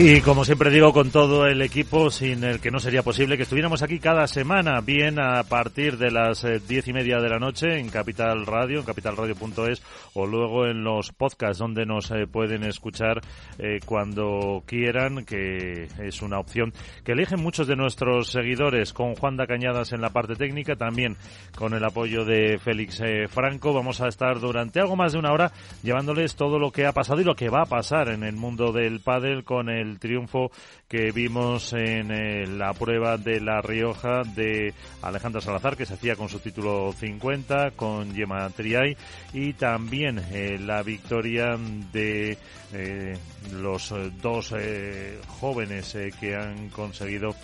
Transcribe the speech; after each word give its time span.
Y 0.00 0.20
como 0.20 0.44
siempre 0.44 0.70
digo, 0.70 0.92
con 0.92 1.10
todo 1.10 1.48
el 1.48 1.60
equipo, 1.60 2.08
sin 2.08 2.44
el 2.44 2.60
que 2.60 2.70
no 2.70 2.78
sería 2.78 3.02
posible 3.02 3.36
que 3.36 3.42
estuviéramos 3.42 3.82
aquí 3.82 3.98
cada 3.98 4.28
semana, 4.28 4.80
bien 4.80 5.18
a 5.18 5.42
partir 5.42 5.98
de 5.98 6.12
las 6.12 6.44
eh, 6.44 6.60
diez 6.68 6.86
y 6.86 6.92
media 6.92 7.18
de 7.18 7.28
la 7.28 7.40
noche 7.40 7.80
en 7.80 7.88
Capital 7.88 8.46
Radio, 8.46 8.78
en 8.78 8.84
capitalradio.es, 8.84 9.82
o 10.14 10.24
luego 10.24 10.66
en 10.66 10.84
los 10.84 11.10
podcasts 11.10 11.58
donde 11.58 11.84
nos 11.84 12.12
eh, 12.12 12.28
pueden 12.30 12.62
escuchar 12.62 13.22
eh, 13.58 13.80
cuando 13.84 14.62
quieran, 14.66 15.24
que 15.24 15.88
es 15.98 16.22
una 16.22 16.38
opción 16.38 16.72
que 17.02 17.10
eligen 17.10 17.42
muchos 17.42 17.66
de 17.66 17.74
nuestros 17.74 18.30
seguidores, 18.30 18.92
con 18.92 19.16
Juan 19.16 19.36
da 19.36 19.48
Cañadas 19.48 19.92
en 19.92 20.00
la 20.00 20.10
parte 20.10 20.36
técnica, 20.36 20.76
también 20.76 21.16
con 21.56 21.74
el 21.74 21.84
apoyo 21.84 22.24
de 22.24 22.60
Félix 22.60 23.02
Franco. 23.30 23.72
Vamos 23.72 24.00
a 24.00 24.06
estar 24.06 24.38
durante 24.38 24.78
algo 24.78 24.94
más 24.94 25.14
de 25.14 25.18
una 25.18 25.32
hora 25.32 25.50
llevándoles 25.82 26.36
todo 26.36 26.60
lo 26.60 26.70
que 26.70 26.86
ha 26.86 26.92
pasado 26.92 27.20
y 27.20 27.24
lo 27.24 27.34
que 27.34 27.48
va 27.48 27.62
a 27.62 27.66
pasar 27.66 28.10
en 28.10 28.22
el 28.22 28.36
mundo 28.36 28.70
del 28.70 29.00
pádel 29.00 29.42
con 29.42 29.68
el 29.68 29.87
el 29.88 29.98
triunfo 29.98 30.50
que 30.88 31.10
vimos 31.12 31.72
en 31.72 32.10
eh, 32.10 32.46
la 32.46 32.72
prueba 32.72 33.16
de 33.16 33.40
La 33.40 33.60
Rioja 33.60 34.22
de 34.22 34.72
Alejandra 35.02 35.40
Salazar, 35.40 35.76
que 35.76 35.86
se 35.86 35.94
hacía 35.94 36.16
con 36.16 36.28
su 36.28 36.38
título 36.38 36.92
50, 36.92 37.72
con 37.72 38.14
Gemma 38.14 38.48
Triay, 38.50 38.96
y 39.32 39.52
también 39.54 40.18
eh, 40.32 40.58
la 40.58 40.82
victoria 40.82 41.56
de 41.92 42.38
eh, 42.72 43.16
los 43.52 43.94
dos 44.20 44.54
jóvenes 45.40 45.96
que 46.20 46.36
han 46.36 46.68
conseguido 46.68 47.34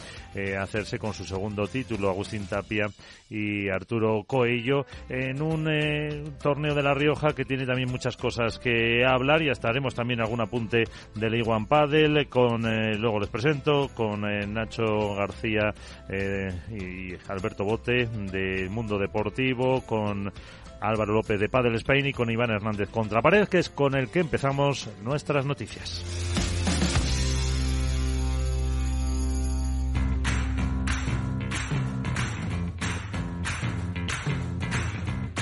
hacerse 0.58 0.98
con 0.98 1.14
su 1.14 1.24
segundo 1.24 1.66
título, 1.66 2.10
Agustín 2.10 2.46
Tapia 2.46 2.88
y 3.30 3.68
Arturo 3.68 4.24
Coello, 4.26 4.86
en 5.08 5.40
un 5.42 6.34
torneo 6.42 6.74
de 6.74 6.82
La 6.82 6.94
Rioja 6.94 7.34
que 7.34 7.44
tiene 7.44 7.66
también 7.66 7.90
muchas 7.90 8.16
cosas 8.16 8.58
que 8.58 9.04
hablar 9.04 9.42
y 9.42 9.50
hasta 9.50 9.68
haremos 9.68 9.94
también 9.94 10.20
algún 10.20 10.40
apunte 10.40 10.84
del 11.14 11.34
Iguan 11.34 11.66
Padel 11.66 12.28
con, 12.28 12.62
luego 13.00 13.20
les 13.20 13.28
presento, 13.28 13.88
con 13.94 14.24
eh, 14.24 14.46
Nacho 14.46 15.14
García 15.14 15.74
eh, 16.08 16.52
y 16.70 17.14
Alberto 17.30 17.64
Bote 17.64 18.06
de 18.06 18.68
Mundo 18.68 18.98
Deportivo, 18.98 19.82
con 19.82 20.32
Álvaro 20.80 21.14
López 21.14 21.40
de 21.40 21.48
Padel 21.48 21.74
Spain 21.76 22.06
y 22.06 22.12
con 22.12 22.30
Iván 22.30 22.50
Hernández 22.50 22.90
Contrapared, 22.90 23.48
que 23.48 23.58
es 23.58 23.70
con 23.70 23.94
el 23.94 24.08
que 24.08 24.20
empezamos 24.20 24.88
nuestras 25.02 25.46
noticias. 25.46 26.43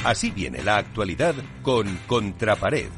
Así 0.05 0.31
viene 0.31 0.63
la 0.63 0.79
actualidad 0.79 1.35
con 1.63 1.99
Contrapared 2.07 2.91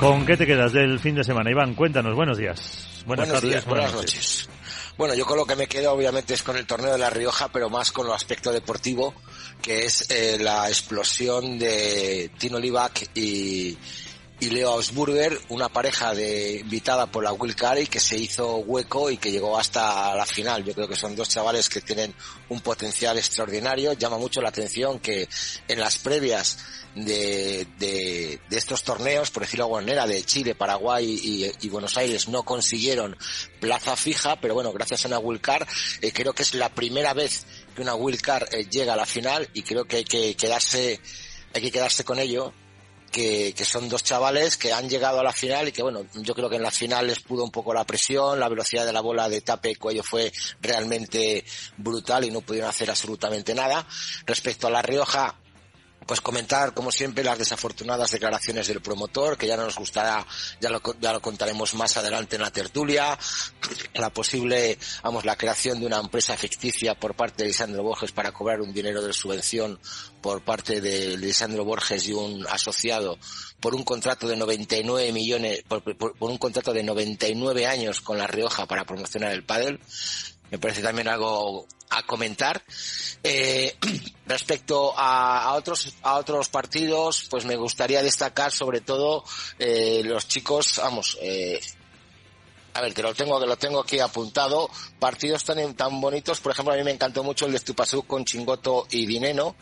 ¿Con 0.00 0.24
qué 0.24 0.36
te 0.36 0.46
quedas 0.46 0.72
del 0.72 0.98
fin 0.98 1.14
de 1.14 1.22
semana, 1.22 1.50
Iván? 1.50 1.74
Cuéntanos, 1.74 2.16
buenos 2.16 2.38
días. 2.38 3.02
Buenas 3.04 3.28
tardes, 3.28 3.66
buenas, 3.66 3.92
noches. 3.92 4.48
Bueno, 4.96 5.14
yo 5.14 5.26
con 5.26 5.36
lo 5.36 5.44
que 5.44 5.56
me 5.56 5.66
quedo 5.66 5.92
obviamente 5.92 6.32
es 6.32 6.42
con 6.42 6.56
el 6.56 6.66
torneo 6.66 6.92
de 6.92 6.98
La 6.98 7.10
Rioja, 7.10 7.48
pero 7.52 7.68
más 7.68 7.92
con 7.92 8.06
lo 8.06 8.14
aspecto 8.14 8.50
deportivo, 8.50 9.14
que 9.60 9.84
es 9.84 10.10
eh, 10.10 10.38
la 10.40 10.68
explosión 10.68 11.58
de 11.58 12.30
Tino 12.38 12.58
Libac 12.58 13.10
y, 13.14 13.76
y 14.40 14.48
Leo 14.48 14.70
Ausburger, 14.70 15.38
una 15.50 15.68
pareja 15.68 16.14
de 16.14 16.60
invitada 16.60 17.06
por 17.06 17.22
la 17.22 17.32
Will 17.32 17.54
Carey 17.54 17.86
que 17.86 18.00
se 18.00 18.16
hizo 18.16 18.56
hueco 18.56 19.10
y 19.10 19.18
que 19.18 19.30
llegó 19.30 19.58
hasta 19.58 20.14
la 20.14 20.24
final. 20.24 20.64
Yo 20.64 20.72
creo 20.74 20.88
que 20.88 20.96
son 20.96 21.14
dos 21.14 21.28
chavales 21.28 21.68
que 21.68 21.82
tienen 21.82 22.14
un 22.48 22.60
potencial 22.60 23.18
extraordinario. 23.18 23.92
Llama 23.92 24.16
mucho 24.16 24.40
la 24.40 24.48
atención 24.48 24.98
que 24.98 25.28
en 25.68 25.78
las 25.78 25.98
previas 25.98 26.58
de, 26.94 27.66
de, 27.78 28.40
estos 28.50 28.82
torneos, 28.82 29.30
por 29.30 29.42
decirlo 29.42 29.66
de 29.66 29.76
alguna 29.76 30.06
de 30.06 30.24
Chile, 30.24 30.54
Paraguay 30.54 31.54
y, 31.60 31.68
Buenos 31.68 31.96
Aires 31.98 32.28
no 32.28 32.42
consiguieron 32.42 33.16
plaza 33.60 33.94
fija, 33.94 34.40
pero 34.40 34.54
bueno, 34.54 34.72
gracias 34.72 35.04
a 35.04 35.08
una 35.08 35.18
Will 35.18 35.40
eh, 36.00 36.12
creo 36.12 36.32
que 36.32 36.42
es 36.42 36.54
la 36.54 36.70
primera 36.70 37.12
vez 37.12 37.46
que 37.76 37.82
una 37.82 37.94
Will 37.94 38.18
eh, 38.50 38.66
llega 38.70 38.94
a 38.94 38.96
la 38.96 39.06
final 39.06 39.48
y 39.52 39.62
creo 39.62 39.84
que 39.84 39.96
hay 39.98 40.04
que 40.04 40.34
quedarse 40.34 41.00
hay 41.52 41.62
que 41.62 41.70
quedarse 41.70 42.04
con 42.04 42.18
ello 42.18 42.52
que, 43.10 43.52
que, 43.54 43.64
son 43.64 43.88
dos 43.88 44.02
chavales 44.02 44.56
que 44.56 44.72
han 44.72 44.88
llegado 44.88 45.20
a 45.20 45.24
la 45.24 45.32
final 45.32 45.68
y 45.68 45.72
que 45.72 45.82
bueno, 45.82 46.04
yo 46.14 46.34
creo 46.34 46.48
que 46.48 46.56
en 46.56 46.62
la 46.62 46.70
final 46.70 47.06
les 47.06 47.20
pudo 47.20 47.44
un 47.44 47.50
poco 47.50 47.74
la 47.74 47.84
presión, 47.84 48.38
la 48.38 48.48
velocidad 48.48 48.86
de 48.86 48.92
la 48.92 49.00
bola 49.00 49.28
de 49.28 49.40
tape 49.40 49.76
cuello 49.76 50.02
fue 50.02 50.32
realmente 50.60 51.44
brutal 51.76 52.24
y 52.24 52.30
no 52.30 52.40
pudieron 52.40 52.70
hacer 52.70 52.90
absolutamente 52.90 53.54
nada. 53.54 53.86
Respecto 54.26 54.66
a 54.66 54.70
La 54.70 54.82
Rioja, 54.82 55.34
pues 56.06 56.20
comentar, 56.20 56.74
como 56.74 56.90
siempre, 56.90 57.22
las 57.22 57.38
desafortunadas 57.38 58.10
declaraciones 58.10 58.66
del 58.68 58.80
promotor, 58.80 59.36
que 59.36 59.46
ya 59.46 59.56
no 59.56 59.64
nos 59.64 59.76
gustará, 59.76 60.26
ya 60.60 60.70
lo, 60.70 60.82
ya 61.00 61.12
lo 61.12 61.20
contaremos 61.20 61.74
más 61.74 61.96
adelante 61.96 62.36
en 62.36 62.42
la 62.42 62.50
tertulia, 62.50 63.18
la 63.94 64.10
posible, 64.10 64.78
vamos, 65.02 65.24
la 65.24 65.36
creación 65.36 65.80
de 65.80 65.86
una 65.86 65.98
empresa 65.98 66.36
ficticia 66.36 66.94
por 66.94 67.14
parte 67.14 67.42
de 67.42 67.48
Lisandro 67.48 67.82
Borges 67.82 68.12
para 68.12 68.32
cobrar 68.32 68.60
un 68.60 68.72
dinero 68.72 69.02
de 69.02 69.12
subvención 69.12 69.78
por 70.20 70.42
parte 70.42 70.80
de 70.80 71.16
Lisandro 71.16 71.64
Borges 71.64 72.08
y 72.08 72.12
un 72.12 72.46
asociado 72.48 73.18
por 73.60 73.74
un 73.74 73.84
contrato 73.84 74.26
de 74.26 74.36
99 74.36 75.12
millones, 75.12 75.62
por, 75.68 75.82
por, 75.96 76.14
un 76.18 76.38
contrato 76.38 76.72
de 76.72 76.82
99 76.82 77.66
años 77.66 78.00
con 78.00 78.18
La 78.18 78.26
Rioja 78.26 78.66
para 78.66 78.84
promocionar 78.84 79.32
el 79.32 79.44
pádel. 79.44 79.80
Me 80.50 80.58
parece 80.58 80.82
también 80.82 81.08
algo 81.08 81.66
a 81.90 82.02
comentar. 82.04 82.62
Eh, 83.22 83.76
respecto 84.26 84.94
a, 84.96 85.44
a, 85.44 85.54
otros 85.54 85.92
a 86.02 86.14
otros 86.14 86.48
partidos, 86.48 87.26
pues 87.28 87.44
me 87.44 87.56
gustaría 87.56 88.02
destacar 88.02 88.52
sobre 88.52 88.80
todo 88.80 89.24
eh, 89.58 90.02
los 90.04 90.28
chicos, 90.28 90.74
vamos, 90.78 91.18
eh, 91.20 91.60
a 92.80 92.84
ver, 92.84 92.94
que 92.94 93.02
lo 93.02 93.14
tengo, 93.14 93.38
que 93.38 93.46
lo 93.46 93.56
tengo 93.58 93.80
aquí 93.80 94.00
apuntado, 94.00 94.70
partidos 94.98 95.44
tan, 95.44 95.74
tan 95.74 96.00
bonitos, 96.00 96.40
por 96.40 96.52
ejemplo, 96.52 96.72
a 96.72 96.76
mí 96.78 96.82
me 96.82 96.90
encantó 96.90 97.22
mucho 97.22 97.44
el 97.44 97.52
de 97.52 97.58
Estupasú 97.58 98.04
con 98.04 98.24
Chingoto 98.24 98.86
y 98.90 99.04
Dineno, 99.04 99.54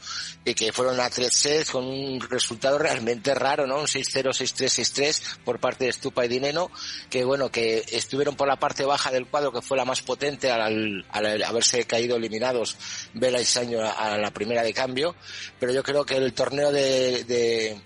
y 0.44 0.54
que 0.54 0.72
fueron 0.72 1.00
a 1.00 1.10
tres 1.10 1.34
sets 1.34 1.72
con 1.72 1.84
un 1.84 2.20
resultado 2.20 2.78
realmente 2.78 3.34
raro, 3.34 3.66
¿no? 3.66 3.80
Un 3.80 3.86
6-0, 3.86 4.28
6-3, 4.28 5.10
6-3 5.10 5.38
por 5.44 5.58
parte 5.58 5.84
de 5.84 5.90
Estupa 5.90 6.24
y 6.24 6.28
Dineno, 6.28 6.70
que 7.10 7.24
bueno, 7.24 7.50
que 7.50 7.84
estuvieron 7.90 8.36
por 8.36 8.46
la 8.46 8.56
parte 8.56 8.84
baja 8.84 9.10
del 9.10 9.26
cuadro, 9.26 9.50
que 9.50 9.62
fue 9.62 9.76
la 9.76 9.84
más 9.84 10.02
potente 10.02 10.52
al, 10.52 11.04
al 11.10 11.42
haberse 11.42 11.84
caído 11.84 12.16
eliminados 12.16 12.76
Vela 13.14 13.40
y 13.40 13.44
Saño 13.44 13.80
a, 13.80 14.16
la 14.16 14.30
primera 14.30 14.62
de 14.62 14.72
cambio, 14.72 15.16
pero 15.58 15.72
yo 15.72 15.82
creo 15.82 16.04
que 16.04 16.16
el 16.16 16.32
torneo 16.32 16.70
de, 16.70 17.24
de 17.24 17.80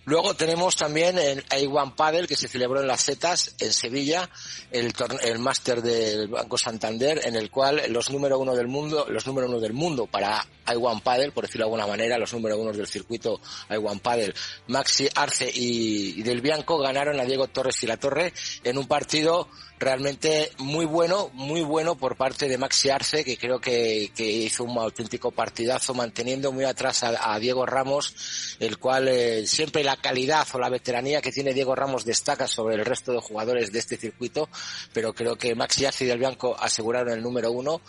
Luego 0.05 0.35
tenemos 0.35 0.75
también 0.75 1.17
el 1.17 1.47
A1 1.47 1.95
Padel 1.95 2.27
que 2.27 2.35
se 2.35 2.49
celebró 2.49 2.81
en 2.81 2.89
las 2.89 3.03
Setas, 3.03 3.55
en 3.61 3.73
Sevilla, 3.73 4.29
el, 4.73 4.93
el 5.23 5.39
máster 5.39 5.81
del 5.81 6.27
Banco 6.27 6.59
Santander, 6.59 7.21
en 7.25 7.37
el 7.37 7.51
cual 7.51 7.83
los 7.89 8.11
número 8.11 8.39
uno 8.39 8.57
del 8.57 8.67
mundo, 8.67 9.07
los 9.09 9.27
número 9.27 9.47
uno 9.47 9.61
del 9.61 9.73
mundo 9.73 10.07
para 10.07 10.45
I1 10.67 11.03
Padel, 11.03 11.33
por 11.33 11.45
decirlo 11.45 11.67
de 11.67 11.71
alguna 11.71 11.87
manera, 11.87 12.19
los 12.19 12.33
número 12.33 12.59
uno 12.59 12.73
del 12.73 12.89
circuito 12.89 13.41
I1 13.69 14.01
Padel, 14.01 14.35
Maxi 14.67 15.09
Arce 15.15 15.51
y, 15.55 16.19
y 16.19 16.23
Del 16.23 16.41
Bianco 16.41 16.79
ganaron 16.79 17.21
a 17.21 17.25
Diego 17.25 17.47
Torres 17.47 17.81
y 17.83 17.87
la 17.87 17.97
Torre 17.97 18.33
en 18.65 18.79
un 18.79 18.89
partido 18.89 19.49
realmente 19.83 20.51
muy 20.59 20.87
bueno, 20.87 21.31
muy 21.35 21.63
bueno 21.63 21.97
por 21.97 22.17
parte 22.17 22.49
de 22.49 22.57
Maxi 22.57 22.89
Arce, 22.89 23.25
que 23.25 23.37
creo 23.37 23.61
que, 23.61 24.13
que 24.15 24.25
hizo 24.25 24.65
un 24.65 24.79
auténtico 24.79 25.33
partidazo, 25.33 25.93
manteniendo 25.93 26.53
muy 26.53 26.65
atrás 26.65 27.03
a, 27.03 27.39
Diego 27.39 27.67
Ramos, 27.67 28.57
el 28.61 28.79
cual 28.79 29.09
eh, 29.09 29.47
siempre 29.47 29.83
la 29.83 29.97
calidad 29.97 30.47
o 30.53 30.59
la 30.59 30.69
veteranía 30.69 31.21
que 31.21 31.33
tiene 31.33 31.53
Diego 31.53 31.75
Ramos 31.75 32.05
destaca 32.05 32.47
sobre 32.47 32.77
el 32.77 32.85
resto 32.85 33.13
de 33.13 33.21
jugadores 33.21 33.73
de 33.73 33.81
este 33.81 33.97
circuito, 33.97 34.49
pero 34.93 35.13
creo 35.13 35.37
que 35.37 35.55
Maxi 35.55 35.85
Arce 35.85 36.05
y 36.05 36.09
Del 36.09 36.19
Bianco 36.19 36.57
aseguraron 36.59 37.13
el 37.13 37.23
número 37.23 37.51
uno. 37.51 37.81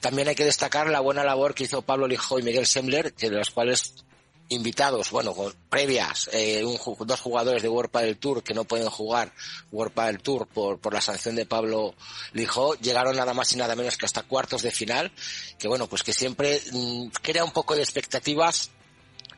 También 0.00 0.28
hay 0.28 0.34
que 0.34 0.44
destacar 0.44 0.88
la 0.88 1.00
buena 1.00 1.24
labor 1.24 1.54
que 1.54 1.64
hizo 1.64 1.82
Pablo 1.82 2.06
Lijó 2.06 2.38
y 2.38 2.42
Miguel 2.42 2.66
Sembler, 2.66 3.14
de 3.14 3.30
los 3.30 3.50
cuales 3.50 4.05
invitados, 4.48 5.10
bueno, 5.10 5.34
con 5.34 5.52
previas, 5.68 6.30
eh, 6.32 6.64
un, 6.64 6.78
dos 7.06 7.20
jugadores 7.20 7.62
de 7.62 7.68
World 7.68 7.90
del 7.92 8.18
Tour 8.18 8.42
que 8.42 8.54
no 8.54 8.64
pueden 8.64 8.88
jugar 8.88 9.32
World 9.72 9.94
del 9.94 10.20
Tour 10.20 10.46
por, 10.46 10.78
por 10.78 10.94
la 10.94 11.00
sanción 11.00 11.34
de 11.34 11.46
Pablo 11.46 11.94
Lijó, 12.32 12.74
llegaron 12.74 13.16
nada 13.16 13.34
más 13.34 13.52
y 13.52 13.56
nada 13.56 13.74
menos 13.74 13.96
que 13.96 14.06
hasta 14.06 14.22
cuartos 14.22 14.62
de 14.62 14.70
final, 14.70 15.12
que 15.58 15.68
bueno, 15.68 15.88
pues 15.88 16.02
que 16.02 16.12
siempre 16.12 16.60
mmm, 16.72 17.08
crea 17.22 17.44
un 17.44 17.52
poco 17.52 17.74
de 17.74 17.82
expectativas 17.82 18.70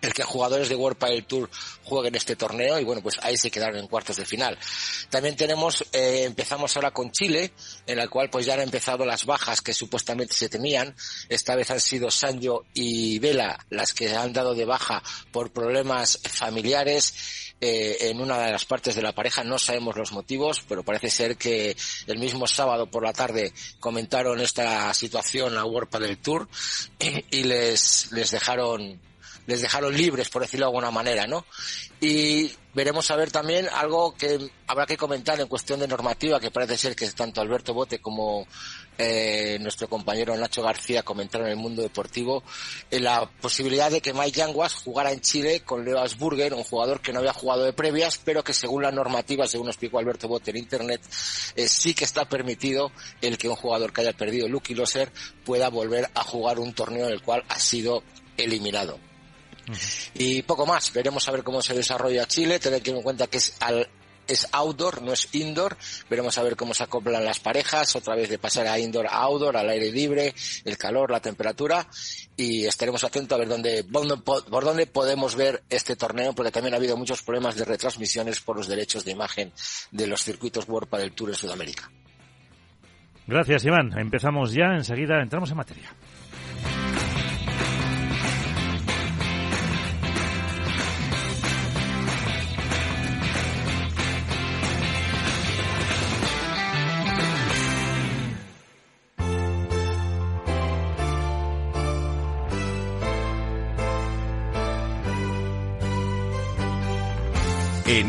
el 0.00 0.12
que 0.12 0.22
jugadores 0.22 0.68
de 0.68 0.76
World 0.76 0.98
Padel 0.98 1.24
Tour 1.24 1.50
jueguen 1.84 2.14
este 2.14 2.36
torneo 2.36 2.78
y 2.78 2.84
bueno, 2.84 3.02
pues 3.02 3.16
ahí 3.22 3.36
se 3.36 3.50
quedaron 3.50 3.78
en 3.78 3.86
cuartos 3.86 4.16
de 4.16 4.24
final. 4.24 4.58
También 5.10 5.36
tenemos, 5.36 5.84
eh, 5.92 6.24
empezamos 6.24 6.76
ahora 6.76 6.90
con 6.90 7.10
Chile, 7.10 7.52
en 7.86 7.96
la 7.96 8.08
cual 8.08 8.30
pues 8.30 8.46
ya 8.46 8.54
han 8.54 8.60
empezado 8.60 9.04
las 9.04 9.24
bajas 9.24 9.60
que 9.60 9.72
supuestamente 9.72 10.34
se 10.34 10.48
tenían. 10.48 10.94
Esta 11.28 11.56
vez 11.56 11.70
han 11.70 11.80
sido 11.80 12.10
Sanjo 12.10 12.64
y 12.74 13.18
Vela 13.18 13.58
las 13.70 13.92
que 13.92 14.14
han 14.14 14.32
dado 14.32 14.54
de 14.54 14.64
baja 14.64 15.02
por 15.32 15.50
problemas 15.50 16.18
familiares. 16.22 17.46
Eh, 17.60 18.10
en 18.10 18.20
una 18.20 18.38
de 18.38 18.52
las 18.52 18.64
partes 18.64 18.94
de 18.94 19.02
la 19.02 19.12
pareja 19.12 19.42
no 19.42 19.58
sabemos 19.58 19.96
los 19.96 20.12
motivos, 20.12 20.62
pero 20.68 20.84
parece 20.84 21.10
ser 21.10 21.36
que 21.36 21.76
el 22.06 22.18
mismo 22.18 22.46
sábado 22.46 22.88
por 22.88 23.02
la 23.02 23.12
tarde 23.12 23.52
comentaron 23.80 24.40
esta 24.40 24.94
situación 24.94 25.58
a 25.58 25.64
World 25.64 25.90
Padel 25.90 26.18
Tour 26.18 26.48
y 27.30 27.42
les, 27.42 28.12
les 28.12 28.30
dejaron 28.30 29.00
les 29.48 29.62
dejaron 29.62 29.96
libres, 29.96 30.28
por 30.28 30.42
decirlo 30.42 30.66
de 30.66 30.68
alguna 30.68 30.90
manera, 30.90 31.26
¿no? 31.26 31.46
Y 32.02 32.52
veremos 32.74 33.10
a 33.10 33.16
ver 33.16 33.30
también 33.30 33.66
algo 33.72 34.14
que 34.14 34.38
habrá 34.66 34.84
que 34.84 34.98
comentar 34.98 35.40
en 35.40 35.48
cuestión 35.48 35.80
de 35.80 35.88
normativa, 35.88 36.38
que 36.38 36.50
parece 36.50 36.76
ser 36.76 36.94
que 36.94 37.10
tanto 37.12 37.40
Alberto 37.40 37.72
Bote 37.72 37.98
como 37.98 38.46
eh, 38.98 39.56
nuestro 39.62 39.88
compañero 39.88 40.36
Nacho 40.36 40.62
García 40.62 41.02
comentaron 41.02 41.46
en 41.46 41.54
el 41.54 41.58
mundo 41.58 41.80
deportivo, 41.80 42.44
la 42.90 43.24
posibilidad 43.40 43.90
de 43.90 44.02
que 44.02 44.12
Mike 44.12 44.32
Yanguas 44.32 44.74
jugara 44.74 45.12
en 45.12 45.22
Chile 45.22 45.62
con 45.64 45.82
Leo 45.82 45.98
Asburger, 45.98 46.52
un 46.52 46.64
jugador 46.64 47.00
que 47.00 47.14
no 47.14 47.20
había 47.20 47.32
jugado 47.32 47.64
de 47.64 47.72
previas, 47.72 48.20
pero 48.22 48.44
que 48.44 48.52
según 48.52 48.82
la 48.82 48.92
normativa, 48.92 49.46
según 49.46 49.68
explicó 49.68 49.98
Alberto 49.98 50.28
Bote 50.28 50.50
en 50.50 50.58
Internet, 50.58 51.00
eh, 51.56 51.68
sí 51.68 51.94
que 51.94 52.04
está 52.04 52.28
permitido 52.28 52.92
el 53.22 53.38
que 53.38 53.48
un 53.48 53.56
jugador 53.56 53.94
que 53.94 54.02
haya 54.02 54.12
perdido 54.12 54.46
Lucky 54.46 54.74
Loser 54.74 55.10
pueda 55.46 55.70
volver 55.70 56.10
a 56.14 56.22
jugar 56.22 56.58
un 56.58 56.74
torneo 56.74 57.06
en 57.06 57.14
el 57.14 57.22
cual 57.22 57.44
ha 57.48 57.58
sido 57.58 58.02
eliminado. 58.36 59.07
Y 60.14 60.42
poco 60.42 60.66
más, 60.66 60.92
veremos 60.92 61.28
a 61.28 61.32
ver 61.32 61.42
cómo 61.42 61.62
se 61.62 61.74
desarrolla 61.74 62.26
Chile, 62.26 62.58
tener 62.58 62.82
que 62.82 62.90
en 62.90 63.02
cuenta 63.02 63.26
que 63.26 63.38
es 63.38 63.54
al 63.60 63.88
es 64.28 64.46
outdoor, 64.52 65.02
no 65.02 65.12
es 65.12 65.34
indoor. 65.34 65.76
Veremos 66.08 66.36
a 66.38 66.42
ver 66.42 66.54
cómo 66.54 66.74
se 66.74 66.84
acoplan 66.84 67.24
las 67.24 67.40
parejas, 67.40 67.96
otra 67.96 68.14
vez 68.14 68.28
de 68.28 68.38
pasar 68.38 68.66
a 68.66 68.78
indoor 68.78 69.06
a 69.06 69.22
outdoor, 69.22 69.56
al 69.56 69.68
aire 69.70 69.90
libre, 69.90 70.34
el 70.64 70.76
calor, 70.76 71.10
la 71.10 71.20
temperatura. 71.20 71.86
Y 72.36 72.66
estaremos 72.66 73.02
atentos 73.02 73.34
a 73.34 73.38
ver 73.38 73.48
dónde, 73.48 73.84
por 73.84 74.64
dónde 74.64 74.86
podemos 74.86 75.34
ver 75.34 75.64
este 75.70 75.96
torneo, 75.96 76.34
porque 76.34 76.52
también 76.52 76.74
ha 76.74 76.76
habido 76.76 76.96
muchos 76.96 77.22
problemas 77.22 77.56
de 77.56 77.64
retransmisiones 77.64 78.40
por 78.40 78.56
los 78.56 78.68
derechos 78.68 79.04
de 79.04 79.12
imagen 79.12 79.52
de 79.90 80.06
los 80.06 80.22
circuitos 80.22 80.68
World 80.68 80.90
del 80.98 81.12
Tour 81.12 81.30
en 81.30 81.36
Sudamérica. 81.36 81.90
Gracias, 83.26 83.64
Iván. 83.64 83.98
Empezamos 83.98 84.52
ya, 84.52 84.74
enseguida 84.74 85.20
entramos 85.20 85.50
en 85.50 85.56
materia. 85.56 85.94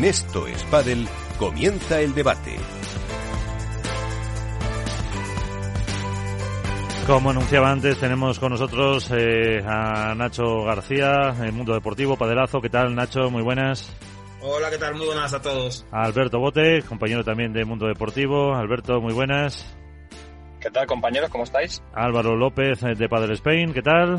En 0.00 0.06
Esto 0.06 0.46
es 0.46 0.64
Padel 0.64 1.06
comienza 1.38 2.00
el 2.00 2.14
debate. 2.14 2.56
Como 7.06 7.28
anunciaba 7.28 7.70
antes, 7.70 7.98
tenemos 7.98 8.38
con 8.38 8.52
nosotros 8.52 9.10
eh, 9.14 9.62
a 9.62 10.14
Nacho 10.14 10.64
García, 10.64 11.34
en 11.42 11.54
Mundo 11.54 11.74
Deportivo, 11.74 12.16
Padelazo. 12.16 12.62
¿Qué 12.62 12.70
tal, 12.70 12.94
Nacho? 12.94 13.30
Muy 13.30 13.42
buenas. 13.42 13.94
Hola, 14.40 14.70
¿qué 14.70 14.78
tal? 14.78 14.94
Muy 14.94 15.04
buenas 15.04 15.34
a 15.34 15.42
todos. 15.42 15.84
Alberto 15.90 16.38
Bote, 16.38 16.80
compañero 16.88 17.22
también 17.22 17.52
de 17.52 17.66
Mundo 17.66 17.86
Deportivo. 17.86 18.54
Alberto, 18.54 19.02
muy 19.02 19.12
buenas. 19.12 19.66
¿Qué 20.60 20.70
tal, 20.70 20.86
compañeros? 20.86 21.28
¿Cómo 21.28 21.44
estáis? 21.44 21.82
Álvaro 21.92 22.36
López, 22.36 22.80
de 22.80 23.06
Padel 23.06 23.32
Spain. 23.32 23.74
¿Qué 23.74 23.82
tal? 23.82 24.16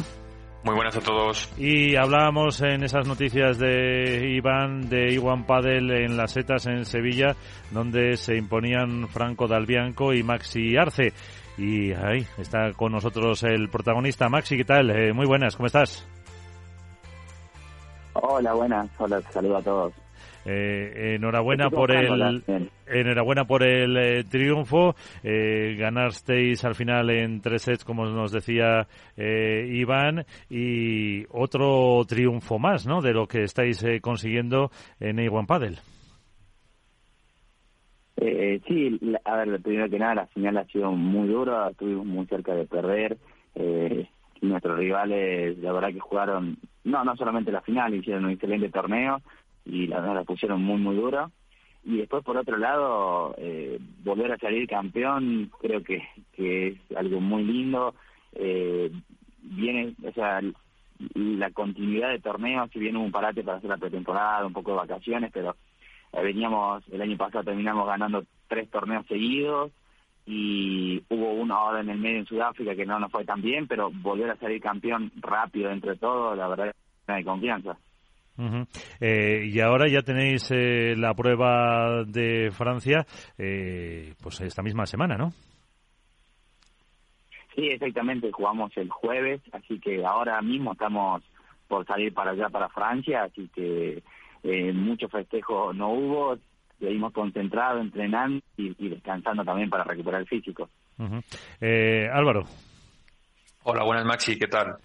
Muy 0.63 0.75
buenas 0.75 0.95
a 0.95 1.01
todos. 1.01 1.51
Y 1.57 1.95
hablábamos 1.95 2.61
en 2.61 2.83
esas 2.83 3.07
noticias 3.07 3.57
de 3.57 4.29
Iván, 4.35 4.89
de 4.89 5.11
Iwan 5.13 5.45
Padel 5.45 5.89
en 5.89 6.17
las 6.17 6.33
setas 6.33 6.67
en 6.67 6.85
Sevilla, 6.85 7.35
donde 7.71 8.15
se 8.15 8.37
imponían 8.37 9.07
Franco 9.07 9.47
Dalbianco 9.47 10.13
y 10.13 10.21
Maxi 10.21 10.77
Arce. 10.77 11.13
Y 11.57 11.93
ahí 11.93 12.27
está 12.37 12.73
con 12.73 12.91
nosotros 12.91 13.41
el 13.43 13.69
protagonista. 13.69 14.29
Maxi, 14.29 14.55
¿qué 14.57 14.65
tal? 14.65 14.91
Eh, 14.91 15.13
muy 15.13 15.25
buenas, 15.25 15.55
¿cómo 15.55 15.65
estás? 15.65 16.07
Hola, 18.13 18.53
buenas. 18.53 18.89
Hola, 18.99 19.19
saludo 19.31 19.57
a 19.57 19.61
todos. 19.63 19.93
Eh, 20.45 21.15
enhorabuena 21.15 21.69
por 21.69 21.91
el 21.91 22.43
enhorabuena 22.91 23.45
por 23.45 23.63
el 23.63 23.97
eh, 23.97 24.23
triunfo. 24.23 24.95
Eh, 25.23 25.75
ganasteis 25.77 26.63
al 26.65 26.75
final 26.75 27.09
en 27.09 27.41
tres 27.41 27.63
sets, 27.63 27.85
como 27.85 28.05
nos 28.05 28.31
decía 28.31 28.87
eh, 29.17 29.67
Iván, 29.71 30.25
y 30.49 31.25
otro 31.29 32.03
triunfo 32.07 32.59
más, 32.59 32.85
¿no? 32.85 33.01
De 33.01 33.13
lo 33.13 33.27
que 33.27 33.43
estáis 33.43 33.83
consiguiendo 34.01 34.71
en 34.99 35.17
A1 35.17 35.45
Padel. 35.45 35.77
sí, 38.67 38.99
a 39.25 39.37
ver, 39.37 39.61
primero 39.61 39.89
que 39.89 39.99
nada, 39.99 40.15
la 40.15 40.27
final 40.27 40.57
ha 40.57 40.65
sido 40.65 40.91
muy 40.91 41.27
dura, 41.27 41.69
estuvimos 41.69 42.05
muy 42.05 42.25
cerca 42.27 42.53
de 42.53 42.65
perder. 42.65 43.17
nuestros 44.41 44.77
rivales, 44.77 45.57
la 45.59 45.71
verdad 45.71 45.93
que 45.93 45.99
jugaron, 45.99 46.57
no, 46.83 47.03
no 47.03 47.15
solamente 47.15 47.51
la 47.51 47.61
final, 47.61 47.93
hicieron 47.93 48.25
un 48.25 48.31
excelente 48.31 48.69
torneo 48.69 49.21
y 49.65 49.87
la 49.87 49.99
verdad 49.99 50.15
la 50.15 50.23
pusieron 50.23 50.63
muy, 50.63 50.79
muy 50.79 50.95
dura. 50.95 51.29
Y 51.83 51.97
después, 51.97 52.23
por 52.23 52.37
otro 52.37 52.57
lado, 52.57 53.33
eh, 53.37 53.79
volver 54.03 54.31
a 54.31 54.37
salir 54.37 54.67
campeón 54.67 55.51
creo 55.59 55.83
que, 55.83 56.03
que 56.33 56.67
es 56.67 56.77
algo 56.95 57.19
muy 57.19 57.43
lindo. 57.43 57.95
Eh, 58.33 58.91
viene, 59.41 59.95
o 60.07 60.11
sea, 60.11 60.41
la 61.15 61.49
continuidad 61.51 62.09
de 62.09 62.19
torneos, 62.19 62.69
si 62.71 62.79
bien 62.79 62.97
hubo 62.97 63.05
un 63.05 63.11
parate 63.11 63.43
para 63.43 63.57
hacer 63.57 63.69
la 63.69 63.77
pretemporada, 63.77 64.45
un 64.45 64.53
poco 64.53 64.71
de 64.71 64.77
vacaciones, 64.77 65.31
pero 65.33 65.55
eh, 66.13 66.21
veníamos, 66.21 66.83
el 66.91 67.01
año 67.01 67.17
pasado 67.17 67.45
terminamos 67.45 67.87
ganando 67.87 68.23
tres 68.47 68.69
torneos 68.69 69.05
seguidos 69.07 69.71
y 70.27 71.03
hubo 71.09 71.33
uno 71.33 71.55
ahora 71.55 71.81
en 71.81 71.89
el 71.89 71.97
medio 71.97 72.19
en 72.19 72.27
Sudáfrica 72.27 72.75
que 72.75 72.85
no 72.85 72.99
nos 72.99 73.11
fue 73.11 73.25
tan 73.25 73.41
bien, 73.41 73.67
pero 73.67 73.89
volver 73.91 74.29
a 74.29 74.37
salir 74.37 74.61
campeón 74.61 75.11
rápido 75.15 75.71
entre 75.71 75.95
todos, 75.95 76.37
la 76.37 76.47
verdad, 76.47 76.67
es 76.67 77.15
de 77.15 77.23
confianza 77.23 77.75
eh, 78.99 79.45
y 79.45 79.59
ahora 79.59 79.87
ya 79.87 80.01
tenéis 80.01 80.49
eh, 80.51 80.95
la 80.97 81.13
prueba 81.13 82.03
de 82.05 82.51
Francia, 82.51 83.05
eh, 83.37 84.13
pues 84.21 84.41
esta 84.41 84.61
misma 84.61 84.85
semana, 84.85 85.17
¿no? 85.17 85.29
Sí, 87.55 87.67
exactamente. 87.67 88.31
Jugamos 88.31 88.71
el 88.77 88.89
jueves, 88.89 89.41
así 89.51 89.79
que 89.79 90.03
ahora 90.05 90.41
mismo 90.41 90.73
estamos 90.73 91.21
por 91.67 91.85
salir 91.85 92.13
para 92.13 92.31
allá, 92.31 92.49
para 92.49 92.69
Francia, 92.69 93.23
así 93.23 93.49
que 93.53 94.03
eh, 94.43 94.73
mucho 94.73 95.09
festejo 95.09 95.73
no 95.73 95.89
hubo. 95.89 96.37
Seguimos 96.79 97.13
concentrados, 97.13 97.81
entrenando 97.81 98.41
y, 98.57 98.89
descansando 98.89 99.43
también 99.43 99.69
para 99.69 99.83
recuperar 99.83 100.21
el 100.21 100.27
físico. 100.27 100.67
Álvaro. 102.11 102.43
Hola, 103.63 103.83
buenas 103.83 104.05
Maxi, 104.05 104.39
¿qué 104.39 104.47
tal? 104.47 104.77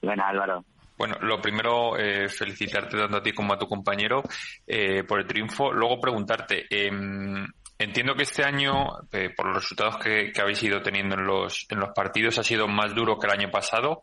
Buenas 0.00 0.26
Álvaro. 0.30 0.64
Bueno, 1.00 1.16
lo 1.22 1.40
primero, 1.40 1.96
eh, 1.96 2.28
felicitarte 2.28 2.94
tanto 2.98 3.16
a 3.16 3.22
ti 3.22 3.32
como 3.32 3.54
a 3.54 3.58
tu 3.58 3.66
compañero 3.66 4.22
eh, 4.66 5.02
por 5.04 5.20
el 5.20 5.26
triunfo. 5.26 5.72
Luego 5.72 5.98
preguntarte, 5.98 6.66
em, 6.68 7.46
entiendo 7.78 8.14
que 8.14 8.24
este 8.24 8.44
año, 8.44 8.98
eh, 9.10 9.30
por 9.34 9.46
los 9.46 9.62
resultados 9.62 9.96
que, 9.96 10.30
habéis 10.38 10.62
ido 10.62 10.82
teniendo 10.82 11.14
en 11.14 11.24
los, 11.24 11.66
en 11.70 11.80
los 11.80 11.88
partidos, 11.94 12.36
ha 12.38 12.42
sido 12.42 12.68
más 12.68 12.94
duro 12.94 13.18
que 13.18 13.28
el 13.28 13.32
año 13.32 13.50
pasado. 13.50 14.02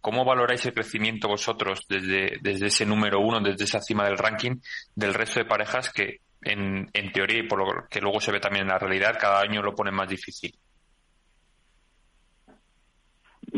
¿Cómo 0.00 0.24
valoráis 0.24 0.64
el 0.66 0.74
crecimiento 0.74 1.26
vosotros 1.26 1.80
desde, 1.88 2.38
desde 2.40 2.66
ese 2.66 2.86
número 2.86 3.18
uno, 3.18 3.40
desde 3.40 3.64
esa 3.64 3.80
cima 3.80 4.04
del 4.04 4.16
ranking, 4.16 4.60
del 4.94 5.12
resto 5.12 5.40
de 5.40 5.46
parejas 5.46 5.90
que 5.90 6.20
en, 6.40 6.88
en 6.92 7.10
teoría 7.10 7.40
y 7.40 7.48
por 7.48 7.58
lo 7.58 7.88
que 7.90 8.00
luego 8.00 8.20
se 8.20 8.30
ve 8.30 8.38
también 8.38 8.66
en 8.66 8.70
la 8.70 8.78
realidad, 8.78 9.18
cada 9.18 9.40
año 9.40 9.60
lo 9.60 9.74
pone 9.74 9.90
más 9.90 10.08
difícil? 10.08 10.56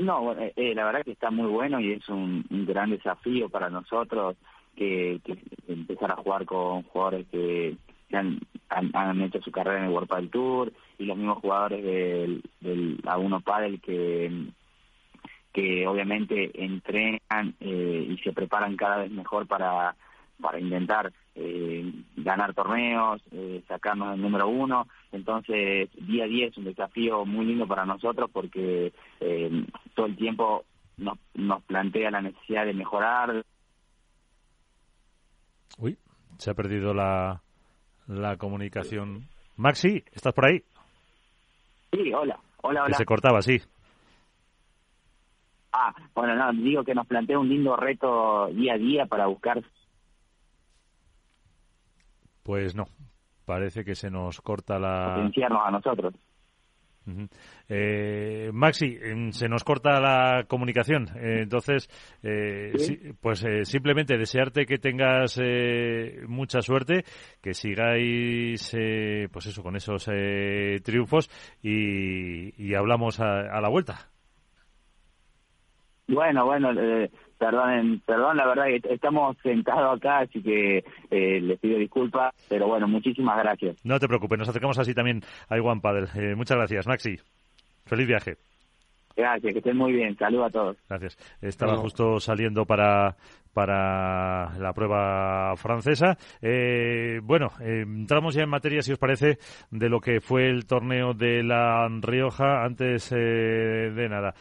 No, 0.02 0.32
eh, 0.32 0.52
eh, 0.56 0.74
la 0.74 0.84
verdad 0.84 1.02
que 1.04 1.12
está 1.12 1.30
muy 1.30 1.48
bueno 1.48 1.80
y 1.80 1.92
es 1.92 2.08
un, 2.08 2.44
gran 2.50 2.90
desafío 2.90 3.48
para 3.48 3.68
nosotros 3.70 4.36
que, 4.76 5.20
empezar 5.66 6.12
a 6.12 6.16
jugar 6.16 6.44
con 6.44 6.82
jugadores 6.84 7.26
que, 7.30 7.76
han, 8.12 8.40
han, 8.70 9.20
hecho 9.22 9.40
su 9.42 9.50
carrera 9.50 9.78
en 9.78 9.84
el 9.84 9.90
World 9.90 10.08
Padel 10.08 10.30
Tour 10.30 10.72
y 10.98 11.04
los 11.04 11.16
mismos 11.16 11.38
jugadores 11.38 11.84
del, 11.84 12.42
del 12.60 13.02
A1 13.02 13.42
Padel 13.42 13.80
que 13.80 14.48
que 15.52 15.86
obviamente 15.86 16.50
entrenan 16.62 17.54
eh, 17.60 18.06
y 18.10 18.16
se 18.18 18.32
preparan 18.32 18.76
cada 18.76 18.98
vez 18.98 19.10
mejor 19.10 19.46
para 19.46 19.96
para 20.40 20.60
intentar 20.60 21.12
eh, 21.40 21.92
ganar 22.16 22.52
torneos, 22.52 23.22
eh, 23.30 23.62
sacarnos 23.68 24.14
el 24.14 24.20
número 24.20 24.48
uno. 24.48 24.88
Entonces, 25.12 25.88
día 25.94 26.24
a 26.24 26.26
día 26.26 26.48
es 26.48 26.56
un 26.58 26.64
desafío 26.64 27.24
muy 27.24 27.46
lindo 27.46 27.66
para 27.66 27.86
nosotros 27.86 28.28
porque 28.32 28.92
eh, 29.20 29.66
todo 29.94 30.06
el 30.06 30.16
tiempo 30.16 30.64
nos, 30.96 31.16
nos 31.34 31.62
plantea 31.62 32.10
la 32.10 32.20
necesidad 32.20 32.66
de 32.66 32.74
mejorar. 32.74 33.44
Uy, 35.78 35.96
se 36.38 36.50
ha 36.50 36.54
perdido 36.54 36.92
la, 36.92 37.40
la 38.08 38.36
comunicación. 38.36 39.28
Maxi, 39.56 40.02
¿estás 40.12 40.34
por 40.34 40.46
ahí? 40.46 40.62
Sí, 41.92 42.12
hola, 42.12 42.38
hola, 42.62 42.84
hola. 42.84 42.96
se 42.96 43.04
cortaba, 43.04 43.40
sí. 43.42 43.60
Ah, 45.72 45.94
bueno, 46.14 46.34
no, 46.34 46.52
digo 46.52 46.82
que 46.82 46.94
nos 46.94 47.06
plantea 47.06 47.38
un 47.38 47.48
lindo 47.48 47.76
reto 47.76 48.48
día 48.48 48.74
a 48.74 48.78
día 48.78 49.06
para 49.06 49.26
buscar. 49.26 49.62
Pues 52.48 52.74
no, 52.74 52.86
parece 53.44 53.84
que 53.84 53.94
se 53.94 54.08
nos 54.10 54.40
corta 54.40 54.78
la. 54.78 55.16
A 55.16 55.70
nosotros. 55.70 56.14
Eh, 57.68 58.48
Maxi, 58.54 58.98
se 59.32 59.48
nos 59.50 59.64
corta 59.64 60.00
la 60.00 60.44
comunicación, 60.48 61.08
eh, 61.16 61.42
entonces, 61.42 61.90
eh, 62.22 62.72
pues 63.20 63.44
simplemente 63.64 64.16
desearte 64.16 64.64
que 64.64 64.78
tengas 64.78 65.38
mucha 66.26 66.62
suerte, 66.62 67.04
que 67.42 67.52
sigáis, 67.52 68.74
pues 69.30 69.44
eso, 69.44 69.62
con 69.62 69.76
esos 69.76 70.08
triunfos 70.82 71.28
y, 71.62 72.74
hablamos 72.74 73.20
a, 73.20 73.60
la 73.60 73.68
vuelta. 73.68 74.08
Bueno, 76.06 76.46
bueno, 76.46 76.72
perdón, 77.38 78.02
perdón, 78.04 78.36
la 78.36 78.46
verdad 78.46 78.64
que 78.66 78.94
estamos 78.94 79.36
sentados 79.42 79.96
acá, 79.96 80.18
así 80.20 80.42
que 80.42 80.84
les 81.10 81.58
pido 81.60 81.78
disculpas, 81.78 82.34
pero 82.48 82.66
bueno, 82.66 82.88
muchísimas 82.88 83.38
gracias. 83.38 83.76
No 83.84 83.98
te 83.98 84.08
preocupes, 84.08 84.38
nos 84.38 84.48
acercamos 84.48 84.78
así 84.78 84.94
también 84.94 85.22
a 85.48 85.56
Iwan 85.56 85.80
Padel. 85.80 86.08
muchas 86.36 86.56
gracias, 86.56 86.86
Maxi. 86.86 87.16
Feliz 87.86 88.06
viaje. 88.06 88.36
Gracias, 89.16 89.52
que 89.52 89.58
estén 89.58 89.76
muy 89.76 89.92
bien. 89.92 90.16
Saludos 90.16 90.46
a 90.46 90.50
todos. 90.50 90.76
Gracias. 90.88 91.18
Estaba 91.40 91.76
justo 91.76 92.20
saliendo 92.20 92.66
para, 92.66 93.16
para 93.58 94.56
la 94.56 94.72
prueba 94.72 95.56
francesa. 95.56 96.16
Eh, 96.40 97.18
bueno, 97.24 97.50
eh, 97.60 97.82
entramos 97.82 98.36
ya 98.36 98.44
en 98.44 98.48
materia, 98.48 98.82
si 98.82 98.92
os 98.92 99.00
parece, 99.00 99.38
de 99.72 99.88
lo 99.88 100.00
que 100.00 100.20
fue 100.20 100.48
el 100.48 100.64
torneo 100.64 101.12
de 101.12 101.42
la 101.42 101.88
Rioja. 102.00 102.62
Antes 102.62 103.10
eh, 103.10 103.16
de 103.16 104.08
nada, 104.08 104.32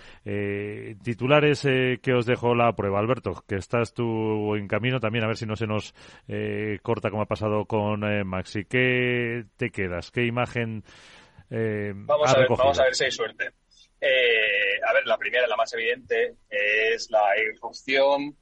titulares 1.02 1.64
que 1.64 2.14
os 2.14 2.28
dejó 2.28 2.54
la 2.54 2.74
prueba. 2.74 3.00
Alberto, 3.00 3.44
que 3.48 3.56
estás 3.56 3.96
tú 3.96 4.56
en 4.56 4.68
camino 4.68 5.00
también, 5.00 5.24
a 5.24 5.28
ver 5.28 5.38
si 5.38 5.48
no 5.48 5.56
se 5.56 5.66
nos 5.66 5.96
corta 6.84 7.10
como 7.10 7.24
ha 7.24 7.26
pasado 7.26 7.66
con 7.66 8.02
Maxi. 8.28 8.66
¿Qué 8.66 9.46
te 9.58 9.72
quedas? 9.72 10.12
¿Qué 10.12 10.28
imagen 10.28 10.84
eh, 11.50 11.92
vamos, 11.96 12.30
a 12.30 12.40
ver, 12.40 12.48
vamos 12.50 12.78
a 12.78 12.84
ver 12.84 12.94
si 12.94 13.06
hay 13.06 13.12
suerte. 13.12 13.52
Eh, 14.00 14.80
a 14.88 14.94
ver, 14.94 15.08
la 15.08 15.18
primera, 15.18 15.48
la 15.48 15.56
más 15.56 15.74
evidente, 15.74 16.36
es 16.50 17.10
la 17.10 17.24
irrupción 17.42 18.36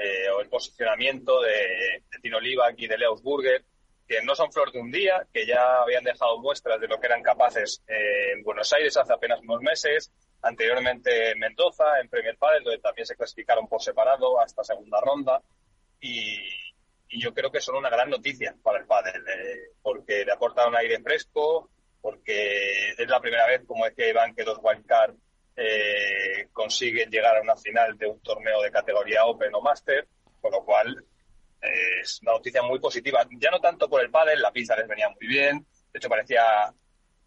eh, 0.00 0.28
o 0.30 0.40
el 0.40 0.48
posicionamiento 0.48 1.40
de, 1.40 2.02
Tino 2.22 2.40
Livac 2.40 2.74
y 2.78 2.86
de 2.86 2.98
Leos 2.98 3.22
Burger, 3.22 3.64
que 4.06 4.22
no 4.22 4.34
son 4.34 4.52
flor 4.52 4.72
de 4.72 4.80
un 4.80 4.90
día, 4.90 5.26
que 5.32 5.46
ya 5.46 5.82
habían 5.82 6.04
dejado 6.04 6.38
muestras 6.38 6.80
de 6.80 6.88
lo 6.88 6.98
que 6.98 7.06
eran 7.06 7.22
capaces 7.22 7.82
en 7.86 8.42
Buenos 8.42 8.72
Aires 8.72 8.96
hace 8.96 9.12
apenas 9.12 9.40
unos 9.40 9.60
meses, 9.60 10.10
anteriormente 10.42 11.32
en 11.32 11.38
Mendoza, 11.38 12.00
en 12.00 12.08
Premier 12.08 12.36
Padel, 12.36 12.64
donde 12.64 12.80
también 12.80 13.06
se 13.06 13.16
clasificaron 13.16 13.68
por 13.68 13.82
separado 13.82 14.40
hasta 14.40 14.64
segunda 14.64 15.00
ronda, 15.00 15.42
y, 16.00 16.38
yo 17.10 17.32
creo 17.32 17.50
que 17.50 17.60
son 17.60 17.76
una 17.76 17.88
gran 17.88 18.10
noticia 18.10 18.54
para 18.62 18.80
el 18.80 18.86
pádel, 18.86 19.22
porque 19.80 20.26
le 20.26 20.32
aporta 20.32 20.68
un 20.68 20.76
aire 20.76 21.00
fresco, 21.00 21.70
porque 22.02 22.90
es 22.90 23.08
la 23.08 23.18
primera 23.18 23.46
vez, 23.46 23.62
como 23.66 23.86
decía 23.86 24.10
Iván, 24.10 24.34
que 24.34 24.44
dos 24.44 24.58
wildcard 24.62 25.14
eh, 25.60 26.48
consiguen 26.52 27.10
llegar 27.10 27.36
a 27.36 27.42
una 27.42 27.56
final 27.56 27.98
de 27.98 28.06
un 28.06 28.20
torneo 28.20 28.62
de 28.62 28.70
categoría 28.70 29.24
Open 29.24 29.52
o 29.54 29.60
Master, 29.60 30.06
con 30.40 30.52
lo 30.52 30.64
cual 30.64 31.04
eh, 31.60 32.00
es 32.00 32.20
una 32.22 32.32
noticia 32.32 32.62
muy 32.62 32.78
positiva. 32.78 33.26
Ya 33.40 33.50
no 33.50 33.60
tanto 33.60 33.88
por 33.88 34.00
el 34.00 34.10
pádel, 34.10 34.40
la 34.40 34.52
pista 34.52 34.76
les 34.76 34.86
venía 34.86 35.08
muy 35.08 35.26
bien, 35.26 35.66
de 35.92 35.98
hecho 35.98 36.08
parecía 36.08 36.72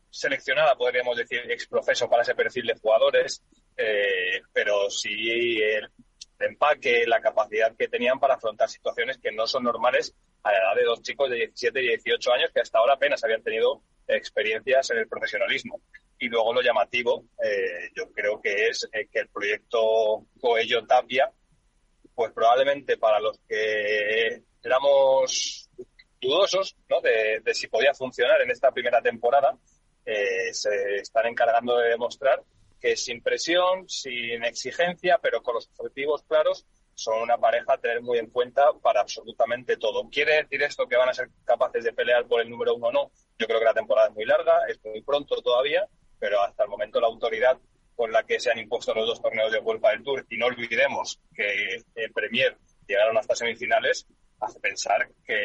seleccionada, 0.09 0.75
podríamos 0.75 1.17
decir, 1.17 1.39
exprofeso 1.51 2.09
para 2.09 2.21
ese 2.21 2.33
perfil 2.33 2.67
de 2.67 2.79
jugadores, 2.79 3.43
eh, 3.75 4.41
pero 4.53 4.89
sí 4.89 5.61
el 5.61 5.89
empaque, 6.39 7.05
la 7.05 7.19
capacidad 7.19 7.75
que 7.75 7.89
tenían 7.89 8.17
para 8.17 8.35
afrontar 8.35 8.69
situaciones 8.69 9.17
que 9.17 9.31
no 9.33 9.45
son 9.45 9.63
normales 9.63 10.15
a 10.43 10.51
la 10.51 10.57
edad 10.57 10.75
de 10.75 10.83
dos 10.85 11.01
chicos 11.01 11.29
de 11.29 11.35
17 11.35 11.81
y 11.81 11.87
18 11.89 12.33
años 12.33 12.51
que 12.53 12.61
hasta 12.61 12.79
ahora 12.79 12.93
apenas 12.93 13.23
habían 13.23 13.43
tenido 13.43 13.81
experiencias 14.07 14.89
en 14.91 14.99
el 14.99 15.07
profesionalismo. 15.07 15.81
Y 16.21 16.29
luego 16.29 16.53
lo 16.53 16.61
llamativo, 16.61 17.25
eh, 17.43 17.89
yo 17.95 18.11
creo 18.11 18.39
que 18.39 18.67
es 18.67 18.87
eh, 18.93 19.07
que 19.11 19.21
el 19.21 19.29
proyecto 19.29 20.27
Coello 20.39 20.85
Tapia, 20.85 21.31
pues 22.13 22.31
probablemente 22.31 22.95
para 22.97 23.19
los 23.19 23.39
que 23.49 24.43
éramos 24.63 25.67
dudosos 26.21 26.75
¿no? 26.87 27.01
de, 27.01 27.41
si 27.55 27.67
podía 27.67 27.95
funcionar 27.95 28.39
en 28.41 28.51
esta 28.51 28.71
primera 28.71 29.01
temporada, 29.01 29.57
eh, 30.05 30.53
se 30.53 30.97
están 30.97 31.25
encargando 31.25 31.79
de 31.79 31.89
demostrar 31.89 32.43
que 32.79 32.95
sin 32.95 33.23
presión, 33.23 33.89
sin 33.89 34.43
exigencia, 34.43 35.17
pero 35.19 35.41
con 35.41 35.55
los 35.55 35.71
objetivos 35.75 36.21
claros, 36.27 36.67
son 36.93 37.19
una 37.19 37.39
pareja 37.39 37.73
a 37.73 37.77
tener 37.79 38.03
muy 38.03 38.19
en 38.19 38.29
cuenta 38.29 38.73
para 38.79 39.01
absolutamente 39.01 39.77
todo. 39.77 40.07
¿Quiere 40.11 40.43
decir 40.43 40.61
esto 40.61 40.87
que 40.87 40.97
van 40.97 41.09
a 41.09 41.15
ser 41.15 41.29
capaces 41.45 41.83
de 41.83 41.93
pelear 41.93 42.27
por 42.27 42.41
el 42.41 42.49
número 42.49 42.75
uno 42.75 42.89
o 42.89 42.91
no? 42.91 43.11
Yo 43.39 43.47
creo 43.47 43.57
que 43.57 43.65
la 43.65 43.73
temporada 43.73 44.09
es 44.09 44.13
muy 44.13 44.25
larga, 44.25 44.67
es 44.67 44.79
muy 44.85 45.01
pronto 45.01 45.41
todavía, 45.41 45.87
pero 46.21 46.41
hasta 46.43 46.63
el 46.63 46.69
momento 46.69 47.01
la 47.01 47.07
autoridad 47.07 47.57
con 47.95 48.11
la 48.11 48.23
que 48.23 48.39
se 48.39 48.51
han 48.51 48.59
impuesto 48.59 48.93
los 48.93 49.07
dos 49.07 49.21
torneos 49.21 49.51
de 49.51 49.59
Vuelta 49.59 49.89
del 49.89 50.03
Tour, 50.03 50.25
y 50.29 50.37
no 50.37 50.45
olvidemos 50.45 51.19
que 51.35 51.81
en 51.95 52.13
Premier 52.13 52.55
llegaron 52.87 53.17
hasta 53.17 53.35
semifinales, 53.35 54.07
hace 54.39 54.59
pensar 54.59 55.09
que, 55.25 55.39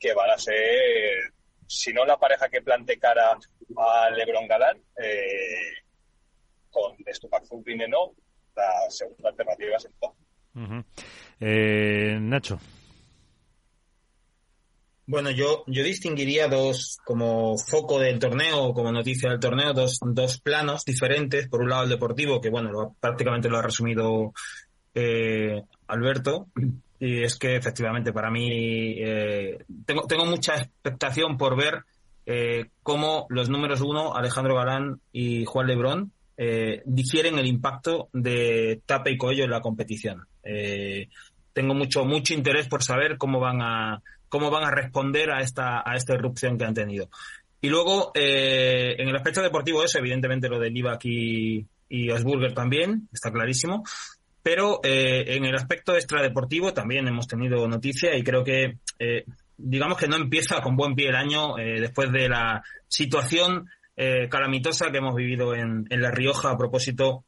que 0.00 0.14
van 0.14 0.30
a 0.30 0.38
ser, 0.38 1.32
si 1.66 1.92
no 1.92 2.06
la 2.06 2.18
pareja 2.18 2.48
que 2.48 2.62
plante 2.62 2.98
cara 2.98 3.38
a 3.76 4.10
Lebron 4.10 4.48
Galán, 4.48 4.78
eh, 4.96 5.84
con 6.70 6.96
Stupak 7.12 7.44
no, 7.88 8.12
la 8.56 8.90
segunda 8.90 9.28
alternativa 9.28 9.76
es 9.76 9.84
el 9.84 10.84
eh, 11.40 12.18
Nacho. 12.20 12.58
Bueno, 15.06 15.30
yo, 15.30 15.64
yo 15.66 15.82
distinguiría 15.82 16.48
dos, 16.48 16.98
como 17.04 17.58
foco 17.58 17.98
del 17.98 18.18
torneo, 18.18 18.72
como 18.72 18.92
noticia 18.92 19.30
del 19.30 19.40
torneo, 19.40 19.72
dos, 19.72 19.98
dos 20.00 20.40
planos 20.40 20.84
diferentes. 20.84 21.48
Por 21.48 21.62
un 21.62 21.70
lado, 21.70 21.84
el 21.84 21.90
deportivo, 21.90 22.40
que 22.40 22.50
bueno, 22.50 22.96
prácticamente 23.00 23.48
lo 23.48 23.58
ha 23.58 23.62
resumido 23.62 24.32
eh, 24.94 25.62
Alberto. 25.88 26.46
Y 27.00 27.24
es 27.24 27.36
que 27.36 27.56
efectivamente 27.56 28.12
para 28.12 28.30
mí 28.30 28.94
eh, 28.98 29.58
tengo, 29.84 30.06
tengo 30.06 30.24
mucha 30.24 30.54
expectación 30.54 31.36
por 31.36 31.56
ver 31.56 31.82
eh, 32.26 32.66
cómo 32.82 33.26
los 33.28 33.48
números 33.48 33.80
uno, 33.80 34.14
Alejandro 34.14 34.54
Galán 34.54 35.00
y 35.12 35.44
Juan 35.44 35.66
Lebrón, 35.66 36.12
eh, 36.36 36.82
difieren 36.84 37.38
el 37.38 37.46
impacto 37.46 38.08
de 38.12 38.80
Tape 38.86 39.12
y 39.12 39.18
Coello 39.18 39.44
en 39.44 39.50
la 39.50 39.60
competición. 39.60 40.26
Eh, 40.42 41.08
tengo 41.52 41.74
mucho 41.74 42.04
mucho 42.04 42.34
interés 42.34 42.68
por 42.68 42.82
saber 42.82 43.18
cómo 43.18 43.38
van 43.40 43.60
a 43.60 44.02
cómo 44.32 44.50
van 44.50 44.64
a 44.64 44.70
responder 44.70 45.30
a 45.30 45.40
esta 45.40 45.82
a 45.84 45.94
esta 45.94 46.14
irrupción 46.14 46.56
que 46.56 46.64
han 46.64 46.74
tenido. 46.74 47.10
Y 47.60 47.68
luego 47.68 48.10
eh, 48.14 48.96
en 48.98 49.08
el 49.08 49.14
aspecto 49.14 49.42
deportivo 49.42 49.84
eso 49.84 49.98
evidentemente 49.98 50.48
lo 50.48 50.58
de 50.58 50.70
Livac 50.70 51.04
y, 51.04 51.66
y 51.88 52.10
Osburger 52.10 52.54
también 52.54 53.08
está 53.12 53.30
clarísimo. 53.30 53.84
Pero 54.42 54.80
en 54.82 55.44
el 55.44 55.54
aspecto 55.54 55.94
extradeportivo 55.94 56.72
también 56.72 57.06
hemos 57.06 57.28
tenido 57.28 57.68
noticia 57.68 58.16
y 58.16 58.24
creo 58.24 58.42
que 58.42 58.78
digamos 59.56 59.96
que 59.96 60.08
no 60.08 60.16
empieza 60.16 60.60
con 60.60 60.74
buen 60.74 60.96
pie 60.96 61.10
el 61.10 61.14
año 61.14 61.54
después 61.54 62.10
de 62.10 62.28
la 62.28 62.60
situación 62.88 63.68
eh, 63.94 64.28
calamitosa 64.30 64.90
que 64.90 64.98
hemos 64.98 65.14
vivido 65.14 65.54
en, 65.54 65.86
La 65.90 66.10
Rioja 66.10 66.50
a 66.50 66.56
propósito 66.56 67.24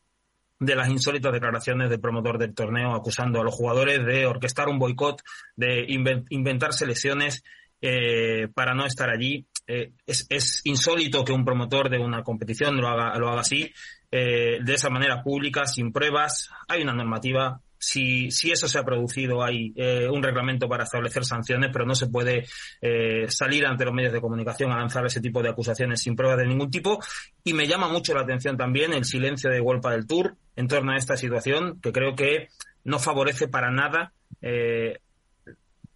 de 0.58 0.76
las 0.76 0.88
insólitas 0.88 1.32
declaraciones 1.32 1.90
del 1.90 2.00
promotor 2.00 2.38
del 2.38 2.54
torneo 2.54 2.94
acusando 2.94 3.40
a 3.40 3.44
los 3.44 3.54
jugadores 3.54 4.04
de 4.04 4.26
orquestar 4.26 4.68
un 4.68 4.78
boicot, 4.78 5.22
de 5.56 5.84
inventar 5.88 6.72
selecciones 6.72 7.42
eh, 7.80 8.48
para 8.54 8.74
no 8.74 8.86
estar 8.86 9.10
allí. 9.10 9.46
Eh, 9.66 9.92
es, 10.06 10.60
insólito 10.64 11.24
que 11.24 11.32
un 11.32 11.44
promotor 11.44 11.90
de 11.90 11.98
una 11.98 12.22
competición 12.22 12.76
lo 12.76 12.88
haga, 12.88 13.18
lo 13.18 13.28
haga 13.30 13.40
así, 13.40 13.72
de 14.10 14.74
esa 14.74 14.90
manera 14.90 15.24
pública, 15.24 15.66
sin 15.66 15.92
pruebas. 15.92 16.48
Hay 16.68 16.82
una 16.82 16.94
normativa, 16.94 17.60
si, 17.84 18.30
si 18.30 18.50
eso 18.50 18.66
se 18.66 18.78
ha 18.78 18.84
producido, 18.84 19.44
hay 19.44 19.72
eh, 19.76 20.08
un 20.10 20.22
reglamento 20.22 20.68
para 20.68 20.84
establecer 20.84 21.24
sanciones, 21.24 21.70
pero 21.72 21.84
no 21.84 21.94
se 21.94 22.06
puede 22.06 22.46
eh, 22.80 23.26
salir 23.28 23.66
ante 23.66 23.84
los 23.84 23.92
medios 23.92 24.12
de 24.12 24.20
comunicación 24.20 24.72
a 24.72 24.78
lanzar 24.78 25.04
ese 25.04 25.20
tipo 25.20 25.42
de 25.42 25.50
acusaciones 25.50 26.00
sin 26.00 26.16
pruebas 26.16 26.38
de 26.38 26.46
ningún 26.46 26.70
tipo. 26.70 26.98
Y 27.44 27.52
me 27.52 27.66
llama 27.66 27.88
mucho 27.88 28.14
la 28.14 28.22
atención 28.22 28.56
también 28.56 28.92
el 28.94 29.04
silencio 29.04 29.50
de 29.50 29.60
Wolpa 29.60 29.92
del 29.92 30.06
Tour 30.06 30.36
en 30.56 30.66
torno 30.66 30.92
a 30.92 30.96
esta 30.96 31.16
situación, 31.16 31.78
que 31.80 31.92
creo 31.92 32.14
que 32.14 32.48
no 32.84 32.98
favorece 32.98 33.48
para 33.48 33.70
nada, 33.70 34.12
eh, 34.40 35.00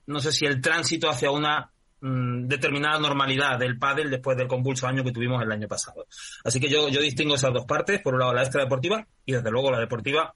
no 0.07 0.21
sé 0.21 0.33
si 0.33 0.45
el 0.45 0.61
tránsito 0.61 1.09
hacia 1.09 1.31
una 1.31 1.71
mm, 2.01 2.47
determinada 2.49 2.99
normalidad 2.99 3.59
del 3.59 3.79
pádel 3.79 4.11
después 4.11 4.37
del 4.37 4.49
convulso 4.49 4.87
año 4.87 5.05
que 5.05 5.13
tuvimos 5.13 5.43
el 5.43 5.53
año 5.53 5.69
pasado. 5.69 6.07
Así 6.45 6.61
que 6.61 6.69
yo, 6.69 6.89
yo 6.89 7.01
distingo 7.01 7.35
esas 7.35 7.53
dos 7.53 7.65
partes, 7.65 8.03
por 8.03 8.15
un 8.15 8.21
lado 8.21 8.35
la 8.35 8.43
extra 8.43 8.63
deportiva 8.63 9.07
y 9.25 9.33
desde 9.33 9.51
luego 9.51 9.71
la 9.71 9.81
deportiva 9.81 10.35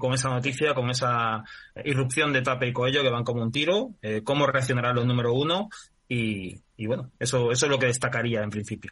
con 0.00 0.12
esa 0.12 0.30
noticia, 0.30 0.74
con 0.74 0.90
esa 0.90 1.44
irrupción 1.84 2.32
de 2.32 2.42
Tape 2.42 2.66
y 2.66 2.72
Coello 2.72 3.02
que 3.02 3.10
van 3.10 3.22
como 3.22 3.42
un 3.42 3.52
tiro, 3.52 3.90
eh, 4.02 4.22
cómo 4.24 4.48
reaccionarán 4.48 4.96
los 4.96 5.06
número 5.06 5.32
uno 5.32 5.68
y, 6.12 6.86
bueno, 6.88 7.12
eso, 7.20 7.52
eso 7.52 7.66
es 7.66 7.70
lo 7.70 7.78
que 7.78 7.86
destacaría 7.86 8.42
en 8.42 8.50
principio. 8.50 8.90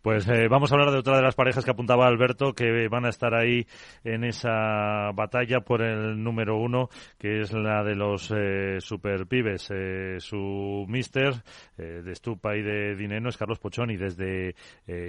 Pues 0.00 0.26
eh, 0.26 0.48
vamos 0.48 0.72
a 0.72 0.74
hablar 0.74 0.90
de 0.90 0.98
otra 0.98 1.16
de 1.16 1.22
las 1.22 1.34
parejas 1.34 1.66
que 1.66 1.70
apuntaba 1.70 2.06
Alberto, 2.06 2.54
que 2.54 2.88
van 2.88 3.04
a 3.04 3.10
estar 3.10 3.34
ahí 3.34 3.66
en 4.04 4.24
esa 4.24 5.10
batalla 5.12 5.60
por 5.60 5.82
el 5.82 6.22
número 6.22 6.56
uno, 6.56 6.88
que 7.18 7.42
es 7.42 7.52
la 7.52 7.84
de 7.84 7.94
los 7.94 8.32
eh, 8.34 8.76
super 8.78 9.26
pibes. 9.26 9.70
Eh, 9.70 10.16
su 10.18 10.86
mister 10.88 11.42
de 11.76 12.10
Estupa 12.10 12.56
y 12.56 12.62
de 12.62 12.96
Dineno 12.96 13.28
es 13.28 13.36
Carlos 13.36 13.58
Pochoni 13.58 13.98
desde 13.98 14.54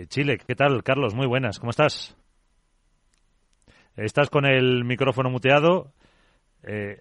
Chile. 0.07 0.37
¿Qué 0.45 0.55
tal, 0.55 0.83
Carlos? 0.83 1.13
Muy 1.13 1.27
buenas, 1.27 1.59
¿cómo 1.59 1.69
estás? 1.69 2.20
Estás 3.95 4.29
con 4.29 4.45
el 4.45 4.83
micrófono 4.83 5.29
muteado. 5.29 5.91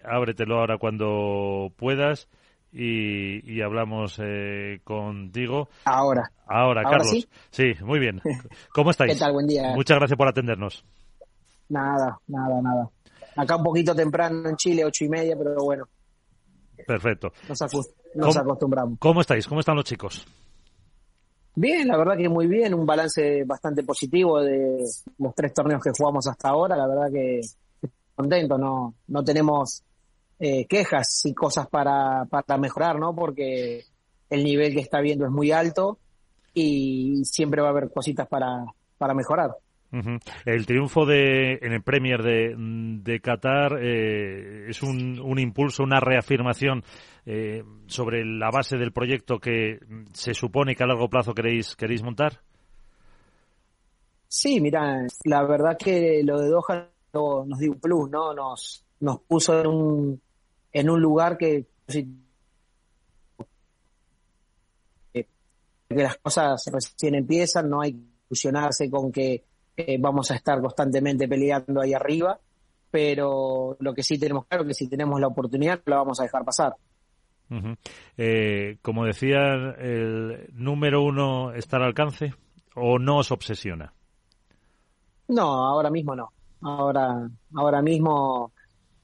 ábretelo 0.05 0.59
ahora 0.59 0.79
cuando 0.79 1.73
puedas 1.77 2.29
y, 2.73 3.61
hablamos 3.63 4.21
eh, 4.23 4.81
contigo. 4.85 5.69
Ahora. 5.85 6.31
Ahora, 6.47 6.83
Carlos. 6.83 7.29
Sí? 7.51 7.73
muy 7.83 7.99
bien. 7.99 8.21
¿Cómo 8.75 8.91
estáis? 8.91 9.15
¿Qué 9.15 9.19
tal? 9.19 9.33
Buen 9.33 9.47
día. 9.47 9.73
Muchas 9.75 9.99
gracias 9.99 10.17
por 10.17 10.29
atendernos. 10.29 10.85
Nada, 11.69 12.19
nada, 12.27 12.61
nada. 12.63 12.91
Acá 13.37 13.57
un 13.57 13.63
poquito 13.63 13.95
temprano 13.95 14.49
en 14.49 14.57
Chile, 14.57 14.85
ocho 14.85 15.05
y 15.05 15.09
media, 15.09 15.37
pero 15.37 15.55
bueno. 15.63 15.85
Perfecto. 16.87 17.33
Nos, 17.49 18.37
acostumbramos. 18.37 18.99
¿Cómo 18.99 19.21
estáis? 19.21 19.47
¿Cómo 19.47 19.61
están 19.61 19.77
los 19.77 19.85
chicos? 19.85 20.27
Bien, 21.55 21.89
la 21.89 21.97
verdad 21.97 22.17
que 22.17 22.29
muy 22.29 22.47
bien, 22.47 22.75
un 22.75 22.87
balance 22.87 23.45
bastante 23.45 23.83
positivo 23.83 24.41
de 24.41 24.85
los 25.19 25.35
tres 25.35 25.53
torneos 25.53 25.83
que 25.83 25.91
jugamos 25.97 26.27
hasta 26.27 26.49
ahora, 26.49 26.77
la 26.77 26.87
verdad 26.87 27.11
que 27.13 27.41
contento, 28.15 28.57
no, 28.57 28.95
no 29.09 29.25
tenemos 29.25 29.83
eh, 30.39 30.67
quejas 30.67 31.23
y 31.25 31.35
cosas 31.35 31.69
para, 31.69 32.25
para 32.27 32.59
mejorar, 32.59 32.99
¿no? 32.99 33.15
Porque 33.15 33.85
el 34.29 34.45
nivel 34.45 34.75
que 34.75 34.81
está 34.81 35.01
viendo 35.01 35.25
es 35.25 35.31
muy 35.31 35.51
alto 35.51 35.99
y 36.55 37.23
siempre 37.25 37.63
va 37.63 37.69
a 37.69 37.71
haber 37.71 37.91
cositas 37.91 38.29
para, 38.29 38.65
para 38.97 39.15
mejorar. 39.15 39.51
El 40.45 40.67
triunfo 40.67 41.05
de, 41.05 41.59
en 41.61 41.73
el 41.73 41.83
Premier 41.83 42.23
de, 42.23 42.55
de 42.57 43.21
Qatar 43.21 43.79
eh, 43.83 44.67
es 44.69 44.83
un, 44.83 45.19
un, 45.19 45.39
impulso, 45.41 45.83
una 45.83 45.99
reafirmación 45.99 46.85
eh, 47.27 47.65
sobre 47.87 48.25
la 48.25 48.51
base 48.51 48.77
del 48.77 48.93
proyecto 48.93 49.39
que 49.39 49.79
se 50.13 50.35
supone 50.35 50.75
que 50.75 50.83
a 50.83 50.87
largo 50.87 51.09
plazo 51.09 51.35
queréis, 51.35 51.77
queréis 51.77 52.03
montar. 52.03 52.41
Sí, 54.29 54.61
mira, 54.61 55.07
la 55.25 55.43
verdad 55.45 55.77
que 55.77 56.23
lo 56.25 56.41
de 56.41 56.49
Doha 56.49 56.89
nos 57.13 57.59
dio 57.59 57.73
un 57.73 57.81
plus, 57.81 58.09
¿no? 58.11 58.33
Nos, 58.33 58.85
nos 59.01 59.21
puso 59.21 59.61
en 59.61 59.67
un, 59.67 60.21
en 60.73 60.91
un 60.91 61.01
lugar 61.01 61.37
que, 61.37 61.67
que 61.89 62.07
las 65.89 66.17
cosas 66.19 66.65
recién 66.73 67.17
empiezan, 67.17 67.69
no 67.69 67.81
hay 67.81 67.93
que 67.93 67.99
ilusionarse 68.29 68.89
con 68.89 69.11
que 69.11 69.45
eh, 69.77 69.99
vamos 69.99 70.31
a 70.31 70.37
estar 70.37 70.61
constantemente 70.61 71.27
peleando 71.27 71.81
ahí 71.81 71.93
arriba, 71.93 72.39
pero 72.91 73.77
lo 73.81 73.95
que 73.95 74.03
sí 74.03 74.19
tenemos 74.19 74.47
claro 74.47 74.65
que 74.65 74.75
si 74.75 74.89
tenemos 74.89 75.21
la 75.21 75.27
oportunidad 75.27 75.81
la 75.87 75.97
vamos 75.97 76.21
a 76.21 76.25
dejar 76.25 76.45
pasar. 76.45 76.75
Eh, 78.17 78.79
como 78.83 79.05
decía, 79.05 79.55
el 79.79 80.49
número 80.53 81.03
uno 81.03 81.53
está 81.53 81.77
al 81.77 81.85
alcance 81.85 82.35
o 82.75 82.99
no 82.99 83.19
os 83.19 83.33
obsesiona. 83.33 83.93
No, 85.29 85.67
ahora 85.67 85.91
mismo 85.91 86.15
no. 86.15 86.33
Ahora, 86.63 87.29
ahora 87.55 87.83
mismo 87.83 88.53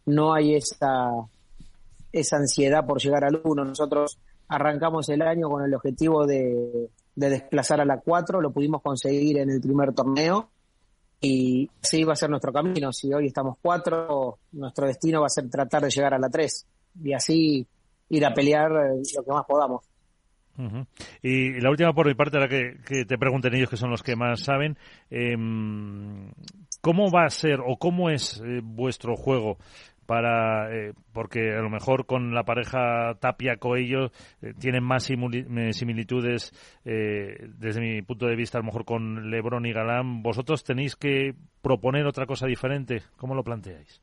no 0.06 0.34
hay 0.34 0.54
esa 0.54 1.10
esa 2.12 2.36
ansiedad 2.36 2.86
por 2.86 3.00
llegar 3.00 3.24
al 3.24 3.40
1. 3.42 3.64
Nosotros 3.64 4.18
arrancamos 4.48 5.08
el 5.08 5.22
año 5.22 5.48
con 5.48 5.64
el 5.64 5.74
objetivo 5.74 6.26
de, 6.26 6.90
desplazar 7.14 7.80
a 7.80 7.84
la 7.84 8.00
4, 8.00 8.40
lo 8.40 8.50
pudimos 8.50 8.82
conseguir 8.82 9.38
en 9.38 9.50
el 9.50 9.60
primer 9.60 9.92
torneo 9.94 10.50
y 11.20 11.68
así 11.82 12.04
va 12.04 12.12
a 12.12 12.16
ser 12.16 12.30
nuestro 12.30 12.52
camino. 12.52 12.92
Si 12.92 13.12
hoy 13.12 13.26
estamos 13.26 13.56
4, 13.60 14.38
nuestro 14.52 14.86
destino 14.86 15.20
va 15.20 15.26
a 15.26 15.30
ser 15.30 15.48
tratar 15.48 15.82
de 15.82 15.90
llegar 15.90 16.14
a 16.14 16.18
la 16.18 16.28
3 16.28 16.66
y 17.04 17.12
así 17.12 17.66
ir 18.08 18.24
a 18.24 18.34
pelear 18.34 18.70
lo 18.70 19.24
que 19.24 19.30
más 19.30 19.44
podamos. 19.46 19.82
Y 21.22 21.60
la 21.60 21.70
última 21.70 21.92
por 21.92 22.06
mi 22.06 22.14
parte, 22.14 22.38
era 22.38 22.48
que, 22.48 23.04
te 23.04 23.18
pregunten 23.18 23.54
ellos, 23.54 23.68
que 23.68 23.76
son 23.76 23.90
los 23.90 24.02
que 24.02 24.16
más 24.16 24.40
saben, 24.40 24.78
em, 25.10 26.30
¿cómo 26.80 27.10
va 27.10 27.26
a 27.26 27.30
ser 27.30 27.60
o 27.60 27.76
cómo 27.76 28.08
es 28.08 28.40
eh, 28.42 28.60
vuestro 28.62 29.16
juego 29.16 29.58
para 30.06 30.72
eh, 30.72 30.92
porque 31.12 31.52
a 31.52 31.60
lo 31.60 31.68
mejor 31.68 32.06
con 32.06 32.32
la 32.32 32.44
pareja 32.44 33.14
Tapia 33.20 33.56
Coello 33.56 34.12
eh, 34.40 34.54
tienen 34.58 34.84
más 34.84 35.10
eh, 35.10 35.72
similitudes 35.72 36.52
desde 36.84 37.80
mi 37.80 38.02
punto 38.02 38.26
de 38.26 38.36
vista 38.36 38.58
a 38.58 38.60
lo 38.60 38.66
mejor 38.66 38.84
con 38.84 39.30
Lebron 39.30 39.66
y 39.66 39.72
Galán 39.72 40.22
vosotros 40.22 40.64
tenéis 40.64 40.94
que 40.96 41.34
proponer 41.60 42.06
otra 42.06 42.26
cosa 42.26 42.46
diferente 42.46 43.02
cómo 43.16 43.34
lo 43.34 43.42
planteáis 43.42 44.00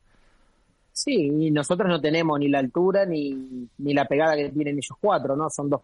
sí 0.94 1.50
nosotros 1.50 1.88
no 1.88 2.00
tenemos 2.00 2.38
ni 2.38 2.48
la 2.48 2.60
altura 2.60 3.04
ni, 3.04 3.68
ni 3.78 3.92
la 3.92 4.06
pegada 4.06 4.36
que 4.36 4.48
tienen 4.48 4.76
ellos 4.76 4.96
cuatro 4.98 5.36
no 5.36 5.50
son 5.50 5.68
dos 5.68 5.80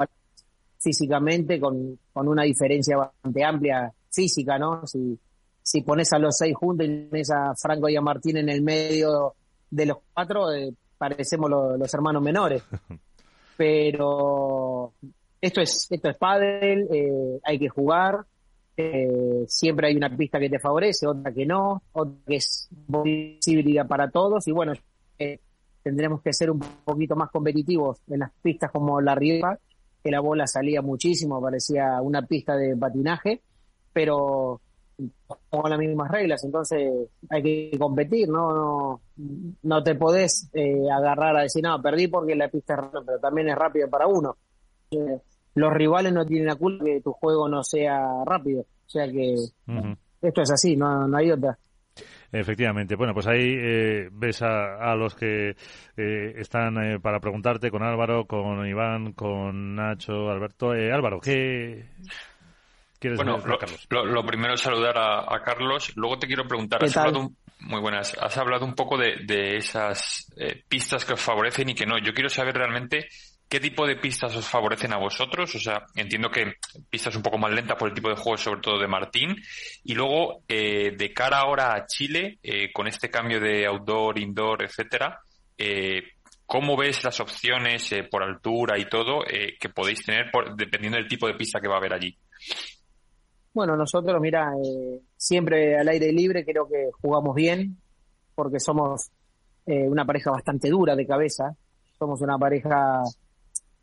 físicamente 0.78 1.60
con, 1.60 1.98
con 2.12 2.28
una 2.28 2.44
diferencia 2.44 2.96
bastante 2.96 3.44
amplia 3.44 3.92
física 4.10 4.58
no 4.58 4.86
si 4.86 5.18
si 5.62 5.82
pones 5.82 6.12
a 6.12 6.18
los 6.18 6.36
seis 6.36 6.56
juntos 6.56 6.86
y 6.86 7.04
pones 7.04 7.30
a 7.30 7.54
Franco 7.54 7.88
y 7.88 7.96
a 7.96 8.00
Martín 8.00 8.38
en 8.38 8.48
el 8.48 8.62
medio 8.62 9.34
de 9.70 9.86
los 9.86 9.98
cuatro 10.12 10.52
eh, 10.52 10.72
parecemos 10.98 11.50
los 11.50 11.94
hermanos 11.94 12.22
menores. 12.22 12.62
Pero 13.56 14.92
esto 15.40 15.60
es 15.60 15.86
esto 15.90 16.08
es 16.10 16.16
pádel, 16.16 16.88
eh, 16.92 17.40
hay 17.44 17.58
que 17.58 17.68
jugar, 17.68 18.24
eh, 18.76 19.44
siempre 19.46 19.88
hay 19.88 19.96
una 19.96 20.14
pista 20.16 20.38
que 20.38 20.48
te 20.48 20.58
favorece, 20.58 21.06
otra 21.06 21.32
que 21.32 21.46
no, 21.46 21.82
otra 21.92 22.16
que 22.26 22.36
es 22.36 22.68
posibilidad 22.90 23.86
para 23.86 24.10
todos 24.10 24.46
y 24.48 24.52
bueno, 24.52 24.72
tendremos 25.82 26.22
que 26.22 26.32
ser 26.32 26.50
un 26.50 26.60
poquito 26.84 27.16
más 27.16 27.30
competitivos 27.30 27.98
en 28.08 28.20
las 28.20 28.30
pistas 28.42 28.70
como 28.70 29.00
la 29.00 29.14
Rioja, 29.14 29.58
que 30.02 30.10
la 30.10 30.20
bola 30.20 30.46
salía 30.46 30.82
muchísimo, 30.82 31.40
parecía 31.40 32.00
una 32.02 32.22
pista 32.22 32.56
de 32.56 32.76
patinaje, 32.76 33.42
pero 33.92 34.60
con 35.48 35.70
las 35.70 35.78
mismas 35.78 36.10
reglas, 36.10 36.44
entonces 36.44 37.08
hay 37.30 37.42
que 37.42 37.78
competir, 37.78 38.28
no 38.28 38.52
no, 38.52 39.00
no 39.62 39.82
te 39.82 39.94
podés 39.94 40.50
eh, 40.52 40.90
agarrar 40.92 41.36
a 41.36 41.42
decir, 41.42 41.62
no, 41.62 41.80
perdí 41.80 42.08
porque 42.08 42.34
la 42.34 42.48
pista 42.48 42.74
es 42.74 42.80
rápida, 42.80 43.02
pero 43.06 43.18
también 43.18 43.48
es 43.48 43.56
rápida 43.56 43.88
para 43.88 44.06
uno. 44.06 44.36
Eh, 44.90 45.18
los 45.54 45.72
rivales 45.72 46.12
no 46.12 46.26
tienen 46.26 46.46
la 46.46 46.56
culpa 46.56 46.84
que 46.84 47.00
tu 47.00 47.12
juego 47.12 47.48
no 47.48 47.64
sea 47.64 48.24
rápido, 48.26 48.62
o 48.62 48.88
sea 48.88 49.10
que 49.10 49.34
esto 50.22 50.42
es 50.42 50.50
así, 50.50 50.76
no, 50.76 51.08
no 51.08 51.16
hay 51.16 51.30
otra. 51.30 51.58
Efectivamente. 52.32 52.94
Bueno, 52.94 53.12
pues 53.12 53.26
ahí 53.26 53.56
eh, 53.58 54.08
ves 54.12 54.42
a, 54.42 54.94
los 54.94 55.14
que 55.14 55.56
están 55.96 57.00
para 57.02 57.20
preguntarte 57.20 57.70
con 57.70 57.82
Álvaro, 57.82 58.24
con 58.26 58.66
Iván, 58.66 59.12
con 59.12 59.74
Nacho, 59.74 60.30
Alberto. 60.30 60.70
Álvaro, 60.70 61.20
¿qué, 61.20 61.86
bueno, 63.16 63.38
lo, 63.88 64.24
primero 64.24 64.54
es 64.54 64.60
saludar 64.60 64.98
a, 64.98 65.42
Carlos. 65.42 65.92
Luego 65.96 66.18
te 66.18 66.26
quiero 66.26 66.46
preguntar, 66.46 66.84
has 66.84 66.94
hablado, 66.98 67.30
muy 67.60 67.80
buenas, 67.80 68.14
has 68.20 68.36
hablado 68.36 68.66
un 68.66 68.74
poco 68.74 68.98
de, 68.98 69.56
esas 69.56 70.30
eh, 70.36 70.62
pistas 70.68 71.06
que 71.06 71.14
os 71.14 71.20
favorecen 71.20 71.70
y 71.70 71.74
que 71.74 71.86
no. 71.86 71.96
Yo 71.98 72.12
quiero 72.12 72.28
saber 72.28 72.54
realmente 72.54 73.08
qué 73.50 73.60
tipo 73.60 73.86
de 73.86 73.96
pistas 73.96 74.34
os 74.36 74.48
favorecen 74.48 74.92
a 74.94 74.98
vosotros. 74.98 75.54
O 75.54 75.58
sea, 75.58 75.84
entiendo 75.94 76.30
que 76.30 76.54
pistas 76.88 77.16
un 77.16 77.22
poco 77.22 77.36
más 77.36 77.52
lentas 77.52 77.76
por 77.76 77.88
el 77.88 77.94
tipo 77.94 78.08
de 78.08 78.16
juego, 78.16 78.38
sobre 78.38 78.60
todo 78.60 78.78
de 78.78 78.88
Martín. 78.88 79.36
Y 79.84 79.94
luego, 79.94 80.42
eh, 80.48 80.94
de 80.96 81.12
cara 81.12 81.40
ahora 81.40 81.74
a 81.74 81.86
Chile, 81.86 82.38
eh, 82.42 82.72
con 82.72 82.86
este 82.86 83.10
cambio 83.10 83.40
de 83.40 83.66
outdoor, 83.66 84.18
indoor, 84.18 84.62
etcétera, 84.62 85.20
¿Cómo 86.46 86.74
ves 86.74 87.04
las 87.04 87.20
opciones 87.20 87.94
por 88.10 88.22
altura 88.22 88.78
y 88.78 88.88
todo 88.88 89.20
que 89.22 89.68
podéis 89.68 90.04
tener 90.04 90.30
dependiendo 90.56 90.96
del 90.96 91.06
tipo 91.06 91.26
de 91.26 91.34
pista 91.34 91.60
que 91.60 91.68
va 91.68 91.74
a 91.74 91.78
haber 91.78 91.92
allí? 91.92 92.16
Bueno, 93.52 93.76
nosotros, 93.76 94.20
mira, 94.20 94.52
eh, 94.64 95.00
siempre 95.16 95.76
al 95.76 95.88
aire 95.88 96.12
libre 96.12 96.44
creo 96.44 96.68
que 96.68 96.90
jugamos 97.00 97.34
bien, 97.34 97.76
porque 98.34 98.60
somos 98.60 99.10
eh, 99.66 99.88
una 99.88 100.04
pareja 100.04 100.30
bastante 100.30 100.70
dura 100.70 100.94
de 100.94 101.06
cabeza, 101.06 101.56
somos 101.98 102.20
una 102.20 102.38
pareja 102.38 103.02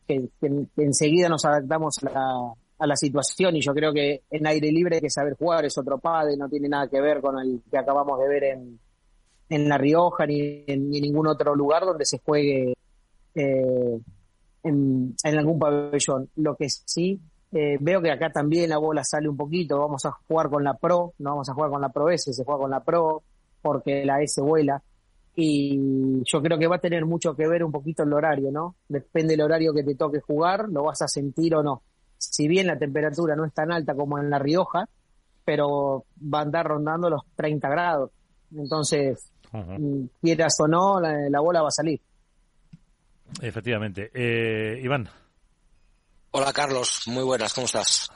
que, 0.07 0.29
enseguida 0.77 1.29
nos 1.29 1.45
adaptamos 1.45 1.97
a 2.03 2.09
la, 2.09 2.53
a 2.79 2.87
la, 2.87 2.95
situación 2.95 3.55
y 3.55 3.61
yo 3.61 3.73
creo 3.73 3.93
que 3.93 4.23
en 4.29 4.47
aire 4.47 4.71
libre 4.71 4.95
hay 4.95 5.01
que 5.01 5.09
saber 5.09 5.35
jugar, 5.35 5.65
es 5.65 5.77
otro 5.77 5.97
padre, 5.97 6.37
no 6.37 6.47
tiene 6.49 6.69
nada 6.69 6.87
que 6.87 7.01
ver 7.01 7.21
con 7.21 7.37
el 7.39 7.61
que 7.69 7.77
acabamos 7.77 8.19
de 8.19 8.27
ver 8.27 8.43
en, 8.45 8.79
en 9.49 9.69
La 9.69 9.77
Rioja 9.77 10.25
ni 10.25 10.63
en 10.67 10.89
ningún 10.89 11.27
otro 11.27 11.55
lugar 11.55 11.85
donde 11.85 12.05
se 12.05 12.19
juegue 12.19 12.73
eh, 13.35 13.99
en, 14.63 15.15
en 15.23 15.37
algún 15.37 15.59
pabellón. 15.59 16.29
Lo 16.35 16.55
que 16.55 16.69
sí 16.69 17.19
eh, 17.51 17.77
veo 17.79 18.01
que 18.01 18.11
acá 18.11 18.29
también 18.29 18.69
la 18.69 18.77
bola 18.77 19.03
sale 19.03 19.29
un 19.29 19.37
poquito, 19.37 19.79
vamos 19.79 20.05
a 20.05 20.11
jugar 20.11 20.49
con 20.49 20.63
la 20.63 20.73
Pro, 20.73 21.13
no 21.19 21.31
vamos 21.31 21.49
a 21.49 21.53
jugar 21.53 21.69
con 21.69 21.81
la 21.81 21.89
Pro 21.89 22.09
S, 22.09 22.33
se 22.33 22.43
juega 22.43 22.59
con 22.59 22.71
la 22.71 22.83
Pro 22.83 23.23
porque 23.61 24.05
la 24.05 24.21
S 24.21 24.41
vuela. 24.41 24.81
Y 25.39 26.23
yo 26.23 26.41
creo 26.41 26.57
que 26.57 26.65
va 26.65 26.77
a 26.77 26.81
tener 26.81 27.05
mucho 27.05 27.35
que 27.35 27.47
ver 27.47 27.63
un 27.63 27.71
poquito 27.71 28.01
el 28.01 28.11
horario, 28.11 28.51
¿no? 28.51 28.75
Depende 28.89 29.35
del 29.35 29.41
horario 29.41 29.71
que 29.71 29.83
te 29.83 29.93
toque 29.93 30.19
jugar, 30.19 30.67
lo 30.67 30.85
vas 30.85 31.03
a 31.03 31.07
sentir 31.07 31.53
o 31.53 31.61
no. 31.61 31.83
Si 32.17 32.47
bien 32.47 32.65
la 32.65 32.79
temperatura 32.79 33.35
no 33.35 33.45
es 33.45 33.53
tan 33.53 33.71
alta 33.71 33.93
como 33.93 34.17
en 34.17 34.31
La 34.31 34.39
Rioja, 34.39 34.89
pero 35.45 36.05
va 36.19 36.39
a 36.39 36.41
andar 36.41 36.65
rondando 36.65 37.07
los 37.11 37.21
30 37.35 37.69
grados. 37.69 38.09
Entonces, 38.51 39.31
mm, 39.51 40.05
quieras 40.19 40.59
o 40.59 40.67
no, 40.67 40.99
la, 40.99 41.39
bola 41.39 41.61
va 41.61 41.67
a 41.67 41.71
salir. 41.71 42.01
Efectivamente. 43.39 44.09
Eh, 44.15 44.81
Iván. 44.81 45.07
Hola 46.31 46.51
Carlos, 46.51 47.03
muy 47.05 47.23
buenas, 47.23 47.53
¿cómo 47.53 47.65
estás? 47.65 48.09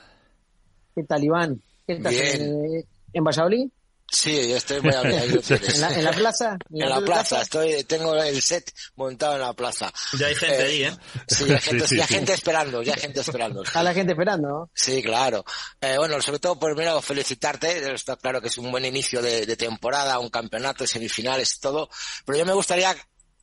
¿Qué 0.95 1.03
tal 1.03 1.23
Iván? 1.23 1.61
¿Qué 1.85 1.97
tal 1.97 2.15
en, 2.15 2.83
en 3.13 3.23
Valladolid? 3.23 3.69
Sí, 4.11 4.49
yo 4.49 4.57
estoy 4.57 4.81
muy 4.81 4.93
ahí 4.93 5.39
¿En, 5.49 5.81
la, 5.81 5.93
¿En, 5.95 6.03
la, 6.03 6.11
plaza? 6.11 6.57
En, 6.69 6.89
la, 6.89 6.99
plaza, 6.99 7.41
estoy, 7.41 7.85
tengo 7.85 8.13
el 8.15 8.41
set 8.41 8.69
montado 8.95 9.35
en 9.35 9.41
la 9.41 9.53
plaza. 9.53 9.91
Ya 10.19 10.27
hay 10.27 10.35
gente 10.35 10.61
ahí, 10.61 10.83
¿eh? 10.83 10.97
Sí, 11.27 11.45
hay 11.49 11.59
gente, 11.61 11.95
ya 11.95 12.07
gente 12.07 12.33
esperando, 12.33 12.81
ya 12.83 12.93
hay 12.93 12.99
gente 12.99 13.21
esperando. 13.21 13.63
A 13.73 13.83
la 13.83 13.93
gente 13.93 14.11
esperando, 14.11 14.69
Sí, 14.75 15.01
claro. 15.01 15.45
Eh, 15.79 15.95
bueno, 15.97 16.21
sobre 16.21 16.39
todo, 16.39 16.59
primero, 16.59 17.01
felicitarte, 17.01 17.93
está 17.93 18.17
claro 18.17 18.41
que 18.41 18.49
es 18.49 18.57
un 18.57 18.69
buen 18.69 18.83
inicio 18.83 19.21
de, 19.21 19.45
de 19.45 19.55
temporada, 19.55 20.19
un 20.19 20.29
campeonato, 20.29 20.85
semifinales, 20.85 21.59
todo, 21.61 21.89
pero 22.25 22.37
yo 22.37 22.45
me 22.45 22.53
gustaría, 22.53 22.93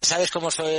¿sabes 0.02 0.30
cómo 0.30 0.50
soy 0.50 0.74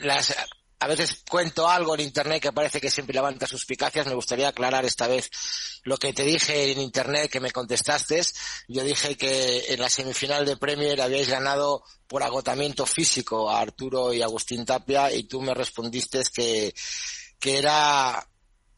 las 0.00 0.34
a 0.80 0.86
veces 0.86 1.22
cuento 1.28 1.68
algo 1.68 1.94
en 1.94 2.00
internet 2.00 2.42
que 2.42 2.52
parece 2.52 2.80
que 2.80 2.90
siempre 2.90 3.14
levanta 3.14 3.46
suspicacias. 3.46 4.06
Me 4.06 4.14
gustaría 4.14 4.48
aclarar 4.48 4.84
esta 4.84 5.06
vez 5.06 5.30
lo 5.84 5.96
que 5.96 6.12
te 6.12 6.24
dije 6.24 6.72
en 6.72 6.80
internet 6.80 7.30
que 7.30 7.40
me 7.40 7.50
contestaste. 7.50 8.22
Yo 8.68 8.84
dije 8.84 9.16
que 9.16 9.72
en 9.72 9.80
la 9.80 9.88
semifinal 9.88 10.44
de 10.44 10.56
Premier 10.56 11.00
habíais 11.00 11.28
ganado 11.28 11.82
por 12.06 12.22
agotamiento 12.22 12.86
físico 12.86 13.50
a 13.50 13.60
Arturo 13.60 14.12
y 14.12 14.22
Agustín 14.22 14.64
Tapia 14.64 15.12
y 15.12 15.24
tú 15.24 15.40
me 15.40 15.54
respondiste 15.54 16.22
que, 16.34 16.74
que 17.38 17.58
era 17.58 18.26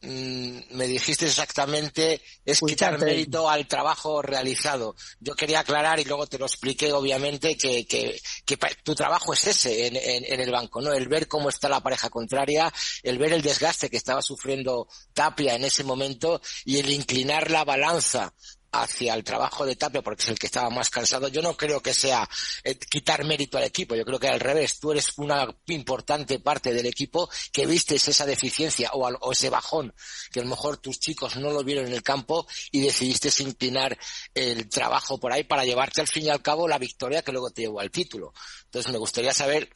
me 0.01 0.87
dijiste 0.87 1.25
exactamente 1.25 2.21
es 2.45 2.59
quitar 2.59 2.99
mérito 2.99 3.49
al 3.49 3.67
trabajo 3.67 4.21
realizado. 4.21 4.95
Yo 5.19 5.33
quería 5.33 5.61
aclarar 5.61 5.99
y 5.99 6.05
luego 6.05 6.27
te 6.27 6.37
lo 6.37 6.45
expliqué 6.45 6.93
obviamente 6.93 7.57
que, 7.57 7.85
que, 7.87 8.19
que 8.45 8.57
tu 8.83 8.93
trabajo 8.93 9.33
es 9.33 9.47
ese 9.47 9.87
en, 9.87 9.95
en, 9.95 10.39
el 10.39 10.51
banco, 10.51 10.81
¿no? 10.81 10.93
El 10.93 11.07
ver 11.07 11.27
cómo 11.27 11.49
está 11.49 11.67
la 11.67 11.81
pareja 11.81 12.09
contraria, 12.09 12.71
el 13.01 13.17
ver 13.17 13.33
el 13.33 13.41
desgaste 13.41 13.89
que 13.89 13.97
estaba 13.97 14.21
sufriendo 14.21 14.87
Tapia 15.13 15.55
en 15.55 15.65
ese 15.65 15.83
momento 15.83 16.41
y 16.63 16.77
el 16.77 16.89
inclinar 16.91 17.49
la 17.49 17.65
balanza 17.65 18.33
hacia 18.71 19.13
el 19.13 19.23
trabajo 19.23 19.65
de 19.65 19.75
Tapia 19.75 20.01
porque 20.01 20.23
es 20.23 20.29
el 20.29 20.39
que 20.39 20.47
estaba 20.47 20.69
más 20.69 20.89
cansado, 20.89 21.27
yo 21.27 21.41
no 21.41 21.55
creo 21.55 21.81
que 21.81 21.93
sea 21.93 22.27
eh, 22.63 22.77
quitar 22.77 23.23
mérito 23.23 23.57
al 23.57 23.63
equipo, 23.63 23.95
yo 23.95 24.05
creo 24.05 24.19
que 24.19 24.27
al 24.27 24.39
revés, 24.39 24.79
tú 24.79 24.91
eres 24.91 25.13
una 25.17 25.47
importante 25.67 26.39
parte 26.39 26.73
del 26.73 26.85
equipo 26.85 27.29
que 27.51 27.65
vistes 27.65 28.07
esa 28.07 28.25
deficiencia 28.25 28.91
o, 28.93 29.31
ese 29.31 29.49
bajón 29.49 29.93
que 30.31 30.39
a 30.39 30.43
lo 30.43 30.49
mejor 30.49 30.77
tus 30.77 30.99
chicos 30.99 31.37
no 31.37 31.51
lo 31.51 31.63
vieron 31.63 31.87
en 31.87 31.93
el 31.93 32.03
campo 32.03 32.47
y 32.71 32.81
decidiste 32.81 33.29
inclinar 33.43 33.97
el 34.33 34.67
trabajo 34.69 35.19
por 35.19 35.31
ahí 35.31 35.43
para 35.43 35.65
llevarte 35.65 36.01
al 36.01 36.07
fin 36.07 36.25
y 36.25 36.29
al 36.29 36.41
cabo 36.41 36.67
la 36.67 36.77
victoria 36.77 37.21
que 37.21 37.31
luego 37.31 37.51
te 37.51 37.63
llevó 37.63 37.79
al 37.79 37.91
título. 37.91 38.33
Entonces 38.65 38.91
me 38.91 38.97
gustaría 38.97 39.33
saber, 39.33 39.69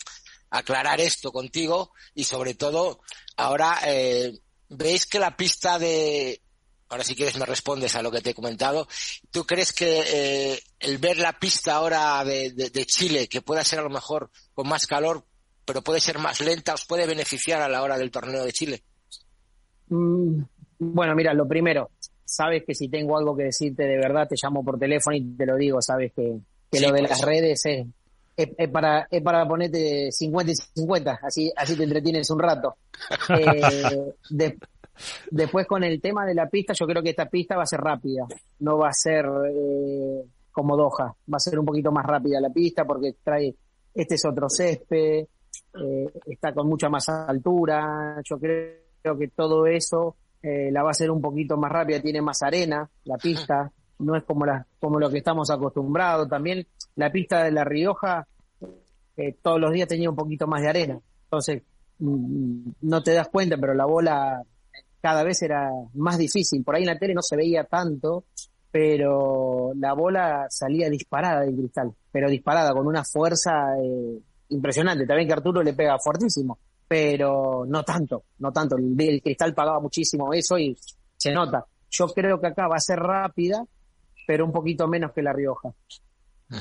aclarar 0.52 1.00
esto 1.00 1.32
contigo 1.32 1.94
y 2.14 2.26
sobre 2.26 2.54
todo 2.54 3.02
ahora 3.38 3.80
eh, 3.86 4.38
veis 4.70 5.06
que 5.06 5.20
la 5.20 5.36
pista 5.36 5.80
de 5.80 6.42
ahora 6.92 7.06
si 7.06 7.16
quieres 7.16 7.38
me 7.38 7.46
respondes 7.46 7.96
a 7.96 8.02
lo 8.02 8.12
que 8.12 8.22
te 8.22 8.32
he 8.32 8.36
comentado. 8.36 8.88
¿Tú 9.32 9.46
crees 9.46 9.72
que 9.72 10.04
eh, 10.06 10.60
el 10.80 10.98
ver 10.98 11.18
la 11.18 11.32
pista 11.32 11.76
ahora 11.76 12.24
de, 12.26 12.86
Chile, 12.86 13.30
que 13.30 13.42
pueda 13.42 13.64
ser 13.64 13.80
a 13.80 13.84
lo 13.84 13.90
mejor 13.90 14.30
con 14.54 14.68
más 14.68 14.86
calor, 14.86 15.24
pero 15.66 15.82
puede 15.82 16.02
ser 16.02 16.20
más 16.20 16.42
lenta, 16.42 16.74
os 16.74 16.86
puede 16.86 17.08
beneficiar 17.08 17.62
a 17.62 17.70
la 17.70 17.82
hora 17.82 17.98
del 17.98 18.12
torneo 18.12 18.44
de 18.44 18.52
Chile? 18.52 18.84
Mm, 19.88 20.44
bueno, 20.80 21.16
mira, 21.16 21.34
lo 21.34 21.48
primero, 21.48 21.92
sabes 22.26 22.64
que 22.68 22.76
si 22.76 22.90
tengo 22.90 23.18
algo 23.18 23.38
que 23.38 23.44
decirte 23.44 23.84
de 23.84 23.98
verdad, 23.98 24.28
te 24.28 24.36
llamo 24.42 24.64
por 24.64 24.78
teléfono 24.78 25.16
y 25.16 25.22
te 25.22 25.46
lo 25.46 25.56
digo, 25.56 25.82
sabes 25.82 26.12
que, 26.14 26.40
lo 26.80 26.92
de 26.92 27.02
las 27.02 27.22
redes 27.22 27.66
es, 27.66 27.88
es, 28.36 28.70
para, 28.70 29.08
es 29.10 29.22
para 29.22 29.48
ponerte 29.48 30.12
50 30.12 30.52
y 30.52 30.56
50, 30.56 31.20
así, 31.24 31.52
así 31.56 31.78
te 31.78 31.84
entretienes 31.84 32.30
un 32.30 32.40
rato. 32.40 32.76
Eh, 33.30 34.14
Después 35.30 35.68
con 35.68 35.84
el 35.84 36.02
tema 36.02 36.26
de 36.26 36.34
la 36.34 36.50
pista, 36.50 36.74
yo 36.74 36.86
creo 36.86 37.02
que 37.02 37.12
esta 37.12 37.28
pista 37.30 37.56
va 37.56 37.64
a 37.64 37.68
ser 37.68 37.82
rápida, 37.82 38.26
no 38.60 38.78
va 38.78 38.90
a 38.90 38.94
ser 38.94 39.26
eh, 39.26 40.24
como 40.52 40.76
Doha, 40.76 41.16
va 41.32 41.38
a 41.38 41.40
ser 41.40 41.60
un 41.60 41.66
poquito 41.66 41.92
más 41.92 42.06
rápida 42.06 42.40
la 42.40 42.50
pista 42.50 42.86
porque 42.86 43.16
trae, 43.24 43.56
este 43.94 44.16
es 44.16 44.26
otro 44.26 44.50
césped, 44.50 45.26
eh, 45.74 46.06
está 46.26 46.54
con 46.54 46.68
mucha 46.68 46.90
más 46.90 47.08
altura, 47.10 48.22
yo 48.24 48.38
creo 48.38 49.18
que 49.18 49.30
todo 49.30 49.66
eso 49.66 50.16
eh, 50.42 50.72
la 50.72 50.84
va 50.84 50.90
a 50.90 50.92
hacer 50.92 51.10
un 51.10 51.22
poquito 51.22 51.58
más 51.58 51.72
rápida, 51.72 52.02
tiene 52.02 52.22
más 52.22 52.42
arena 52.42 52.90
la 53.06 53.18
pista, 53.18 53.72
no 54.00 54.16
es 54.16 54.24
como, 54.24 54.46
la, 54.46 54.66
como 54.80 55.00
lo 55.00 55.10
que 55.10 55.20
estamos 55.20 55.50
acostumbrados, 55.50 56.28
también 56.28 56.68
la 56.96 57.12
pista 57.12 57.44
de 57.44 57.52
La 57.52 57.64
Rioja 57.64 58.28
todos 59.44 59.60
los 59.60 59.72
días 59.72 59.88
tenía 59.88 60.10
un 60.10 60.16
poquito 60.16 60.48
más 60.48 60.64
de 60.64 60.70
arena, 60.70 61.00
entonces 61.26 61.62
mm, 62.00 62.72
no 62.82 63.04
te 63.04 63.14
das 63.14 63.30
cuenta, 63.30 63.56
pero 63.58 63.76
la 63.76 63.86
bola 63.86 64.44
cada 65.02 65.24
vez 65.24 65.42
era 65.42 65.70
más 65.96 66.18
difícil. 66.18 66.64
Por 66.64 66.76
ahí 66.76 66.84
en 66.84 66.90
la 66.90 67.00
tele 67.00 67.14
no 67.14 67.22
se 67.22 67.36
veía 67.36 67.64
tanto, 67.64 68.26
pero 68.72 69.74
la 69.76 69.94
bola 69.94 70.46
salía 70.50 70.90
disparada 70.90 71.42
del 71.42 71.56
cristal, 71.56 71.92
pero 72.12 72.30
disparada 72.30 72.74
con 72.74 72.88
una 72.88 73.04
fuerza 73.04 73.76
eh, 73.84 74.20
impresionante. 74.50 75.06
También 75.06 75.28
que 75.28 75.34
Arturo 75.34 75.64
le 75.64 75.74
pega 75.74 75.98
fuertísimo, 76.00 76.58
pero 76.88 77.66
no 77.68 77.84
tanto, 77.84 78.24
no 78.40 78.52
tanto. 78.52 78.78
El, 78.78 79.22
cristal 79.22 79.54
pagaba 79.54 79.80
muchísimo 79.80 80.34
eso 80.34 80.58
y 80.58 80.78
se 81.18 81.32
nota. 81.32 81.66
Yo 81.90 82.08
creo 82.08 82.40
que 82.40 82.48
acá 82.48 82.68
va 82.68 82.76
a 82.76 82.80
ser 82.80 83.00
rápida, 83.00 83.66
pero 84.26 84.46
un 84.46 84.52
poquito 84.54 84.88
menos 84.88 85.12
que 85.12 85.22
La 85.22 85.34
Rioja, 85.34 85.74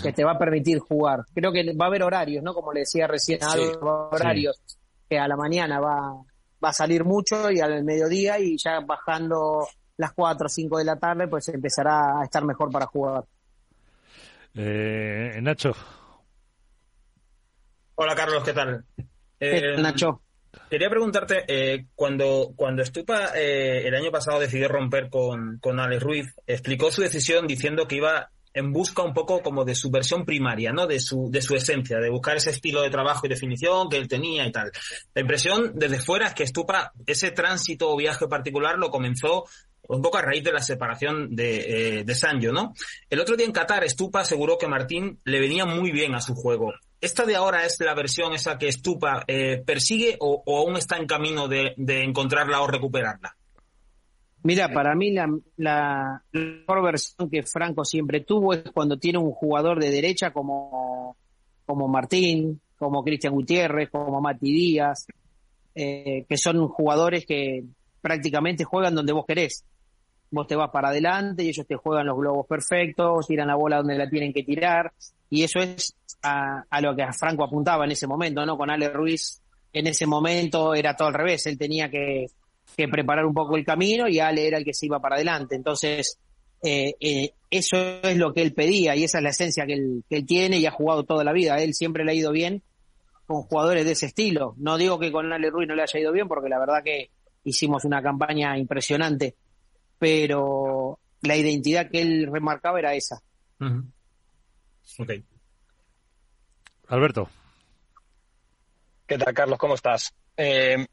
que 0.03 0.12
te 0.12 0.24
va 0.24 0.33
a 0.33 0.38
permitir 0.38 0.81
jugar. 0.81 1.24
Creo 1.33 1.53
que 1.53 1.74
va 1.74 1.85
a 1.85 1.88
haber 1.88 2.03
horarios, 2.03 2.42
¿no? 2.42 2.55
Como 2.55 2.72
le 2.72 2.81
decía 2.81 3.07
recién, 3.07 3.38
horarios 3.83 4.61
que 5.09 5.18
a 5.18 5.29
la 5.29 5.37
mañana 5.37 5.81
va, 5.81 6.22
va 6.62 6.70
a 6.70 6.73
salir 6.73 7.05
mucho 7.05 7.51
y 7.51 7.61
al 7.61 7.85
mediodía 7.85 8.38
y 8.38 8.57
ya 8.57 8.81
bajando 8.81 9.66
las 9.96 10.12
4 10.12 10.46
o 10.46 10.49
5 10.49 10.79
de 10.79 10.85
la 10.85 10.96
tarde 10.96 11.29
pues 11.29 11.49
empezará 11.49 12.20
a 12.20 12.25
estar 12.25 12.44
mejor 12.44 12.70
para 12.70 12.87
jugar. 12.87 13.25
Eh, 14.55 15.38
Nacho. 15.42 15.73
Hola 17.94 18.14
Carlos, 18.14 18.42
¿qué 18.44 18.53
tal? 18.53 18.85
Eh, 19.38 19.77
Nacho. 19.81 20.23
Quería 20.68 20.90
preguntarte, 20.90 21.44
eh, 21.46 21.87
cuando, 21.94 22.53
cuando 22.57 22.83
Estupa 22.83 23.37
eh, 23.37 23.87
el 23.87 23.94
año 23.94 24.11
pasado 24.11 24.40
decidió 24.40 24.68
romper 24.68 25.09
con, 25.09 25.59
con 25.61 25.79
Alex 25.79 26.03
Ruiz, 26.03 26.35
explicó 26.46 26.90
su 26.90 27.03
decisión 27.03 27.46
diciendo 27.46 27.87
que 27.87 27.96
iba 27.96 28.31
en 28.53 28.73
busca 28.73 29.03
un 29.03 29.15
poco 29.15 29.43
como 29.43 29.65
de 29.65 29.75
su 29.75 29.91
versión 29.91 30.25
primaria, 30.25 30.73
¿no? 30.73 30.87
De 30.87 31.01
su, 31.01 31.31
de 31.31 31.43
su 31.43 31.55
esencia, 31.55 31.99
de 31.99 32.11
buscar 32.11 32.37
ese 32.37 32.51
estilo 32.51 32.83
de 32.83 32.91
trabajo 32.91 33.27
y 33.27 33.29
definición 33.29 33.89
que 33.89 33.97
él 33.97 34.09
tenía 34.09 34.47
y 34.47 34.53
tal. 34.53 34.71
La 35.15 35.23
impresión 35.23 35.73
desde 35.75 36.01
fuera 36.01 36.29
es 36.29 36.35
que 36.35 36.47
Stupa, 36.47 36.93
ese 37.07 37.31
tránsito 37.31 37.91
o 37.91 37.97
viaje 37.97 38.27
particular 38.27 38.79
lo 38.79 38.91
comenzó 38.91 39.45
un 39.89 40.03
poco 40.03 40.19
a 40.19 40.23
raíz 40.23 40.45
de 40.45 40.53
la 40.53 40.63
separación 40.63 41.35
de, 41.35 41.99
eh, 41.99 42.05
de 42.05 42.15
Sancho, 42.15 42.53
¿no? 42.53 42.75
El 43.09 43.21
otro 43.21 43.37
día 43.37 43.47
en 43.47 43.53
Qatar, 43.53 43.89
Stupa 43.89 44.21
aseguró 44.21 44.57
que 44.57 44.69
Martín 44.69 45.19
le 45.25 45.41
venía 45.41 45.65
muy 45.65 45.91
bien 45.91 46.15
a 46.15 46.21
su 46.21 46.35
juego. 46.35 46.73
¿Esta 47.01 47.25
de 47.25 47.35
ahora 47.35 47.65
es 47.65 47.81
la 47.81 47.95
versión 47.95 48.33
esa 48.35 48.59
que 48.59 48.71
Stupa 48.71 49.25
eh, 49.27 49.63
persigue 49.65 50.17
o, 50.21 50.43
o, 50.45 50.59
aún 50.59 50.77
está 50.77 50.97
en 50.97 51.07
camino 51.07 51.49
de, 51.49 51.75
de 51.77 52.05
encontrarla 52.05 52.61
o 52.61 52.67
recuperarla? 52.67 53.37
Mira, 54.42 54.72
para 54.72 54.94
mí 54.94 55.12
la, 55.12 55.29
la, 55.57 56.22
mejor 56.33 56.83
versión 56.83 57.29
que 57.29 57.42
Franco 57.42 57.85
siempre 57.85 58.20
tuvo 58.20 58.55
es 58.55 58.62
cuando 58.72 58.98
tiene 58.98 59.18
un 59.18 59.33
jugador 59.33 59.79
de 59.79 59.90
derecha 59.90 60.33
como, 60.33 61.16
como 61.66 61.88
Martín, 61.88 62.61
como 62.79 63.05
Cristian 63.05 63.35
Gutiérrez, 63.35 63.90
como 63.90 64.20
Mati 64.20 64.50
Díaz, 64.50 65.07
eh, 65.74 66.24
que 66.26 66.37
son 66.38 66.68
jugadores 66.68 67.26
que 67.26 67.64
prácticamente 68.00 68.64
juegan 68.64 68.94
donde 68.94 69.12
vos 69.12 69.26
querés. 69.26 69.64
Vos 70.31 70.46
te 70.46 70.57
vas 70.57 70.70
para 70.70 70.88
adelante 70.88 71.44
y 71.44 71.48
ellos 71.48 71.66
te 71.66 71.76
juegan 71.76 72.07
los 72.07 72.16
globos 72.16 72.46
perfectos, 72.46 73.26
tiran 73.26 73.48
la 73.48 73.57
bola 73.57 73.79
donde 73.79 73.98
la 73.98 74.09
tienen 74.09 74.33
que 74.33 74.44
tirar, 74.44 74.92
y 75.29 75.42
eso 75.42 75.59
es 75.59 75.94
a, 76.22 76.64
a 76.70 76.81
lo 76.81 76.94
que 76.96 77.05
Franco 77.12 77.44
apuntaba 77.44 77.85
en 77.85 77.90
ese 77.90 78.07
momento, 78.07 78.46
¿no? 78.46 78.57
Con 78.57 78.70
Ale 78.70 78.88
Ruiz 78.88 79.42
en 79.72 79.87
ese 79.87 80.07
momento 80.07 80.74
era 80.74 80.96
todo 80.96 81.09
al 81.09 81.14
revés, 81.14 81.46
él 81.46 81.59
tenía 81.59 81.90
que 81.90 82.26
que 82.76 82.88
preparar 82.88 83.24
un 83.24 83.35
poco 83.35 83.56
el 83.56 83.64
camino 83.64 84.09
y 84.09 84.18
Ale 84.18 84.46
era 84.46 84.59
el 84.59 84.64
que 84.64 84.74
se 84.74 84.87
iba 84.87 85.00
para 85.00 85.16
adelante. 85.16 85.54
Entonces, 85.54 86.18
eh, 86.62 86.94
eh, 87.00 87.33
eso 87.50 87.76
es 87.76 88.16
lo 88.16 88.33
que 88.33 88.42
él 88.42 88.52
pedía 88.52 88.94
y 88.96 89.04
esa 89.04 89.18
es 89.18 89.24
la 89.24 89.30
esencia 89.30 89.66
que 89.66 89.74
él, 89.74 90.04
que 90.09 90.16
él 90.18 90.26
tiene 90.26 90.59
y 90.59 90.66
ha 90.66 90.70
jugado 90.70 91.04
toda 91.04 91.24
la 91.24 91.33
vida. 91.33 91.56
él 91.56 91.74
siempre 91.74 92.04
le 92.04 92.12
ha 92.12 92.14
ido 92.14 92.33
bien 92.33 92.62
con 93.26 93.42
jugadores 93.42 93.85
de 93.85 93.92
ese 93.92 94.06
estilo. 94.06 94.54
No 94.59 94.76
digo 94.76 94.98
que 94.98 95.12
con 95.12 95.33
Ale 95.33 95.50
Ruiz 95.50 95.68
no 95.68 95.74
le 95.74 95.83
haya 95.83 96.00
ido 96.00 96.12
bien 96.12 96.28
porque 96.28 96.48
la 96.48 96.59
verdad 96.59 96.83
que 96.85 97.11
hicimos 97.44 97.85
una 97.85 98.02
campaña 98.02 98.59
impresionante, 98.59 99.35
pero 99.98 100.98
la 101.22 101.37
identidad 101.37 101.90
que 101.90 102.02
él 102.02 102.28
remarcaba 102.30 102.78
era 102.78 102.94
esa. 102.94 103.20
Alberto. 106.88 107.28
¿Qué 109.06 109.16
tal, 109.18 109.33
Carlos? 109.35 109.59
¿Cómo 109.59 109.74
estás? 109.74 110.12
Eh, 110.37 110.87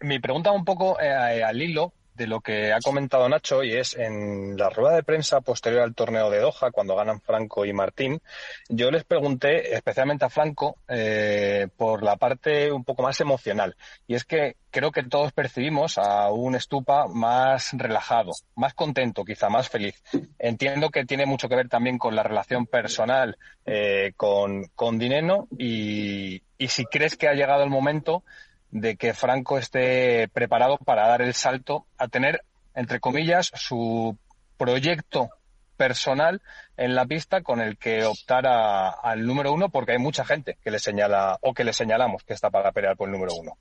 mi 0.00 0.18
pregunta 0.18 0.52
un 0.52 0.64
poco 0.64 1.00
eh, 1.00 1.42
al 1.42 1.60
hilo 1.60 1.92
de 2.20 2.26
lo 2.26 2.42
que 2.42 2.70
ha 2.70 2.80
comentado 2.80 3.26
Nacho 3.30 3.62
y 3.64 3.72
es 3.72 3.96
en 3.96 4.54
la 4.58 4.68
rueda 4.68 4.94
de 4.94 5.02
prensa 5.02 5.40
posterior 5.40 5.80
al 5.80 5.94
torneo 5.94 6.28
de 6.28 6.40
Doha, 6.40 6.70
cuando 6.70 6.94
ganan 6.94 7.22
Franco 7.22 7.64
y 7.64 7.72
Martín, 7.72 8.20
yo 8.68 8.90
les 8.90 9.04
pregunté 9.04 9.74
especialmente 9.74 10.26
a 10.26 10.28
Franco 10.28 10.76
eh, 10.86 11.68
por 11.78 12.02
la 12.02 12.16
parte 12.16 12.70
un 12.72 12.84
poco 12.84 13.02
más 13.02 13.18
emocional. 13.22 13.74
Y 14.06 14.16
es 14.16 14.26
que 14.26 14.56
creo 14.70 14.92
que 14.92 15.02
todos 15.02 15.32
percibimos 15.32 15.96
a 15.96 16.30
un 16.30 16.56
Estupa 16.56 17.06
más 17.08 17.70
relajado, 17.72 18.32
más 18.54 18.74
contento, 18.74 19.24
quizá 19.24 19.48
más 19.48 19.70
feliz. 19.70 20.02
Entiendo 20.38 20.90
que 20.90 21.06
tiene 21.06 21.24
mucho 21.24 21.48
que 21.48 21.56
ver 21.56 21.70
también 21.70 21.96
con 21.96 22.14
la 22.14 22.22
relación 22.22 22.66
personal 22.66 23.38
eh, 23.64 24.12
con, 24.18 24.66
con 24.74 24.98
Dineno 24.98 25.48
y 25.56 26.42
si 26.68 26.84
crees 26.84 27.16
que 27.16 27.28
ha 27.28 27.32
llegado 27.32 27.64
el 27.64 27.70
momento 27.70 28.24
de 28.70 28.96
que 28.96 29.14
Franco 29.14 29.58
esté 29.58 30.28
preparado 30.28 30.78
para 30.78 31.08
dar 31.08 31.22
el 31.22 31.34
salto 31.34 31.86
a 31.98 32.08
tener, 32.08 32.42
entre 32.74 33.00
comillas, 33.00 33.50
su 33.54 34.16
proyecto 34.56 35.30
personal 35.76 36.42
en 36.76 36.94
la 36.94 37.06
pista 37.06 37.42
con 37.42 37.60
el 37.60 37.78
que 37.78 38.04
optara 38.04 38.90
al 38.90 39.26
número 39.26 39.52
uno, 39.52 39.70
porque 39.70 39.92
hay 39.92 39.98
mucha 39.98 40.24
gente 40.24 40.58
que 40.62 40.70
le 40.70 40.78
señala 40.78 41.38
o 41.40 41.54
que 41.54 41.64
le 41.64 41.72
señalamos 41.72 42.22
que 42.22 42.34
está 42.34 42.50
para 42.50 42.70
pelear 42.70 42.96
por 42.96 43.08
el 43.08 43.12
número 43.12 43.32
uno. 43.34 43.56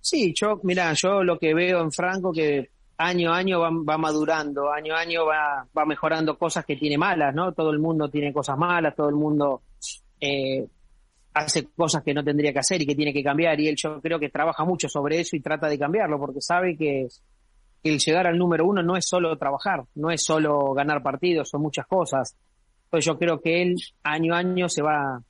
Sí, 0.00 0.34
yo, 0.34 0.60
mira, 0.64 0.92
yo 0.94 1.22
lo 1.22 1.38
que 1.38 1.54
veo 1.54 1.80
en 1.80 1.92
Franco 1.92 2.32
que 2.32 2.68
año 2.98 3.32
a 3.32 3.38
año 3.38 3.60
va, 3.60 3.96
madurando, 3.98 4.72
año 4.72 4.94
a 4.94 5.00
año 5.00 5.24
va, 5.24 5.66
va 5.76 5.84
mejorando 5.84 6.36
cosas 6.36 6.64
que 6.64 6.76
tiene 6.76 6.98
malas, 6.98 7.34
¿no? 7.34 7.52
Todo 7.52 7.70
el 7.70 7.78
mundo 7.78 8.08
tiene 8.08 8.32
cosas 8.32 8.58
malas, 8.58 8.94
todo 8.94 9.08
el 9.08 9.14
mundo 9.14 9.62
eh, 10.20 10.66
hace 11.34 11.66
cosas 11.66 12.02
que 12.04 12.14
no 12.14 12.22
tendría 12.22 12.52
que 12.52 12.60
hacer 12.60 12.80
y 12.80 12.86
que 12.86 12.94
tiene 12.94 13.12
que 13.12 13.22
cambiar 13.22 13.60
y 13.60 13.68
él 13.68 13.74
yo 13.76 14.00
creo 14.00 14.20
que 14.20 14.30
trabaja 14.30 14.64
mucho 14.64 14.88
sobre 14.88 15.20
eso 15.20 15.34
y 15.34 15.40
trata 15.40 15.68
de 15.68 15.78
cambiarlo 15.78 16.18
porque 16.18 16.40
sabe 16.40 16.76
que 16.76 17.08
el 17.82 17.98
llegar 17.98 18.26
al 18.26 18.38
número 18.38 18.64
uno 18.66 18.82
no 18.82 18.96
es 18.96 19.06
solo 19.06 19.36
trabajar, 19.36 19.84
no 19.96 20.10
es 20.10 20.24
solo 20.24 20.72
ganar 20.72 21.02
partidos, 21.02 21.50
son 21.50 21.60
muchas 21.60 21.86
cosas. 21.86 22.34
Pues 22.88 23.04
yo 23.04 23.18
creo 23.18 23.40
que 23.40 23.62
él 23.62 23.76
año 24.02 24.34
a 24.34 24.38
año 24.38 24.68
se 24.68 24.80
va, 24.80 25.20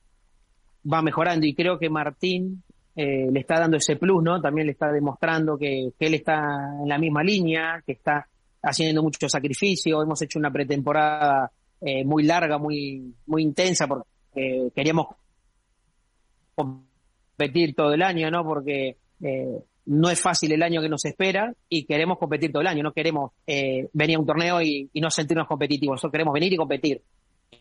va 0.91 1.01
mejorando 1.01 1.45
y 1.45 1.53
creo 1.53 1.77
que 1.77 1.89
Martín 1.89 2.63
eh, 2.95 3.27
le 3.29 3.39
está 3.41 3.59
dando 3.59 3.75
ese 3.75 3.97
plus, 3.97 4.23
¿no? 4.23 4.39
También 4.39 4.67
le 4.67 4.71
está 4.71 4.89
demostrando 4.89 5.57
que, 5.57 5.91
él 5.99 6.13
está 6.13 6.37
en 6.81 6.87
la 6.87 6.97
misma 6.97 7.23
línea, 7.23 7.83
que 7.85 7.93
está 7.93 8.25
haciendo 8.61 9.03
mucho 9.03 9.27
sacrificio. 9.27 10.01
Hemos 10.01 10.21
hecho 10.21 10.39
una 10.39 10.51
pretemporada 10.51 11.51
eh, 11.81 12.05
muy 12.05 12.23
larga, 12.23 12.57
muy, 12.57 13.13
muy 13.25 13.41
intensa 13.43 13.85
porque 13.85 14.71
queríamos 14.73 15.07
competir 16.55 17.75
todo 17.75 17.93
el 17.93 18.01
año, 18.01 18.31
¿no? 18.31 18.43
Porque 18.43 18.97
eh, 19.21 19.59
no 19.85 20.09
es 20.09 20.19
fácil 20.19 20.51
el 20.51 20.63
año 20.63 20.81
que 20.81 20.89
nos 20.89 21.05
espera 21.05 21.53
y 21.69 21.85
queremos 21.85 22.17
competir 22.17 22.51
todo 22.51 22.61
el 22.61 22.67
año. 22.67 22.83
No 22.83 22.93
queremos 22.93 23.31
eh, 23.45 23.87
venir 23.93 24.17
a 24.17 24.19
un 24.19 24.25
torneo 24.25 24.61
y, 24.61 24.89
no 24.95 25.09
sentirnos 25.09 25.47
competitivos. 25.47 25.95
Nosotros 25.95 26.11
queremos 26.11 26.33
venir 26.33 26.53
y 26.53 26.57
competir. 26.57 27.01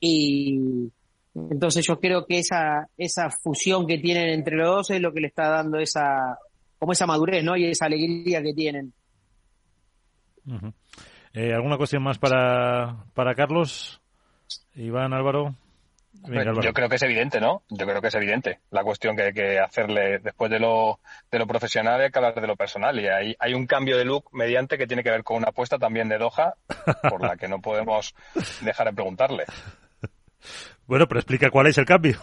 Y 0.01 0.91
entonces 1.35 1.87
yo 1.87 2.01
creo 2.01 2.25
que 2.27 2.39
esa, 2.39 2.89
esa 2.97 3.31
fusión 3.31 3.87
que 3.87 3.99
tienen 3.99 4.29
entre 4.29 4.57
los 4.57 4.69
dos 4.69 4.91
es 4.91 5.01
lo 5.01 5.13
que 5.13 5.21
le 5.21 5.29
está 5.29 5.49
dando 5.49 5.79
esa, 5.79 6.39
como 6.79 6.93
esa 6.93 7.07
madurez, 7.07 7.45
¿no? 7.45 7.57
Y 7.57 7.67
esa 7.67 7.87
alegría 7.87 8.43
que 8.43 8.55
tienen. 8.55 8.93
Eh, 11.33 11.53
¿Alguna 11.53 11.77
cuestión 11.77 12.03
más 12.03 12.19
para, 12.19 13.05
para 13.15 13.35
Carlos? 13.35 14.01
Iván, 14.75 15.13
Álvaro 15.13 15.57
yo 16.25 16.73
creo 16.73 16.89
que 16.89 16.97
es 16.97 17.03
evidente, 17.03 17.41
¿no? 17.41 17.63
Yo 17.69 17.87
creo 17.87 18.01
que 18.01 18.09
es 18.09 18.15
evidente. 18.15 18.61
La 18.71 18.83
cuestión 18.83 19.17
que 19.17 19.25
hay 19.25 19.33
que 19.33 19.59
hacerle 19.59 20.19
después 20.19 20.51
de 20.51 20.59
lo, 20.59 21.01
de 21.31 21.39
lo 21.39 21.47
profesional 21.47 22.01
hay 22.01 22.11
que 22.11 22.19
hablar 22.19 22.41
de 22.41 22.47
lo 22.47 22.57
personal. 22.57 22.99
Y 22.99 23.09
hay, 23.09 23.37
hay 23.39 23.55
un 23.55 23.67
cambio 23.67 23.97
de 23.99 24.05
look 24.05 24.31
mediante 24.33 24.79
que 24.79 24.87
tiene 24.87 25.03
que 25.03 25.11
ver 25.11 25.23
con 25.23 25.37
una 25.37 25.49
apuesta 25.49 25.79
también 25.79 26.09
de 26.09 26.19
Doha, 26.19 26.55
por 27.09 27.21
la 27.23 27.37
que 27.37 27.49
no 27.49 27.61
podemos 27.61 28.15
dejar 28.61 28.89
de 28.89 28.95
preguntarle. 28.95 29.45
Bueno, 30.87 31.07
pero 31.09 31.21
explica 31.21 31.49
cuál 31.49 31.69
es 31.69 31.79
el 31.79 31.87
cambio. 31.87 32.19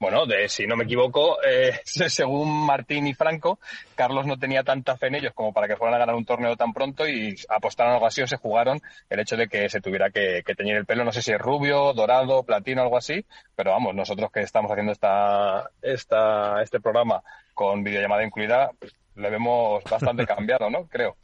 Bueno, 0.00 0.24
de, 0.24 0.48
si 0.48 0.66
no 0.66 0.76
me 0.76 0.84
equivoco, 0.84 1.36
eh, 1.44 1.78
según 1.84 2.64
Martín 2.64 3.06
y 3.06 3.12
Franco, 3.12 3.58
Carlos 3.94 4.24
no 4.24 4.38
tenía 4.38 4.64
tanta 4.64 4.96
fe 4.96 5.08
en 5.08 5.16
ellos 5.16 5.34
como 5.34 5.52
para 5.52 5.68
que 5.68 5.76
fueran 5.76 5.96
a 5.96 5.98
ganar 5.98 6.14
un 6.14 6.24
torneo 6.24 6.56
tan 6.56 6.72
pronto 6.72 7.06
y 7.06 7.36
apostaron 7.50 7.92
algo 7.92 8.06
así 8.06 8.22
o 8.22 8.26
se 8.26 8.38
jugaron 8.38 8.80
el 9.10 9.20
hecho 9.20 9.36
de 9.36 9.46
que 9.46 9.68
se 9.68 9.82
tuviera 9.82 10.10
que, 10.10 10.42
teñir 10.56 10.76
el 10.76 10.86
pelo, 10.86 11.04
no 11.04 11.12
sé 11.12 11.20
si 11.20 11.32
es 11.32 11.38
rubio, 11.38 11.92
dorado, 11.92 12.44
platino, 12.44 12.80
algo 12.80 12.96
así, 12.96 13.26
pero 13.54 13.72
vamos, 13.72 13.94
nosotros 13.94 14.32
que 14.32 14.40
estamos 14.40 14.70
haciendo 14.70 14.92
esta, 14.92 15.70
esta, 15.82 16.62
este 16.62 16.80
programa 16.80 17.22
con 17.52 17.84
videollamada 17.84 18.24
incluida, 18.24 18.70
le 19.16 19.30
vemos 19.30 19.84
bastante 19.84 20.24
cambiado, 20.26 20.70
¿no? 20.70 20.86
Creo. 20.86 21.18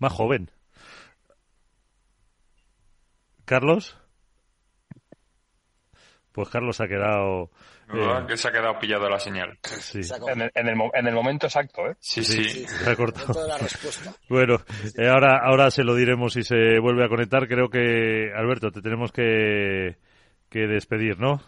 Más 0.00 0.12
joven. 0.12 0.50
Carlos. 3.44 3.96
Pues 6.32 6.48
Carlos 6.48 6.80
ha 6.80 6.88
quedado 6.88 7.50
¿verdad? 7.92 8.26
Que 8.26 8.36
se 8.36 8.48
ha 8.48 8.52
quedado 8.52 8.78
pillado 8.78 9.08
la 9.08 9.18
señal. 9.18 9.58
Sí. 9.62 10.00
En, 10.28 10.42
el, 10.42 10.50
en, 10.54 11.06
el, 11.06 11.14
momento 11.14 11.46
exacto, 11.46 11.86
¿eh? 11.86 11.96
Sí, 12.00 12.22
sí. 12.24 12.66
Se 12.66 12.90
ha 12.90 12.96
cortado. 12.96 13.34
Bueno, 14.28 14.56
eh, 14.96 15.08
ahora, 15.08 15.38
ahora 15.42 15.70
se 15.70 15.82
lo 15.82 15.94
diremos 15.94 16.34
si 16.34 16.42
se 16.42 16.78
vuelve 16.80 17.04
a 17.04 17.08
conectar. 17.08 17.46
Creo 17.48 17.68
que, 17.68 18.30
Alberto, 18.34 18.70
te 18.70 18.82
tenemos 18.82 19.10
que, 19.12 19.96
que 20.48 20.66
despedir, 20.66 21.18
¿no? 21.18 21.42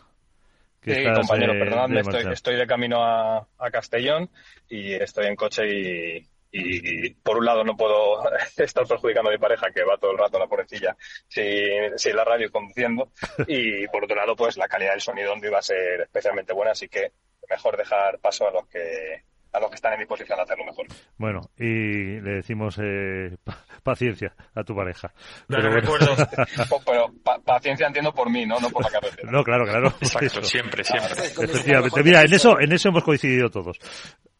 sí, 0.82 1.04
compañero, 1.14 1.54
eh, 1.54 1.58
perdonadme, 1.58 2.00
estoy, 2.00 2.32
estoy, 2.32 2.56
de 2.56 2.66
camino 2.66 3.04
a, 3.04 3.46
a 3.58 3.70
Castellón 3.70 4.30
y 4.68 4.94
estoy 4.94 5.26
en 5.26 5.36
coche 5.36 5.62
y, 5.68 6.26
y 6.52 7.10
por 7.14 7.38
un 7.38 7.44
lado 7.44 7.64
no 7.64 7.76
puedo 7.76 8.22
estar 8.56 8.86
perjudicando 8.86 9.30
a 9.30 9.32
mi 9.32 9.38
pareja 9.38 9.70
que 9.72 9.84
va 9.84 9.98
todo 9.98 10.12
el 10.12 10.18
rato 10.18 10.38
la 10.38 10.46
pobrecilla 10.46 10.96
sin, 11.28 11.96
sin 11.96 12.16
la 12.16 12.24
radio 12.24 12.50
conduciendo 12.50 13.10
y 13.46 13.86
por 13.88 14.04
otro 14.04 14.16
lado 14.16 14.34
pues 14.34 14.56
la 14.56 14.68
calidad 14.68 14.92
del 14.92 15.00
sonido 15.00 15.36
no 15.36 15.46
iba 15.46 15.58
a 15.58 15.62
ser 15.62 16.00
especialmente 16.02 16.52
buena 16.52 16.72
así 16.72 16.88
que 16.88 17.12
mejor 17.48 17.76
dejar 17.76 18.18
paso 18.18 18.48
a 18.48 18.52
los 18.52 18.66
que 18.68 19.22
a 19.52 19.58
los 19.58 19.68
que 19.68 19.74
están 19.74 19.94
en 19.94 19.98
disposición 20.00 20.36
de 20.36 20.42
hacerlo 20.42 20.64
mejor. 20.64 20.86
Bueno, 21.16 21.40
y 21.56 22.20
le 22.20 22.36
decimos 22.36 22.78
eh, 22.80 23.36
paciencia 23.82 24.32
a 24.54 24.62
tu 24.62 24.74
pareja. 24.74 25.12
Pero, 25.48 25.70
recuerdo. 25.70 26.14
pero 26.86 27.12
paciencia 27.44 27.88
entiendo 27.88 28.12
por 28.12 28.30
mí, 28.30 28.46
¿no? 28.46 28.60
No 28.60 28.70
por 28.70 28.84
la 28.84 28.90
carretera. 28.90 29.30
No, 29.30 29.42
claro, 29.42 29.64
claro. 29.64 29.88
Exacto, 30.00 30.42
siempre, 30.44 30.84
siempre. 30.84 31.24
Efectivamente. 31.26 32.02
Mira, 32.04 32.22
en 32.22 32.32
eso, 32.32 32.60
en 32.60 32.72
eso 32.72 32.90
hemos 32.90 33.02
coincidido 33.02 33.50
todos. 33.50 33.76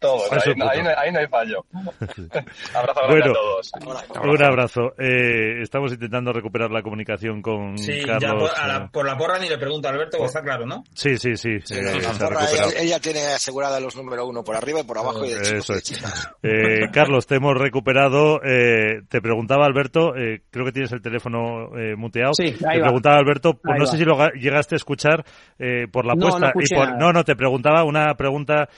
Todos, 0.01 0.33
ahí, 0.33 0.55
no, 0.57 0.67
ahí, 0.67 1.13
no, 1.13 1.19
hay 1.19 1.27
fallo. 1.29 1.65
abrazo 2.75 3.01
bueno, 3.07 3.31
a 3.31 3.35
todos. 3.35 3.73
Un 4.25 4.43
abrazo. 4.43 4.95
Eh, 4.99 5.61
estamos 5.61 5.93
intentando 5.93 6.33
recuperar 6.33 6.71
la 6.71 6.83
comunicación 6.83 7.43
con 7.43 7.77
sí, 7.77 8.01
Carlos. 8.07 8.51
Ya 8.57 8.81
por, 8.81 8.91
por, 8.91 9.07
la 9.07 9.17
porra 9.19 9.39
ni 9.39 9.49
le 9.49 9.59
pregunto 9.59 9.89
a 9.89 9.91
Alberto, 9.91 10.25
está 10.25 10.43
claro, 10.43 10.65
¿no? 10.65 10.85
Sí, 10.95 11.19
sí, 11.19 11.37
sí. 11.37 11.61
sí 11.63 11.75
eh, 11.75 12.01
ella, 12.79 12.99
tiene 12.99 13.27
asegurada 13.27 13.79
los 13.79 13.95
número 13.95 14.27
uno 14.27 14.43
por 14.43 14.57
arriba 14.57 14.81
y 14.81 14.85
por 14.85 14.97
abajo 14.97 15.23
y 15.25 15.35
de 15.35 15.59
Eso 15.59 15.75
es. 15.75 15.93
Eh, 16.43 16.89
Carlos, 16.93 17.27
te 17.27 17.37
hemos 17.37 17.57
recuperado. 17.59 18.41
Eh, 18.43 19.03
te 19.09 19.21
preguntaba 19.21 19.67
Alberto, 19.67 20.17
eh, 20.17 20.43
creo 20.51 20.65
que 20.65 20.73
tienes 20.73 20.93
el 20.93 21.03
teléfono 21.03 21.77
eh, 21.77 21.95
muteado. 21.97 22.33
Sí, 22.35 22.53
te 22.53 22.81
preguntaba 22.81 23.17
Alberto, 23.17 23.55
pues 23.55 23.79
no 23.79 23.87
sé 23.87 23.99
si 23.99 24.05
lo 24.05 24.17
llegaste 24.31 24.75
a 24.75 24.79
escuchar 24.79 25.25
eh, 25.59 25.87
por 25.91 26.07
la 26.07 26.15
apuesta. 26.15 26.53
No, 26.55 26.63
y 26.63 26.75
por, 26.75 26.99
no, 26.99 27.13
no, 27.13 27.25
te 27.25 27.37
preguntaba 27.37 27.85
una 27.85 28.15
pregunta 28.15 28.69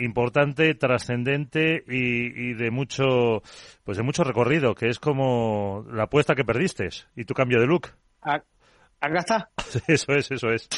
importante 0.00 0.63
trascendente 0.72 1.84
y, 1.86 2.54
de 2.54 2.70
mucho, 2.70 3.42
pues 3.84 3.98
de 3.98 4.02
mucho 4.02 4.24
recorrido, 4.24 4.74
que 4.74 4.88
es 4.88 4.98
como 4.98 5.84
la 5.92 6.04
apuesta 6.04 6.34
que 6.34 6.44
perdiste 6.44 6.88
y 7.14 7.24
tu 7.24 7.34
cambio 7.34 7.60
de 7.60 7.66
look. 7.66 7.88
Acá 9.00 9.18
está. 9.18 9.50
Eso 9.86 10.12
es, 10.12 10.30
eso 10.30 10.50
es. 10.50 10.68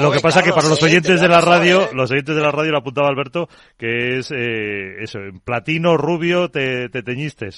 lo 0.00 0.12
que 0.12 0.20
pasa 0.20 0.42
que 0.44 0.52
para 0.52 0.68
los 0.68 0.80
oyentes 0.82 1.20
de 1.20 1.28
la 1.28 1.40
radio, 1.40 1.88
los 1.92 2.10
oyentes 2.12 2.36
de 2.36 2.42
la 2.42 2.52
radio 2.52 2.70
lo 2.70 2.78
apuntaba 2.78 3.08
Alberto, 3.08 3.48
que 3.76 4.18
es 4.18 4.30
eh, 4.30 5.02
eso, 5.02 5.18
en 5.18 5.40
platino 5.40 5.96
rubio 5.96 6.50
te, 6.50 6.88
te 6.88 7.02
teñiste. 7.02 7.48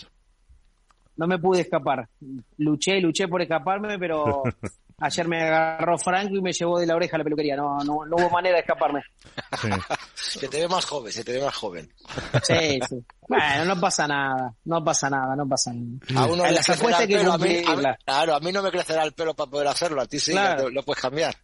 No 1.16 1.26
me 1.26 1.38
pude 1.38 1.60
escapar. 1.60 2.08
Luché, 2.56 2.98
luché 3.00 3.28
por 3.28 3.42
escaparme, 3.42 3.98
pero 3.98 4.42
Ayer 5.00 5.26
me 5.26 5.42
agarró 5.42 5.96
Franco 5.98 6.36
y 6.36 6.42
me 6.42 6.52
llevó 6.52 6.78
de 6.78 6.86
la 6.86 6.94
oreja 6.94 7.16
a 7.16 7.18
la 7.18 7.24
peluquería. 7.24 7.56
No, 7.56 7.78
no, 7.78 8.04
no 8.04 8.16
hubo 8.16 8.30
manera 8.30 8.56
de 8.56 8.60
escaparme. 8.60 9.02
se 10.14 10.48
te 10.48 10.60
ve 10.60 10.68
más 10.68 10.84
joven, 10.84 11.12
se 11.12 11.24
te 11.24 11.32
ve 11.32 11.44
más 11.44 11.56
joven. 11.56 11.90
Sí, 12.42 12.78
sí. 12.88 13.04
Bueno, 13.28 13.64
no 13.64 13.80
pasa 13.80 14.08
nada, 14.08 14.52
no 14.64 14.84
pasa 14.84 15.08
nada, 15.08 15.36
no 15.36 15.48
pasa 15.48 15.72
nada. 15.72 16.26
A 16.26 16.26
uno 16.26 16.44
le 16.44 16.58
crecerá 16.58 17.02
el 17.02 17.08
pelo, 17.08 17.32
a 17.32 17.38
mí, 17.38 17.62
claro, 18.04 18.34
a 18.34 18.40
mí 18.40 18.50
no 18.50 18.60
me 18.60 18.70
crecerá 18.70 19.04
el 19.04 19.12
pelo 19.12 19.34
para 19.34 19.50
poder 19.50 19.68
hacerlo, 19.68 20.02
a 20.02 20.06
ti 20.06 20.18
sí, 20.18 20.34
lo, 20.34 20.82
puedes 20.82 21.00
cambiar. 21.00 21.34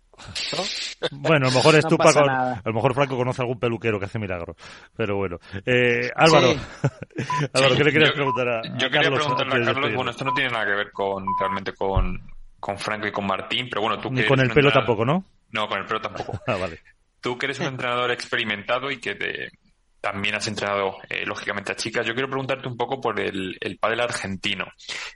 Bueno, 1.12 1.46
a 1.46 1.50
lo 1.50 1.56
mejor 1.56 1.76
es 1.76 1.84
a 1.84 2.62
lo 2.64 2.72
mejor 2.72 2.94
Franco 2.94 3.16
conoce 3.16 3.42
algún 3.42 3.60
peluquero 3.60 4.00
que 4.00 4.06
hace 4.06 4.18
milagros, 4.18 4.56
pero 4.96 5.16
bueno. 5.16 5.38
Eh, 5.64 6.10
Álvaro, 6.16 6.48
Álvaro, 7.52 7.76
¿qué 7.76 7.84
le 7.84 7.92
querías 7.92 8.12
preguntar 8.12 8.48
a, 8.48 8.62
Yo 8.78 8.90
quería 8.90 9.10
preguntarle 9.10 9.62
a 9.62 9.64
Carlos, 9.66 9.94
bueno, 9.94 10.10
esto 10.10 10.24
no 10.24 10.34
tiene 10.34 10.50
nada 10.50 10.64
que 10.64 10.74
ver 10.74 10.90
con 10.90 11.24
realmente 11.38 11.72
con 11.72 12.20
con 12.66 12.78
Franco 12.78 13.06
y 13.06 13.12
con 13.12 13.24
Martín, 13.24 13.68
pero 13.70 13.82
bueno, 13.82 14.00
tú 14.00 14.10
Ni 14.10 14.26
con 14.26 14.40
el 14.40 14.50
pelo 14.50 14.72
tampoco, 14.72 15.04
¿no? 15.04 15.24
No, 15.52 15.68
con 15.68 15.78
el 15.78 15.86
pelo 15.86 16.00
tampoco. 16.00 16.32
ah, 16.48 16.56
vale. 16.56 16.80
Tú 17.20 17.38
que 17.38 17.46
eres 17.46 17.60
un 17.60 17.66
entrenador 17.66 18.10
experimentado 18.10 18.90
y 18.90 18.98
que 18.98 19.14
te, 19.14 19.50
también 20.00 20.34
has 20.34 20.48
entrenado, 20.48 20.96
eh, 21.08 21.24
lógicamente, 21.24 21.70
a 21.70 21.76
chicas. 21.76 22.04
Yo 22.04 22.12
quiero 22.12 22.28
preguntarte 22.28 22.66
un 22.66 22.76
poco 22.76 23.00
por 23.00 23.20
el, 23.20 23.56
el 23.60 23.78
pádel 23.78 24.00
argentino. 24.00 24.64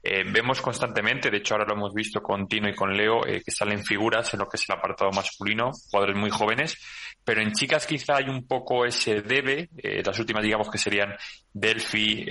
Eh, 0.01 0.23
vemos 0.31 0.61
constantemente, 0.61 1.29
de 1.29 1.39
hecho 1.39 1.55
ahora 1.55 1.67
lo 1.67 1.75
hemos 1.75 1.93
visto 1.93 2.23
con 2.23 2.47
Tino 2.47 2.69
y 2.69 2.75
con 2.77 2.97
Leo, 2.97 3.27
eh, 3.27 3.43
que 3.45 3.51
salen 3.51 3.85
figuras 3.85 4.33
en 4.33 4.39
lo 4.39 4.49
que 4.49 4.57
es 4.57 4.65
el 4.69 4.77
apartado 4.77 5.11
masculino, 5.11 5.73
jugadores 5.91 6.17
muy 6.17 6.31
jóvenes, 6.31 6.79
pero 7.25 7.43
en 7.43 7.51
chicas 7.51 7.85
quizá 7.85 8.19
hay 8.19 8.29
un 8.29 8.47
poco 8.47 8.85
ese 8.87 9.23
debe, 9.23 9.71
las 10.05 10.19
últimas 10.21 10.45
digamos 10.45 10.71
que 10.71 10.79
serían 10.79 11.17
Delphi, 11.53 12.25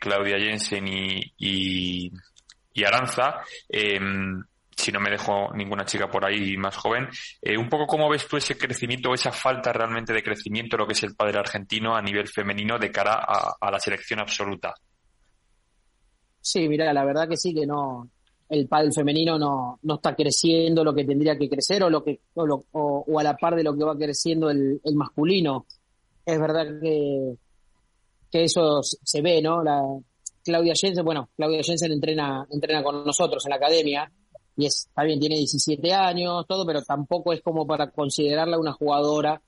Claudia 0.00 0.38
Jensen 0.38 0.86
y, 0.86 1.34
y, 1.38 2.12
y 2.72 2.84
Aranza 2.84 3.40
si 4.80 4.92
no 4.92 5.00
me 5.00 5.10
dejo 5.10 5.52
ninguna 5.54 5.84
chica 5.84 6.10
por 6.10 6.24
ahí 6.24 6.56
más 6.56 6.76
joven. 6.76 7.08
Eh, 7.40 7.56
un 7.56 7.68
poco 7.68 7.86
cómo 7.86 8.08
ves 8.08 8.26
tú 8.26 8.36
ese 8.36 8.56
crecimiento, 8.56 9.14
esa 9.14 9.32
falta 9.32 9.72
realmente 9.72 10.12
de 10.12 10.22
crecimiento, 10.22 10.76
lo 10.76 10.86
que 10.86 10.92
es 10.94 11.02
el 11.02 11.14
padre 11.14 11.38
argentino 11.38 11.94
a 11.94 12.02
nivel 12.02 12.28
femenino 12.28 12.78
de 12.78 12.90
cara 12.90 13.24
a, 13.60 13.70
la 13.70 13.78
selección 13.78 14.20
absoluta. 14.20 14.74
Sí, 16.40 16.68
mira, 16.68 16.92
la 16.92 17.04
verdad 17.04 17.28
que 17.28 17.36
sí 17.36 17.54
que 17.54 17.66
no, 17.66 18.08
el 18.48 18.66
pádel 18.66 18.92
femenino 18.92 19.38
no, 19.38 19.78
no 19.82 19.94
está 19.94 20.14
creciendo 20.14 20.82
lo 20.82 20.94
que 20.94 21.04
tendría 21.04 21.36
que 21.36 21.48
crecer 21.48 21.82
o 21.82 21.90
lo 21.90 22.02
que 22.02 22.20
o, 22.34 23.18
a 23.18 23.22
la 23.22 23.36
par 23.36 23.54
de 23.54 23.62
lo 23.62 23.76
que 23.76 23.84
va 23.84 23.96
creciendo 23.96 24.50
el, 24.50 24.80
el 24.82 24.94
masculino. 24.96 25.66
Es 26.24 26.38
verdad 26.38 26.66
que, 26.80 27.34
que 28.30 28.44
eso 28.44 28.80
se 28.82 29.20
ve, 29.20 29.42
¿no? 29.42 29.62
La, 29.62 29.82
Claudia 30.42 30.72
Jensen, 30.74 31.04
bueno, 31.04 31.30
Claudia 31.36 31.62
Jensen 31.62 31.92
entrena, 31.92 32.46
entrena 32.50 32.82
con 32.82 33.04
nosotros 33.04 33.44
en 33.44 33.50
la 33.50 33.56
academia 33.56 34.10
y 34.60 34.66
es, 34.66 34.86
está 34.88 35.04
bien, 35.04 35.18
tiene 35.18 35.36
17 35.36 35.92
años, 35.92 36.46
todo, 36.46 36.66
pero 36.66 36.82
tampoco 36.82 37.32
es 37.32 37.40
como 37.40 37.66
para 37.66 37.90
considerarla 37.90 38.58
una 38.58 38.72
jugadora 38.72 39.40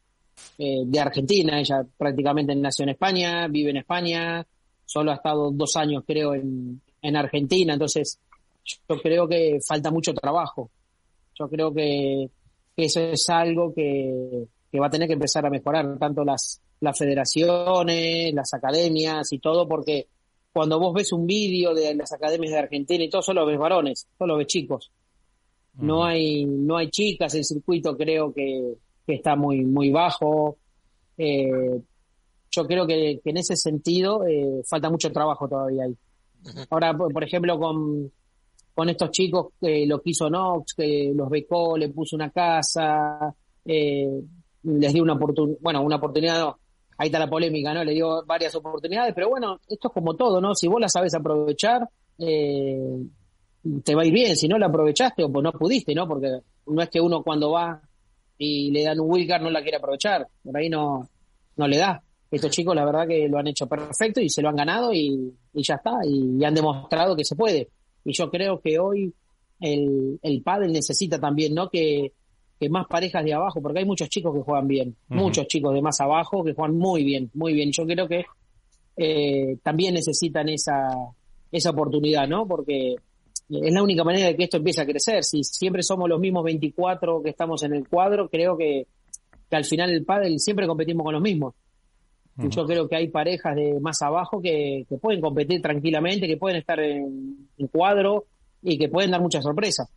eh, 0.58 0.82
de 0.86 1.00
Argentina. 1.00 1.60
Ella 1.60 1.84
prácticamente 1.96 2.54
nació 2.54 2.84
en 2.84 2.90
España, 2.90 3.46
vive 3.48 3.70
en 3.70 3.76
España, 3.78 4.46
solo 4.84 5.10
ha 5.10 5.16
estado 5.16 5.50
dos 5.50 5.76
años, 5.76 6.04
creo, 6.06 6.34
en, 6.34 6.80
en 7.02 7.16
Argentina. 7.16 7.74
Entonces, 7.74 8.18
yo 8.64 9.00
creo 9.02 9.28
que 9.28 9.58
falta 9.66 9.90
mucho 9.90 10.14
trabajo. 10.14 10.70
Yo 11.38 11.48
creo 11.48 11.72
que, 11.74 12.30
eso 12.76 13.00
es 13.00 13.28
algo 13.28 13.74
que, 13.74 14.46
que, 14.70 14.80
va 14.80 14.86
a 14.86 14.90
tener 14.90 15.08
que 15.08 15.14
empezar 15.14 15.44
a 15.44 15.50
mejorar, 15.50 15.98
tanto 15.98 16.24
las, 16.24 16.60
las 16.80 16.98
federaciones, 16.98 18.32
las 18.32 18.54
academias 18.54 19.32
y 19.32 19.38
todo, 19.38 19.68
porque 19.68 20.06
cuando 20.52 20.78
vos 20.78 20.94
ves 20.94 21.12
un 21.12 21.26
vídeo 21.26 21.74
de 21.74 21.94
las 21.94 22.12
academias 22.12 22.52
de 22.52 22.58
Argentina 22.58 23.04
y 23.04 23.10
todo, 23.10 23.22
solo 23.22 23.46
ves 23.46 23.58
varones, 23.58 24.06
solo 24.18 24.36
ves 24.36 24.46
chicos. 24.46 24.90
No 25.74 26.04
hay, 26.04 26.44
no 26.44 26.76
hay 26.76 26.90
chicas, 26.90 27.34
el 27.34 27.44
circuito 27.44 27.96
creo 27.96 28.32
que, 28.32 28.74
está 29.06 29.36
muy, 29.36 29.64
muy 29.64 29.90
bajo. 29.90 30.56
Eh, 31.18 31.80
yo 32.50 32.66
creo 32.66 32.86
que, 32.86 33.20
en 33.24 33.36
ese 33.36 33.56
sentido 33.56 34.26
eh, 34.26 34.62
falta 34.68 34.90
mucho 34.90 35.10
trabajo 35.10 35.48
todavía 35.48 35.84
ahí. 35.84 35.96
Ahora, 36.70 36.96
por, 36.96 37.22
ejemplo, 37.24 37.58
con, 37.58 38.10
con 38.74 38.88
estos 38.88 39.10
chicos 39.10 39.52
que 39.60 39.86
lo 39.86 40.00
quiso 40.00 40.28
Nox, 40.28 40.74
que 40.74 41.12
los 41.14 41.28
becó, 41.28 41.76
le 41.76 41.88
puso 41.88 42.16
una 42.16 42.30
casa, 42.30 43.34
eh, 43.64 44.20
les 44.64 44.92
dio 44.92 45.02
una 45.02 45.14
oportunidad, 45.14 45.58
bueno, 45.60 45.82
una 45.82 45.96
oportunidad, 45.96 46.54
ahí 46.98 47.08
está 47.08 47.18
la 47.18 47.30
polémica, 47.30 47.72
¿no? 47.74 47.84
Le 47.84 47.92
dio 47.92 48.24
varias 48.24 48.54
oportunidades, 48.54 49.14
pero 49.14 49.28
bueno, 49.28 49.58
esto 49.68 49.88
es 49.88 49.94
como 49.94 50.14
todo, 50.14 50.40
¿no? 50.40 50.54
Si 50.54 50.68
vos 50.68 50.80
la 50.80 50.88
sabes 50.88 51.14
aprovechar, 51.14 51.88
eh, 52.18 52.98
te 53.84 53.94
va 53.94 54.02
a 54.02 54.06
ir 54.06 54.12
bien, 54.12 54.36
si 54.36 54.48
no 54.48 54.58
la 54.58 54.66
aprovechaste 54.66 55.22
o 55.22 55.30
pues 55.30 55.42
no 55.42 55.52
pudiste, 55.52 55.94
¿no? 55.94 56.06
Porque 56.06 56.40
no 56.66 56.82
es 56.82 56.88
que 56.88 57.00
uno 57.00 57.22
cuando 57.22 57.52
va 57.52 57.80
y 58.38 58.70
le 58.70 58.82
dan 58.82 59.00
un 59.00 59.10
Wilcar 59.10 59.40
no 59.40 59.50
la 59.50 59.62
quiere 59.62 59.76
aprovechar, 59.76 60.26
por 60.42 60.56
ahí 60.56 60.68
no, 60.68 61.08
no 61.56 61.68
le 61.68 61.76
da. 61.76 62.02
Estos 62.30 62.50
chicos 62.50 62.74
la 62.74 62.84
verdad 62.84 63.06
que 63.06 63.28
lo 63.28 63.38
han 63.38 63.46
hecho 63.46 63.66
perfecto 63.66 64.20
y 64.20 64.28
se 64.28 64.42
lo 64.42 64.48
han 64.48 64.56
ganado 64.56 64.92
y, 64.92 65.32
ya 65.52 65.74
está, 65.74 65.92
y, 66.04 66.42
han 66.44 66.54
demostrado 66.54 67.14
que 67.14 67.24
se 67.24 67.36
puede. 67.36 67.68
Y 68.04 68.12
yo 68.12 68.30
creo 68.30 68.60
que 68.60 68.78
hoy 68.78 69.12
el, 69.60 70.18
el 70.22 70.42
pádel 70.42 70.72
necesita 70.72 71.20
también, 71.20 71.54
¿no? 71.54 71.68
Que, 71.68 72.12
que 72.58 72.68
más 72.68 72.86
parejas 72.86 73.24
de 73.24 73.34
abajo, 73.34 73.60
porque 73.60 73.80
hay 73.80 73.84
muchos 73.84 74.08
chicos 74.08 74.34
que 74.34 74.40
juegan 74.40 74.66
bien, 74.66 74.96
muchos 75.08 75.46
chicos 75.46 75.74
de 75.74 75.82
más 75.82 76.00
abajo 76.00 76.42
que 76.42 76.54
juegan 76.54 76.76
muy 76.76 77.04
bien, 77.04 77.30
muy 77.34 77.52
bien. 77.52 77.70
Yo 77.72 77.84
creo 77.84 78.08
que 78.08 78.24
eh, 78.96 79.58
también 79.62 79.94
necesitan 79.94 80.48
esa, 80.48 80.88
esa 81.50 81.70
oportunidad, 81.70 82.28
¿no? 82.28 82.46
Porque 82.46 82.96
es 83.60 83.72
la 83.72 83.82
única 83.82 84.04
manera 84.04 84.28
de 84.28 84.36
que 84.36 84.44
esto 84.44 84.56
empiece 84.56 84.80
a 84.80 84.86
crecer. 84.86 85.24
Si 85.24 85.44
siempre 85.44 85.82
somos 85.82 86.08
los 86.08 86.20
mismos 86.20 86.44
24 86.44 87.22
que 87.22 87.30
estamos 87.30 87.62
en 87.62 87.74
el 87.74 87.88
cuadro, 87.88 88.28
creo 88.28 88.56
que, 88.56 88.86
al 89.50 89.64
final 89.64 89.90
el 89.90 90.04
pádel 90.04 90.38
siempre 90.40 90.66
competimos 90.66 91.04
con 91.04 91.12
los 91.12 91.22
mismos. 91.22 91.54
Yo 92.36 92.64
creo 92.64 92.88
que 92.88 92.96
hay 92.96 93.08
parejas 93.08 93.54
de 93.54 93.78
más 93.78 94.00
abajo 94.00 94.40
que, 94.40 94.86
pueden 95.00 95.20
competir 95.20 95.60
tranquilamente, 95.60 96.26
que 96.26 96.38
pueden 96.38 96.58
estar 96.58 96.80
en, 96.80 97.48
cuadro 97.70 98.24
y 98.62 98.78
que 98.78 98.88
pueden 98.88 99.10
dar 99.10 99.20
muchas 99.20 99.44
sorpresas. 99.44 99.88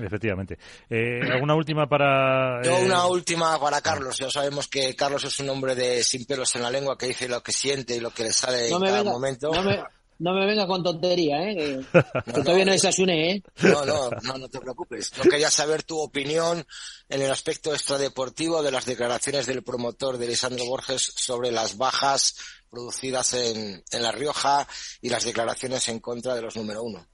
Efectivamente. 0.00 0.58
Eh, 0.90 1.20
¿Alguna 1.32 1.54
última 1.54 1.88
para...? 1.88 2.60
Yo 2.64 2.76
una 2.84 3.04
eh, 3.04 3.10
última 3.10 3.60
para 3.60 3.80
Carlos. 3.80 4.18
Ya 4.18 4.28
sabemos 4.28 4.66
que 4.66 4.96
Carlos 4.96 5.22
es 5.22 5.38
un 5.38 5.48
hombre 5.48 5.76
de 5.76 6.02
sin 6.02 6.24
pelos 6.24 6.56
en 6.56 6.62
la 6.62 6.70
lengua 6.72 6.98
que 6.98 7.06
dice 7.06 7.28
lo 7.28 7.40
que 7.40 7.52
siente 7.52 7.94
y 7.94 8.00
lo 8.00 8.10
que 8.10 8.24
le 8.24 8.32
sale 8.32 8.68
en 8.68 8.80
cada 8.80 9.04
momento. 9.04 9.52
No 9.52 9.62
me 9.62 9.78
venga 10.18 10.66
con 10.66 10.82
tontería, 10.82 11.50
¿eh? 11.50 11.80
Que, 12.24 12.32
todavía 12.32 12.64
no 12.64 12.72
desayuné, 12.72 13.30
¿eh? 13.30 13.42
No, 13.62 13.84
no, 13.84 14.10
no, 14.22 14.38
no 14.38 14.48
te 14.48 14.60
preocupes. 14.60 15.12
No 15.16 15.24
quería 15.24 15.50
saber 15.50 15.82
tu 15.82 15.98
opinión 15.98 16.66
en 17.08 17.22
el 17.22 17.30
aspecto 17.30 17.72
extradeportivo 17.72 18.62
de 18.62 18.70
las 18.70 18.86
declaraciones 18.86 19.46
del 19.46 19.62
promotor 19.62 20.18
de 20.18 20.28
Lisandro 20.28 20.64
Borges 20.66 21.12
sobre 21.16 21.52
las 21.52 21.76
bajas 21.76 22.36
producidas 22.70 23.34
en, 23.34 23.82
en 23.90 24.02
La 24.02 24.12
Rioja 24.12 24.66
y 25.00 25.08
las 25.08 25.24
declaraciones 25.24 25.88
en 25.88 26.00
contra 26.00 26.34
de 26.34 26.42
los 26.42 26.56
número 26.56 26.82
uno. 26.82 27.06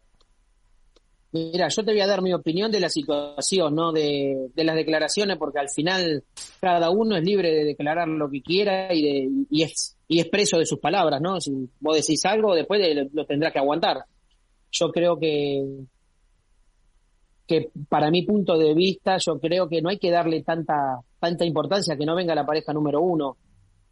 Mira, 1.32 1.68
yo 1.68 1.82
te 1.82 1.92
voy 1.92 2.00
a 2.02 2.06
dar 2.06 2.20
mi 2.20 2.34
opinión 2.34 2.70
de 2.70 2.78
la 2.78 2.90
situación, 2.90 3.74
¿no? 3.74 3.90
De, 3.90 4.50
las 4.54 4.76
declaraciones, 4.76 5.38
porque 5.38 5.60
al 5.60 5.70
final 5.70 6.24
cada 6.60 6.90
uno 6.90 7.16
es 7.16 7.24
libre 7.24 7.50
de 7.50 7.64
declarar 7.64 8.06
lo 8.06 8.30
que 8.30 8.42
quiera 8.42 8.92
y, 8.92 9.02
de, 9.02 9.30
y, 9.48 9.62
es, 9.62 9.96
y 10.08 10.20
es 10.20 10.28
preso 10.28 10.58
de 10.58 10.66
sus 10.66 10.78
palabras, 10.78 11.22
¿no? 11.22 11.40
Si 11.40 11.50
vos 11.80 11.96
decís 11.96 12.22
algo, 12.26 12.54
después 12.54 12.82
lo, 13.14 13.24
tendrás 13.24 13.50
que 13.50 13.60
aguantar. 13.60 14.04
Yo 14.70 14.90
creo 14.92 15.18
que, 15.18 15.64
que 17.46 17.70
para 17.88 18.10
mi 18.10 18.24
punto 18.24 18.58
de 18.58 18.74
vista, 18.74 19.16
yo 19.16 19.40
creo 19.40 19.70
que 19.70 19.80
no 19.80 19.88
hay 19.88 19.98
que 19.98 20.10
darle 20.10 20.42
tanta, 20.42 21.00
tanta 21.18 21.46
importancia 21.46 21.96
que 21.96 22.04
no 22.04 22.14
venga 22.14 22.34
la 22.34 22.44
pareja 22.44 22.74
número 22.74 23.00
uno. 23.00 23.38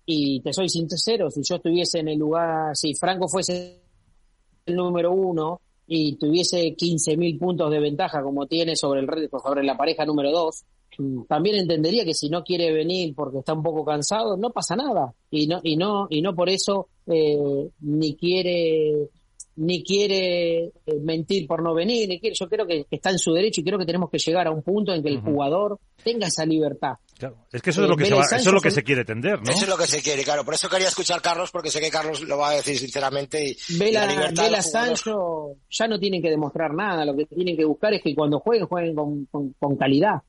Y 0.05 0.43
te 0.43 0.53
soy 0.53 0.69
sincero, 0.69 1.31
si 1.31 1.41
yo 1.43 1.57
estuviese 1.57 2.01
en 2.01 2.09
el 2.09 2.19
lugar, 2.19 2.77
si 2.77 2.95
Franco 2.95 3.29
fuese 3.29 3.81
el 4.67 4.77
número 4.77 5.13
uno, 5.13 5.63
y 5.93 6.15
tuviese 6.15 6.77
15.000 6.77 7.37
puntos 7.37 7.69
de 7.69 7.81
ventaja 7.81 8.23
como 8.23 8.47
tiene 8.47 8.77
sobre 8.77 9.01
el 9.01 9.09
sobre 9.43 9.65
la 9.65 9.77
pareja 9.77 10.07
número 10.07 10.31
2, 10.31 10.65
también 11.27 11.57
entendería 11.57 12.05
que 12.05 12.15
si 12.15 12.29
no 12.29 12.45
quiere 12.45 12.73
venir 12.73 13.13
porque 13.13 13.39
está 13.39 13.55
un 13.55 13.63
poco 13.65 13.85
cansado, 13.85 14.37
no 14.37 14.51
pasa 14.51 14.77
nada. 14.77 15.13
Y 15.33 15.49
no, 15.49 15.59
y 15.65 15.77
no, 15.77 16.07
y 16.09 16.23
no 16.23 16.33
por 16.37 16.49
eso 16.49 16.87
eh, 17.09 17.69
ni 17.81 18.15
quiere 18.15 19.09
ni 19.61 19.85
quiere 19.85 20.65
eh, 20.65 20.73
mentir 21.03 21.47
por 21.47 21.63
no 21.63 21.75
venir, 21.75 22.09
ni 22.09 22.19
quiere, 22.19 22.35
yo 22.35 22.49
creo 22.49 22.67
que, 22.67 22.87
está 22.91 23.11
en 23.11 23.19
su 23.19 23.33
derecho 23.33 23.61
y 23.61 23.65
creo 23.65 23.79
que 23.79 23.85
tenemos 23.85 24.09
que 24.11 24.19
llegar 24.19 24.47
a 24.47 24.51
un 24.51 24.63
punto 24.63 24.95
en 24.95 25.03
que 25.03 25.11
el 25.11 25.21
jugador 25.21 25.79
tenga 26.03 26.29
esa 26.29 26.47
libertad. 26.47 26.95
Claro, 27.19 27.37
es 27.53 27.61
que 27.61 27.69
eso 27.69 27.83
es 27.83 27.91
lo 27.91 27.97
que, 27.97 28.07
se, 28.07 28.15
eso 28.15 28.37
es 28.37 28.47
lo 28.47 28.61
que 28.63 28.71
se 28.71 28.83
quiere 28.83 29.05
tender, 29.05 29.43
¿no? 29.43 29.51
Eso 29.51 29.65
es 29.65 29.69
lo 29.69 29.77
que 29.77 29.87
se 29.87 30.01
quiere, 30.01 30.25
claro. 30.25 30.47
Por 30.47 30.55
eso 30.55 30.71
quería 30.71 30.89
escuchar 30.89 31.19
a 31.19 31.21
Carlos, 31.23 31.51
porque 31.51 31.71
sé 31.71 31.79
que 31.79 31.91
Carlos 31.91 32.23
lo 32.23 32.39
va 32.39 32.51
a 32.51 32.55
decir 32.55 32.79
sinceramente. 32.79 33.55
Y, 33.69 33.79
Vela, 33.79 34.07
Vela 34.35 34.63
Sancho 34.63 35.57
ya 35.69 35.87
no 35.87 35.99
tienen 35.99 36.23
que 36.23 36.31
demostrar 36.31 36.73
nada, 36.73 37.05
lo 37.05 37.15
que 37.15 37.27
tienen 37.27 37.55
que 37.55 37.67
buscar 37.67 37.93
es 37.93 38.03
que 38.03 38.15
cuando 38.15 38.41
jueguen, 38.41 38.67
jueguen 38.67 38.95
con, 38.95 39.27
con, 39.59 39.77
calidad. 39.77 40.23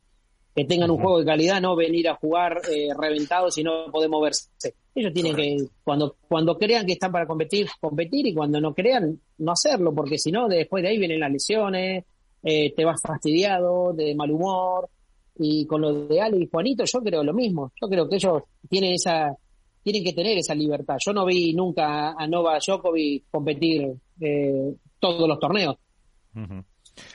Que 0.56 0.66
tengan 0.66 0.92
un 0.92 0.98
juego 0.98 1.20
de 1.20 1.26
calidad, 1.26 1.62
no 1.62 1.76
venir 1.76 2.10
a 2.10 2.16
jugar 2.16 2.62
eh, 2.70 2.90
reventados 2.98 3.58
y 3.58 3.64
no 3.64 3.86
poder 3.92 4.10
moverse. 4.10 4.50
Ellos 4.94 5.14
tienen 5.14 5.36
que, 5.36 5.58
cuando, 5.84 6.18
cuando 6.28 6.58
crean 6.58 6.86
que 6.86 6.94
están 6.94 7.12
para 7.12 7.26
competir, 7.26 7.68
competir 7.80 8.28
y 8.28 8.34
cuando 8.34 8.60
no 8.60 8.74
crean, 8.74 9.18
no 9.38 9.52
hacerlo, 9.54 9.94
porque 9.96 10.18
si 10.18 10.32
no, 10.32 10.50
después 10.50 10.84
de 10.84 10.90
ahí 10.90 10.98
vienen 10.98 11.22
las 11.22 11.32
lesiones, 11.32 12.04
eh, 12.44 12.74
te 12.76 12.84
vas 12.84 13.00
fastidiado, 13.02 13.94
de 13.94 14.14
mal 14.16 14.32
humor, 14.32 14.90
y 15.38 15.66
con 15.66 15.82
lo 15.82 16.08
de 16.08 16.22
Ale 16.22 16.38
y 16.38 16.48
Juanito, 16.48 16.84
yo 16.86 17.00
creo 17.02 17.24
lo 17.24 17.34
mismo. 17.34 17.72
Yo 17.82 17.88
creo 17.88 18.10
que 18.10 18.18
ellos 18.18 18.44
tienen 18.70 18.94
esa, 18.94 19.36
tienen 19.84 20.04
que 20.04 20.14
tener 20.14 20.38
esa 20.38 20.54
libertad. 20.54 20.98
Yo 21.04 21.14
no 21.14 21.26
vi 21.26 21.54
nunca 21.54 22.12
a 22.12 22.28
Nova 22.28 22.60
Djokovic 22.60 23.26
competir 23.32 23.94
eh, 24.20 24.74
todos 25.00 25.28
los 25.28 25.40
torneos. 25.40 25.78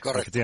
Correcto. 0.01 0.39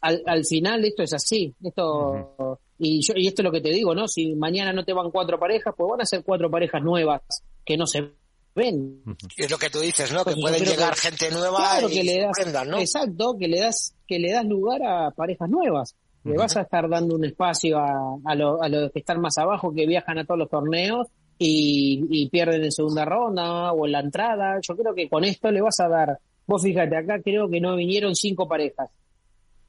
Al, 0.00 0.22
al, 0.26 0.44
final 0.44 0.84
esto 0.84 1.02
es 1.02 1.12
así. 1.12 1.54
Esto 1.62 2.58
y 2.78 3.00
yo 3.02 3.14
y 3.16 3.26
esto 3.28 3.42
es 3.42 3.44
lo 3.44 3.52
que 3.52 3.60
te 3.60 3.70
digo, 3.70 3.94
¿no? 3.94 4.08
Si 4.08 4.34
mañana 4.34 4.72
no 4.72 4.84
te 4.84 4.92
van 4.92 5.10
cuatro 5.10 5.38
parejas, 5.38 5.74
pues 5.76 5.90
van 5.90 6.00
a 6.00 6.06
ser 6.06 6.22
cuatro 6.24 6.50
parejas 6.50 6.82
nuevas 6.82 7.22
que 7.64 7.76
no 7.76 7.86
se 7.86 8.12
ven. 8.54 9.02
Es 9.36 9.50
lo 9.50 9.58
que 9.58 9.70
tú 9.70 9.80
dices, 9.80 10.12
¿no? 10.12 10.24
que 10.24 10.34
pueden 10.36 10.64
llegar 10.64 10.94
gente 10.94 11.30
nueva 11.30 11.82
y 11.82 11.92
que 11.92 12.04
le 12.04 12.20
das, 12.20 12.38
Exacto, 12.78 13.36
que 13.38 13.48
le 13.48 13.60
das 13.60 13.94
que 14.06 14.18
le 14.18 14.32
das 14.32 14.44
lugar 14.44 14.82
a 14.82 15.10
parejas 15.10 15.48
nuevas. 15.48 15.94
Le 16.24 16.38
vas 16.38 16.56
a 16.56 16.62
estar 16.62 16.88
dando 16.88 17.16
un 17.16 17.24
espacio 17.26 17.76
a, 17.78 18.16
a, 18.24 18.32
a 18.32 18.68
los 18.68 18.92
que 18.92 19.00
están 19.00 19.20
más 19.20 19.36
abajo, 19.36 19.74
que 19.74 19.86
viajan 19.86 20.18
a 20.18 20.24
todos 20.24 20.38
los 20.38 20.48
torneos 20.48 21.08
y, 21.38 22.06
y 22.08 22.30
pierden 22.30 22.64
en 22.64 22.72
segunda 22.72 23.04
ronda 23.04 23.72
o 23.72 23.84
en 23.84 23.92
la 23.92 24.00
entrada. 24.00 24.58
Yo 24.66 24.74
creo 24.74 24.94
que 24.94 25.08
con 25.08 25.24
esto 25.24 25.50
le 25.50 25.60
vas 25.60 25.80
a 25.80 25.88
dar. 25.88 26.18
Vos 26.46 26.62
fíjate, 26.62 26.96
acá 26.96 27.20
creo 27.22 27.48
que 27.48 27.60
no 27.60 27.76
vinieron 27.76 28.14
cinco 28.14 28.46
parejas. 28.46 28.90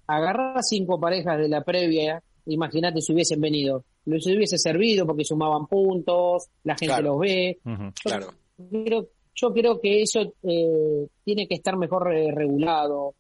Agarrar 0.08 0.62
cinco 0.62 1.00
parejas 1.00 1.40
de 1.40 1.48
la 1.48 1.64
previa, 1.64 2.22
imagínate 2.46 3.02
si 3.02 3.14
hubiesen 3.14 3.42
venido. 3.42 3.84
Les 4.06 4.26
hubiese 4.28 4.58
servido 4.58 5.06
porque 5.06 5.24
sumaban 5.24 5.66
puntos, 5.68 6.48
la 6.64 6.76
gente 6.76 7.02
los 7.02 7.20
ve. 7.20 7.60
claro. 8.04 8.28
Creo, 8.72 9.10
yo 9.36 9.54
creo 9.54 9.82
que 9.82 10.02
eso 10.02 10.22
eh, 10.44 11.08
tiene 11.24 11.48
que 11.48 11.56
estar 11.56 11.76
mejor 11.78 12.14
eh, 12.14 12.32
regulado. 12.32 13.16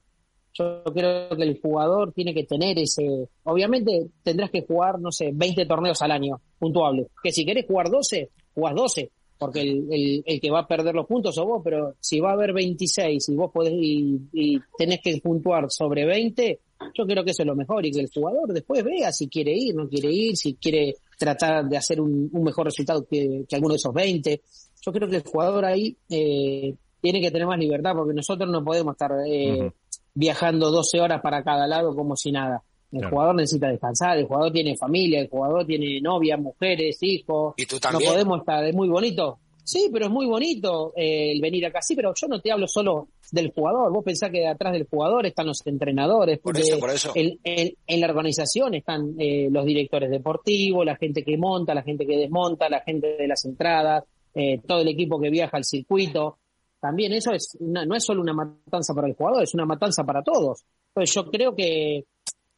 Yo 0.53 0.83
creo 0.85 1.35
que 1.35 1.43
el 1.43 1.59
jugador 1.59 2.13
tiene 2.13 2.33
que 2.33 2.45
tener 2.45 2.79
ese. 2.79 3.27
Obviamente 3.43 4.07
tendrás 4.23 4.49
que 4.49 4.61
jugar, 4.65 4.99
no 4.99 5.11
sé, 5.11 5.31
20 5.33 5.65
torneos 5.65 6.01
al 6.01 6.11
año, 6.11 6.39
puntuable. 6.57 7.07
Que 7.21 7.31
si 7.31 7.45
querés 7.45 7.65
jugar 7.67 7.89
12, 7.89 8.29
jugás 8.53 8.75
12, 8.75 9.11
porque 9.45 9.61
el, 9.61 10.23
el, 10.25 10.41
que 10.41 10.51
va 10.51 10.59
a 10.59 10.67
perder 10.67 10.95
los 10.95 11.05
puntos 11.05 11.35
sos 11.35 11.45
vos, 11.45 11.61
pero 11.63 11.95
si 11.99 12.19
va 12.19 12.31
a 12.31 12.33
haber 12.33 12.53
26 12.53 13.29
y 13.29 13.35
vos 13.35 13.51
podés 13.51 13.73
y, 13.73 14.19
y 14.33 14.59
tenés 14.77 14.99
que 15.01 15.19
puntuar 15.21 15.69
sobre 15.69 16.05
20, 16.05 16.59
yo 16.93 17.05
creo 17.05 17.23
que 17.23 17.31
eso 17.31 17.43
es 17.43 17.47
lo 17.47 17.55
mejor 17.55 17.85
y 17.85 17.91
que 17.91 18.01
el 18.01 18.09
jugador 18.13 18.53
después 18.53 18.83
vea 18.83 19.11
si 19.11 19.27
quiere 19.27 19.53
ir, 19.53 19.75
no 19.75 19.87
quiere 19.87 20.11
ir, 20.11 20.35
si 20.35 20.55
quiere 20.55 20.95
tratar 21.17 21.65
de 21.65 21.77
hacer 21.77 22.01
un, 22.01 22.29
mejor 22.33 22.65
resultado 22.65 23.05
que, 23.05 23.45
alguno 23.51 23.73
de 23.73 23.77
esos 23.77 23.93
20. 23.93 24.41
Yo 24.81 24.91
creo 24.91 25.09
que 25.09 25.17
el 25.17 25.23
jugador 25.23 25.65
ahí 25.65 25.97
eh, 26.09 26.75
tiene 27.01 27.21
que 27.21 27.31
tener 27.31 27.47
más 27.47 27.59
libertad 27.59 27.93
porque 27.95 28.13
nosotros 28.13 28.49
no 28.49 28.63
podemos 28.63 28.93
estar 28.93 29.11
eh, 29.27 29.71
viajando 30.13 30.71
12 30.71 30.99
horas 30.99 31.21
para 31.21 31.43
cada 31.43 31.67
lado 31.67 31.95
como 31.95 32.15
si 32.15 32.31
nada. 32.31 32.63
El 32.99 33.09
jugador 33.09 33.35
necesita 33.35 33.67
descansar, 33.69 34.17
el 34.17 34.25
jugador 34.25 34.51
tiene 34.51 34.75
familia, 34.75 35.19
el 35.19 35.29
jugador 35.29 35.65
tiene 35.65 35.99
novia, 36.01 36.37
mujeres, 36.37 36.97
hijos. 37.01 37.53
¿Y 37.57 37.65
tú 37.65 37.79
también? 37.79 38.09
No 38.09 38.13
podemos 38.13 38.39
estar, 38.39 38.63
es 38.63 38.73
muy 38.73 38.87
bonito. 38.87 39.39
Sí, 39.63 39.89
pero 39.91 40.05
es 40.05 40.11
muy 40.11 40.27
bonito 40.27 40.93
eh, 40.95 41.31
el 41.31 41.41
venir 41.41 41.65
acá. 41.65 41.81
Sí, 41.81 41.95
pero 41.95 42.13
yo 42.15 42.27
no 42.27 42.39
te 42.39 42.51
hablo 42.51 42.67
solo 42.67 43.07
del 43.31 43.51
jugador. 43.51 43.91
Vos 43.91 44.03
pensás 44.03 44.29
que 44.29 44.47
detrás 44.47 44.73
del 44.73 44.87
jugador 44.87 45.25
están 45.25 45.47
los 45.47 45.65
entrenadores. 45.65 46.37
Por 46.37 46.57
eso, 46.57 46.79
por 46.79 46.91
eso. 46.91 47.11
En, 47.15 47.99
la 47.99 48.07
organización 48.07 48.75
están 48.75 49.15
eh, 49.17 49.47
los 49.49 49.65
directores 49.65 50.11
deportivos, 50.11 50.85
la 50.85 50.95
gente 50.95 51.23
que 51.23 51.35
monta, 51.37 51.73
la 51.73 51.81
gente 51.81 52.05
que 52.05 52.15
desmonta, 52.15 52.69
la 52.69 52.81
gente 52.81 53.15
de 53.17 53.27
las 53.27 53.43
entradas, 53.45 54.03
eh, 54.35 54.59
todo 54.67 54.81
el 54.81 54.87
equipo 54.87 55.19
que 55.19 55.31
viaja 55.31 55.57
al 55.57 55.65
circuito 55.65 56.37
también 56.85 57.13
eso 57.13 57.31
es 57.31 57.57
no 57.59 57.95
es 57.95 58.03
solo 58.05 58.21
una 58.21 58.33
matanza 58.33 58.93
para 58.93 59.07
el 59.07 59.15
jugador, 59.15 59.41
es 59.41 59.55
una 59.55 59.65
matanza 59.65 60.03
para 60.03 60.21
todos. 60.21 60.63
Entonces 60.89 61.15
yo 61.15 61.31
creo 61.31 61.55
que, 61.55 62.05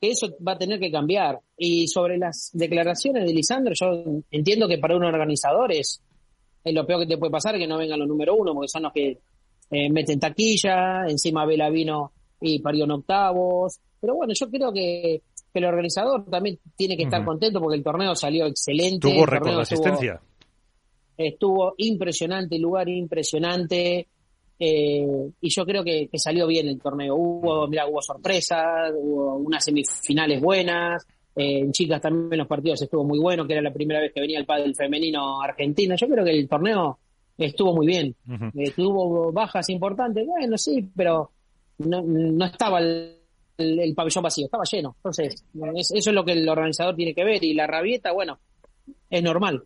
eso 0.02 0.28
va 0.46 0.54
a 0.54 0.58
tener 0.58 0.80
que 0.80 0.92
cambiar. 0.92 1.40
Y 1.58 1.88
sobre 1.88 2.18
las 2.18 2.52
declaraciones 2.54 3.26
de 3.26 3.34
Lisandro, 3.34 3.74
yo 3.74 4.04
entiendo 4.32 4.68
que 4.68 4.78
para 4.78 4.96
un 4.96 5.04
organizador 5.04 5.72
es, 5.72 6.02
lo 6.66 6.86
peor 6.86 7.02
que 7.02 7.08
te 7.08 7.18
puede 7.18 7.32
pasar 7.32 7.58
que 7.58 7.68
no 7.68 7.78
vengan 7.78 8.00
los 8.00 8.08
número 8.08 8.36
uno, 8.36 8.54
porque 8.54 8.68
son 8.68 8.84
los 8.84 8.94
que 8.94 9.18
eh, 9.72 9.90
meten 9.90 10.20
taquilla, 10.20 11.06
encima 11.08 11.46
Vela 11.46 11.70
vino 11.70 12.12
y 12.42 12.60
parió 12.60 12.86
en 12.86 12.92
octavos. 12.92 13.80
Pero 14.00 14.16
bueno, 14.16 14.34
yo 14.36 14.50
creo 14.50 14.72
que, 14.72 15.22
el 15.54 15.66
organizador 15.66 16.24
también 16.30 16.60
tiene 16.76 16.96
que 16.96 17.02
estar 17.02 17.26
contento 17.26 17.60
porque 17.60 17.78
el 17.78 17.84
torneo 17.84 18.14
salió 18.14 18.46
excelente. 18.46 19.10
Tuvo 19.12 19.26
récord 19.26 19.56
de 19.56 19.62
asistencia. 19.62 20.22
Estuvo 21.18 21.74
impresionante, 21.78 22.60
lugar 22.60 22.88
impresionante. 22.90 24.08
Eh, 24.60 25.06
y 25.42 25.50
yo 25.50 25.66
creo 25.66 25.84
que, 25.84 26.10
salió 26.16 26.48
bien 26.48 26.68
el 26.68 26.80
torneo. 26.80 27.16
Hubo, 27.16 27.68
mira, 27.68 27.88
hubo 27.88 28.02
sorpresas, 28.02 28.92
hubo 28.96 29.36
unas 29.36 29.64
semifinales 29.64 30.42
buenas. 30.42 31.06
Eh, 31.36 31.60
en 31.60 31.72
chicas 31.72 32.02
también 32.02 32.40
los 32.40 32.48
partidos 32.48 32.82
estuvo 32.82 33.04
muy 33.04 33.20
bueno, 33.20 33.46
que 33.46 33.54
era 33.54 33.62
la 33.62 33.72
primera 33.72 34.00
vez 34.00 34.12
que 34.12 34.22
venía 34.22 34.40
el 34.40 34.46
pádel 34.46 34.76
femenino 34.76 35.42
argentino. 35.42 35.96
Yo 35.96 36.08
creo 36.08 36.26
que 36.26 36.32
el 36.32 36.48
torneo 36.48 36.98
estuvo 37.38 37.76
muy 37.76 37.86
bien. 37.86 38.16
Eh, 38.56 38.72
tuvo 38.76 39.32
bajas 39.32 39.70
importantes, 39.70 40.26
bueno, 40.26 40.58
sí, 40.58 40.90
pero 40.96 41.32
no, 41.80 42.02
no 42.02 42.46
estaba 42.46 42.80
el, 42.80 43.94
pabellón 43.96 44.24
vacío, 44.24 44.46
estaba 44.46 44.64
lleno. 44.64 44.96
Entonces, 44.98 45.46
eso 45.94 46.10
es 46.10 46.16
lo 46.16 46.26
que 46.26 46.32
el 46.32 46.50
organizador 46.50 46.96
tiene 46.96 47.14
que 47.14 47.24
ver. 47.24 47.44
Y 47.44 47.54
la 47.54 47.68
rabieta, 47.68 48.12
bueno, 48.12 48.40
es 49.08 49.22
normal. 49.22 49.64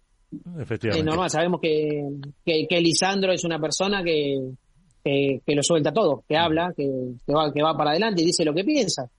Efectivamente. 0.59 0.99
Es 0.99 1.05
normal, 1.05 1.29
sabemos 1.29 1.61
que, 1.61 2.05
que, 2.45 2.65
que 2.67 2.81
Lisandro 2.81 3.31
es 3.33 3.43
una 3.43 3.59
persona 3.59 4.01
que, 4.03 4.39
que, 5.03 5.41
lo 5.47 5.63
suelta 5.63 5.91
todo, 5.91 6.23
que 6.27 6.37
habla, 6.37 6.73
que, 6.75 6.87
va, 7.33 7.51
que 7.53 7.61
va 7.61 7.75
para 7.75 7.91
adelante 7.91 8.21
y 8.21 8.25
dice 8.25 8.45
lo 8.45 8.53
que 8.53 8.63
piensa. 8.63 9.09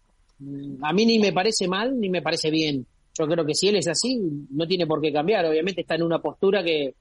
A 0.82 0.92
mí 0.92 1.06
ni 1.06 1.18
me 1.18 1.32
parece 1.32 1.68
mal 1.68 1.98
ni 1.98 2.08
me 2.08 2.22
parece 2.22 2.50
bien. 2.50 2.86
Yo 3.18 3.26
creo 3.26 3.44
que 3.44 3.54
si 3.54 3.68
él 3.68 3.76
es 3.76 3.88
así, 3.88 4.18
no 4.50 4.66
tiene 4.66 4.86
por 4.86 5.00
qué 5.00 5.12
cambiar. 5.12 5.44
Obviamente 5.44 5.82
está 5.82 5.94
en 5.94 6.02
una 6.02 6.18
postura 6.18 6.62
que, 6.64 6.94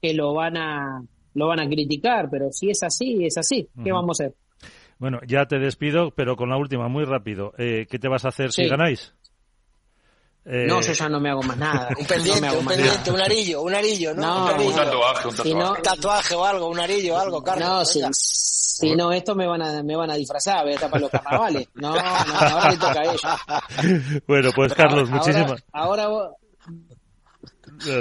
que 0.00 0.14
lo 0.14 0.34
van 0.34 0.56
a 0.56 1.02
lo 1.34 1.46
van 1.46 1.60
a 1.60 1.68
criticar, 1.68 2.28
pero 2.30 2.50
si 2.50 2.70
es 2.70 2.82
así, 2.82 3.24
es 3.24 3.38
así. 3.38 3.68
¿Qué 3.82 3.90
vamos 3.90 4.20
a 4.20 4.24
hacer? 4.24 4.36
Bueno, 4.98 5.18
ya 5.26 5.46
te 5.46 5.58
despido, 5.58 6.10
pero 6.10 6.36
con 6.36 6.50
la 6.50 6.56
última, 6.56 6.88
muy 6.88 7.04
rápido. 7.04 7.52
Eh, 7.58 7.86
¿Qué 7.90 7.98
te 7.98 8.08
vas 8.08 8.24
a 8.24 8.28
hacer 8.28 8.52
si 8.52 8.68
ganáis? 8.68 9.14
Eh, 10.44 10.66
no, 10.66 10.80
yo 10.80 10.92
ya 10.92 11.08
no 11.08 11.20
me 11.20 11.30
hago 11.30 11.42
más 11.42 11.56
nada. 11.56 11.88
un 11.98 12.06
pendiente, 12.06 12.50
un 12.56 12.66
pendiente, 12.66 13.10
un 13.10 13.20
arillo, 13.20 13.62
un 13.62 13.74
arillo, 13.74 14.14
¿no? 14.14 14.44
un, 14.44 14.74
tatuaje, 14.74 15.28
un 15.28 15.36
tatuaje. 15.36 15.82
tatuaje 15.82 16.34
o 16.34 16.44
algo, 16.44 16.68
un 16.68 16.80
arillo, 16.80 17.18
algo, 17.18 17.42
Carlos. 17.42 17.68
No, 17.68 17.84
si, 17.84 18.02
si, 18.12 18.96
no, 18.96 19.12
esto 19.12 19.36
me 19.36 19.46
van 19.46 19.62
a, 19.62 19.82
me 19.84 19.94
van 19.94 20.10
a 20.10 20.16
disfrazar, 20.16 20.64
voy 20.64 20.74
a 20.74 20.78
tapar 20.78 21.00
los 21.00 21.10
carnavales. 21.10 21.68
No, 21.74 21.94
no, 21.94 22.00
ahora 22.00 22.70
le 22.70 22.76
toca 22.76 23.00
a 23.00 23.04
ellos. 23.04 23.22
Bueno, 24.26 24.50
pues 24.54 24.74
Carlos, 24.74 25.08
muchísimas. 25.10 25.62
Ahora, 25.72 26.04
ahora 26.04 26.30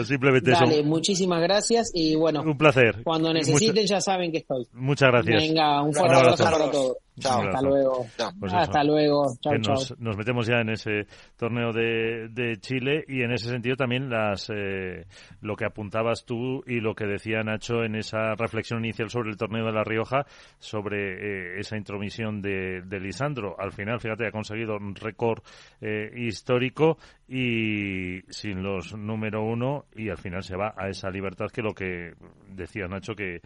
simplemente 0.06 0.52
Dale, 0.52 0.84
muchísimas 0.84 1.42
gracias 1.42 1.92
y 1.94 2.16
bueno. 2.16 2.42
Un 2.42 2.58
placer. 2.58 3.02
Cuando 3.04 3.34
necesiten 3.34 3.86
ya 3.86 4.02
saben 4.02 4.32
que 4.32 4.40
estoy. 4.40 4.68
Muchas 4.74 5.10
gracias. 5.10 5.42
Venga, 5.42 5.82
un 5.82 5.94
fuerte 5.94 6.16
abrazo 6.16 6.44
para 6.44 6.72
todos. 6.72 6.98
Hasta 7.18 7.62
luego. 7.62 8.06
Pues 8.40 8.54
Hasta 8.54 8.84
luego. 8.84 9.36
Chao, 9.42 9.54
nos, 9.58 10.00
nos, 10.00 10.18
metemos 10.18 10.48
ya 10.48 10.62
en 10.62 10.70
ese 10.70 11.08
torneo 11.36 11.74
de, 11.74 12.30
de 12.30 12.58
Chile 12.58 13.04
y 13.08 13.22
en 13.22 13.32
ese 13.32 13.50
sentido 13.50 13.76
también 13.76 14.10
las 14.10 14.50
eh, 14.50 15.06
lo 15.42 15.56
que 15.56 15.66
apuntabas 15.66 16.26
tú 16.26 16.64
y 16.66 16.80
lo 16.80 16.96
que 16.96 17.06
decía 17.06 17.44
Nacho 17.44 17.84
en 17.84 17.96
esa 17.96 18.36
reflexión 18.36 18.84
inicial 18.86 19.10
sobre 19.10 19.30
el 19.30 19.38
torneo 19.38 19.66
de 19.66 19.74
La 19.74 19.84
Rioja, 19.84 20.26
sobre 20.58 21.56
eh, 21.56 21.60
esa 21.60 21.78
intromisión 21.78 22.42
de, 22.42 22.82
de, 22.86 23.00
Lisandro. 23.00 23.56
Al 23.60 23.74
final, 23.74 24.00
fíjate, 24.00 24.28
ha 24.28 24.32
conseguido 24.32 24.78
un 24.78 24.96
récord 24.96 25.44
eh, 25.82 26.12
histórico 26.16 26.98
y 27.28 28.22
sin 28.30 28.64
los 28.64 28.96
número 28.96 29.44
uno 29.44 29.86
y 29.96 30.10
al 30.10 30.18
final 30.18 30.44
se 30.44 30.56
va 30.56 30.74
a 30.78 30.90
esa 30.90 31.10
libertad 31.10 31.48
que 31.54 31.62
lo 31.62 31.74
que 31.74 32.14
decía 32.48 32.88
Nacho 32.88 33.16
que 33.16 33.42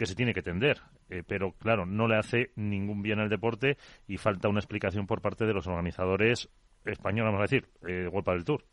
que 0.00 0.06
se 0.06 0.14
tiene 0.14 0.32
que 0.32 0.40
tender. 0.40 0.80
Eh, 1.10 1.22
pero 1.26 1.52
claro, 1.52 1.84
no 1.84 2.08
le 2.08 2.16
hace 2.16 2.52
ningún 2.56 3.02
bien 3.02 3.20
al 3.20 3.28
deporte 3.28 3.76
y 4.08 4.16
falta 4.16 4.48
una 4.48 4.60
explicación 4.60 5.06
por 5.06 5.20
parte 5.20 5.44
de 5.44 5.52
los 5.52 5.66
organizadores 5.66 6.48
españoles, 6.86 7.26
vamos 7.26 7.40
a 7.40 7.42
decir, 7.42 7.68
eh, 7.86 8.08
Golpa 8.10 8.32
del 8.32 8.46
Tour. 8.46 8.64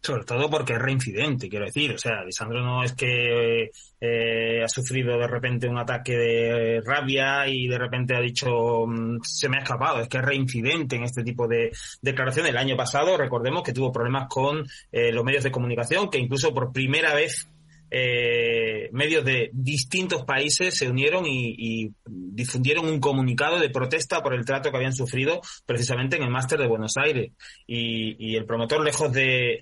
Sobre 0.00 0.24
todo 0.24 0.48
porque 0.48 0.72
es 0.72 0.78
reincidente, 0.78 1.50
quiero 1.50 1.66
decir. 1.66 1.92
O 1.92 1.98
sea, 1.98 2.24
Lisandro 2.24 2.62
no 2.62 2.82
es 2.82 2.94
que 2.94 3.70
eh, 4.00 4.62
ha 4.64 4.68
sufrido 4.68 5.18
de 5.18 5.26
repente 5.26 5.68
un 5.68 5.76
ataque 5.76 6.16
de 6.16 6.82
rabia 6.82 7.46
y 7.46 7.68
de 7.68 7.78
repente 7.78 8.16
ha 8.16 8.20
dicho 8.20 8.86
mm, 8.86 9.18
se 9.22 9.50
me 9.50 9.58
ha 9.58 9.60
escapado. 9.60 10.00
Es 10.00 10.08
que 10.08 10.18
es 10.18 10.24
reincidente 10.24 10.96
en 10.96 11.04
este 11.04 11.22
tipo 11.22 11.46
de 11.46 11.72
declaraciones. 12.00 12.52
El 12.52 12.58
año 12.58 12.76
pasado, 12.76 13.18
recordemos 13.18 13.62
que 13.62 13.74
tuvo 13.74 13.92
problemas 13.92 14.28
con 14.28 14.64
eh, 14.92 15.12
los 15.12 15.24
medios 15.24 15.44
de 15.44 15.50
comunicación, 15.50 16.08
que 16.08 16.18
incluso 16.18 16.54
por 16.54 16.72
primera 16.72 17.14
vez 17.14 17.50
eh, 17.90 18.88
medios 18.92 19.24
de 19.24 19.50
distintos 19.52 20.24
países 20.24 20.76
se 20.76 20.88
unieron 20.88 21.26
y, 21.26 21.92
difundieron 22.06 22.86
un 22.86 22.98
comunicado 22.98 23.60
de 23.60 23.70
protesta 23.70 24.22
por 24.22 24.34
el 24.34 24.44
trato 24.44 24.70
que 24.70 24.76
habían 24.76 24.92
sufrido 24.92 25.40
precisamente 25.64 26.16
en 26.16 26.24
el 26.24 26.30
máster 26.30 26.58
de 26.58 26.66
Buenos 26.66 26.96
Aires. 26.96 27.32
Y, 27.66 28.34
el 28.36 28.44
promotor, 28.46 28.84
lejos 28.84 29.12
de, 29.12 29.60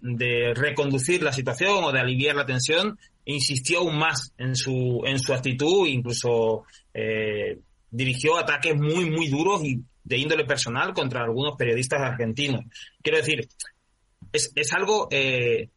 reconducir 0.55 1.23
la 1.23 1.33
situación 1.33 1.85
o 1.85 1.93
de 1.93 2.01
aliviar 2.01 2.37
la 2.37 2.47
tensión, 2.47 2.99
insistió 3.25 3.81
aún 3.81 3.99
más 3.99 4.33
en 4.39 4.57
su, 4.57 5.03
en 5.05 5.19
su 5.19 5.33
actitud 5.33 5.87
incluso 5.87 6.65
eh, 6.93 7.59
dirigió 7.91 8.37
ataques 8.37 8.75
muy, 8.75 9.09
muy 9.11 9.29
duros 9.29 9.63
y 9.63 9.81
de 10.03 10.19
índole 10.19 10.45
personal 10.45 10.93
contra 10.93 11.23
algunos 11.23 11.57
periodistas 11.57 12.01
argentinos. 12.01 12.65
Quiero 13.03 13.19
decir, 13.19 13.49
es, 14.33 14.53
es 14.55 14.73
algo 14.73 15.09
eh, 15.11 15.69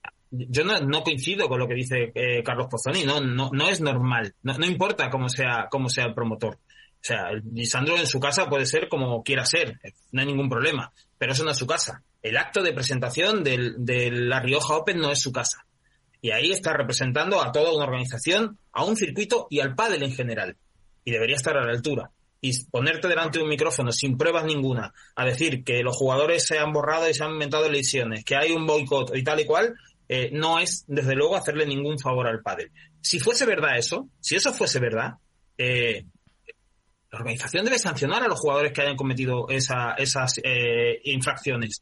yo 0.49 0.63
no, 0.63 1.03
coincido 1.03 1.47
con 1.47 1.59
lo 1.59 1.67
que 1.67 1.75
dice 1.75 2.11
eh, 2.13 2.43
Carlos 2.43 2.67
Pozzoni, 2.69 3.03
no, 3.03 3.21
no, 3.21 3.49
no 3.51 3.67
es 3.67 3.81
normal, 3.81 4.33
no, 4.43 4.57
no 4.57 4.65
importa 4.65 5.09
cómo 5.09 5.29
sea, 5.29 5.67
cómo 5.69 5.89
sea 5.89 6.05
el 6.05 6.13
promotor. 6.13 6.55
O 6.55 7.07
sea, 7.07 7.31
Lisandro 7.53 7.97
en 7.97 8.07
su 8.07 8.19
casa 8.19 8.49
puede 8.49 8.65
ser 8.65 8.89
como 8.89 9.23
quiera 9.23 9.45
ser, 9.45 9.79
no 10.11 10.21
hay 10.21 10.27
ningún 10.27 10.49
problema, 10.49 10.91
pero 11.17 11.33
eso 11.33 11.43
no 11.43 11.51
es 11.51 11.57
su 11.57 11.67
casa. 11.67 12.01
El 12.23 12.37
acto 12.37 12.63
de 12.63 12.73
presentación 12.73 13.43
del, 13.43 13.75
de 13.77 14.09
la 14.09 14.39
Rioja 14.39 14.75
Open 14.75 14.97
no 14.97 15.11
es 15.11 15.21
su 15.21 15.31
casa. 15.31 15.65
Y 16.25 16.31
ahí 16.31 16.51
está 16.51 16.73
representando 16.73 17.39
a 17.39 17.51
toda 17.51 17.71
una 17.71 17.85
organización, 17.85 18.57
a 18.71 18.83
un 18.83 18.95
circuito 18.95 19.45
y 19.51 19.59
al 19.59 19.75
pádel 19.75 20.01
en 20.01 20.11
general. 20.11 20.57
Y 21.03 21.11
debería 21.11 21.35
estar 21.35 21.55
a 21.55 21.63
la 21.63 21.71
altura. 21.71 22.09
Y 22.41 22.65
ponerte 22.65 23.07
delante 23.07 23.37
de 23.37 23.43
un 23.43 23.51
micrófono 23.51 23.91
sin 23.91 24.17
pruebas 24.17 24.43
ninguna 24.43 24.91
a 25.15 25.25
decir 25.25 25.63
que 25.63 25.83
los 25.83 25.95
jugadores 25.95 26.43
se 26.47 26.57
han 26.57 26.73
borrado 26.73 27.07
y 27.07 27.13
se 27.13 27.23
han 27.23 27.33
inventado 27.33 27.69
lesiones, 27.69 28.25
que 28.25 28.35
hay 28.35 28.53
un 28.53 28.65
boicot 28.65 29.15
y 29.15 29.23
tal 29.23 29.41
y 29.41 29.45
cual, 29.45 29.75
eh, 30.07 30.29
no 30.31 30.59
es, 30.59 30.85
desde 30.87 31.15
luego, 31.15 31.35
hacerle 31.35 31.65
ningún 31.65 31.99
favor 31.99 32.27
al 32.27 32.41
pádel. 32.41 32.71
Si 33.01 33.19
fuese 33.19 33.45
verdad 33.45 33.77
eso, 33.77 34.09
si 34.19 34.35
eso 34.35 34.53
fuese 34.53 34.79
verdad, 34.79 35.15
eh, 35.57 36.05
la 37.11 37.19
organización 37.19 37.65
debe 37.65 37.79
sancionar 37.79 38.23
a 38.23 38.27
los 38.27 38.39
jugadores 38.39 38.71
que 38.71 38.81
hayan 38.81 38.95
cometido 38.95 39.47
esas 39.49 40.39
eh, 40.43 40.99
infracciones. 41.05 41.79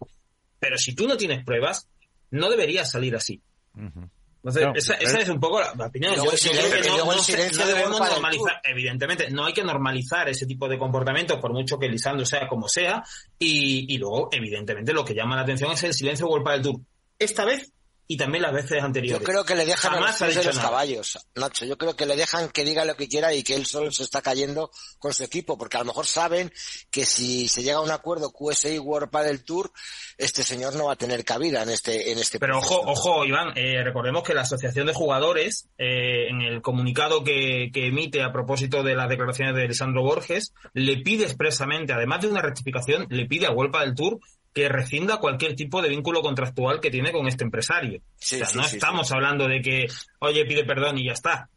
Pero 0.59 0.77
si 0.77 0.95
tú 0.95 1.07
no 1.07 1.17
tienes 1.17 1.43
pruebas, 1.43 1.87
no 2.31 2.49
deberías 2.49 2.91
salir 2.91 3.15
así. 3.15 3.41
Entonces, 3.75 4.89
esa, 4.99 5.19
es 5.19 5.29
un 5.29 5.39
poco 5.39 5.59
la, 5.59 5.87
opinión. 5.87 6.15
Yo, 6.15 6.23
no, 6.25 7.65
debemos 7.65 7.99
normalizar, 7.99 8.61
evidentemente, 8.63 9.29
no 9.31 9.45
hay 9.45 9.53
que 9.53 9.63
normalizar 9.63 10.29
ese 10.29 10.45
tipo 10.45 10.67
de 10.67 10.77
comportamientos, 10.77 11.39
por 11.39 11.53
mucho 11.53 11.79
que 11.79 11.87
Lisandro 11.87 12.25
sea 12.25 12.47
como 12.47 12.67
sea, 12.67 13.03
y, 13.39 13.93
y 13.93 13.97
luego, 13.97 14.29
evidentemente, 14.31 14.93
lo 14.93 15.03
que 15.03 15.15
llama 15.15 15.35
la 15.35 15.41
atención 15.41 15.71
es 15.71 15.83
el 15.83 15.93
silencio 15.93 16.27
golpe 16.27 16.51
del 16.51 16.61
tour. 16.61 16.79
Esta 17.17 17.45
vez 17.45 17.72
y 18.07 18.17
también 18.17 18.41
las 18.41 18.53
veces 18.53 18.83
anteriores. 18.83 19.19
Yo 19.19 19.25
creo 19.25 19.45
que 19.45 19.55
le 19.55 19.65
dejan 19.65 19.93
a 19.93 19.99
los, 19.99 20.59
caballos, 20.59 21.19
Nacho. 21.35 21.65
Yo 21.65 21.77
creo 21.77 21.95
que 21.95 22.05
le 22.05 22.15
dejan 22.15 22.49
que 22.49 22.65
diga 22.65 22.83
lo 22.85 22.95
que 22.95 23.07
quiera 23.07 23.33
y 23.33 23.43
que 23.43 23.55
él 23.55 23.65
solo 23.65 23.91
se 23.91 24.03
está 24.03 24.21
cayendo 24.21 24.71
con 24.99 25.13
su 25.13 25.23
equipo, 25.23 25.57
porque 25.57 25.77
a 25.77 25.79
lo 25.81 25.87
mejor 25.87 26.05
saben 26.05 26.51
que 26.91 27.05
si 27.05 27.47
se 27.47 27.63
llega 27.63 27.77
a 27.77 27.81
un 27.81 27.91
acuerdo 27.91 28.31
QSI 28.31 28.79
World 28.79 29.09
del 29.23 29.43
Tour, 29.45 29.71
este 30.17 30.43
señor 30.43 30.75
no 30.75 30.85
va 30.85 30.93
a 30.93 30.97
tener 30.97 31.23
cabida 31.23 31.63
en 31.63 31.69
este 31.69 32.11
en 32.11 32.19
este. 32.19 32.39
Pero 32.39 32.57
ojo, 32.57 32.81
ojo, 32.85 33.25
Iván, 33.25 33.57
eh, 33.57 33.83
recordemos 33.83 34.23
que 34.23 34.33
la 34.33 34.41
Asociación 34.41 34.87
de 34.87 34.93
Jugadores, 34.93 35.69
eh, 35.77 36.27
en 36.29 36.41
el 36.41 36.61
comunicado 36.61 37.23
que, 37.23 37.71
que 37.73 37.87
emite 37.87 38.21
a 38.21 38.33
propósito 38.33 38.83
de 38.83 38.95
las 38.95 39.09
declaraciones 39.09 39.55
de 39.55 39.63
Alessandro 39.63 40.03
Borges, 40.03 40.53
le 40.73 40.97
pide 40.97 41.23
expresamente, 41.23 41.93
además 41.93 42.21
de 42.21 42.27
una 42.27 42.41
rectificación, 42.41 43.07
le 43.09 43.25
pide 43.25 43.45
a 43.45 43.51
World 43.51 43.77
del 43.79 43.95
Tour 43.95 44.19
que 44.53 44.69
rescinda 44.69 45.17
cualquier 45.17 45.55
tipo 45.55 45.81
de 45.81 45.89
vínculo 45.89 46.21
contractual 46.21 46.79
que 46.79 46.91
tiene 46.91 47.11
con 47.11 47.27
este 47.27 47.43
empresario. 47.43 47.99
o 47.99 48.03
sea, 48.17 48.47
no 48.55 48.63
estamos 48.63 49.11
hablando 49.11 49.47
de 49.47 49.61
que, 49.61 49.87
oye, 50.19 50.45
pide 50.45 50.63
perdón 50.63 50.99
y 50.99 51.05
ya 51.05 51.13
está. 51.13 51.49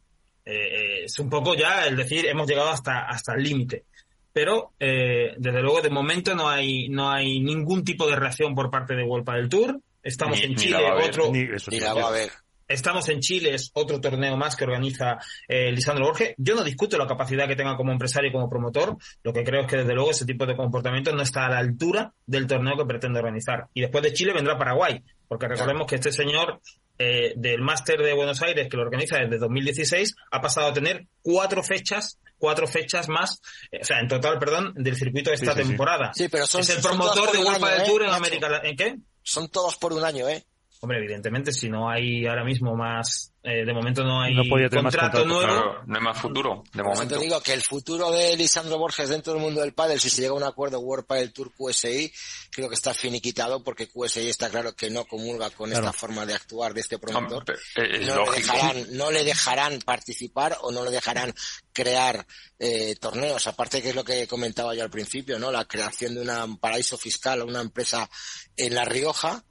Eh, 0.45 0.53
eh, 0.53 1.05
es 1.05 1.19
un 1.19 1.29
poco 1.29 1.55
ya 1.55 1.87
el 1.87 1.97
decir, 1.97 2.27
hemos 2.27 2.49
llegado 2.49 2.71
hasta, 2.71 3.07
hasta 3.07 3.35
el 3.35 3.43
límite. 3.43 3.85
Pero, 4.33 4.73
eh, 4.79 5.35
desde 5.39 5.63
luego, 5.63 5.81
de 5.81 5.91
momento 5.91 6.35
no 6.35 6.49
hay, 6.49 6.89
no 6.89 7.11
hay 7.11 7.41
ningún 7.41 7.85
tipo 7.85 8.07
de 8.07 8.17
reacción 8.17 8.55
por 8.55 8.71
parte 8.71 8.95
de 8.95 9.03
World 9.03 9.29
del 9.31 9.49
Tour. 9.49 9.81
Estamos 10.03 10.41
en 10.43 10.55
Chile, 10.55 10.79
otro... 11.03 11.33
Ni, 11.33 11.47
la 11.81 11.95
va 11.95 12.09
a 12.09 12.13
ver. 12.13 12.31
Estamos 12.69 13.09
en 13.09 13.21
Chile, 13.21 13.55
es 13.55 13.71
otro 13.75 14.01
torneo 14.01 14.37
más 14.37 14.57
que 14.57 14.65
organiza 14.65 15.19
eh, 15.47 15.71
Lisandro 15.71 16.07
Borges. 16.07 16.35
Yo 16.37 16.55
no 16.55 16.65
discuto 16.65 16.99
la 16.99 17.07
capacidad 17.07 17.47
que 17.47 17.55
tenga 17.55 17.77
como 17.77 17.93
empresario 17.93 18.31
y 18.31 18.33
como 18.33 18.49
promotor. 18.49 18.97
Lo 19.23 19.33
que 19.33 19.45
creo 19.45 19.63
es 19.63 19.67
que 19.69 19.77
desde 19.79 19.95
luego 19.95 20.11
ese 20.11 20.25
tipo 20.27 20.47
de 20.47 20.57
comportamiento 20.57 21.13
no 21.13 21.23
está 21.23 21.47
a 21.47 21.51
la 21.51 21.59
altura 21.59 22.13
del 22.27 22.47
torneo 22.47 22.77
que 22.77 22.85
pretende 22.85 23.21
organizar. 23.21 23.69
Y 23.73 23.83
después 23.83 24.03
de 24.03 24.13
Chile 24.13 24.33
vendrá 24.33 24.59
Paraguay, 24.59 25.03
porque 25.29 25.47
recordemos 25.49 25.87
que 25.87 25.97
este 25.97 26.11
señor 26.11 26.61
eh, 26.99 27.35
del 27.37 27.61
Máster 27.61 28.01
de 28.01 28.15
Buenos 28.15 28.43
Aires, 28.43 28.69
que 28.69 28.77
lo 28.77 28.83
organiza 28.83 29.19
desde 29.19 29.39
2016, 29.39 30.17
ha 30.33 30.41
pasado 30.41 30.69
a 30.69 30.73
tener 30.73 31.07
cuatro 31.23 31.63
fechas 31.63 32.19
cuatro 32.39 32.67
fechas 32.67 33.09
más, 33.09 33.41
eh, 33.71 33.79
o 33.81 33.85
sea, 33.85 33.99
en 33.99 34.09
total, 34.09 34.39
perdón, 34.39 34.75
del 34.77 34.95
circuito 34.97 35.31
de 35.31 35.37
esta 35.37 35.55
temporada. 35.55 36.13
Sí, 36.15 36.29
pero 36.29 36.47
son, 36.47 36.61
es 36.61 36.71
el 36.71 36.83
promotor 36.83 37.33
de 37.33 37.39
World 37.39 37.65
del 37.65 37.85
Tour 37.87 38.03
en 38.03 38.11
América 38.11 38.61
¿En 38.63 38.77
qué? 38.77 38.97
Son 39.23 39.49
todos 39.49 39.77
por 39.77 39.93
un 39.93 40.05
año, 40.05 40.29
¿eh? 40.29 40.45
Hombre, 40.81 40.99
evidentemente, 40.99 41.53
si 41.53 41.71
no 41.71 41.89
hay 41.89 42.27
ahora 42.27 42.45
mismo 42.45 42.77
más, 42.77 43.33
eh, 43.43 43.65
de 43.65 43.73
momento 43.73 44.05
no 44.05 44.21
hay 44.21 44.37
contrato, 44.69 45.25
nuevo. 45.25 45.77
no 45.87 45.97
hay 45.97 46.03
más 46.03 46.21
futuro, 46.21 46.65
de 46.75 46.83
momento. 46.83 47.15
Te 47.15 47.21
digo 47.25 47.41
que 47.41 47.55
el 47.55 47.63
futuro 47.63 48.11
de 48.11 48.37
Lisandro 48.37 48.77
Borges 48.77 49.09
dentro 49.09 49.33
del 49.33 49.41
mundo 49.41 49.63
del 49.63 49.73
pádel, 49.73 49.99
si 49.99 50.11
se 50.11 50.21
llega 50.21 50.35
a 50.35 50.37
un 50.37 50.43
acuerdo 50.43 50.79
World 50.81 51.07
Padel 51.07 51.33
Tour 51.33 51.51
QSI, 51.57 52.13
creo 52.51 52.69
que 52.69 52.75
está 52.75 52.93
finiquitado 52.93 53.63
porque 53.63 53.89
QSI 53.89 54.29
está 54.29 54.51
claro 54.51 54.77
que 54.77 54.91
no 54.91 55.07
comulga 55.07 55.49
con 55.51 55.73
esta 55.73 55.95
forma 55.95 56.27
de 56.27 56.35
actuar 56.35 56.75
de 56.75 56.81
este 56.83 56.99
promotor. 56.99 57.45
Eh, 57.77 58.05
no, 58.07 58.31
le 58.31 58.37
dejarán, 58.37 58.87
no 58.91 59.11
le 59.11 59.25
dejarán 59.25 59.79
participar 59.81 60.59
o 60.61 60.73
no 60.73 60.85
le 60.85 60.91
dejarán 60.91 61.33
crear 61.73 62.27
eh, 62.59 62.97
torneos. 63.01 63.47
Aparte 63.47 63.81
que 63.81 63.91
es 63.91 63.95
lo 63.95 64.05
que 64.05 64.27
comentaba 64.27 64.75
yo 64.75 64.83
al 64.83 64.91
principio, 64.91 65.39
¿no? 65.39 65.51
La 65.51 65.65
creación 65.65 66.15
de 66.15 66.21
un 66.21 66.59
paraíso 66.59 66.99
fiscal 66.99 67.41
o 67.41 67.47
una 67.47 67.63
empresa 67.63 68.11
en 68.57 68.75
La 68.75 68.85
Rioja 68.85 69.43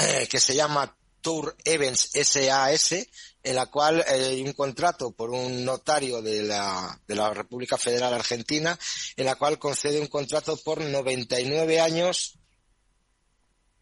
eh, 0.00 0.26
que 0.30 0.40
se 0.40 0.54
llama 0.54 0.96
Tour 1.20 1.54
Events 1.64 2.10
SAS, 2.22 2.92
en 3.42 3.54
la 3.54 3.66
cual 3.66 4.00
eh, 4.00 4.04
hay 4.08 4.42
un 4.42 4.52
contrato 4.52 5.10
por 5.12 5.30
un 5.30 5.64
notario 5.64 6.22
de 6.22 6.42
la, 6.42 6.98
de 7.06 7.14
la 7.14 7.34
República 7.34 7.76
Federal 7.76 8.14
Argentina, 8.14 8.78
en 9.16 9.26
la 9.26 9.34
cual 9.34 9.58
concede 9.58 10.00
un 10.00 10.06
contrato 10.06 10.56
por 10.56 10.80
99 10.80 11.80
años 11.80 12.38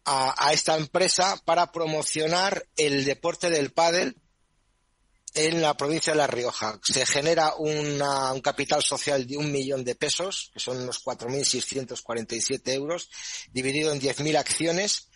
a, 0.05 0.47
a 0.47 0.53
esta 0.53 0.75
empresa 0.75 1.39
para 1.45 1.71
promocionar 1.71 2.65
el 2.75 3.05
deporte 3.05 3.49
del 3.49 3.71
pádel 3.71 4.17
en 5.33 5.61
la 5.61 5.75
provincia 5.77 6.13
de 6.13 6.17
La 6.17 6.27
Rioja. 6.27 6.79
Se 6.83 7.05
genera 7.05 7.53
una, 7.55 8.33
un 8.33 8.41
capital 8.41 8.83
social 8.83 9.27
de 9.27 9.37
un 9.37 9.51
millón 9.51 9.83
de 9.83 9.95
pesos, 9.95 10.51
que 10.53 10.59
son 10.59 10.77
unos 10.81 11.03
4.647 11.03 12.73
euros, 12.73 13.09
dividido 13.51 13.91
en 13.93 14.01
10.000 14.01 14.37
acciones, 14.37 15.09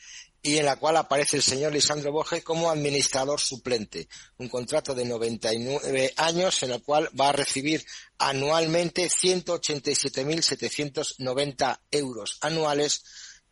y 0.45 0.57
en 0.57 0.65
la 0.65 0.75
cual 0.75 0.97
aparece 0.97 1.37
el 1.37 1.43
señor 1.43 1.71
Lisandro 1.71 2.11
Borges 2.11 2.43
como 2.43 2.69
administrador 2.69 3.39
suplente. 3.39 4.09
Un 4.37 4.49
contrato 4.49 4.93
de 4.93 5.05
99 5.05 6.13
años 6.17 6.61
en 6.63 6.71
el 6.71 6.83
cual 6.83 7.09
va 7.19 7.29
a 7.29 7.31
recibir 7.31 7.85
anualmente 8.17 9.07
187.790 9.07 11.79
euros 11.91 12.39
anuales, 12.41 13.05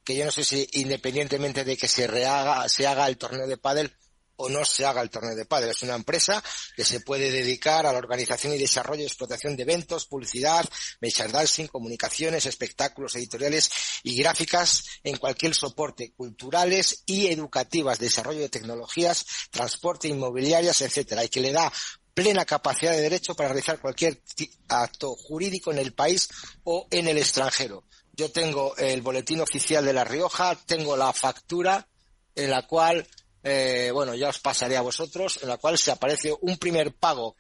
que 0.04 0.18
yo 0.18 0.26
no 0.26 0.32
sé 0.32 0.44
si 0.44 0.68
independientemente 0.74 1.64
de 1.64 1.78
que 1.78 1.88
se, 1.88 2.08
rehaga, 2.08 2.68
se 2.68 2.86
haga 2.86 3.08
el 3.08 3.18
torneo 3.18 3.48
de 3.48 3.56
pádel 3.56 3.96
o 4.42 4.50
no 4.50 4.66
se 4.66 4.86
haga 4.86 5.02
el 5.02 5.10
torneo 5.10 5.36
de 5.36 5.46
padre. 5.46 5.72
Es 5.72 5.82
una 5.84 5.96
empresa 5.96 6.44
que 6.76 6.84
se 6.84 7.02
puede 7.02 7.32
dedicar 7.32 7.86
a 7.86 7.94
la 7.94 8.00
organización 8.00 8.54
y 8.54 8.58
desarrollo 8.58 9.04
y 9.04 9.06
explotación 9.06 9.56
de 9.56 9.64
eventos, 9.64 10.08
publicidad, 10.08 10.68
merchandising, 11.00 11.68
comunicaciones, 11.68 12.46
espectáculos 12.46 13.16
editoriales 13.16 13.70
y 14.04 14.16
gráficas 14.16 14.84
en 15.04 15.18
cualquier 15.18 15.54
soporte, 15.54 16.14
culturales 16.14 17.04
y 17.06 17.28
educativas, 17.28 18.00
desarrollo 18.00 18.42
de 18.42 18.50
tecnologías, 18.50 19.26
transporte, 19.52 20.08
inmobiliarias, 20.08 20.82
etcétera, 20.82 21.24
y 21.24 21.30
que 21.30 21.42
le 21.42 21.52
da 21.52 21.72
plena 22.14 22.46
capacidad 22.46 22.92
de 22.92 23.02
derecho 23.02 23.36
para 23.36 23.50
realizar 23.50 23.80
cualquier 23.80 24.22
acto 24.68 25.16
jurídico 25.16 25.72
en 25.72 25.78
el 25.78 25.94
país 25.94 26.30
o 26.64 26.88
en 26.92 27.08
el 27.08 27.18
extranjero. 27.18 27.86
Yo 28.14 28.32
tengo 28.32 28.76
el 28.78 29.02
boletín 29.02 29.40
oficial 29.40 29.86
de 29.86 29.94
La 29.94 30.04
Rioja, 30.04 30.56
tengo 30.66 30.98
la 30.98 31.14
factura 31.14 31.88
en 32.36 32.50
la 32.50 32.68
cual 32.68 33.08
eh, 33.44 33.92
bueno, 33.94 34.16
ya 34.16 34.30
os 34.30 34.40
pasaré 34.40 34.78
a 34.78 34.82
vosotros, 34.82 35.40
en 35.42 35.50
la 35.50 35.58
cual 35.58 35.78
se 35.78 35.92
aparece 35.92 36.34
un 36.42 36.58
primer 36.58 36.94
pago 36.94 37.36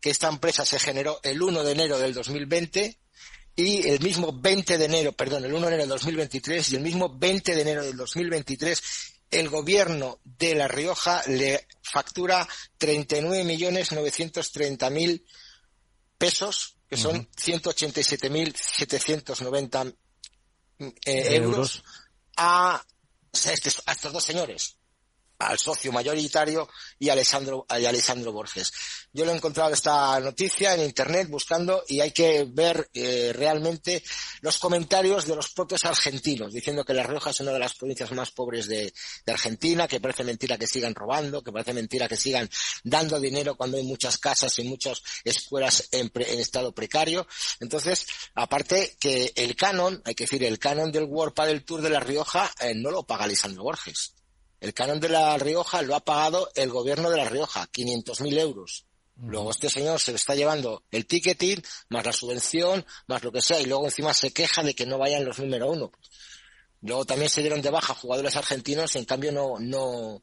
que 0.00 0.10
esta 0.10 0.28
empresa 0.28 0.64
se 0.64 0.78
generó 0.78 1.18
el 1.22 1.40
1 1.40 1.62
de 1.62 1.72
enero 1.72 1.98
del 1.98 2.12
2020 2.12 2.98
y 3.56 3.88
el 3.88 4.00
mismo 4.00 4.32
20 4.32 4.78
de 4.78 4.84
enero, 4.84 5.12
perdón, 5.12 5.44
el 5.44 5.54
1 5.54 5.60
de 5.60 5.74
enero 5.74 5.82
del 5.82 5.90
2023 5.90 6.72
y 6.72 6.76
el 6.76 6.82
mismo 6.82 7.16
20 7.16 7.54
de 7.54 7.62
enero 7.62 7.84
del 7.84 7.96
2023 7.96 8.82
el 9.30 9.48
gobierno 9.48 10.20
de 10.24 10.54
La 10.54 10.68
Rioja 10.68 11.22
le 11.26 11.66
factura 11.82 12.46
39.930.000 12.78 15.24
pesos, 16.18 16.76
que 16.88 16.96
son 16.96 17.28
187.790 17.32 19.96
eh, 21.04 21.36
euros, 21.36 21.82
a, 22.36 22.76
a 22.76 22.84
estos 23.92 24.12
dos 24.12 24.24
señores 24.24 24.76
al 25.38 25.58
socio 25.58 25.92
mayoritario 25.92 26.68
y 26.98 27.08
a 27.08 27.12
Alessandro, 27.12 27.66
y 27.78 27.84
Alessandro 27.84 28.32
Borges. 28.32 28.72
Yo 29.12 29.24
lo 29.24 29.32
he 29.32 29.36
encontrado 29.36 29.72
esta 29.72 30.18
noticia 30.20 30.74
en 30.74 30.82
internet 30.82 31.28
buscando 31.28 31.84
y 31.86 32.00
hay 32.00 32.10
que 32.10 32.46
ver 32.48 32.88
eh, 32.94 33.32
realmente 33.34 34.02
los 34.40 34.58
comentarios 34.58 35.26
de 35.26 35.36
los 35.36 35.52
propios 35.52 35.84
argentinos 35.84 36.52
diciendo 36.52 36.84
que 36.84 36.94
La 36.94 37.04
Rioja 37.04 37.30
es 37.30 37.40
una 37.40 37.52
de 37.52 37.58
las 37.58 37.74
provincias 37.74 38.10
más 38.12 38.30
pobres 38.30 38.66
de, 38.66 38.92
Argentina, 39.26 39.88
que 39.88 40.00
parece 40.00 40.24
mentira 40.24 40.58
que 40.58 40.66
sigan 40.66 40.94
robando, 40.94 41.42
que 41.42 41.52
parece 41.52 41.72
mentira 41.72 42.08
que 42.08 42.16
sigan 42.16 42.48
dando 42.84 43.18
dinero 43.18 43.56
cuando 43.56 43.76
hay 43.76 43.84
muchas 43.84 44.18
casas 44.18 44.56
y 44.58 44.64
muchas 44.64 45.02
escuelas 45.24 45.88
en, 45.92 46.10
estado 46.14 46.72
precario. 46.72 47.26
Entonces, 47.60 48.06
aparte 48.34 48.96
que 49.00 49.32
el 49.36 49.56
canon, 49.56 50.00
hay 50.04 50.14
que 50.14 50.24
decir, 50.24 50.44
el 50.44 50.58
canon 50.58 50.92
del 50.92 51.04
World 51.04 51.34
del 51.34 51.64
Tour 51.64 51.82
de 51.82 51.90
La 51.90 52.00
Rioja 52.00 52.50
eh, 52.60 52.74
no 52.74 52.90
lo 52.90 53.04
paga 53.04 53.24
Alessandro 53.24 53.64
Borges 53.64 54.14
el 54.64 54.72
canon 54.72 54.98
de 54.98 55.10
La 55.10 55.36
Rioja 55.36 55.82
lo 55.82 55.94
ha 55.94 56.00
pagado 56.00 56.50
el 56.54 56.70
gobierno 56.70 57.10
de 57.10 57.18
La 57.18 57.28
Rioja, 57.28 57.68
500.000 57.70 58.38
euros. 58.38 58.86
Luego 59.14 59.50
este 59.50 59.68
señor 59.68 60.00
se 60.00 60.14
está 60.14 60.34
llevando 60.34 60.84
el 60.90 61.04
ticketing, 61.04 61.62
más 61.90 62.06
la 62.06 62.14
subvención, 62.14 62.86
más 63.06 63.22
lo 63.22 63.30
que 63.30 63.42
sea, 63.42 63.60
y 63.60 63.66
luego 63.66 63.84
encima 63.84 64.14
se 64.14 64.32
queja 64.32 64.62
de 64.62 64.74
que 64.74 64.86
no 64.86 64.96
vayan 64.96 65.26
los 65.26 65.38
número 65.38 65.70
uno. 65.70 65.92
Luego 66.80 67.04
también 67.04 67.28
se 67.28 67.42
dieron 67.42 67.60
de 67.60 67.68
baja 67.68 67.92
jugadores 67.92 68.36
argentinos 68.36 68.94
y 68.94 69.00
en 69.00 69.04
cambio 69.04 69.32
no, 69.32 69.58
no, 69.60 70.22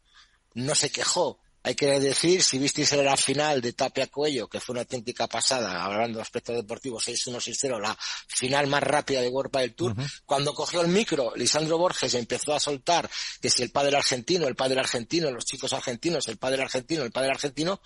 no 0.56 0.74
se 0.74 0.92
quejó 0.92 1.38
hay 1.64 1.76
que 1.76 2.00
decir, 2.00 2.42
si 2.42 2.58
visteis 2.58 2.92
la 2.94 3.16
final 3.16 3.62
de 3.62 3.74
Tapia 3.74 4.08
Cuello, 4.08 4.48
que 4.48 4.60
fue 4.60 4.74
una 4.74 4.82
auténtica 4.82 5.28
pasada, 5.28 5.84
hablando 5.84 6.18
de 6.18 6.24
aspecto 6.24 6.54
deportivo, 6.54 7.00
6-1, 7.00 7.36
6-0, 7.36 7.80
la 7.80 7.96
final 8.28 8.68
más 8.68 8.82
rápida 8.82 9.22
de 9.22 9.28
World 9.28 9.52
del 9.52 9.76
Tour, 9.76 9.96
cuando 10.26 10.54
cogió 10.54 10.82
el 10.82 10.88
micro, 10.88 11.34
Lisandro 11.36 11.78
Borges 11.78 12.14
empezó 12.16 12.54
a 12.54 12.60
soltar 12.60 13.10
que 13.40 13.50
si 13.50 13.62
el 13.62 13.72
padre 13.72 13.96
argentino, 13.96 14.48
el 14.48 14.56
padre 14.56 14.80
argentino, 14.80 15.30
los 15.30 15.46
chicos 15.46 15.72
argentinos, 15.74 16.28
el 16.28 16.38
padre 16.38 16.64
argentino, 16.64 17.04
el 17.04 17.12
padre 17.12 17.32
argentino, 17.32 17.80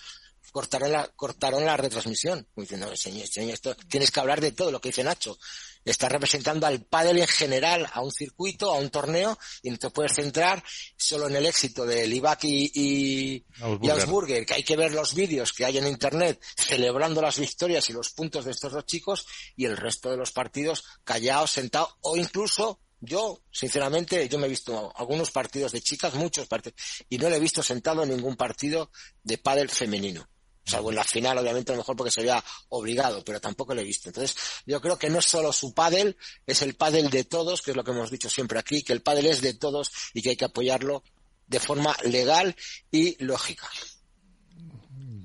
cortaron 0.52 0.92
la, 0.92 1.08
cortaron 1.16 1.66
la 1.66 1.78
retransmisión. 1.78 2.48
Diciendo, 2.56 2.96
señor, 2.96 3.28
señor, 3.28 3.54
esto, 3.54 3.76
tienes 3.88 4.12
que 4.12 4.20
hablar 4.20 4.42
de 4.42 4.52
todo 4.52 4.72
lo 4.72 4.82
que 4.82 4.90
dice 4.90 5.04
Nacho 5.04 5.38
está 5.86 6.10
representando 6.10 6.66
al 6.66 6.84
pádel 6.84 7.20
en 7.20 7.28
general 7.28 7.88
a 7.94 8.02
un 8.02 8.12
circuito, 8.12 8.74
a 8.74 8.80
un 8.80 8.90
torneo, 8.90 9.38
y 9.62 9.70
no 9.70 9.78
te 9.78 9.92
puedes 9.92 10.14
centrar 10.14 10.64
solo 10.98 11.28
en 11.28 11.36
el 11.36 11.46
éxito 11.46 11.86
de 11.86 12.08
Libac 12.08 12.44
y, 12.44 12.72
y, 12.74 13.46
Ausburger. 13.62 14.46
que 14.46 14.56
hay 14.56 14.64
que 14.64 14.76
ver 14.76 14.92
los 14.92 15.14
vídeos 15.14 15.54
que 15.54 15.64
hay 15.64 15.78
en 15.78 15.88
internet 15.88 16.42
celebrando 16.58 17.22
las 17.22 17.40
victorias 17.40 17.88
y 17.90 17.94
los 17.94 18.10
puntos 18.10 18.46
de 18.46 18.52
estos 18.52 18.74
dos 18.74 18.86
chicos, 18.86 19.28
y 19.56 19.66
el 19.66 19.78
resto 19.78 20.10
de 20.10 20.18
los 20.18 20.32
partidos 20.32 20.84
callados, 21.04 21.52
sentados, 21.52 21.96
o 22.02 22.18
incluso 22.18 22.82
yo, 23.00 23.44
sinceramente, 23.52 24.28
yo 24.28 24.40
me 24.40 24.48
he 24.48 24.50
visto 24.50 24.92
algunos 24.96 25.30
partidos 25.30 25.72
de 25.72 25.82
chicas, 25.82 26.16
muchos 26.16 26.48
partidos, 26.48 26.80
y 27.10 27.20
no 27.20 27.30
le 27.30 27.38
he 27.38 27.40
visto 27.40 27.62
sentado 27.62 28.02
en 28.04 28.10
ningún 28.10 28.36
partido 28.36 28.90
de 29.22 29.38
pádel 29.38 29.70
femenino 29.70 30.28
salvo 30.66 30.90
en 30.90 30.96
la 30.96 31.04
final, 31.04 31.38
obviamente, 31.38 31.72
a 31.72 31.76
lo 31.76 31.82
mejor 31.82 31.96
porque 31.96 32.12
se 32.12 32.22
había 32.22 32.44
obligado, 32.70 33.24
pero 33.24 33.40
tampoco 33.40 33.74
lo 33.74 33.82
he 33.82 33.86
visto. 33.86 34.10
Entonces, 34.10 34.36
yo 34.66 34.82
creo 34.82 34.98
que 34.98 35.10
no 35.10 35.20
es 35.20 35.26
solo 35.26 35.54
su 35.54 35.74
pádel, 35.74 36.18
es 36.46 36.62
el 36.62 36.76
pádel 36.76 37.10
de 37.10 37.24
todos, 37.24 37.62
que 37.62 37.72
es 37.72 37.78
lo 37.78 37.84
que 37.84 37.92
hemos 37.92 38.12
dicho 38.12 38.30
siempre 38.30 38.60
aquí, 38.60 38.84
que 38.84 38.94
el 38.94 39.02
pádel 39.02 39.28
es 39.28 39.42
de 39.42 39.54
todos 39.54 39.92
y 40.14 40.22
que 40.22 40.30
hay 40.32 40.36
que 40.36 40.46
apoyarlo 40.46 41.04
de 41.48 41.60
forma 41.60 41.96
legal 42.04 42.56
y 42.92 43.24
lógica. 43.24 43.70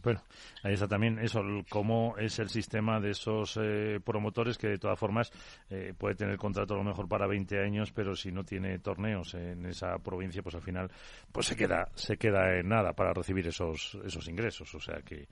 Bueno, 0.03 0.22
Ahí 0.63 0.75
está 0.75 0.87
también 0.87 1.19
eso, 1.19 1.43
cómo 1.69 2.17
es 2.19 2.39
el 2.39 2.49
sistema 2.49 3.01
de 3.01 3.11
esos 3.11 3.59
eh, 3.61 4.01
promotores 4.05 4.59
que 4.59 4.69
de 4.69 4.79
todas 4.79 4.99
formas 4.99 5.33
eh, 5.71 5.95
puede 5.97 6.15
tener 6.15 6.37
contrato 6.37 6.75
a 6.75 6.79
lo 6.79 6.85
mejor 6.85 7.09
para 7.09 7.27
20 7.27 7.63
años, 7.63 7.93
pero 7.93 8.15
si 8.15 8.31
no 8.31 8.45
tiene 8.45 8.79
torneos 8.79 9.35
en 9.35 9.67
esa 9.67 9.99
provincia, 9.99 10.43
pues 10.43 10.55
al 10.55 10.63
final 10.63 10.91
pues 11.33 11.47
se 11.47 11.57
queda 11.57 11.89
se 11.95 12.17
queda 12.17 12.59
en 12.59 12.69
nada 12.69 12.93
para 12.93 13.13
recibir 13.13 13.47
esos 13.47 13.97
esos 14.05 14.29
ingresos, 14.29 14.75
o 14.75 14.81
sea 14.81 15.01
que 15.03 15.29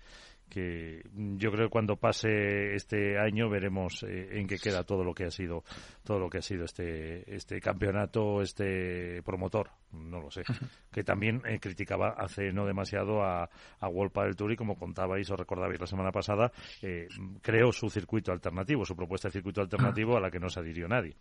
que 0.49 1.03
yo 1.12 1.51
creo 1.51 1.66
que 1.66 1.70
cuando 1.70 1.96
pase 1.96 2.74
este 2.74 3.18
año 3.18 3.49
veremos 3.49 4.03
eh, 4.03 4.38
en 4.38 4.46
qué 4.46 4.57
queda 4.57 4.84
todo 4.84 5.05
lo 5.05 5.14
que 5.14 5.24
ha 5.24 5.30
sido 5.30 5.64
todo 6.05 6.18
lo 6.18 6.28
que 6.28 6.38
ha 6.38 6.42
sido 6.42 6.64
este 6.64 7.34
este 7.34 7.61
campeonato 7.61 8.40
este 8.42 9.22
promotor 9.22 9.70
no 9.92 10.20
lo 10.20 10.30
sé. 10.30 10.42
Que 10.90 11.03
también 11.03 11.42
eh, 11.46 11.59
criticaba 11.61 12.14
hace 12.18 12.53
no 12.53 12.66
demasiado 12.66 13.22
a, 13.22 13.49
a 13.80 13.88
World 13.88 14.12
del 14.12 14.36
Tour 14.36 14.53
y 14.53 14.57
como 14.57 14.76
contabais 14.76 15.30
o 15.30 15.36
recordabais 15.36 15.80
la 15.80 15.86
semana 15.86 16.11
pasada 16.11 16.51
eh, 16.82 17.09
creó 17.40 17.72
su 17.72 17.88
circuito 17.88 18.32
alternativo 18.32 18.84
su 18.84 18.96
propuesta 18.96 19.28
de 19.28 19.32
circuito 19.32 19.61
alternativo 19.61 20.16
a 20.16 20.20
la 20.20 20.30
que 20.30 20.40
no 20.40 20.49
se 20.49 20.61
adhirió 20.61 20.88
nadie. 20.88 21.16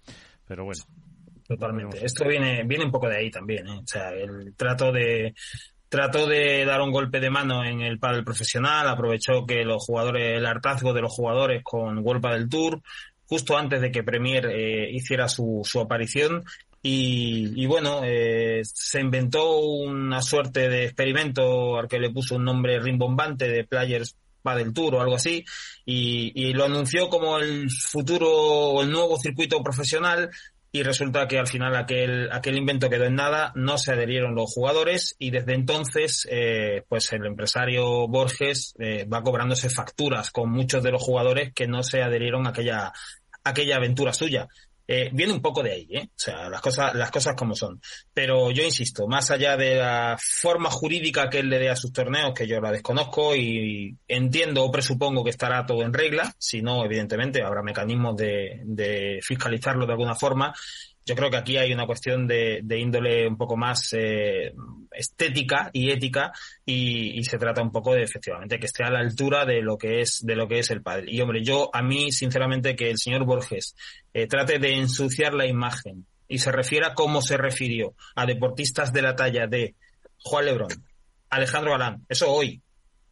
Pero 0.48 0.66
bueno 0.66 0.82
Totalmente. 1.48 2.04
Esto 2.06 2.28
viene, 2.28 2.64
viene 2.66 2.86
un 2.86 2.92
poco 2.92 3.08
de 3.08 3.18
ahí 3.18 3.32
también, 3.32 3.66
O 3.70 3.88
sea, 3.88 4.10
el 4.10 4.54
trato 4.56 4.92
de, 4.92 5.34
trató 5.90 6.28
de 6.28 6.66
dar 6.66 6.82
un 6.82 6.92
golpe 6.92 7.20
de 7.20 7.30
mano 7.30 7.64
en 7.64 7.82
el 7.82 8.00
pádel 8.00 8.24
profesional, 8.24 8.88
aprovechó 8.88 9.46
que 9.46 9.64
los 9.64 9.84
jugadores, 9.84 10.38
el 10.38 10.46
hartazgo 10.46 10.94
de 10.94 11.02
los 11.02 11.14
jugadores 11.14 11.64
con 11.64 12.00
World 12.00 12.26
del 12.28 12.50
Tour, 12.50 12.82
justo 13.26 13.58
antes 13.58 13.82
de 13.82 13.92
que 13.92 14.04
Premier 14.04 14.48
eh, 14.48 14.90
hiciera 14.92 15.28
su, 15.28 15.62
su 15.64 15.80
aparición. 15.80 16.44
Y, 16.82 17.62
y 17.62 17.66
bueno, 17.66 18.02
eh, 18.04 18.62
se 18.64 19.02
inventó 19.02 19.60
una 19.60 20.22
suerte 20.22 20.70
de 20.70 20.86
experimento 20.86 21.78
al 21.78 21.88
que 21.88 22.00
le 22.00 22.12
puso 22.12 22.36
un 22.36 22.46
nombre 22.46 22.80
rimbombante 22.80 23.48
de 23.50 23.64
Players 23.64 24.16
Padel 24.42 24.74
Tour 24.74 24.96
o 24.96 25.02
algo 25.02 25.16
así, 25.16 25.44
y, 25.86 26.32
y, 26.34 26.54
lo 26.54 26.64
anunció 26.64 27.10
como 27.10 27.38
el 27.38 27.70
futuro 27.70 28.30
o 28.32 28.82
el 28.82 28.90
nuevo 28.90 29.18
circuito 29.18 29.62
profesional 29.62 30.30
y 30.72 30.84
resulta 30.84 31.28
que 31.28 31.40
al 31.40 31.48
final 31.48 31.76
aquel, 31.76 32.30
aquel 32.32 32.58
invento 32.58 32.90
quedó 32.90 33.06
en 33.06 33.16
nada, 33.16 33.52
no 33.56 33.78
se 33.78 33.94
adherieron 33.94 34.36
los 34.36 34.54
jugadores 34.54 35.16
y 35.18 35.32
desde 35.32 35.54
entonces 35.54 36.28
eh, 36.30 36.84
pues 36.88 37.12
el 37.14 37.26
empresario 37.26 38.08
Borges 38.08 38.76
eh, 38.80 39.06
va 39.06 39.24
cobrándose 39.24 39.70
facturas 39.70 40.32
con 40.32 40.52
muchos 40.52 40.84
de 40.84 40.92
los 40.92 41.02
jugadores 41.02 41.54
que 41.54 41.68
no 41.68 41.84
se 41.84 42.02
adherieron 42.02 42.46
a 42.46 42.50
aquella, 42.50 42.92
aquella 43.44 43.78
aventura 43.78 44.14
suya. 44.14 44.48
Eh, 44.88 45.10
viene 45.12 45.34
un 45.34 45.42
poco 45.42 45.62
de 45.62 45.74
ahí, 45.74 45.88
¿eh? 45.92 46.08
O 46.08 46.20
sea, 46.20 46.50
las 46.50 46.62
cosas, 46.62 46.96
las 46.96 47.12
cosas 47.12 47.36
como 47.36 47.56
son. 47.56 47.82
Pero 48.14 48.52
yo 48.52 48.64
insisto, 48.64 49.06
más 49.08 49.30
allá 49.32 49.58
de 49.58 49.76
la 49.76 50.18
forma 50.20 50.70
jurídica 50.70 51.30
que 51.30 51.40
él 51.40 51.50
le 51.50 51.60
dé 51.60 51.70
a 51.70 51.76
sus 51.76 51.92
torneos, 51.92 52.34
que 52.34 52.48
yo 52.48 52.62
la 52.62 52.72
desconozco 52.72 53.36
y 53.36 53.98
entiendo 54.08 54.64
o 54.64 54.72
presupongo 54.72 55.24
que 55.24 55.32
estará 55.32 55.66
todo 55.66 55.82
en 55.82 55.94
regla, 55.94 56.34
si 56.38 56.62
no, 56.62 56.86
evidentemente 56.86 57.44
habrá 57.44 57.62
mecanismos 57.62 58.16
de, 58.16 58.62
de 58.64 59.20
fiscalizarlo 59.22 59.86
de 59.86 59.92
alguna 59.92 60.16
forma 60.16 60.54
yo 61.08 61.16
creo 61.16 61.30
que 61.30 61.38
aquí 61.38 61.56
hay 61.56 61.72
una 61.72 61.88
cuestión 61.88 62.28
de, 62.28 62.62
índole 62.78 63.26
un 63.28 63.38
poco 63.38 63.56
más 63.56 63.94
eh, 63.94 64.54
estética 64.92 65.70
y 65.72 65.90
ética 65.90 66.34
y, 66.66 67.24
se 67.24 67.38
trata 67.38 67.62
un 67.62 67.72
poco 67.72 67.94
de 67.94 68.04
efectivamente 68.04 68.60
que 68.60 68.66
esté 68.66 68.84
a 68.84 68.90
la 68.90 69.00
altura 69.00 69.46
de 69.46 69.62
lo 69.62 69.78
que 69.78 70.02
es 70.02 70.20
de 70.26 70.36
lo 70.36 70.48
que 70.50 70.60
es 70.60 70.70
el 70.70 70.82
padre. 70.82 71.06
Y 71.08 71.22
hombre 71.22 71.44
yo 71.44 71.70
a 71.74 71.82
mí 71.82 72.12
sinceramente 72.12 72.76
que 72.76 72.90
el 72.90 72.98
señor 72.98 73.24
Borges 73.24 73.74
eh, 74.14 74.28
trate 74.28 74.60
de 74.60 74.74
ensuciar 74.74 75.34
la 75.34 75.48
imagen 75.48 76.06
y 76.28 76.40
se 76.40 76.52
refiera 76.52 76.94
como 76.94 77.22
se 77.22 77.38
refirió 77.38 77.94
a 78.16 78.26
deportistas 78.26 78.92
de 78.92 79.02
la 79.02 79.16
talla 79.16 79.48
de 79.48 79.76
Juan 80.24 80.46
Lebrón 80.46 80.70
Alejandro 81.30 81.72
Galán 81.72 82.06
eso 82.10 82.30
hoy 82.30 82.62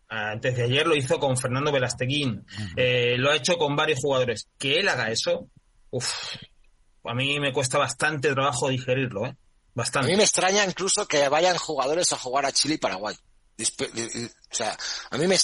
antes 0.10 0.56
de 0.58 0.64
ayer 0.64 0.86
lo 0.86 0.96
hizo 0.98 1.18
con 1.18 1.38
Fernando 1.38 1.72
Velasteguín 1.72 2.46
eh, 2.76 3.16
lo 3.18 3.32
ha 3.32 3.38
hecho 3.38 3.58
con 3.58 3.76
varios 3.76 4.00
jugadores. 4.02 4.50
Que 4.58 4.80
él 4.80 4.90
haga 4.90 5.12
eso 5.12 5.48
uff 5.92 6.36
a 7.06 7.14
mí 7.14 7.40
me 7.40 7.54
cuesta 7.54 7.78
bastante 7.78 8.32
trabajo 8.34 8.70
digerirlo, 8.70 9.26
¿eh? 9.26 9.36
Bastante. 9.74 10.08
A 10.08 10.12
mí 10.12 10.18
me 10.18 10.24
extraña 10.24 10.64
incluso 10.66 11.08
que 11.08 11.28
vayan 11.28 11.58
jugadores 11.58 12.14
a 12.14 12.18
jugar 12.18 12.46
a 12.46 12.52
Chile 12.52 12.76
y 12.76 12.78
Paraguay. 12.78 13.16
O 14.56 14.58
sea, 14.58 14.78
a 15.12 15.18
mí 15.18 15.28
me, 15.28 15.38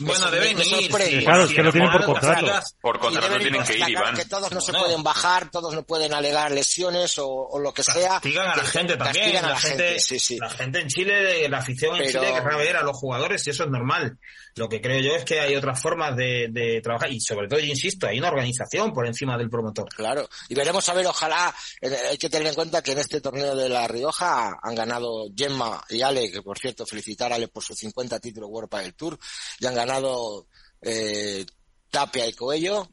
bueno, 0.00 0.28
deben 0.28 0.58
ir, 0.58 0.90
claro, 1.22 1.44
es 1.44 1.52
que 1.54 1.62
lo 1.62 1.70
tienen 1.70 1.88
por 1.88 2.04
contrato. 2.04 2.52
Por 2.80 2.98
contrato 2.98 3.38
tienen 3.38 3.62
que 3.62 3.78
ir, 3.78 3.90
Iván. 3.90 4.16
Que 4.16 4.24
todos 4.24 4.50
no, 4.50 4.60
se 4.60 4.72
pueden 4.72 5.04
bajar, 5.04 5.52
todos 5.52 5.72
no 5.72 5.84
pueden 5.84 6.12
alegar 6.12 6.50
lesiones 6.50 7.16
o, 7.18 7.28
o 7.28 7.60
lo 7.60 7.72
que 7.72 7.84
sea. 7.84 8.14
Castigan 8.14 8.48
a 8.48 8.56
la 8.56 8.64
gente 8.64 8.96
también. 8.96 9.36
A 9.36 9.50
la, 9.50 9.56
gente, 9.56 10.00
sí, 10.00 10.18
sí. 10.18 10.38
la 10.38 10.50
gente 10.50 10.80
en 10.80 10.88
Chile, 10.88 11.48
la 11.48 11.58
afición 11.58 11.94
en 11.94 12.10
Chile 12.10 12.32
querrá 12.34 12.56
ver 12.56 12.76
a 12.76 12.82
los 12.82 12.96
jugadores 12.96 13.46
y 13.46 13.50
eso 13.50 13.62
es 13.62 13.70
normal. 13.70 14.18
Lo 14.56 14.68
que 14.68 14.80
creo 14.80 15.00
yo 15.00 15.14
es 15.14 15.24
que 15.24 15.38
hay 15.38 15.54
otras 15.54 15.80
formas 15.80 16.16
de, 16.16 16.48
de 16.50 16.80
trabajar 16.80 17.12
y 17.12 17.20
sobre 17.20 17.46
todo, 17.46 17.60
yo 17.60 17.66
insisto, 17.66 18.08
hay 18.08 18.18
una 18.18 18.30
organización 18.30 18.92
por 18.92 19.06
encima 19.06 19.38
del 19.38 19.48
promotor. 19.48 19.88
Claro. 19.94 20.28
Y 20.48 20.56
veremos 20.56 20.88
a 20.88 20.94
ver, 20.94 21.06
ojalá, 21.06 21.54
eh, 21.80 21.94
hay 22.10 22.18
que 22.18 22.30
tener 22.30 22.48
en 22.48 22.54
cuenta 22.54 22.82
que 22.82 22.92
en 22.92 22.98
este 22.98 23.20
torneo 23.20 23.54
de 23.54 23.68
La 23.68 23.86
Rioja 23.86 24.58
han 24.60 24.74
ganado 24.74 25.26
Gemma 25.36 25.84
y 25.90 26.02
Ale, 26.02 26.32
que 26.32 26.42
por 26.42 26.58
cierto, 26.58 26.84
felicitar 26.84 27.32
a 27.32 27.36
Ale 27.36 27.48
por 27.48 27.62
su 27.62 27.74
50 27.74 28.18
título 28.18 28.48
World 28.56 28.82
del 28.82 28.94
Tour. 28.94 29.18
Y 29.60 29.66
han 29.66 29.74
ganado 29.74 30.46
eh, 30.80 31.44
Tapia 31.90 32.26
y 32.26 32.32
Coello. 32.32 32.88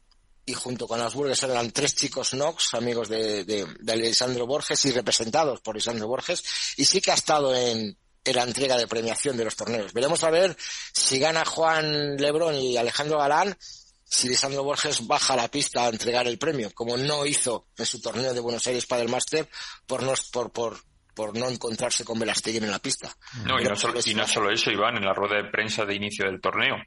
Y 0.45 0.53
junto 0.53 0.87
con 0.87 0.99
Burgues 1.13 1.41
eran 1.43 1.71
tres 1.71 1.95
chicos 1.95 2.31
Knox, 2.31 2.73
amigos 2.73 3.07
de, 3.07 3.45
de, 3.45 3.65
de 3.79 3.93
Alessandro 3.93 4.45
Borges 4.45 4.83
y 4.83 4.91
representados 4.91 5.61
por 5.61 5.75
Alessandro 5.75 6.07
Borges. 6.07 6.43
Y 6.75 6.83
sí 6.83 6.99
que 6.99 7.11
ha 7.11 7.15
estado 7.15 7.55
en, 7.55 7.97
la 8.25 8.43
entrega 8.43 8.77
de 8.77 8.87
premiación 8.87 9.37
de 9.37 9.45
los 9.45 9.55
torneos. 9.55 9.93
Veremos 9.93 10.23
a 10.23 10.29
ver 10.29 10.55
si 10.93 11.19
gana 11.19 11.45
Juan 11.45 12.17
Lebrón 12.17 12.55
y 12.55 12.75
Alejandro 12.77 13.19
Galán, 13.19 13.57
si 14.03 14.27
Alessandro 14.27 14.63
Borges 14.63 15.07
baja 15.07 15.35
la 15.35 15.49
pista 15.49 15.85
a 15.85 15.89
entregar 15.89 16.27
el 16.27 16.37
premio, 16.37 16.71
como 16.73 16.97
no 16.97 17.25
hizo 17.25 17.67
en 17.77 17.85
su 17.85 18.01
torneo 18.01 18.33
de 18.33 18.39
Buenos 18.39 18.67
Aires 18.67 18.85
para 18.85 19.01
el 19.01 19.09
Máster, 19.09 19.49
por 19.87 20.03
no, 20.03 20.13
por, 20.31 20.51
por, 20.51 20.77
por 21.13 21.37
no 21.37 21.49
encontrarse 21.49 22.03
con 22.03 22.19
Velastegui 22.19 22.57
en 22.57 22.71
la 22.71 22.79
pista. 22.79 23.15
No, 23.45 23.59
y 23.59 23.63
no, 23.63 23.75
solo, 23.75 23.99
y 24.05 24.13
no 24.13 24.27
solo 24.27 24.51
eso, 24.51 24.71
Iván, 24.71 24.97
en 24.97 25.05
la 25.05 25.13
rueda 25.13 25.37
de 25.41 25.49
prensa 25.49 25.85
de 25.85 25.95
inicio 25.95 26.25
del 26.25 26.41
torneo. 26.41 26.77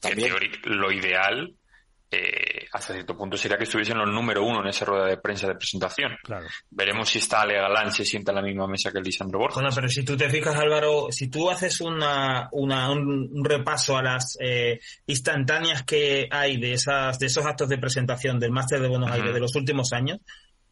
¿También? 0.00 0.32
lo 0.64 0.92
ideal 0.92 1.56
eh, 2.10 2.66
hasta 2.72 2.94
cierto 2.94 3.14
punto 3.14 3.36
sería 3.36 3.58
que 3.58 3.64
estuviesen 3.64 3.98
los 3.98 4.08
número 4.08 4.42
uno 4.42 4.62
en 4.62 4.68
esa 4.68 4.86
rueda 4.86 5.06
de 5.06 5.18
prensa 5.18 5.46
de 5.46 5.56
presentación. 5.56 6.16
Claro. 6.22 6.46
Veremos 6.70 7.10
si 7.10 7.18
está 7.18 7.42
Ale 7.42 7.54
Galán 7.54 7.92
se 7.92 8.04
sienta 8.04 8.32
en 8.32 8.36
la 8.36 8.42
misma 8.42 8.66
mesa 8.66 8.90
que 8.90 8.98
el 8.98 9.04
Lisandro 9.04 9.38
Borges. 9.38 9.56
Bueno, 9.56 9.68
pero 9.74 9.88
si 9.90 10.04
tú 10.04 10.16
te 10.16 10.30
fijas, 10.30 10.56
Álvaro, 10.56 11.08
si 11.10 11.28
tú 11.28 11.50
haces 11.50 11.82
una, 11.82 12.48
una 12.52 12.90
un, 12.90 13.44
repaso 13.44 13.98
a 13.98 14.02
las 14.02 14.38
eh, 14.40 14.80
instantáneas 15.06 15.82
que 15.82 16.28
hay 16.30 16.56
de 16.56 16.72
esas 16.72 17.18
de 17.18 17.26
esos 17.26 17.44
actos 17.44 17.68
de 17.68 17.76
presentación 17.76 18.38
del 18.38 18.52
Máster 18.52 18.80
de 18.80 18.88
Buenos 18.88 19.10
Aires 19.10 19.34
de 19.34 19.40
los 19.40 19.54
últimos 19.54 19.92
años, 19.92 20.20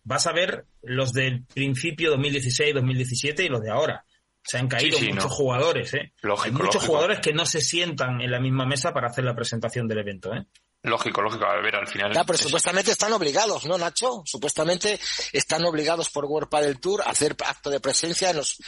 vas 0.07 0.27
a 0.29 0.33
ver 0.33 0.67
los 0.83 1.13
del 1.13 1.45
principio 1.45 2.11
2016, 2.11 2.75
2017 2.75 3.45
y 3.45 3.49
los 3.49 3.61
de 3.61 3.71
ahora. 3.71 4.05
Se 4.43 4.59
han 4.59 4.69
caído 4.69 5.01
muchos 5.01 5.33
jugadores, 5.33 5.93
¿eh? 5.95 6.13
Lógico, 6.23 6.45
Hay 6.45 6.53
muchos 6.53 6.87
jugadores 6.87 7.19
que 7.19 7.33
no 7.33 7.45
se 7.45 7.61
sientan 7.61 8.21
en 8.21 8.31
la 8.31 8.39
misma 8.39 8.65
mesa 8.65 8.95
para 8.95 9.09
hacer 9.09 9.25
la 9.25 9.35
presentación 9.35 9.89
del 9.89 9.99
evento, 9.99 10.33
¿eh? 10.33 10.47
Lógico, 10.83 11.21
lógico. 11.21 11.45
A 11.45 11.61
ver, 11.61 11.75
al 11.75 11.89
final. 11.89 12.13
Ya, 12.13 12.23
pero 12.23 12.39
supuestamente 12.39 12.93
están 12.93 13.13
obligados, 13.13 13.67
¿no, 13.67 13.77
Nacho? 13.77 14.23
Supuestamente 14.25 15.01
están 15.33 15.65
obligados 15.65 16.11
por 16.11 16.27
World 16.27 16.49
del 16.61 16.79
Tour 16.79 17.03
a 17.03 17.11
hacer 17.11 17.35
acto 17.45 17.71
de 17.71 17.81
presencia 17.81 18.31
en 18.31 18.37
los, 18.37 18.61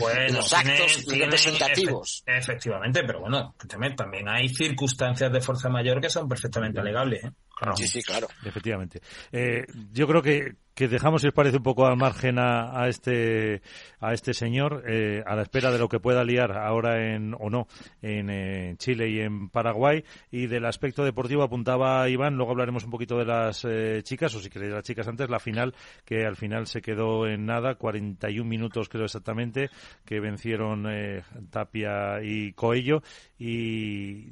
actos 0.53 1.07
representativos. 1.07 2.24
efectivamente, 2.26 3.05
pero 3.05 3.20
bueno, 3.20 3.55
también 3.97 4.28
hay 4.28 4.49
circunstancias 4.49 5.32
de 5.32 5.41
fuerza 5.41 5.68
mayor 5.68 6.01
que 6.01 6.11
son 6.11 6.28
perfectamente 6.28 6.80
alegables. 6.80 7.22
¿eh? 7.22 7.30
Sí, 7.76 7.86
sí, 7.86 8.03
claro. 8.03 8.28
Efectivamente. 8.45 9.01
Eh, 9.32 9.64
yo 9.93 10.07
creo 10.07 10.22
que, 10.22 10.57
que 10.79 10.87
dejamos, 10.87 11.22
si 11.22 11.26
os 11.26 11.35
parece, 11.35 11.57
un 11.57 11.64
poco 11.64 11.89
al 11.89 11.97
margen 11.97 12.39
a, 12.39 12.87
este 12.87 13.62
a 13.99 14.12
este 14.12 14.33
señor, 14.33 14.85
eh, 14.87 15.24
a 15.26 15.35
la 15.35 15.43
espera 15.43 15.72
de 15.72 15.79
lo 15.81 15.89
que 15.89 15.99
pueda 15.99 16.22
liar 16.22 16.57
ahora 16.57 17.12
en 17.16 17.35
o 17.35 17.51
no 17.51 17.66
en 18.01 18.31
eh, 18.31 18.76
Chile 18.79 19.11
y 19.11 19.18
en 19.18 19.49
Paraguay. 19.49 20.05
Y 20.31 20.47
del 20.47 20.64
aspecto 20.66 21.05
deportivo 21.05 21.43
apuntaba 21.43 22.09
Iván, 22.09 22.37
luego 22.37 22.53
hablaremos 22.53 22.85
un 22.85 22.93
poquito 22.93 23.18
de 23.18 23.24
las 23.24 23.66
chicas, 24.05 24.33
o 24.37 24.39
si 24.39 24.51
queréis 24.51 24.72
las 24.72 24.85
chicas 24.85 25.09
antes, 25.09 25.29
la 25.29 25.41
final, 25.41 25.74
que 26.05 26.24
al 26.24 26.37
final 26.37 26.68
se 26.68 26.81
quedó 26.81 27.26
en 27.26 27.45
nada, 27.45 27.74
41 27.74 28.49
minutos 28.49 28.89
creo 28.89 29.07
exactamente, 29.07 29.70
que 30.05 30.20
vencieron 30.20 30.87
Tapia 31.51 32.22
y 32.22 32.53
Coello. 32.53 33.03
Y 33.37 34.31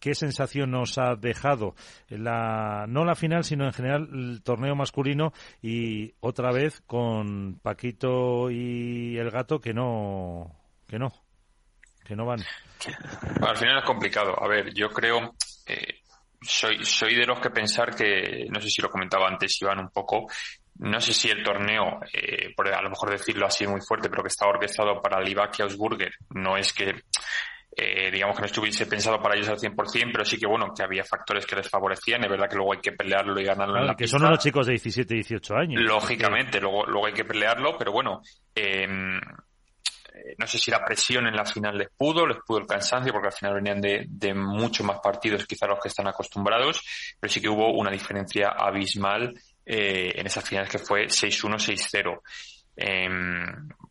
¿Qué 0.00 0.14
sensación 0.14 0.70
nos 0.70 0.98
ha 0.98 1.16
dejado 1.16 1.74
la, 2.08 2.86
no 2.88 3.04
la 3.04 3.14
final, 3.14 3.44
sino 3.44 3.64
en 3.64 3.72
general 3.72 4.08
el 4.12 4.42
torneo 4.42 4.74
masculino 4.74 5.32
y 5.60 6.14
otra 6.20 6.52
vez 6.52 6.80
con 6.86 7.58
Paquito 7.60 8.50
y 8.50 9.16
el 9.18 9.30
gato 9.30 9.60
que 9.60 9.74
no, 9.74 10.54
que 10.86 10.98
no, 10.98 11.12
que 12.04 12.16
no 12.16 12.26
van? 12.26 12.40
al 13.42 13.56
final 13.56 13.78
es 13.78 13.84
complicado. 13.84 14.40
A 14.42 14.48
ver, 14.48 14.72
yo 14.72 14.88
creo, 14.88 15.34
eh, 15.66 16.00
soy, 16.40 16.84
soy 16.84 17.14
de 17.14 17.26
los 17.26 17.40
que 17.40 17.50
pensar 17.50 17.94
que, 17.94 18.46
no 18.50 18.60
sé 18.60 18.70
si 18.70 18.80
lo 18.80 18.90
comentaba 18.90 19.28
antes 19.28 19.60
Iván 19.60 19.80
un 19.80 19.90
poco, 19.90 20.26
no 20.78 21.00
sé 21.00 21.12
si 21.12 21.28
el 21.28 21.42
torneo, 21.42 22.00
eh, 22.12 22.54
por 22.54 22.72
a 22.72 22.82
lo 22.82 22.90
mejor 22.90 23.10
decirlo 23.10 23.46
así 23.46 23.66
muy 23.66 23.80
fuerte, 23.80 24.08
pero 24.08 24.22
que 24.22 24.28
está 24.28 24.46
orquestado 24.46 25.02
para 25.02 25.20
Livac 25.20 25.58
y 25.58 25.62
Ausburger, 25.62 26.12
no 26.30 26.56
es 26.56 26.72
que 26.72 27.02
eh, 27.80 28.10
digamos 28.10 28.34
que 28.34 28.42
no 28.42 28.46
estuviese 28.46 28.86
pensado 28.86 29.22
para 29.22 29.36
ellos 29.36 29.48
al 29.48 29.58
100%, 29.58 30.10
pero 30.12 30.24
sí 30.24 30.36
que 30.36 30.48
bueno, 30.48 30.74
que 30.74 30.82
había 30.82 31.04
factores 31.04 31.46
que 31.46 31.54
les 31.54 31.68
favorecían, 31.68 32.24
es 32.24 32.30
verdad 32.30 32.48
que 32.50 32.56
luego 32.56 32.72
hay 32.72 32.80
que 32.80 32.90
pelearlo 32.90 33.40
y 33.40 33.44
ganarlo 33.44 33.78
en 33.78 33.86
la 33.86 33.94
que 33.94 34.08
son 34.08 34.24
unos 34.24 34.40
chicos 34.40 34.66
de 34.66 34.72
17, 34.72 35.14
18 35.14 35.54
años. 35.54 35.82
Lógicamente, 35.82 36.60
luego, 36.60 36.84
luego 36.86 37.06
hay 37.06 37.12
que 37.12 37.24
pelearlo, 37.24 37.78
pero 37.78 37.92
bueno, 37.92 38.20
em, 38.52 39.16
eh, 39.16 40.34
no 40.36 40.46
sé 40.48 40.58
si 40.58 40.72
la 40.72 40.84
presión 40.84 41.28
en 41.28 41.36
la 41.36 41.44
final 41.44 41.78
les 41.78 41.90
pudo, 41.96 42.26
les 42.26 42.38
pudo 42.44 42.58
el 42.58 42.66
cansancio, 42.66 43.12
porque 43.12 43.28
al 43.28 43.34
final 43.34 43.54
venían 43.54 43.80
de, 43.80 44.06
de 44.08 44.34
mucho 44.34 44.82
más 44.82 44.98
partidos 45.00 45.46
quizá 45.46 45.68
los 45.68 45.78
que 45.78 45.86
están 45.86 46.08
acostumbrados, 46.08 46.82
pero 47.20 47.32
sí 47.32 47.40
que 47.40 47.48
hubo 47.48 47.72
una 47.74 47.92
diferencia 47.92 48.48
abismal 48.48 49.34
eh, 49.64 50.12
en 50.16 50.26
esas 50.26 50.48
finales 50.48 50.68
que 50.68 50.78
fue 50.78 51.06
6-1, 51.06 51.58
6-0. 51.58 52.20
Eh, 52.78 53.08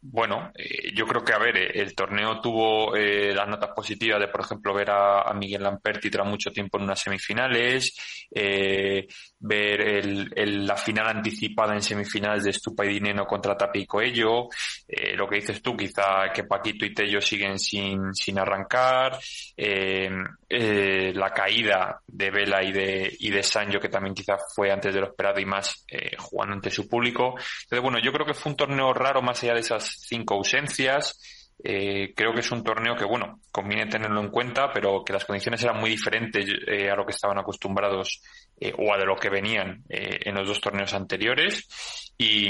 bueno, 0.10 0.52
eh, 0.56 0.94
yo 0.96 1.06
creo 1.06 1.24
que, 1.24 1.34
a 1.34 1.38
ver, 1.38 1.58
el 1.78 1.94
torneo 1.94 2.40
tuvo 2.40 2.96
eh, 2.96 3.34
las 3.34 3.48
notas 3.48 3.72
positivas 3.76 4.20
de, 4.20 4.30
por 4.30 4.42
ejemplo, 4.42 4.74
ver 4.74 4.90
a, 4.92 5.34
Miguel 5.34 5.64
Lamperti 5.64 6.10
tras 6.10 6.26
mucho 6.26 6.52
tiempo 6.52 6.78
en 6.78 6.86
unas 6.86 7.00
semifinales, 7.00 7.96
eh, 8.34 9.06
ver 9.40 9.82
el, 9.82 10.66
la 10.66 10.76
final 10.76 11.08
anticipada 11.08 11.74
en 11.74 11.82
semifinales 11.82 12.44
de 12.46 12.54
Stupa 12.54 12.86
y 12.86 12.90
Dineno 12.90 13.26
contra 13.26 13.58
Tapi 13.58 13.82
y 13.82 13.86
Coello, 13.86 14.48
eh, 14.88 15.16
lo 15.16 15.28
que 15.28 15.38
dices 15.38 15.62
tú, 15.62 15.76
quizá 15.76 16.32
que 16.34 16.46
Paquito 16.46 16.86
y 16.86 16.94
Tello 16.94 17.20
siguen 17.20 17.60
sin, 17.60 18.14
sin 18.14 18.40
arrancar, 18.40 19.20
eh, 19.56 20.10
eh, 20.50 21.12
la 21.14 21.32
caída 21.32 22.02
de 22.08 22.32
Vela 22.32 22.64
y 22.64 22.72
de, 22.72 23.16
y 23.20 23.30
de 23.30 23.44
Sancho, 23.44 23.80
que 23.80 23.90
también 23.90 24.16
quizá 24.16 24.38
fue 24.56 24.72
antes 24.72 24.94
de 24.94 25.02
lo 25.02 25.08
esperado 25.08 25.40
y 25.40 25.46
más 25.46 25.86
jugando 26.18 26.54
ante 26.54 26.70
su 26.70 26.88
público. 26.88 27.36
Entonces, 27.64 27.82
bueno, 27.82 28.00
yo 28.00 28.12
creo 28.14 28.26
que 28.26 28.34
fue 28.34 28.52
un 28.52 28.58
torneo 28.58 28.76
raro 28.93 29.21
más 29.21 29.43
allá 29.43 29.53
de 29.53 29.61
esas 29.61 29.84
cinco 30.07 30.36
ausencias. 30.36 31.19
Eh, 31.63 32.13
creo 32.15 32.34
que 32.34 32.41
es 32.41 32.51
un 32.51 32.63
torneo 32.63 32.95
que, 32.95 33.05
bueno, 33.05 33.39
conviene 33.51 33.88
tenerlo 33.88 34.21
en 34.21 34.30
cuenta, 34.30 34.71
pero 34.71 35.03
que 35.03 35.13
las 35.13 35.25
condiciones 35.25 35.63
eran 35.63 35.80
muy 35.80 35.89
diferentes 35.89 36.45
eh, 36.67 36.89
a 36.89 36.95
lo 36.95 37.05
que 37.05 37.13
estaban 37.13 37.38
acostumbrados 37.39 38.21
eh, 38.59 38.73
o 38.78 38.93
a 38.93 38.97
de 38.97 39.05
lo 39.05 39.15
que 39.15 39.30
venían 39.30 39.84
en 39.89 40.36
los 40.36 40.47
dos 40.47 40.61
torneos 40.61 40.93
anteriores. 40.93 42.13
Y, 42.17 42.49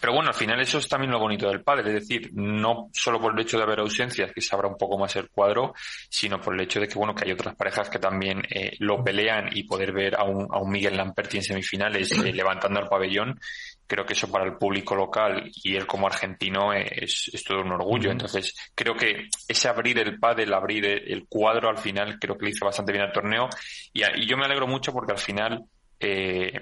pero 0.00 0.12
bueno, 0.12 0.28
al 0.28 0.34
final 0.34 0.60
eso 0.60 0.78
es 0.78 0.88
también 0.88 1.12
lo 1.12 1.20
bonito 1.20 1.48
del 1.48 1.62
padre, 1.62 1.88
es 1.88 1.94
decir, 2.06 2.30
no 2.34 2.90
solo 2.92 3.20
por 3.20 3.32
el 3.32 3.40
hecho 3.40 3.56
de 3.56 3.62
haber 3.62 3.78
ausencias, 3.78 4.32
que 4.32 4.40
se 4.40 4.54
abra 4.54 4.68
un 4.68 4.76
poco 4.76 4.98
más 4.98 5.14
el 5.16 5.30
cuadro, 5.30 5.72
sino 6.10 6.40
por 6.40 6.54
el 6.54 6.60
hecho 6.60 6.80
de 6.80 6.88
que 6.88 6.98
bueno, 6.98 7.14
que 7.14 7.24
hay 7.24 7.32
otras 7.32 7.54
parejas 7.54 7.88
que 7.88 7.98
también 7.98 8.42
lo 8.80 9.02
pelean 9.02 9.48
y 9.52 9.62
poder 9.62 9.92
ver 9.92 10.16
a 10.16 10.24
un, 10.24 10.46
a 10.50 10.58
un 10.58 10.70
Miguel 10.70 10.96
Lamperti 10.96 11.38
en 11.38 11.44
semifinales 11.44 12.10
levantando 12.18 12.80
el 12.80 12.88
pabellón, 12.88 13.40
creo 13.86 14.04
que 14.04 14.14
eso 14.14 14.30
para 14.30 14.44
el 14.44 14.56
público 14.56 14.94
local 14.94 15.50
y 15.62 15.76
él 15.76 15.86
como 15.86 16.06
argentino 16.06 16.72
es, 16.72 17.30
todo 17.46 17.60
un 17.60 17.72
orgullo. 17.72 18.10
Entonces, 18.10 18.54
creo 18.74 18.94
que 18.94 19.28
ese 19.46 19.68
abrir 19.68 19.98
el 19.98 20.18
pádel, 20.18 20.52
abrir 20.54 20.86
el 20.86 21.26
cuadro 21.28 21.68
al 21.68 21.78
final, 21.78 22.18
creo 22.18 22.36
que 22.36 22.46
le 22.46 22.50
hizo 22.52 22.64
bastante 22.64 22.92
bien 22.92 23.04
al 23.04 23.12
torneo. 23.12 23.48
Y, 23.92 24.02
yo 24.26 24.36
me 24.36 24.44
alegro 24.44 24.66
mucho 24.66 24.92
porque 24.92 25.12
al 25.12 25.18
final, 25.18 25.64
eh, 26.00 26.60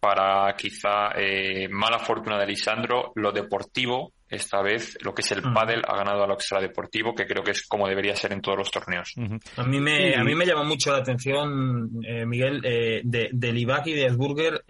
para 0.00 0.54
quizá 0.56 1.12
eh, 1.16 1.68
mala 1.68 1.98
fortuna 1.98 2.38
de 2.38 2.46
Lisandro, 2.46 3.12
lo 3.14 3.32
deportivo, 3.32 4.12
esta 4.28 4.60
vez, 4.60 4.98
lo 5.02 5.14
que 5.14 5.22
es 5.22 5.30
el 5.30 5.42
pádel, 5.42 5.84
ha 5.86 5.96
ganado 5.96 6.24
a 6.24 6.26
lo 6.26 6.34
extradeportivo, 6.34 7.14
que 7.14 7.26
creo 7.26 7.44
que 7.44 7.52
es 7.52 7.64
como 7.68 7.86
debería 7.86 8.16
ser 8.16 8.32
en 8.32 8.40
todos 8.40 8.58
los 8.58 8.70
torneos. 8.72 9.14
A 9.56 9.62
mí 9.62 9.78
me, 9.78 10.16
a 10.16 10.24
mí 10.24 10.34
me 10.34 10.44
llama 10.44 10.64
mucho 10.64 10.90
la 10.90 10.98
atención, 10.98 12.00
eh, 12.04 12.26
Miguel, 12.26 12.60
de, 12.60 13.30
de 13.32 13.48
y 13.50 13.92
de 13.92 14.06
Asburger, 14.06 14.64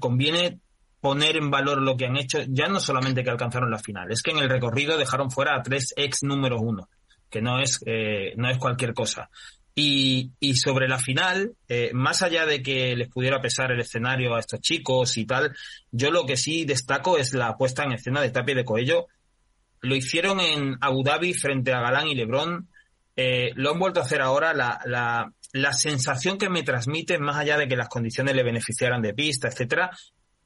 conviene 0.00 0.60
poner 1.00 1.36
en 1.36 1.50
valor 1.50 1.82
lo 1.82 1.96
que 1.96 2.06
han 2.06 2.16
hecho, 2.16 2.38
ya 2.46 2.68
no 2.68 2.78
solamente 2.78 3.24
que 3.24 3.30
alcanzaron 3.30 3.70
la 3.70 3.78
final, 3.78 4.12
es 4.12 4.22
que 4.22 4.30
en 4.30 4.38
el 4.38 4.48
recorrido 4.48 4.96
dejaron 4.96 5.30
fuera 5.30 5.56
a 5.56 5.62
tres 5.62 5.92
ex 5.96 6.22
números 6.22 6.60
uno, 6.62 6.88
que 7.28 7.42
no 7.42 7.58
es, 7.58 7.80
eh, 7.86 8.34
no 8.36 8.48
es 8.48 8.58
cualquier 8.58 8.94
cosa. 8.94 9.28
Y, 9.74 10.30
y 10.38 10.54
sobre 10.56 10.86
la 10.86 10.98
final, 10.98 11.54
eh, 11.66 11.90
más 11.94 12.22
allá 12.22 12.46
de 12.46 12.62
que 12.62 12.94
les 12.94 13.08
pudiera 13.08 13.40
pesar 13.40 13.72
el 13.72 13.80
escenario 13.80 14.34
a 14.34 14.38
estos 14.38 14.60
chicos 14.60 15.16
y 15.16 15.24
tal, 15.24 15.56
yo 15.90 16.10
lo 16.10 16.26
que 16.26 16.36
sí 16.36 16.64
destaco 16.64 17.16
es 17.16 17.32
la 17.32 17.56
puesta 17.56 17.82
en 17.82 17.92
escena 17.92 18.20
de 18.20 18.30
Tapia 18.30 18.54
de 18.54 18.64
Coello. 18.64 19.06
Lo 19.80 19.96
hicieron 19.96 20.40
en 20.40 20.76
Abu 20.80 21.02
Dhabi 21.02 21.32
frente 21.32 21.72
a 21.72 21.80
Galán 21.80 22.06
y 22.06 22.14
Lebron. 22.14 22.68
Eh, 23.16 23.50
lo 23.56 23.72
han 23.72 23.78
vuelto 23.78 24.00
a 24.00 24.04
hacer 24.04 24.20
ahora. 24.20 24.52
La, 24.52 24.78
la, 24.84 25.32
la 25.52 25.72
sensación 25.72 26.38
que 26.38 26.48
me 26.48 26.62
transmite, 26.62 27.18
más 27.18 27.36
allá 27.36 27.58
de 27.58 27.68
que 27.68 27.76
las 27.76 27.88
condiciones 27.88 28.34
le 28.34 28.42
beneficiaran 28.42 29.02
de 29.02 29.14
pista, 29.14 29.48
etcétera, 29.48 29.90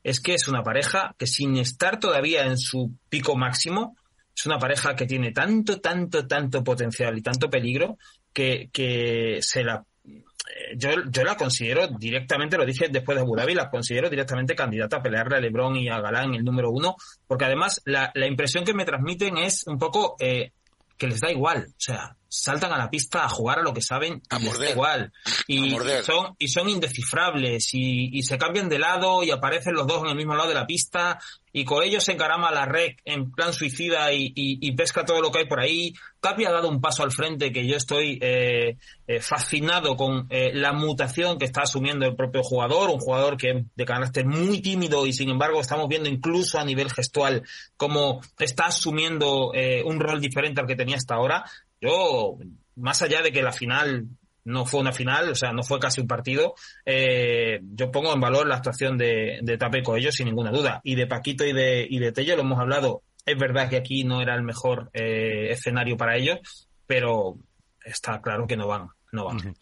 es 0.03 0.21
que 0.21 0.35
es 0.35 0.49
una 0.49 0.63
pareja 0.63 1.15
que 1.19 1.27
sin 1.27 1.57
estar 1.57 1.99
todavía 1.99 2.47
en 2.47 2.59
su 2.59 2.93
pico 3.09 3.37
máximo, 3.37 3.97
es 4.37 4.47
una 4.47 4.59
pareja 4.59 4.95
que 4.95 5.07
tiene 5.07 5.33
tanto, 5.33 5.81
tanto, 5.81 6.27
tanto 6.27 6.63
potencial 6.63 7.17
y 7.17 7.23
tanto 7.23 7.49
peligro 7.49 7.99
que, 8.33 8.69
que 8.73 9.39
se 9.41 9.65
la 9.65 9.85
eh, 10.05 10.77
yo, 10.77 10.91
yo 11.11 11.25
la 11.25 11.37
considero 11.37 11.89
directamente, 11.89 12.57
lo 12.57 12.65
dije 12.65 12.89
después 12.89 13.17
de 13.17 13.23
Abu 13.23 13.35
Dhabi, 13.35 13.55
la 13.55 13.71
considero 13.71 14.09
directamente 14.09 14.55
candidata 14.55 14.99
a 14.99 15.03
pelearle 15.03 15.37
a 15.37 15.41
Lebron 15.41 15.77
y 15.77 15.89
a 15.89 16.01
Galán 16.01 16.35
el 16.35 16.45
número 16.45 16.71
uno, 16.71 16.97
porque 17.27 17.47
además 17.47 17.83
la, 17.85 18.13
la 18.15 18.27
impresión 18.27 18.65
que 18.65 18.75
me 18.75 18.85
transmiten 18.85 19.39
es 19.39 19.67
un 19.67 19.79
poco 19.79 20.17
eh, 20.21 20.53
que 20.97 21.09
les 21.09 21.21
da 21.21 21.31
igual, 21.31 21.67
o 21.69 21.81
sea, 21.81 22.17
saltan 22.39 22.73
a 22.73 22.79
la 22.79 22.91
pista 22.91 23.25
a 23.25 23.29
jugar 23.29 23.61
a 23.61 23.63
lo 23.63 23.73
que 23.73 23.83
saben 23.83 24.23
a 24.31 24.39
morder, 24.39 24.71
igual 24.71 25.13
y, 25.47 25.71
son 26.05 26.35
y 26.39 26.49
son 26.49 26.69
indescifrables 26.69 27.73
y, 27.73 28.11
y, 28.19 28.23
se 28.23 28.37
cambian 28.37 28.69
de 28.69 28.79
lado 28.79 29.23
y 29.23 29.31
aparecen 29.31 29.75
los 29.75 29.87
dos 29.87 30.03
en 30.03 30.11
el 30.11 30.17
mismo 30.17 30.35
lado 30.35 30.49
de 30.49 30.55
la 30.55 30.67
pista 30.67 31.19
y 31.57 31.65
con 31.65 31.83
ellos 31.83 32.05
se 32.05 32.13
encarama 32.13 32.51
la 32.51 32.67
red 32.67 32.97
en 33.07 33.33
plan 33.33 33.55
suicida 33.55 34.13
y, 34.13 34.31
y, 34.35 34.73
pesca 34.73 35.07
todo 35.07 35.23
lo 35.23 35.33
que 35.33 35.39
hay 35.39 35.47
por 35.47 35.59
ahí. 35.59 35.95
Capi 36.21 36.45
ha 36.45 36.53
dado 36.53 36.69
un 36.69 36.83
paso 36.83 37.03
al 37.03 37.13
frente 37.13 37.51
que 37.51 37.67
yo 37.67 37.79
estoy 37.79 38.19
eh, 38.21 38.77
eh, 39.07 39.21
fascinado 39.21 39.97
con 39.97 40.27
eh, 40.29 40.51
la 40.53 40.75
mutación 40.75 41.39
que 41.39 41.47
está 41.47 41.63
asumiendo 41.63 42.05
el 42.05 42.15
propio 42.15 42.43
jugador, 42.43 42.91
un 42.91 42.99
jugador 42.99 43.39
que 43.39 43.51
es 43.53 43.65
de 43.75 43.85
carácter 43.87 44.27
muy 44.27 44.61
tímido 44.61 45.07
y 45.07 45.15
sin 45.15 45.31
embargo 45.31 45.59
estamos 45.59 45.89
viendo 45.89 46.11
incluso 46.11 46.59
a 46.59 46.65
nivel 46.67 46.91
gestual 46.91 47.43
cómo 47.79 48.21
está 48.39 48.67
asumiendo 48.67 49.53
un 49.87 49.99
rol 49.99 50.21
diferente 50.21 50.61
al 50.61 50.67
que 50.67 50.77
tenía 50.77 50.97
hasta 50.97 51.15
ahora. 51.15 51.47
Yo, 51.81 52.39
más 52.77 53.03
allá 53.03 53.23
de 53.23 53.33
que 53.33 53.43
la 53.43 53.53
final 53.53 54.07
no 54.45 54.65
fue 54.65 54.81
una 54.81 54.93
final, 54.93 55.31
o 55.31 55.35
sea, 55.35 55.53
no 55.53 55.63
fue 55.63 55.81
casi 55.81 56.01
un 56.01 56.07
partido, 56.07 56.55
eh, 56.85 57.59
yo 57.63 57.91
pongo 57.91 58.13
en 58.15 58.21
valor 58.21 58.47
la 58.47 58.57
actuación 58.57 58.97
de, 58.97 59.41
de 59.43 59.59
Tapeco 59.59 59.97
ellos 59.97 60.15
sin 60.15 60.27
ninguna 60.27 60.53
duda. 60.53 60.81
Y 60.85 60.95
de 60.95 61.07
Paquito 61.07 61.45
y 61.45 61.53
de, 61.53 61.87
y 61.89 61.99
de 61.99 62.13
Tello 62.13 62.37
lo 62.37 62.43
hemos 62.43 62.61
hablado. 62.61 63.03
Es 63.25 63.37
verdad 63.37 63.69
que 63.69 63.77
aquí 63.77 64.05
no 64.05 64.23
era 64.23 64.37
el 64.37 64.43
mejor 64.43 64.89
eh, 64.93 65.51
escenario 65.51 65.97
para 65.97 66.17
ellos, 66.17 66.39
pero 66.87 67.39
está 67.85 68.21
claro 68.21 68.47
que 68.47 68.57
no 68.57 68.69
van. 68.69 68.89
No 69.11 69.25
van. 69.25 69.57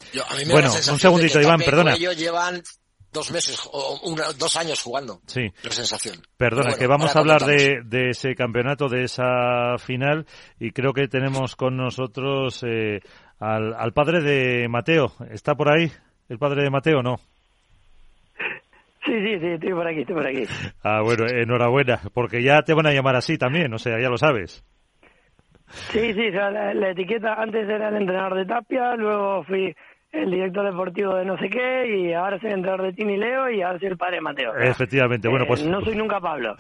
bueno, 0.51 0.73
un 0.73 0.99
segundito, 0.99 1.41
Iván, 1.41 1.61
perdona. 1.61 1.95
Ellos 1.95 2.17
llevan 2.17 2.63
dos 3.15 3.31
meses 3.31 3.67
o 3.73 3.99
dos 4.39 4.57
años 4.57 4.83
jugando. 4.83 5.21
Sí. 5.27 5.51
La 5.63 5.71
sensación. 5.71 6.17
Perdona, 6.37 6.75
que 6.77 6.87
vamos 6.87 7.17
a 7.17 7.21
hablar 7.21 7.43
de, 7.43 7.81
de, 7.85 8.11
ese 8.11 8.35
campeonato, 8.35 8.89
de 8.89 9.05
esa 9.05 9.79
final, 9.79 10.27
y 10.61 10.73
creo 10.73 10.93
que 10.93 11.09
tenemos 11.09 11.57
con 11.57 11.77
nosotros 11.77 12.63
eh, 12.69 13.01
al, 13.39 13.73
al 13.73 13.93
padre 13.93 14.21
de 14.21 14.69
Mateo. 14.69 15.13
¿Está 15.31 15.55
por 15.55 15.71
ahí? 15.71 15.91
¿El 16.29 16.39
padre 16.39 16.65
de 16.65 16.71
Mateo 16.71 17.03
no? 17.03 17.17
Sí, 19.05 19.13
sí, 19.13 19.39
sí, 19.39 19.47
estoy 19.47 19.73
por 19.73 19.87
aquí, 19.87 20.01
estoy 20.01 20.17
por 20.17 20.27
aquí. 20.27 20.45
Ah, 20.83 21.01
bueno, 21.03 21.27
enhorabuena, 21.27 22.01
porque 22.13 22.43
ya 22.43 22.63
te 22.63 22.75
van 22.75 22.87
a 22.87 22.93
llamar 22.93 23.17
así 23.17 23.39
también, 23.39 23.73
o 23.73 23.79
sea, 23.79 24.01
ya 24.01 24.09
lo 24.09 24.17
sabes. 24.17 24.65
Sí, 25.93 26.13
sí, 26.13 26.31
la, 26.31 26.91
etiqueta 26.91 27.35
antes 27.35 27.69
era 27.69 27.89
el 27.89 27.97
entrenador 27.97 28.39
de 28.39 28.47
Tapia, 28.47 28.95
luego 28.97 29.45
fui 29.45 29.75
el 30.15 30.31
director 30.31 30.65
deportivo 30.65 31.17
de 31.17 31.25
no 31.25 31.37
sé 31.39 31.49
qué 31.49 31.99
y 31.99 32.13
ahora 32.13 32.39
soy 32.39 32.51
el 32.51 32.57
entrenador 32.57 32.87
de 32.87 32.93
Tini 32.93 33.17
Leo 33.17 33.51
y 33.51 33.63
ahora 33.63 33.79
soy 33.79 33.89
el 33.89 33.97
padre 33.97 34.17
de 34.17 34.21
Mateo. 34.21 34.55
Efectivamente, 34.57 35.29
bueno, 35.29 35.45
pues... 35.47 35.63
Eh, 35.63 35.69
no 35.69 35.81
soy 35.83 35.97
nunca 35.97 36.21
Pablo. 36.21 36.55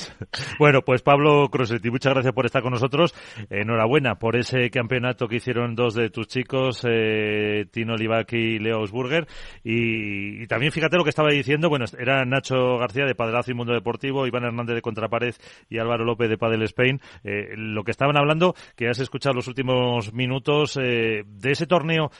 bueno, 0.58 0.82
pues 0.82 1.02
Pablo 1.02 1.48
Crosetti, 1.50 1.90
muchas 1.90 2.12
gracias 2.12 2.34
por 2.34 2.44
estar 2.44 2.62
con 2.62 2.72
nosotros. 2.72 3.14
Enhorabuena 3.48 4.16
por 4.16 4.36
ese 4.36 4.70
campeonato 4.70 5.28
que 5.28 5.36
hicieron 5.36 5.74
dos 5.74 5.94
de 5.94 6.10
tus 6.10 6.28
chicos, 6.28 6.84
eh, 6.88 7.66
Tino 7.70 7.96
Livac 7.96 8.32
y 8.34 8.58
Leo 8.58 8.80
Osburger. 8.80 9.26
Y, 9.64 10.46
también 10.46 10.72
fíjate 10.72 10.96
lo 10.96 11.04
que 11.04 11.10
estaba 11.10 11.30
diciendo, 11.30 11.68
bueno, 11.70 11.86
era 11.98 12.24
Nacho 12.24 12.76
García 12.78 13.06
de 13.06 13.14
Padelazo 13.14 13.50
y 13.50 13.54
Mundo 13.54 13.72
Deportivo, 13.72 14.26
Iván 14.26 14.44
Hernández 14.44 14.74
de 14.74 14.82
Contrapared 14.82 15.34
y 15.70 15.78
Álvaro 15.78 16.04
López 16.04 16.28
de 16.28 16.36
Padel 16.36 16.62
Spain. 16.64 17.00
Eh, 17.24 17.54
lo 17.56 17.82
que 17.82 17.92
estaban 17.92 18.18
hablando, 18.18 18.54
que 18.76 18.88
has 18.88 18.98
escuchado 18.98 19.34
los 19.34 19.48
últimos 19.48 20.12
minutos 20.12 20.74
de 20.74 21.24
ese 21.42 21.66
torneo 21.66 22.10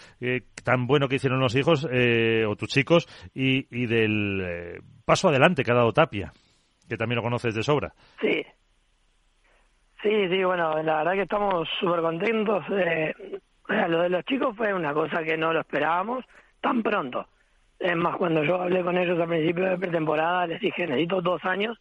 tan 0.62 0.86
bueno 0.86 1.08
que 1.08 1.16
hicieron 1.16 1.40
los 1.40 1.54
hijos 1.56 1.88
eh, 1.90 2.44
o 2.46 2.56
tus 2.56 2.68
chicos 2.68 3.06
y, 3.34 3.66
y 3.70 3.86
del 3.86 4.40
eh, 4.40 4.80
paso 5.04 5.28
adelante 5.28 5.64
que 5.64 5.72
ha 5.72 5.76
dado 5.76 5.92
Tapia, 5.92 6.32
que 6.88 6.96
también 6.96 7.16
lo 7.16 7.22
conoces 7.22 7.54
de 7.54 7.62
sobra. 7.62 7.92
Sí. 8.20 8.44
Sí, 10.02 10.28
sí, 10.28 10.44
bueno, 10.44 10.82
la 10.82 10.98
verdad 10.98 11.12
que 11.12 11.22
estamos 11.22 11.68
súper 11.78 12.00
contentos. 12.00 12.64
Eh, 12.70 13.14
lo 13.88 14.02
de 14.02 14.08
los 14.08 14.24
chicos 14.24 14.56
fue 14.56 14.72
una 14.72 14.94
cosa 14.94 15.22
que 15.22 15.36
no 15.36 15.52
lo 15.52 15.61
esperábamos 15.61 16.24
tan 16.61 16.82
pronto. 16.82 17.26
Es 17.78 17.96
más, 17.96 18.16
cuando 18.16 18.42
yo 18.44 18.61
hablé 18.61 18.82
con 18.82 18.96
ellos 18.96 19.18
al 19.18 19.28
principio 19.28 19.64
de 19.64 19.78
pretemporada, 19.78 20.46
les 20.46 20.61
dije, 20.61 20.86
necesito 20.86 21.20
dos 21.20 21.44
años 21.44 21.78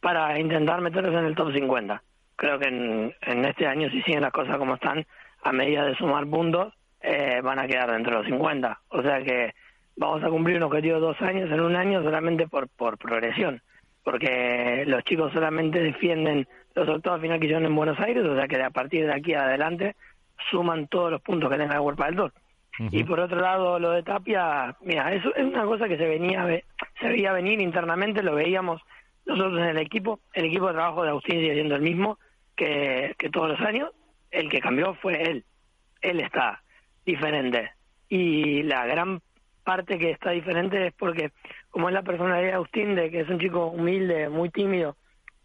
para 0.00 0.38
intentar 0.38 0.80
meterlos 0.80 1.14
en 1.14 1.26
el 1.26 1.34
top 1.34 1.52
50. 1.52 2.02
Creo 2.36 2.58
que 2.58 2.68
en, 2.68 3.14
en 3.22 3.44
este 3.44 3.66
año, 3.66 3.88
si 3.90 4.00
siguen 4.02 4.22
las 4.22 4.32
cosas 4.32 4.56
como 4.58 4.74
están, 4.74 5.04
a 5.42 5.52
medida 5.52 5.84
de 5.84 5.94
sumar 5.96 6.26
puntos, 6.26 6.72
eh, 7.02 7.40
van 7.42 7.58
a 7.58 7.66
quedar 7.66 7.90
dentro 7.90 8.12
de 8.12 8.18
los 8.18 8.26
50. 8.26 8.80
O 8.88 9.02
sea 9.02 9.22
que 9.22 9.54
vamos 9.96 10.22
a 10.22 10.28
cumplir 10.28 10.56
un 10.56 10.64
objetivo 10.64 10.94
de 10.96 11.00
dos 11.00 11.20
años 11.22 11.50
en 11.50 11.60
un 11.60 11.76
año 11.76 12.02
solamente 12.02 12.48
por, 12.48 12.68
por 12.68 12.98
progresión, 12.98 13.62
porque 14.02 14.84
los 14.86 15.04
chicos 15.04 15.32
solamente 15.32 15.80
defienden 15.80 16.46
los 16.74 16.88
octavos 16.88 17.20
final 17.20 17.38
que 17.38 17.46
hicieron 17.46 17.66
en 17.66 17.74
Buenos 17.74 17.98
Aires, 18.00 18.24
o 18.24 18.34
sea 18.34 18.48
que 18.48 18.62
a 18.62 18.70
partir 18.70 19.06
de 19.06 19.12
aquí 19.12 19.34
adelante 19.34 19.96
suman 20.50 20.86
todos 20.86 21.10
los 21.10 21.20
puntos 21.20 21.50
que 21.50 21.58
tenga 21.58 21.74
el 21.74 21.80
World 21.80 22.02
del 22.02 22.16
Tour. 22.16 22.32
Y 22.92 23.04
por 23.04 23.20
otro 23.20 23.38
lado, 23.38 23.78
lo 23.78 23.90
de 23.90 24.02
Tapia, 24.02 24.74
mira, 24.80 25.12
eso 25.12 25.34
es 25.34 25.44
una 25.44 25.64
cosa 25.64 25.86
que 25.86 25.98
se 25.98 26.06
venía 26.06 26.46
se 26.98 27.08
veía 27.08 27.32
venir 27.32 27.60
internamente, 27.60 28.22
lo 28.22 28.34
veíamos 28.34 28.80
nosotros 29.26 29.58
en 29.58 29.66
el 29.66 29.78
equipo. 29.78 30.20
El 30.32 30.46
equipo 30.46 30.68
de 30.68 30.74
trabajo 30.74 31.02
de 31.02 31.10
Agustín 31.10 31.40
sigue 31.40 31.54
siendo 31.54 31.76
el 31.76 31.82
mismo 31.82 32.18
que, 32.56 33.14
que 33.18 33.28
todos 33.28 33.50
los 33.50 33.60
años. 33.60 33.90
El 34.30 34.48
que 34.48 34.60
cambió 34.60 34.94
fue 34.94 35.20
él. 35.22 35.44
Él 36.00 36.20
está 36.20 36.62
diferente. 37.04 37.70
Y 38.08 38.62
la 38.64 38.86
gran 38.86 39.20
parte 39.64 39.98
que 39.98 40.10
está 40.10 40.30
diferente 40.30 40.88
es 40.88 40.92
porque, 40.94 41.30
como 41.70 41.88
es 41.88 41.94
la 41.94 42.02
personalidad 42.02 42.48
de 42.48 42.54
Agustín, 42.54 42.94
de 42.94 43.10
que 43.10 43.20
es 43.20 43.28
un 43.28 43.38
chico 43.38 43.66
humilde, 43.66 44.28
muy 44.28 44.50
tímido 44.50 44.96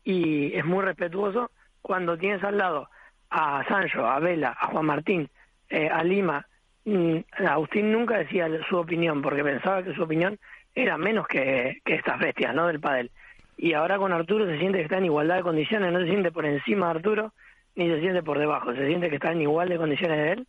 y 0.03 0.55
es 0.55 0.65
muy 0.65 0.83
respetuoso, 0.83 1.51
cuando 1.81 2.17
tienes 2.17 2.43
al 2.43 2.57
lado 2.57 2.89
a 3.29 3.63
Sancho, 3.67 4.07
a 4.07 4.19
Vela, 4.19 4.55
a 4.59 4.67
Juan 4.67 4.85
Martín, 4.85 5.29
eh, 5.69 5.89
a 5.89 6.03
Lima, 6.03 6.45
mm, 6.85 7.17
Agustín 7.47 7.91
nunca 7.91 8.17
decía 8.17 8.47
su 8.69 8.77
opinión 8.77 9.21
porque 9.21 9.43
pensaba 9.43 9.83
que 9.83 9.93
su 9.93 10.03
opinión 10.03 10.39
era 10.73 10.97
menos 10.97 11.27
que, 11.27 11.81
que 11.83 11.95
estas 11.95 12.19
bestias 12.19 12.53
¿no? 12.55 12.67
del 12.67 12.79
pádel. 12.79 13.11
Y 13.57 13.73
ahora 13.73 13.97
con 13.97 14.11
Arturo 14.11 14.45
se 14.45 14.57
siente 14.57 14.79
que 14.79 14.85
está 14.85 14.97
en 14.97 15.05
igualdad 15.05 15.37
de 15.37 15.43
condiciones, 15.43 15.91
no 15.93 15.99
se 15.99 16.07
siente 16.07 16.31
por 16.31 16.45
encima 16.45 16.87
de 16.87 16.91
Arturo 16.91 17.33
ni 17.75 17.87
se 17.87 17.99
siente 17.99 18.23
por 18.23 18.39
debajo, 18.39 18.73
se 18.73 18.87
siente 18.87 19.09
que 19.09 19.15
está 19.15 19.31
en 19.31 19.41
igual 19.41 19.69
de 19.69 19.77
condiciones 19.77 20.17
de 20.17 20.31
él 20.31 20.47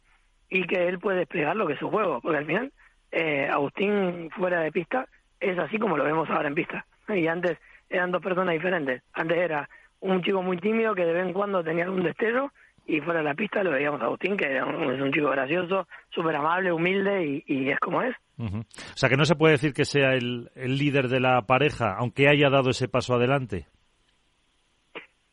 y 0.49 0.67
que 0.67 0.89
él 0.89 0.99
puede 0.99 1.19
desplegar 1.19 1.57
lo 1.57 1.67
que 1.67 1.75
es 1.75 1.79
su 1.79 1.91
juego, 1.91 2.21
porque 2.21 2.39
al 2.39 2.47
final 2.47 2.73
eh, 3.13 3.49
Agustín 3.51 4.31
fuera 4.31 4.61
de 4.61 4.73
pista 4.73 5.07
es 5.41 5.59
así 5.59 5.79
como 5.79 5.97
lo 5.97 6.05
vemos 6.05 6.29
ahora 6.31 6.49
en 6.49 6.55
pista. 6.55 6.87
Y 7.09 7.27
antes 7.27 7.59
eran 7.89 8.11
dos 8.11 8.23
personas 8.23 8.55
diferentes. 8.55 9.03
Antes 9.13 9.39
era 9.39 9.69
un 10.01 10.23
chico 10.23 10.43
muy 10.43 10.59
tímido 10.59 10.95
que 10.95 11.05
de 11.05 11.13
vez 11.13 11.27
en 11.27 11.33
cuando 11.33 11.63
tenía 11.63 11.91
un 11.91 12.03
destello 12.03 12.51
y 12.87 13.01
fuera 13.01 13.21
de 13.21 13.25
la 13.25 13.35
pista 13.35 13.63
lo 13.63 13.73
veíamos 13.73 14.01
a 14.01 14.05
Agustín, 14.05 14.37
que 14.37 14.57
es 14.57 14.63
un 14.63 15.13
chico 15.13 15.31
gracioso, 15.31 15.89
súper 16.11 16.37
amable, 16.37 16.73
humilde 16.73 17.43
y, 17.47 17.71
es 17.71 17.79
como 17.81 18.03
es. 18.03 18.15
O 18.39 18.65
sea, 18.95 19.09
que 19.09 19.17
no 19.17 19.25
se 19.25 19.35
puede 19.35 19.53
decir 19.53 19.73
que 19.73 19.85
sea 19.85 20.13
el, 20.13 20.51
el 20.55 20.79
líder 20.79 21.09
de 21.09 21.21
la 21.21 21.43
pareja, 21.43 21.97
aunque 21.99 22.29
haya 22.29 22.49
dado 22.51 22.71
ese 22.71 22.87
paso 22.87 23.15
adelante. 23.15 23.67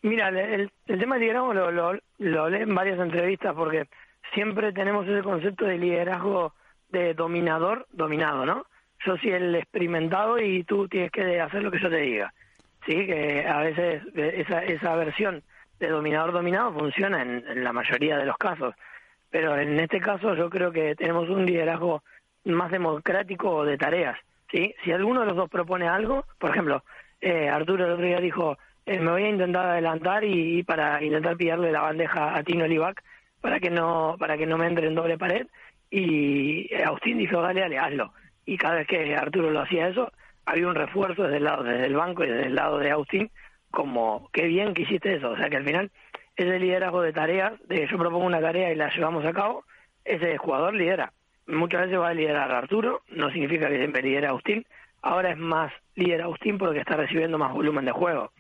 Mira, 0.01 0.30
el, 0.30 0.72
el 0.88 0.99
tema 0.99 1.16
del 1.16 1.24
liderazgo 1.24 1.53
lo, 1.53 1.72
lo, 1.72 1.99
lo 2.18 2.43
hablé 2.43 2.64
en 2.64 2.76
varias 2.76 2.99
entrevistas 2.99 3.53
porque 3.55 3.88
siempre 4.34 4.71
tenemos 4.71 5.07
ese 5.07 5.21
concepto 5.21 5.65
de 5.65 5.78
liderazgo 5.78 6.53
de 6.89 7.13
dominador, 7.13 7.88
dominado, 7.91 8.45
¿no? 8.45 8.65
Yo 9.05 9.17
soy 9.17 9.32
el 9.32 9.55
experimentado 9.55 10.39
y 10.39 10.63
tú 10.63 10.88
tienes 10.88 11.11
que 11.11 11.41
hacer 11.41 11.63
lo 11.63 11.71
que 11.71 11.80
yo 11.80 11.89
te 11.89 11.97
diga. 11.97 12.34
Sí, 12.86 13.05
que 13.05 13.45
a 13.47 13.59
veces 13.59 14.03
esa, 14.15 14.63
esa 14.63 14.95
versión 14.95 15.41
de 15.80 15.88
dominador 15.88 16.32
dominado 16.32 16.74
funciona 16.74 17.21
en, 17.21 17.63
la 17.63 17.74
mayoría 17.74 18.17
de 18.17 18.26
los 18.26 18.38
casos, 18.38 18.76
pero 19.30 19.57
en 19.57 19.80
este 19.80 19.99
caso 19.99 20.36
yo 20.36 20.49
creo 20.49 20.71
que 20.71 20.95
tenemos 20.95 21.30
un 21.30 21.45
liderazgo 21.45 22.03
más 22.45 22.71
democrático 22.71 23.65
de 23.65 23.78
tareas, 23.78 24.17
¿sí? 24.51 24.76
Si 24.84 24.91
alguno 24.91 25.21
de 25.21 25.28
los 25.28 25.36
dos 25.36 25.49
propone 25.49 25.88
algo, 25.88 26.26
por 26.38 26.51
ejemplo, 26.51 26.84
eh, 27.19 27.49
Arturo 27.49 27.86
el 27.86 27.91
otro 27.91 28.05
día 28.05 28.19
dijo, 28.19 28.57
eh, 28.86 28.99
me 28.99 29.11
voy 29.11 29.24
a 29.24 29.30
intentar 29.30 29.65
adelantar 29.65 30.24
y, 30.24 30.59
y, 30.59 30.63
para 30.63 31.01
intentar 31.01 31.38
pillarle 31.38 31.71
la 31.71 31.82
bandeja 31.82 32.38
a 32.38 32.43
Tino 32.43 32.67
Livac 32.67 33.01
para 33.43 33.59
que 33.59 33.69
no 33.69 34.15
para 34.17 34.37
que 34.37 34.45
no 34.45 34.57
me 34.57 34.67
entre 34.67 34.87
en 34.87 34.95
doble 34.95 35.17
pared. 35.17 35.45
Y 35.91 36.73
Agustín 36.75 37.17
dijo 37.17 37.41
dale 37.41 37.59
dale 37.59 37.77
hazlo 37.77 38.13
y 38.45 38.57
cada 38.57 38.75
vez 38.75 38.87
que 38.87 39.15
Arturo 39.15 39.51
lo 39.51 39.59
hacía 39.59 39.89
eso 39.89 40.09
había 40.45 40.67
un 40.67 40.75
refuerzo 40.75 41.23
desde 41.23 41.37
el 41.37 41.43
lado 41.43 41.63
desde 41.63 41.85
el 41.85 41.95
banco 41.95 42.23
y 42.23 42.29
desde 42.29 42.47
el 42.47 42.55
lado 42.55 42.79
de 42.79 42.91
Agustín 42.91 43.29
como 43.69 44.29
qué 44.31 44.47
bien 44.47 44.73
que 44.73 44.83
hiciste 44.83 45.15
eso 45.15 45.31
o 45.31 45.37
sea 45.37 45.49
que 45.49 45.57
al 45.57 45.65
final 45.65 45.91
ese 46.37 46.57
liderazgo 46.57 47.01
de 47.01 47.11
tareas 47.11 47.53
de 47.67 47.85
yo 47.85 47.97
propongo 47.97 48.25
una 48.25 48.39
tarea 48.39 48.71
y 48.71 48.75
la 48.75 48.89
llevamos 48.95 49.25
a 49.25 49.33
cabo 49.33 49.65
ese 50.05 50.37
jugador 50.37 50.73
lidera. 50.73 51.11
Muchas 51.45 51.81
veces 51.81 51.99
va 51.99 52.09
a 52.09 52.13
liderar 52.13 52.49
Arturo 52.49 53.01
no 53.09 53.29
significa 53.31 53.67
que 53.67 53.77
siempre 53.77 54.01
lidera 54.01 54.29
Agustín. 54.29 54.65
Ahora 55.01 55.31
es 55.31 55.37
más 55.37 55.71
líder 55.95 56.21
Agustín 56.21 56.57
porque 56.57 56.79
está 56.79 56.95
recibiendo 56.95 57.37
más 57.37 57.51
volumen 57.53 57.83
de 57.83 57.91
juego 57.91 58.31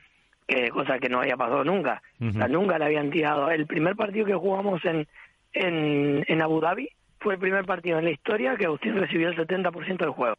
que 0.47 0.69
cosa 0.69 0.99
que 0.99 1.09
no 1.09 1.19
había 1.19 1.37
pasado 1.37 1.63
nunca. 1.63 2.01
nunca 2.19 2.77
le 2.77 2.85
habían 2.85 3.09
tirado. 3.09 3.49
El 3.49 3.65
primer 3.65 3.95
partido 3.95 4.25
que 4.25 4.33
jugamos 4.33 4.83
en, 4.85 5.07
en, 5.53 6.23
en 6.27 6.41
Abu 6.41 6.59
Dhabi 6.59 6.89
fue 7.19 7.35
el 7.35 7.39
primer 7.39 7.65
partido 7.65 7.99
en 7.99 8.05
la 8.05 8.11
historia 8.11 8.55
que 8.55 8.65
Agustín 8.65 8.95
recibió 8.95 9.29
el 9.29 9.37
70% 9.37 9.97
del 9.97 10.09
juego. 10.09 10.35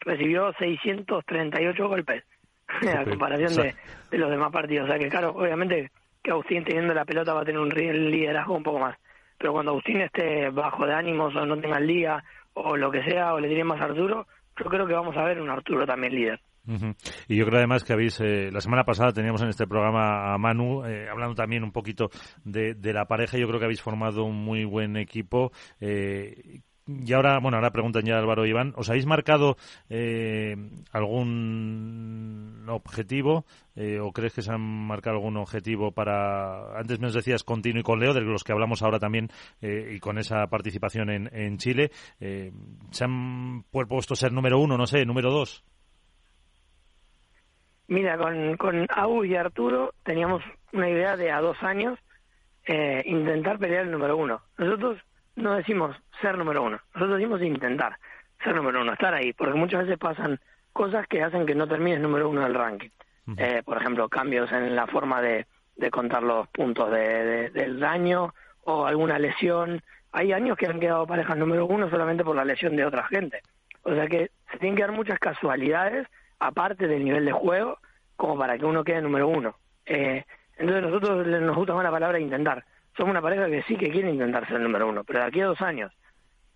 Recibió 0.00 0.52
638 0.58 1.88
golpes, 1.88 2.24
a 2.98 3.04
comparación 3.04 3.54
de, 3.54 3.74
de, 4.10 4.18
los 4.18 4.30
demás 4.30 4.50
partidos. 4.50 4.86
O 4.86 4.88
sea 4.88 4.98
que, 4.98 5.08
claro, 5.08 5.30
obviamente 5.30 5.90
que 6.22 6.30
Agustín 6.30 6.64
teniendo 6.64 6.94
la 6.94 7.04
pelota 7.04 7.34
va 7.34 7.42
a 7.42 7.44
tener 7.44 7.60
un 7.60 7.68
liderazgo 7.68 8.54
un 8.56 8.62
poco 8.62 8.80
más. 8.80 8.96
Pero 9.38 9.52
cuando 9.52 9.72
Agustín 9.72 10.00
esté 10.00 10.50
bajo 10.50 10.86
de 10.86 10.94
ánimos 10.94 11.34
o 11.36 11.46
no 11.46 11.58
tenga 11.60 11.78
el 11.78 11.86
día 11.86 12.22
o 12.54 12.76
lo 12.76 12.90
que 12.90 13.02
sea, 13.04 13.34
o 13.34 13.40
le 13.40 13.48
tire 13.48 13.64
más 13.64 13.80
a 13.80 13.84
Arturo, 13.84 14.26
yo 14.58 14.64
creo 14.66 14.86
que 14.86 14.94
vamos 14.94 15.16
a 15.16 15.24
ver 15.24 15.40
un 15.40 15.50
Arturo 15.50 15.86
también 15.86 16.14
líder. 16.14 16.40
Y 17.28 17.36
yo 17.36 17.44
creo 17.44 17.58
además 17.58 17.84
que 17.84 17.92
habéis, 17.92 18.18
eh, 18.20 18.50
la 18.50 18.60
semana 18.60 18.84
pasada 18.84 19.12
teníamos 19.12 19.42
en 19.42 19.48
este 19.48 19.66
programa 19.66 20.32
a 20.32 20.38
Manu, 20.38 20.84
eh, 20.84 21.08
hablando 21.10 21.34
también 21.34 21.62
un 21.62 21.72
poquito 21.72 22.10
de, 22.44 22.74
la 22.92 23.06
pareja, 23.06 23.38
yo 23.38 23.46
creo 23.46 23.58
que 23.58 23.66
habéis 23.66 23.82
formado 23.82 24.24
un 24.24 24.36
muy 24.36 24.64
buen 24.64 24.96
equipo. 24.96 25.52
Eh, 25.80 26.60
y 26.86 27.12
ahora, 27.14 27.38
bueno, 27.40 27.56
ahora 27.56 27.70
preguntan 27.70 28.04
ya 28.04 28.18
Álvaro 28.18 28.44
y 28.44 28.50
Iván, 28.50 28.74
¿os 28.76 28.90
habéis 28.90 29.06
marcado 29.06 29.56
algún 30.92 32.66
objetivo 32.68 33.46
o 34.02 34.12
crees 34.12 34.34
que 34.34 34.42
se 34.42 34.52
han 34.52 34.60
marcado 34.60 35.16
algún 35.16 35.38
objetivo 35.38 35.92
para, 35.92 36.78
antes 36.78 37.00
nos 37.00 37.14
decías 37.14 37.42
continuo 37.42 37.80
y 37.80 37.84
con 37.84 38.00
Leo, 38.00 38.12
de 38.12 38.20
los 38.20 38.44
que 38.44 38.52
hablamos 38.52 38.82
ahora 38.82 38.98
también 38.98 39.30
y 39.62 39.98
con 39.98 40.18
esa 40.18 40.46
participación 40.48 41.08
en, 41.08 41.30
en 41.34 41.56
Chile, 41.56 41.90
¿se 42.18 43.04
han 43.04 43.62
puesto 43.70 44.14
ser 44.14 44.32
número 44.32 44.58
uno, 44.58 44.76
no 44.76 44.86
sé, 44.86 45.06
número 45.06 45.32
dos? 45.32 45.64
Mira, 47.86 48.16
con, 48.16 48.56
con 48.56 48.86
Agu 48.88 49.24
y 49.24 49.36
Arturo 49.36 49.92
teníamos 50.04 50.42
una 50.72 50.88
idea 50.88 51.16
de 51.16 51.30
a 51.30 51.40
dos 51.40 51.62
años 51.62 51.98
eh, 52.66 53.02
intentar 53.06 53.58
pelear 53.58 53.84
el 53.84 53.90
número 53.90 54.16
uno. 54.16 54.40
Nosotros 54.56 54.98
no 55.36 55.54
decimos 55.54 55.96
ser 56.20 56.38
número 56.38 56.62
uno, 56.62 56.80
nosotros 56.94 57.18
decimos 57.18 57.42
intentar 57.42 57.98
ser 58.42 58.54
número 58.54 58.80
uno, 58.80 58.92
estar 58.92 59.12
ahí, 59.14 59.32
porque 59.32 59.58
muchas 59.58 59.82
veces 59.82 59.98
pasan 59.98 60.40
cosas 60.72 61.06
que 61.06 61.22
hacen 61.22 61.46
que 61.46 61.54
no 61.54 61.66
termines 61.68 62.00
número 62.00 62.28
uno 62.28 62.42
del 62.42 62.54
ranking. 62.54 62.90
eh, 63.38 63.62
por 63.64 63.78
ejemplo, 63.78 64.08
cambios 64.08 64.50
en 64.52 64.74
la 64.76 64.86
forma 64.86 65.20
de, 65.22 65.46
de 65.76 65.90
contar 65.90 66.22
los 66.22 66.46
puntos 66.48 66.90
de, 66.90 67.50
del 67.50 67.80
daño 67.80 68.34
o 68.64 68.86
alguna 68.86 69.18
lesión. 69.18 69.82
Hay 70.12 70.32
años 70.32 70.56
que 70.56 70.66
han 70.66 70.78
quedado 70.80 71.06
parejas 71.06 71.36
número 71.36 71.66
uno 71.66 71.88
solamente 71.90 72.24
por 72.24 72.36
la 72.36 72.44
lesión 72.44 72.76
de 72.76 72.84
otra 72.84 73.04
gente. 73.08 73.40
O 73.82 73.94
sea 73.94 74.06
que 74.06 74.30
se 74.50 74.58
tienen 74.58 74.76
que 74.76 74.82
dar 74.82 74.92
muchas 74.92 75.18
casualidades, 75.18 76.06
aparte 76.38 76.86
del 76.86 77.04
nivel 77.04 77.24
de 77.24 77.32
juego, 77.32 77.78
como 78.16 78.38
para 78.38 78.58
que 78.58 78.64
uno 78.64 78.84
quede 78.84 79.02
número 79.02 79.28
uno. 79.28 79.56
Eh, 79.86 80.24
entonces 80.56 80.82
nosotros 80.82 81.26
nos 81.26 81.56
gusta 81.56 81.74
más 81.74 81.84
la 81.84 81.90
palabra 81.90 82.18
intentar. 82.18 82.64
Somos 82.96 83.10
una 83.10 83.22
pareja 83.22 83.46
que 83.46 83.62
sí 83.62 83.76
que 83.76 83.90
quiere 83.90 84.10
intentar 84.10 84.46
ser 84.46 84.56
el 84.56 84.62
número 84.62 84.88
uno, 84.88 85.02
pero 85.04 85.20
de 85.20 85.26
aquí 85.26 85.40
a 85.40 85.46
dos 85.46 85.60
años. 85.60 85.92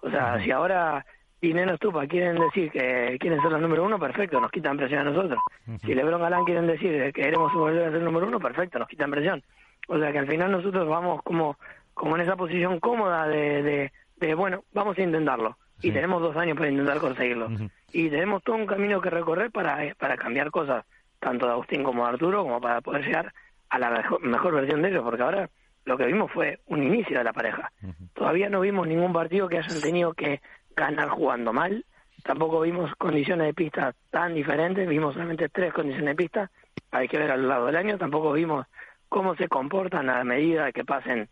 O 0.01 0.11
sea, 0.11 0.41
si 0.43 0.53
ahora 0.53 1.05
Dinero 1.41 1.75
Estupa 1.75 2.07
quieren 2.07 2.37
decir 2.39 2.71
que 2.71 3.17
quieren 3.21 3.41
ser 3.41 3.51
los 3.51 3.61
número 3.61 3.85
uno, 3.85 3.99
perfecto, 3.99 4.41
nos 4.41 4.51
quitan 4.51 4.77
presión 4.77 5.01
a 5.01 5.11
nosotros. 5.11 5.39
Si 5.81 5.95
Lebron 5.95 6.21
Galán 6.21 6.45
quieren 6.45 6.67
decir 6.67 6.91
que 6.91 7.13
queremos 7.13 7.53
volver 7.53 7.85
a 7.85 7.91
ser 7.91 7.99
el 7.99 8.05
número 8.05 8.27
uno, 8.27 8.39
perfecto, 8.39 8.79
nos 8.79 8.89
quitan 8.89 9.11
presión. 9.11 9.43
O 9.89 9.99
sea 9.99 10.13
que 10.13 10.19
al 10.19 10.29
final 10.29 10.53
nosotros 10.53 10.89
vamos 10.89 11.23
como, 11.23 11.57
como 11.95 12.17
en 12.17 12.23
esa 12.23 12.37
posición 12.37 12.79
cómoda 12.81 13.27
de, 13.27 13.91
de, 14.17 14.35
bueno, 14.35 14.65
vamos 14.73 14.99
a 14.99 15.03
intentarlo. 15.03 15.57
Y 15.81 15.93
tenemos 15.93 16.21
dos 16.21 16.37
años 16.37 16.57
para 16.57 16.71
intentar 16.71 16.99
conseguirlo. 16.99 17.49
Y 17.93 18.11
tenemos 18.11 18.43
todo 18.43 18.57
un 18.57 18.67
camino 18.67 19.01
que 19.01 19.11
recorrer 19.11 19.51
para, 19.51 19.95
para 19.97 20.17
cambiar 20.17 20.51
cosas, 20.51 20.85
tanto 21.19 21.47
de 21.47 21.53
Agustín 21.53 21.83
como 21.83 22.05
de 22.05 22.11
Arturo, 22.11 22.43
como 22.43 22.61
para 22.61 22.81
poder 22.81 23.05
llegar 23.05 23.33
a 23.71 23.79
la 23.79 23.91
mejor, 23.91 24.23
mejor 24.23 24.55
versión 24.55 24.83
de 24.83 24.91
ellos, 24.91 25.03
porque 25.03 25.23
ahora 25.23 25.49
lo 25.85 25.97
que 25.97 26.07
vimos 26.07 26.31
fue 26.31 26.61
un 26.67 26.83
inicio 26.83 27.19
de 27.19 27.25
la 27.25 27.33
pareja. 27.33 27.73
Todavía 28.15 28.51
no 28.51 28.61
vimos 28.61 28.87
ningún 28.87 29.13
partido 29.13 29.49
que 29.49 29.59
hayan 29.59 29.81
tenido 29.81 30.13
que 30.13 30.41
ganar 30.77 31.09
jugando 31.09 31.53
mal. 31.53 31.85
Tampoco 32.23 32.61
vimos 32.61 32.95
condiciones 32.97 33.47
de 33.47 33.55
pista 33.55 33.95
tan 34.11 34.35
diferentes, 34.35 34.87
vimos 34.87 35.15
solamente 35.15 35.49
tres 35.49 35.73
condiciones 35.73 36.11
de 36.11 36.17
pista. 36.17 36.51
Hay 36.91 37.09
que 37.09 37.19
ver 37.19 37.31
a 37.31 37.37
lo 37.37 37.49
largo 37.49 37.67
del 37.67 37.77
año. 37.77 37.97
Tampoco 37.97 38.33
vimos 38.33 38.67
cómo 39.09 39.35
se 39.37 39.49
comportan 39.49 40.11
a 40.11 40.23
medida 40.25 40.73
que 40.73 40.85
pasen 40.85 41.29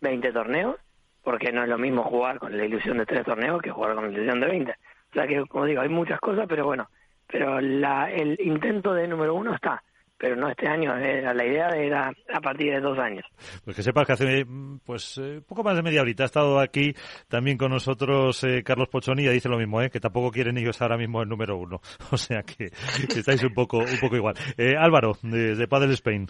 20 0.00 0.32
torneos, 0.32 0.76
porque 1.24 1.50
no 1.50 1.64
es 1.64 1.68
lo 1.68 1.78
mismo 1.78 2.04
jugar 2.04 2.38
con 2.38 2.56
la 2.56 2.64
ilusión 2.64 2.98
de 2.98 3.06
tres 3.06 3.24
torneos 3.24 3.60
que 3.60 3.70
jugar 3.70 3.94
con 3.94 4.04
la 4.04 4.12
ilusión 4.12 4.40
de 4.40 4.46
20. 4.46 4.74
O 5.10 5.14
sea 5.14 5.26
que, 5.26 5.44
como 5.46 5.64
digo, 5.64 5.80
hay 5.80 5.88
muchas 5.88 6.20
cosas, 6.20 6.46
pero 6.48 6.66
bueno, 6.66 6.88
pero 7.26 7.60
la, 7.60 8.10
el 8.10 8.38
intento 8.40 8.92
de 8.94 9.08
número 9.08 9.34
uno 9.34 9.54
está 9.54 9.82
pero 10.18 10.34
no 10.34 10.50
este 10.50 10.68
año, 10.68 10.96
era 10.96 11.32
la 11.32 11.46
idea 11.46 11.68
era 11.68 12.12
a 12.34 12.40
partir 12.40 12.72
de 12.72 12.80
dos 12.80 12.98
años. 12.98 13.24
Pues 13.64 13.76
que 13.76 13.82
sepas 13.82 14.04
que 14.04 14.12
hace 14.12 14.46
pues 14.84 15.16
eh, 15.18 15.40
poco 15.46 15.62
más 15.62 15.76
de 15.76 15.82
media 15.82 16.02
horita 16.02 16.24
ha 16.24 16.26
estado 16.26 16.58
aquí 16.58 16.92
también 17.28 17.56
con 17.56 17.70
nosotros 17.70 18.42
eh, 18.42 18.62
Carlos 18.64 18.88
Pochonilla, 18.88 19.30
dice 19.30 19.48
lo 19.48 19.58
mismo, 19.58 19.80
eh, 19.80 19.90
que 19.90 20.00
tampoco 20.00 20.32
quieren 20.32 20.58
ellos 20.58 20.82
ahora 20.82 20.98
mismo 20.98 21.22
el 21.22 21.28
número 21.28 21.56
uno, 21.56 21.80
o 22.10 22.16
sea 22.16 22.42
que, 22.42 22.70
estáis 23.16 23.44
un 23.44 23.54
poco 23.54 23.78
un 23.78 24.00
poco 24.00 24.16
igual. 24.16 24.34
Eh, 24.56 24.74
Álvaro, 24.76 25.16
de, 25.22 25.54
de 25.54 25.68
Padel 25.68 25.92
Spain. 25.92 26.26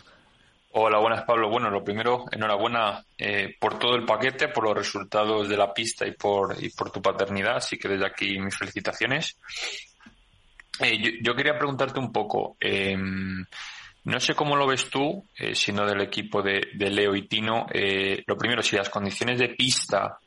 Hola, 0.71 0.99
buenas 0.99 1.25
Pablo. 1.25 1.49
Bueno, 1.49 1.71
lo 1.71 1.83
primero, 1.83 2.27
enhorabuena 2.31 3.03
eh, 3.16 3.57
por 3.59 3.79
todo 3.79 3.95
el 3.97 4.05
paquete, 4.05 4.49
por 4.49 4.64
los 4.64 4.77
resultados 4.77 5.49
de 5.49 5.57
la 5.57 5.73
pista 5.73 6.07
y 6.07 6.12
por, 6.12 6.62
y 6.62 6.69
por 6.71 6.91
tu 6.91 7.01
paternidad, 7.01 7.57
así 7.57 7.79
que 7.79 7.89
desde 7.89 8.07
aquí 8.07 8.39
mis 8.39 8.57
felicitaciones. 8.57 9.39
Eh, 10.81 11.21
yo, 11.23 11.35
quería 11.35 11.59
preguntarte 11.59 11.99
un 11.99 12.12
poco, 12.12 12.57
eh, 12.61 12.97
no 12.97 14.21
sé 14.21 14.35
cómo 14.35 14.57
lo 14.57 14.66
ves 14.66 14.89
tú, 14.91 15.25
eh, 15.37 15.55
siendo 15.55 15.87
del 15.87 16.03
equipo 16.03 16.43
de, 16.43 16.61
Leo 16.75 17.16
y 17.16 17.27
Tino. 17.27 17.66
Eh, 17.73 18.23
lo 18.27 18.37
primero, 18.37 18.62
si 18.62 18.77
las 18.77 18.91
condiciones 18.91 19.39
de 19.39 19.49
pista 19.49 20.19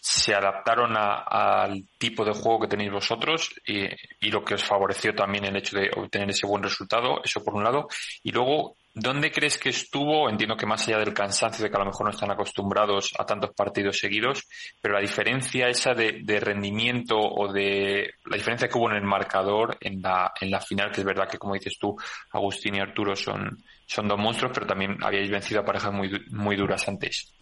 se 0.00 0.34
adaptaron 0.34 0.96
al 0.96 1.84
tipo 1.96 2.24
de 2.24 2.32
juego 2.32 2.60
que 2.60 2.66
tenéis 2.66 2.90
vosotros 2.90 3.54
y, 3.64 3.84
y, 4.20 4.30
lo 4.32 4.44
que 4.44 4.54
os 4.54 4.64
favoreció 4.64 5.14
también 5.14 5.44
el 5.44 5.56
hecho 5.56 5.78
de 5.78 5.88
obtener 5.96 6.30
ese 6.30 6.48
buen 6.48 6.64
resultado, 6.64 7.22
eso 7.22 7.44
por 7.44 7.54
un 7.54 7.62
lado. 7.62 7.86
Y 8.24 8.32
luego, 8.32 8.74
¿Dónde 8.94 9.30
crees 9.30 9.58
que 9.58 9.70
estuvo? 9.70 10.28
Entiendo 10.28 10.54
que 10.54 10.66
más 10.66 10.86
allá 10.86 10.98
del 10.98 11.14
cansancio 11.14 11.64
de 11.64 11.70
que 11.70 11.76
a 11.76 11.80
lo 11.80 11.86
mejor 11.86 12.04
no 12.04 12.10
están 12.10 12.30
acostumbrados 12.30 13.14
a 13.18 13.24
tantos 13.24 13.54
partidos 13.54 13.98
seguidos, 13.98 14.46
pero 14.82 14.92
la 14.92 15.00
diferencia 15.00 15.68
esa 15.68 15.94
de, 15.94 16.40
rendimiento 16.40 17.16
o 17.18 17.50
de 17.50 18.10
la 18.26 18.36
diferencia 18.36 18.68
que 18.68 18.76
hubo 18.76 18.90
en 18.90 18.96
el 18.96 19.04
marcador 19.04 19.78
en 19.80 20.02
la, 20.02 20.32
en 20.38 20.50
la 20.50 20.60
final, 20.60 20.90
que 20.90 21.00
es 21.00 21.06
verdad 21.06 21.26
que 21.26 21.38
como 21.38 21.54
dices 21.54 21.78
tú, 21.78 21.96
Agustín 22.32 22.74
y 22.74 22.80
Arturo 22.80 23.16
son, 23.16 23.56
son 23.86 24.08
dos 24.08 24.18
monstruos, 24.18 24.52
pero 24.54 24.66
también 24.66 24.98
habíais 25.02 25.30
vencido 25.30 25.62
a 25.62 25.64
parejas 25.64 25.92
muy, 25.92 26.10
muy 26.30 26.56
duras 26.56 26.86
antes. 26.86 27.34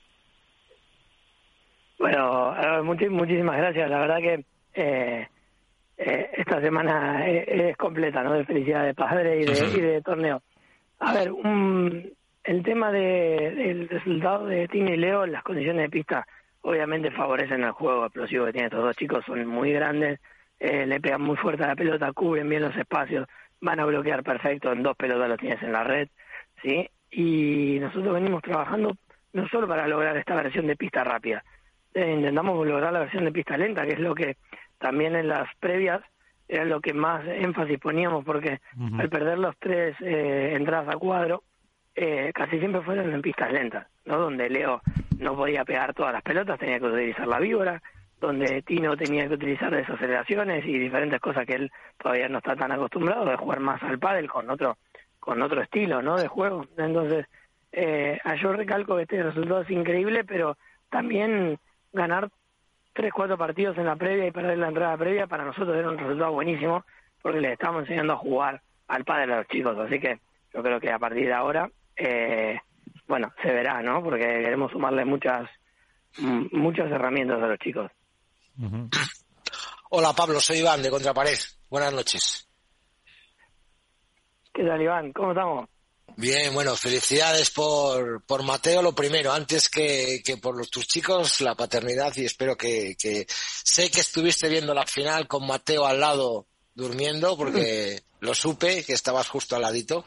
Bueno, 1.98 2.54
muchísimas 3.10 3.56
gracias. 3.56 3.90
La 3.90 3.98
verdad 3.98 4.18
que 4.18 4.44
eh, 4.74 5.28
eh, 5.98 6.30
esta 6.32 6.60
semana 6.60 7.26
es, 7.26 7.76
completa, 7.76 8.22
¿no? 8.22 8.34
De 8.34 8.44
felicidad 8.44 8.84
de 8.84 8.94
padre 8.94 9.40
y 9.40 9.44
de, 9.44 9.66
y 9.76 9.80
de 9.80 10.00
torneo. 10.00 10.40
A 11.00 11.14
ver, 11.14 11.32
el 12.44 12.62
tema 12.62 12.92
de, 12.92 13.52
del 13.56 13.88
resultado 13.88 14.46
de 14.46 14.68
Tini 14.68 14.92
y 14.92 14.96
Leo, 14.96 15.26
las 15.26 15.42
condiciones 15.42 15.82
de 15.82 15.90
pista 15.90 16.26
obviamente 16.62 17.10
favorecen 17.10 17.64
el 17.64 17.72
juego 17.72 18.04
explosivo 18.04 18.44
que 18.44 18.52
tienen 18.52 18.66
estos 18.66 18.84
dos 18.84 18.96
chicos, 18.96 19.24
son 19.24 19.46
muy 19.46 19.72
grandes, 19.72 20.20
eh, 20.58 20.84
le 20.86 21.00
pegan 21.00 21.22
muy 21.22 21.36
fuerte 21.36 21.64
a 21.64 21.68
la 21.68 21.76
pelota, 21.76 22.12
cubren 22.12 22.48
bien 22.48 22.62
los 22.62 22.76
espacios, 22.76 23.26
van 23.62 23.80
a 23.80 23.86
bloquear 23.86 24.22
perfecto, 24.22 24.72
en 24.72 24.82
dos 24.82 24.94
pelotas 24.94 25.28
los 25.28 25.38
tienes 25.38 25.62
en 25.62 25.72
la 25.72 25.84
red, 25.84 26.08
¿sí? 26.62 26.88
Y 27.10 27.78
nosotros 27.80 28.12
venimos 28.14 28.42
trabajando 28.42 28.94
no 29.32 29.48
solo 29.48 29.66
para 29.66 29.88
lograr 29.88 30.16
esta 30.18 30.34
versión 30.34 30.66
de 30.66 30.76
pista 30.76 31.02
rápida, 31.02 31.42
eh, 31.94 32.12
intentamos 32.12 32.66
lograr 32.66 32.92
la 32.92 33.00
versión 33.00 33.24
de 33.24 33.32
pista 33.32 33.56
lenta, 33.56 33.86
que 33.86 33.94
es 33.94 34.00
lo 34.00 34.14
que 34.14 34.36
también 34.78 35.16
en 35.16 35.28
las 35.28 35.48
previas 35.60 36.02
era 36.50 36.64
lo 36.64 36.80
que 36.80 36.92
más 36.92 37.24
énfasis 37.26 37.78
poníamos 37.78 38.24
porque 38.24 38.60
al 38.98 39.08
perder 39.08 39.38
los 39.38 39.56
tres 39.58 39.94
eh, 40.00 40.54
entradas 40.56 40.88
a 40.88 40.98
cuadro, 40.98 41.44
eh, 41.94 42.32
casi 42.34 42.58
siempre 42.58 42.82
fueron 42.82 43.12
en 43.12 43.22
pistas 43.22 43.52
lentas, 43.52 43.86
¿no? 44.04 44.18
Donde 44.18 44.50
Leo 44.50 44.82
no 45.18 45.36
podía 45.36 45.64
pegar 45.64 45.94
todas 45.94 46.12
las 46.12 46.22
pelotas, 46.22 46.58
tenía 46.58 46.80
que 46.80 46.86
utilizar 46.86 47.28
la 47.28 47.38
víbora, 47.38 47.80
donde 48.20 48.62
Tino 48.62 48.96
tenía 48.96 49.28
que 49.28 49.34
utilizar 49.34 49.74
desaceleraciones 49.74 50.64
y 50.66 50.76
diferentes 50.76 51.20
cosas 51.20 51.46
que 51.46 51.54
él 51.54 51.70
todavía 51.96 52.28
no 52.28 52.38
está 52.38 52.56
tan 52.56 52.72
acostumbrado 52.72 53.26
de 53.26 53.36
jugar 53.36 53.60
más 53.60 53.80
al 53.84 53.98
pádel 53.98 54.28
con 54.28 54.50
otro 54.50 54.76
con 55.20 55.42
otro 55.42 55.62
estilo, 55.62 56.02
¿no? 56.02 56.16
De 56.16 56.28
juego. 56.28 56.66
Entonces, 56.78 57.26
eh, 57.72 58.18
yo 58.42 58.52
recalco 58.54 58.96
que 58.96 59.02
este 59.02 59.22
resultado 59.22 59.60
es 59.60 59.70
increíble, 59.70 60.24
pero 60.24 60.56
también 60.88 61.58
ganar 61.92 62.30
tres, 62.92 63.12
cuatro 63.12 63.36
partidos 63.38 63.76
en 63.78 63.86
la 63.86 63.96
previa 63.96 64.26
y 64.26 64.30
perder 64.30 64.58
la 64.58 64.68
entrada 64.68 64.96
previa, 64.96 65.26
para 65.26 65.44
nosotros 65.44 65.76
era 65.76 65.88
un 65.88 65.98
resultado 65.98 66.32
buenísimo, 66.32 66.84
porque 67.22 67.40
les 67.40 67.52
estamos 67.52 67.82
enseñando 67.82 68.14
a 68.14 68.18
jugar 68.18 68.62
al 68.88 69.04
padre 69.04 69.32
a 69.32 69.38
los 69.38 69.48
chicos. 69.48 69.76
Así 69.78 69.98
que 70.00 70.20
yo 70.52 70.62
creo 70.62 70.80
que 70.80 70.90
a 70.90 70.98
partir 70.98 71.26
de 71.26 71.34
ahora, 71.34 71.70
eh, 71.96 72.58
bueno, 73.06 73.32
se 73.42 73.52
verá, 73.52 73.82
¿no? 73.82 74.02
Porque 74.02 74.24
queremos 74.24 74.72
sumarle 74.72 75.04
muchas, 75.04 75.48
muchas 76.18 76.90
herramientas 76.90 77.42
a 77.42 77.46
los 77.46 77.58
chicos. 77.58 77.90
Hola 79.90 80.12
Pablo, 80.16 80.40
soy 80.40 80.58
Iván 80.58 80.82
de 80.82 80.90
Contrapared. 80.90 81.38
Buenas 81.68 81.92
noches. 81.92 82.48
¿Qué 84.52 84.64
tal 84.64 84.82
Iván? 84.82 85.12
¿Cómo 85.12 85.30
estamos? 85.30 85.68
Bien, 86.16 86.52
bueno, 86.52 86.76
felicidades 86.76 87.50
por, 87.50 88.22
por 88.24 88.42
Mateo, 88.42 88.82
lo 88.82 88.94
primero, 88.94 89.32
antes 89.32 89.68
que, 89.68 90.20
que 90.24 90.36
por 90.36 90.56
los, 90.56 90.70
tus 90.70 90.86
chicos, 90.86 91.40
la 91.40 91.54
paternidad 91.54 92.14
y 92.16 92.26
espero 92.26 92.56
que, 92.56 92.94
que 92.98 93.26
sé 93.28 93.90
que 93.90 94.00
estuviste 94.00 94.48
viendo 94.48 94.74
la 94.74 94.86
final 94.86 95.26
con 95.26 95.46
Mateo 95.46 95.86
al 95.86 96.00
lado 96.00 96.46
durmiendo 96.74 97.36
porque 97.36 98.02
lo 98.20 98.34
supe 98.34 98.84
que 98.84 98.92
estabas 98.92 99.28
justo 99.28 99.56
al 99.56 99.62
ladito. 99.62 100.04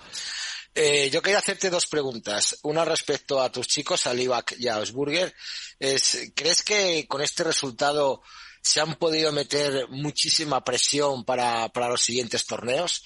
Eh, 0.76 1.10
yo 1.12 1.22
quería 1.22 1.40
hacerte 1.40 1.70
dos 1.70 1.86
preguntas. 1.86 2.58
Una 2.64 2.84
respecto 2.84 3.42
a 3.42 3.52
tus 3.52 3.68
chicos, 3.68 4.08
a 4.08 4.14
Livac 4.14 4.56
y 4.58 4.68
a 4.68 4.80
Osburger. 4.80 5.34
Es, 5.80 6.32
¿Crees 6.36 6.64
que 6.64 7.08
con 7.08 7.22
este 7.22 7.44
resultado 7.44 8.22
se 8.62 8.80
han 8.80 8.96
podido 8.96 9.32
meter 9.32 9.88
muchísima 9.90 10.64
presión 10.64 11.26
para, 11.26 11.70
para 11.70 11.90
los 11.90 12.02
siguientes 12.02 12.46
torneos? 12.46 13.04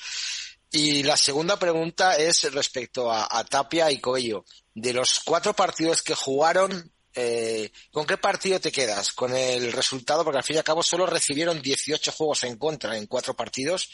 Y 0.72 1.03
la 1.03 1.15
segunda 1.15 1.57
pregunta 1.57 2.18
es 2.18 2.51
respecto 2.53 3.11
a, 3.11 3.43
Tapia 3.45 3.89
y 3.91 3.99
Coello. 3.99 4.43
De 4.74 4.93
los 4.93 5.22
cuatro 5.22 5.53
partidos 5.53 6.03
que 6.03 6.13
jugaron, 6.13 6.91
eh, 7.15 7.72
¿con 7.91 8.05
qué 8.05 8.18
partido 8.18 8.59
te 8.59 8.72
quedas? 8.72 9.13
¿Con 9.13 9.36
el 9.36 9.72
resultado? 9.72 10.24
Porque 10.24 10.39
al 10.39 10.43
fin 10.43 10.57
y 10.57 10.59
al 10.59 10.65
cabo 10.65 10.84
solo 10.84 11.05
recibieron 11.05 11.61
18 11.61 12.11
juegos 12.11 12.43
en 12.43 12.57
contra 12.57 12.97
en 12.97 13.07
cuatro 13.07 13.34
partidos. 13.34 13.89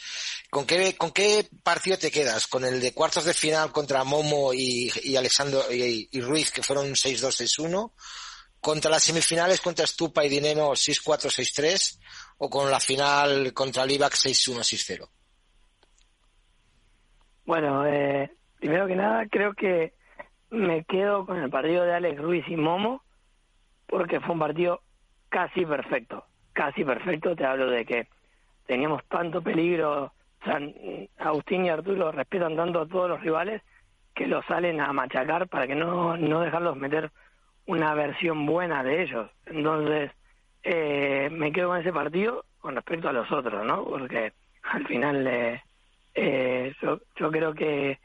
¿Con 0.50 0.66
qué, 0.66 0.96
con 0.96 1.12
qué 1.12 1.48
partido 1.62 1.96
te 1.96 2.10
quedas? 2.10 2.48
¿Con 2.48 2.64
el 2.64 2.80
de 2.80 2.92
cuartos 2.92 3.24
de 3.24 3.34
final 3.34 3.70
contra 3.70 4.02
Momo 4.02 4.52
y, 4.52 4.92
y 5.04 5.14
Alexandro 5.16 5.64
y, 5.72 6.20
Ruiz, 6.20 6.50
que 6.50 6.64
fueron 6.64 6.92
6-2, 6.92 7.56
6-1? 7.56 7.92
¿Contra 8.60 8.90
las 8.90 9.04
semifinales 9.04 9.60
contra 9.60 9.86
Stupa 9.86 10.24
y 10.24 10.28
Dineno 10.28 10.70
6-4, 10.70 11.30
6-3? 11.30 11.98
¿O 12.38 12.50
con 12.50 12.68
la 12.68 12.80
final 12.80 13.54
contra 13.54 13.86
Livac 13.86 14.14
6-1, 14.14 14.58
6-0? 14.58 15.08
Bueno, 17.46 17.86
eh, 17.86 18.30
primero 18.58 18.86
que 18.86 18.96
nada, 18.96 19.26
creo 19.28 19.52
que 19.54 19.92
me 20.50 20.84
quedo 20.84 21.26
con 21.26 21.38
el 21.38 21.50
partido 21.50 21.84
de 21.84 21.94
Alex 21.94 22.20
Ruiz 22.20 22.48
y 22.48 22.56
Momo, 22.56 23.02
porque 23.86 24.20
fue 24.20 24.34
un 24.34 24.40
partido 24.40 24.80
casi 25.28 25.66
perfecto, 25.66 26.24
casi 26.52 26.84
perfecto. 26.84 27.36
Te 27.36 27.44
hablo 27.44 27.68
de 27.70 27.84
que 27.84 28.08
teníamos 28.66 29.04
tanto 29.06 29.42
peligro, 29.42 30.12
sea, 30.44 30.60
Agustín 31.18 31.66
y 31.66 31.70
Arturo 31.70 32.12
respetan 32.12 32.56
tanto 32.56 32.80
a 32.80 32.88
todos 32.88 33.08
los 33.08 33.20
rivales 33.20 33.62
que 34.14 34.26
los 34.26 34.44
salen 34.46 34.80
a 34.80 34.92
machacar 34.92 35.48
para 35.48 35.66
que 35.66 35.74
no, 35.74 36.16
no 36.16 36.40
dejarlos 36.40 36.76
meter 36.76 37.10
una 37.66 37.94
versión 37.94 38.46
buena 38.46 38.82
de 38.82 39.02
ellos. 39.02 39.30
Entonces, 39.46 40.12
eh, 40.62 41.28
me 41.32 41.52
quedo 41.52 41.68
con 41.68 41.80
ese 41.80 41.92
partido, 41.92 42.44
con 42.60 42.74
respecto 42.74 43.08
a 43.08 43.12
los 43.12 43.30
otros, 43.32 43.66
¿no? 43.66 43.84
Porque 43.84 44.32
al 44.62 44.86
final 44.86 45.26
eh, 45.26 45.62
eh, 46.14 46.74
yo, 46.80 47.00
yo 47.16 47.30
creo 47.30 47.54
que 47.54 47.98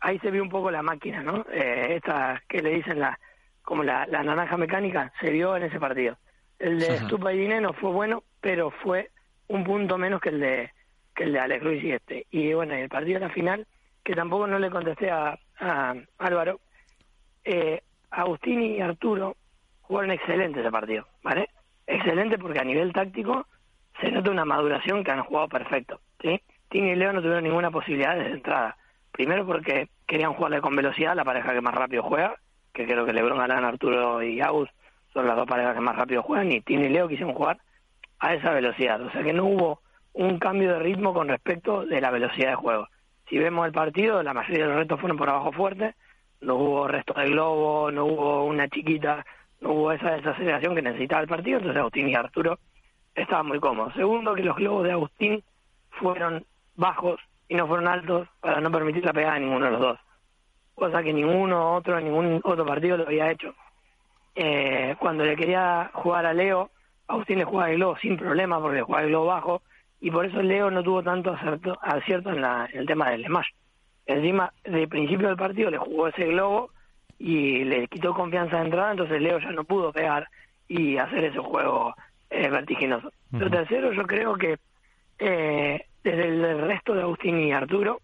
ahí 0.00 0.18
se 0.18 0.30
vio 0.30 0.42
un 0.42 0.48
poco 0.48 0.70
la 0.70 0.82
máquina, 0.82 1.22
¿no? 1.22 1.46
Eh, 1.52 1.96
esta 1.96 2.42
que 2.48 2.62
le 2.62 2.70
dicen 2.70 3.00
la 3.00 3.18
como 3.62 3.82
la, 3.82 4.06
la 4.06 4.22
naranja 4.22 4.56
mecánica, 4.58 5.12
se 5.20 5.30
vio 5.30 5.56
en 5.56 5.64
ese 5.64 5.80
partido. 5.80 6.18
El 6.58 6.78
de 6.78 6.98
Stupa 6.98 7.32
y 7.32 7.48
no 7.48 7.72
fue 7.72 7.90
bueno, 7.90 8.22
pero 8.40 8.70
fue 8.70 9.10
un 9.48 9.64
punto 9.64 9.96
menos 9.98 10.20
que 10.20 10.28
el 10.28 10.40
de 10.40 10.70
que 11.14 11.24
el 11.24 11.32
de 11.32 11.40
Alex 11.40 11.62
Ruiz 11.64 11.82
y 11.82 11.92
este. 11.92 12.26
Y 12.30 12.52
bueno, 12.52 12.74
en 12.74 12.80
el 12.80 12.88
partido 12.88 13.20
de 13.20 13.26
la 13.26 13.32
final, 13.32 13.66
que 14.02 14.14
tampoco 14.14 14.46
no 14.46 14.58
le 14.58 14.70
contesté 14.70 15.10
a, 15.10 15.38
a 15.58 15.94
Álvaro, 16.18 16.60
eh, 17.44 17.82
Agustín 18.10 18.62
y 18.62 18.80
Arturo 18.80 19.36
jugaron 19.82 20.10
excelente 20.10 20.60
ese 20.60 20.70
partido, 20.70 21.06
¿vale? 21.22 21.48
Excelente 21.86 22.38
porque 22.38 22.60
a 22.60 22.64
nivel 22.64 22.92
táctico 22.92 23.46
se 24.00 24.10
nota 24.10 24.30
una 24.30 24.44
maduración 24.44 25.04
que 25.04 25.10
han 25.10 25.22
jugado 25.22 25.48
perfecto, 25.48 26.00
¿sí? 26.20 26.40
Tini 26.74 26.90
y 26.90 26.96
Leo 26.96 27.12
no 27.12 27.20
tuvieron 27.20 27.44
ninguna 27.44 27.70
posibilidad 27.70 28.16
de 28.16 28.32
entrada. 28.32 28.76
Primero 29.12 29.46
porque 29.46 29.90
querían 30.08 30.32
jugarle 30.32 30.60
con 30.60 30.74
velocidad, 30.74 31.14
la 31.14 31.24
pareja 31.24 31.52
que 31.52 31.60
más 31.60 31.72
rápido 31.72 32.02
juega, 32.02 32.34
que 32.72 32.84
creo 32.84 33.06
que 33.06 33.12
Lebron, 33.12 33.40
Alan, 33.40 33.64
Arturo 33.64 34.20
y 34.24 34.40
Agus 34.40 34.68
son 35.12 35.28
las 35.28 35.36
dos 35.36 35.46
parejas 35.46 35.76
que 35.76 35.80
más 35.80 35.94
rápido 35.94 36.24
juegan, 36.24 36.50
y 36.50 36.62
Tini 36.62 36.86
y 36.86 36.88
Leo 36.88 37.06
quisieron 37.06 37.32
jugar 37.32 37.58
a 38.18 38.34
esa 38.34 38.50
velocidad. 38.50 39.00
O 39.02 39.12
sea 39.12 39.22
que 39.22 39.32
no 39.32 39.44
hubo 39.44 39.82
un 40.14 40.40
cambio 40.40 40.72
de 40.72 40.80
ritmo 40.80 41.14
con 41.14 41.28
respecto 41.28 41.86
de 41.86 42.00
la 42.00 42.10
velocidad 42.10 42.50
de 42.50 42.56
juego. 42.56 42.88
Si 43.28 43.38
vemos 43.38 43.66
el 43.66 43.72
partido, 43.72 44.20
la 44.24 44.34
mayoría 44.34 44.64
de 44.64 44.70
los 44.70 44.78
retos 44.78 44.98
fueron 44.98 45.16
por 45.16 45.30
abajo 45.30 45.52
fuerte, 45.52 45.94
no 46.40 46.56
hubo 46.56 46.88
resto 46.88 47.14
de 47.14 47.26
globo, 47.26 47.92
no 47.92 48.04
hubo 48.04 48.46
una 48.46 48.66
chiquita, 48.66 49.24
no 49.60 49.74
hubo 49.74 49.92
esa 49.92 50.10
desaceleración 50.10 50.74
que 50.74 50.82
necesitaba 50.82 51.22
el 51.22 51.28
partido, 51.28 51.58
entonces 51.58 51.78
Agustín 51.78 52.08
y 52.08 52.16
Arturo 52.16 52.58
estaban 53.14 53.46
muy 53.46 53.60
cómodos. 53.60 53.94
Segundo, 53.94 54.34
que 54.34 54.42
los 54.42 54.56
globos 54.56 54.82
de 54.82 54.90
Agustín 54.90 55.44
fueron 56.00 56.44
bajos 56.76 57.20
y 57.48 57.54
no 57.54 57.66
fueron 57.66 57.88
altos 57.88 58.28
para 58.40 58.60
no 58.60 58.70
permitir 58.70 59.04
la 59.04 59.12
pegada 59.12 59.34
de 59.34 59.40
ninguno 59.40 59.66
de 59.66 59.72
los 59.72 59.80
dos, 59.80 59.98
cosa 60.74 61.02
que 61.02 61.12
ninguno 61.12 61.74
otro, 61.74 62.00
ningún 62.00 62.40
otro 62.42 62.64
partido 62.64 62.96
lo 62.96 63.06
había 63.06 63.30
hecho. 63.30 63.54
Eh, 64.34 64.96
cuando 64.98 65.24
le 65.24 65.36
quería 65.36 65.90
jugar 65.92 66.26
a 66.26 66.32
Leo, 66.32 66.70
Agustín 67.06 67.38
le 67.38 67.44
jugaba 67.44 67.70
el 67.70 67.76
globo 67.76 67.96
sin 67.98 68.16
problema 68.16 68.60
porque 68.60 68.78
le 68.78 68.82
jugaba 68.82 69.04
el 69.04 69.10
globo 69.10 69.26
bajo 69.26 69.62
y 70.00 70.10
por 70.10 70.26
eso 70.26 70.42
Leo 70.42 70.70
no 70.70 70.82
tuvo 70.82 71.02
tanto 71.02 71.32
acierto, 71.32 71.78
acierto 71.80 72.30
en, 72.30 72.40
la, 72.40 72.68
en 72.72 72.80
el 72.80 72.86
tema 72.86 73.10
del 73.10 73.24
smash. 73.26 73.48
Encima, 74.06 74.52
de 74.64 74.88
principio 74.88 75.28
del 75.28 75.36
partido 75.36 75.70
le 75.70 75.78
jugó 75.78 76.08
ese 76.08 76.26
globo 76.26 76.70
y 77.18 77.64
le 77.64 77.86
quitó 77.88 78.12
confianza 78.12 78.56
de 78.56 78.64
entrada, 78.64 78.90
entonces 78.90 79.20
Leo 79.20 79.38
ya 79.38 79.50
no 79.52 79.64
pudo 79.64 79.92
pegar 79.92 80.28
y 80.68 80.98
hacer 80.98 81.24
ese 81.24 81.38
juego 81.38 81.94
eh, 82.30 82.50
vertiginoso. 82.50 83.12
Lo 83.32 83.50
tercero, 83.50 83.92
yo 83.92 84.06
creo 84.06 84.36
que 84.36 84.58
eh, 85.18 85.86
desde 86.02 86.28
el 86.28 86.60
resto 86.62 86.94
de 86.94 87.02
Agustín 87.02 87.38
y 87.40 87.52
Arturo 87.52 88.00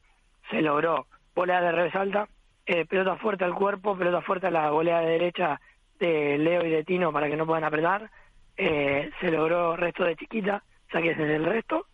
se 0.51 0.63
logró 0.63 1.07
volea 1.35 1.61
de 1.61 1.73
revés 1.73 1.95
alta, 1.95 2.29
eh, 2.67 2.85
pelota 2.85 3.17
fuerte 3.17 3.45
al 3.45 3.55
cuerpo, 3.55 3.97
pelota 3.97 4.21
fuerte 4.21 4.49
a 4.49 4.51
la 4.51 4.71
volea 4.71 5.01
de 5.01 5.13
derecha 5.13 5.61
de 5.99 6.39
Leo 6.39 6.65
y 6.65 6.71
de 6.71 6.85
Tino 6.85 7.13
para 7.13 7.29
que 7.29 7.37
no 7.37 7.47
puedan 7.47 7.65
apretar, 7.65 8.11
eh, 8.57 9.11
se 9.21 9.31
logró 9.31 9.77
resto 9.77 10.05
de 10.05 10.17
chiquita, 10.17 10.63
que 10.91 11.15
desde 11.15 11.37
el 11.37 11.45
resto 11.45 11.87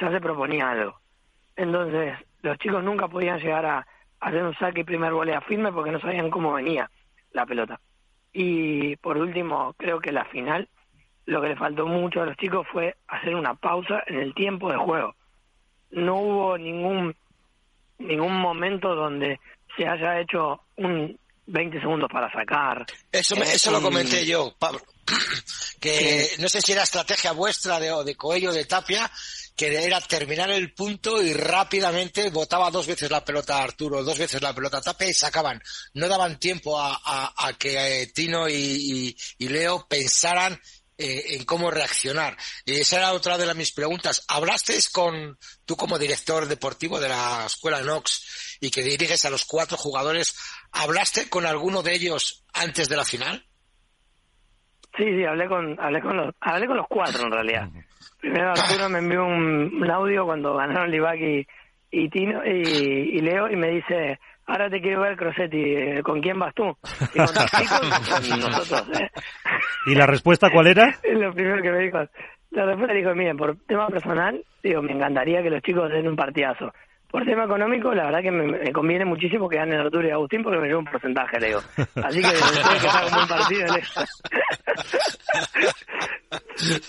ya 0.00 0.10
se 0.10 0.20
proponía 0.20 0.70
algo. 0.70 0.98
Entonces, 1.56 2.14
los 2.42 2.58
chicos 2.58 2.82
nunca 2.82 3.08
podían 3.08 3.38
llegar 3.40 3.66
a, 3.66 3.86
hacer 4.20 4.42
un 4.42 4.54
saque 4.54 4.80
y 4.80 4.84
primer 4.84 5.12
volea 5.12 5.40
firme 5.42 5.70
porque 5.70 5.90
no 5.90 6.00
sabían 6.00 6.30
cómo 6.30 6.52
venía 6.54 6.90
la 7.32 7.44
pelota. 7.44 7.78
Y 8.32 8.96
por 8.96 9.18
último, 9.18 9.74
creo 9.76 10.00
que 10.00 10.12
la 10.12 10.24
final, 10.24 10.68
lo 11.26 11.40
que 11.40 11.48
le 11.48 11.56
faltó 11.56 11.86
mucho 11.86 12.22
a 12.22 12.26
los 12.26 12.36
chicos 12.36 12.66
fue 12.70 12.94
hacer 13.08 13.34
una 13.34 13.54
pausa 13.54 14.02
en 14.06 14.16
el 14.16 14.34
tiempo 14.34 14.70
de 14.70 14.76
juego. 14.76 15.14
No 15.90 16.16
hubo 16.16 16.58
ningún 16.58 17.14
ningún 17.98 18.40
momento 18.40 18.94
donde 18.94 19.40
se 19.76 19.86
haya 19.86 20.20
hecho 20.20 20.60
un 20.76 21.18
20 21.46 21.80
segundos 21.80 22.08
para 22.10 22.30
sacar. 22.32 22.84
Eso, 23.12 23.34
eso 23.36 23.70
lo 23.70 23.82
comenté 23.82 24.24
yo, 24.24 24.54
Pablo. 24.58 24.80
que 25.80 26.30
no 26.38 26.48
sé 26.48 26.62
si 26.62 26.72
era 26.72 26.82
estrategia 26.82 27.32
vuestra 27.32 27.78
de, 27.78 27.92
de 28.04 28.16
Coello, 28.16 28.52
de 28.52 28.64
Tapia, 28.64 29.10
que 29.54 29.84
era 29.84 30.00
terminar 30.00 30.50
el 30.50 30.72
punto 30.72 31.22
y 31.22 31.32
rápidamente 31.34 32.30
botaba 32.30 32.70
dos 32.70 32.86
veces 32.86 33.10
la 33.10 33.24
pelota 33.24 33.58
a 33.58 33.64
Arturo, 33.64 34.02
dos 34.02 34.18
veces 34.18 34.40
la 34.40 34.54
pelota 34.54 34.78
a 34.78 34.82
Tapia 34.82 35.08
y 35.08 35.14
sacaban. 35.14 35.62
No 35.92 36.08
daban 36.08 36.38
tiempo 36.38 36.80
a, 36.80 36.98
a, 37.36 37.52
que 37.54 38.02
eh, 38.02 38.06
Tino 38.08 38.48
y, 38.48 39.14
y, 39.38 39.48
Leo 39.48 39.86
pensaran 39.86 40.58
eh, 40.96 41.36
en 41.36 41.44
cómo 41.44 41.70
reaccionar. 41.70 42.36
Y 42.64 42.74
esa 42.74 42.98
era 42.98 43.12
otra 43.12 43.36
de 43.36 43.46
las 43.46 43.56
mis 43.56 43.72
preguntas. 43.72 44.24
¿Hablaste 44.28 44.74
con, 44.92 45.36
tú 45.64 45.76
como 45.76 45.98
director 45.98 46.46
deportivo 46.46 47.00
de 47.00 47.08
la 47.08 47.44
escuela 47.46 47.82
Nox 47.82 48.58
y 48.60 48.70
que 48.70 48.82
diriges 48.82 49.24
a 49.24 49.30
los 49.30 49.44
cuatro 49.44 49.76
jugadores, 49.76 50.36
¿hablaste 50.72 51.28
con 51.28 51.46
alguno 51.46 51.82
de 51.82 51.94
ellos 51.94 52.44
antes 52.52 52.88
de 52.88 52.96
la 52.96 53.04
final? 53.04 53.44
Sí, 54.96 55.04
sí, 55.04 55.24
hablé 55.24 55.48
con, 55.48 55.80
hablé 55.80 56.00
con 56.00 56.16
los, 56.16 56.34
hablé 56.40 56.66
con 56.66 56.76
los 56.76 56.86
cuatro 56.88 57.24
en 57.24 57.32
realidad. 57.32 57.68
Primero 58.20 58.52
Arturo 58.52 58.88
me 58.88 59.00
envió 59.00 59.24
un, 59.24 59.90
audio 59.90 60.24
cuando 60.24 60.54
ganaron 60.54 60.90
Livac 60.90 61.18
y, 61.94 62.08
Tino 62.08 62.44
y, 62.44 63.20
Leo 63.20 63.48
y 63.50 63.56
me 63.56 63.68
dice, 63.70 64.18
ahora 64.46 64.68
te 64.68 64.80
quiero 64.80 65.00
ver 65.02 65.16
Crosetti, 65.16 66.02
¿con 66.02 66.20
quién 66.20 66.38
vas 66.38 66.54
tú? 66.54 66.64
Y 67.14 67.18
con 67.18 67.26
con 67.26 68.40
nosotros. 68.50 69.00
¿eh? 69.00 69.10
¿Y 69.86 69.94
la 69.94 70.06
respuesta 70.06 70.50
cuál 70.50 70.66
era? 70.66 70.94
Lo 71.12 71.32
primero 71.32 71.62
que 71.62 71.70
me 71.70 71.78
dijo. 71.78 71.98
La 72.50 72.66
respuesta 72.66 72.94
dijo, 72.94 73.14
miren, 73.14 73.36
por 73.36 73.56
tema 73.66 73.88
personal, 73.88 74.44
digo, 74.62 74.80
me 74.82 74.92
encantaría 74.92 75.42
que 75.42 75.50
los 75.50 75.62
chicos 75.62 75.90
den 75.90 76.08
un 76.08 76.16
partidazo. 76.16 76.72
Por 77.14 77.24
tema 77.24 77.44
económico, 77.44 77.94
la 77.94 78.06
verdad 78.06 78.22
que 78.22 78.30
me, 78.32 78.72
conviene 78.72 79.04
muchísimo 79.04 79.48
que 79.48 79.58
ganen 79.58 79.78
Arturo 79.78 80.04
y 80.04 80.10
Agustín 80.10 80.42
porque 80.42 80.58
me 80.58 80.66
llevo 80.66 80.80
un 80.80 80.86
porcentaje, 80.86 81.38
le 81.38 81.46
digo. 81.46 81.60
Así 82.02 82.20
que 82.20 82.26
tengo 82.26 82.80
que 82.80 82.88
hacer 82.88 83.04
un 83.06 83.14
buen 83.14 83.28
partido 83.28 83.66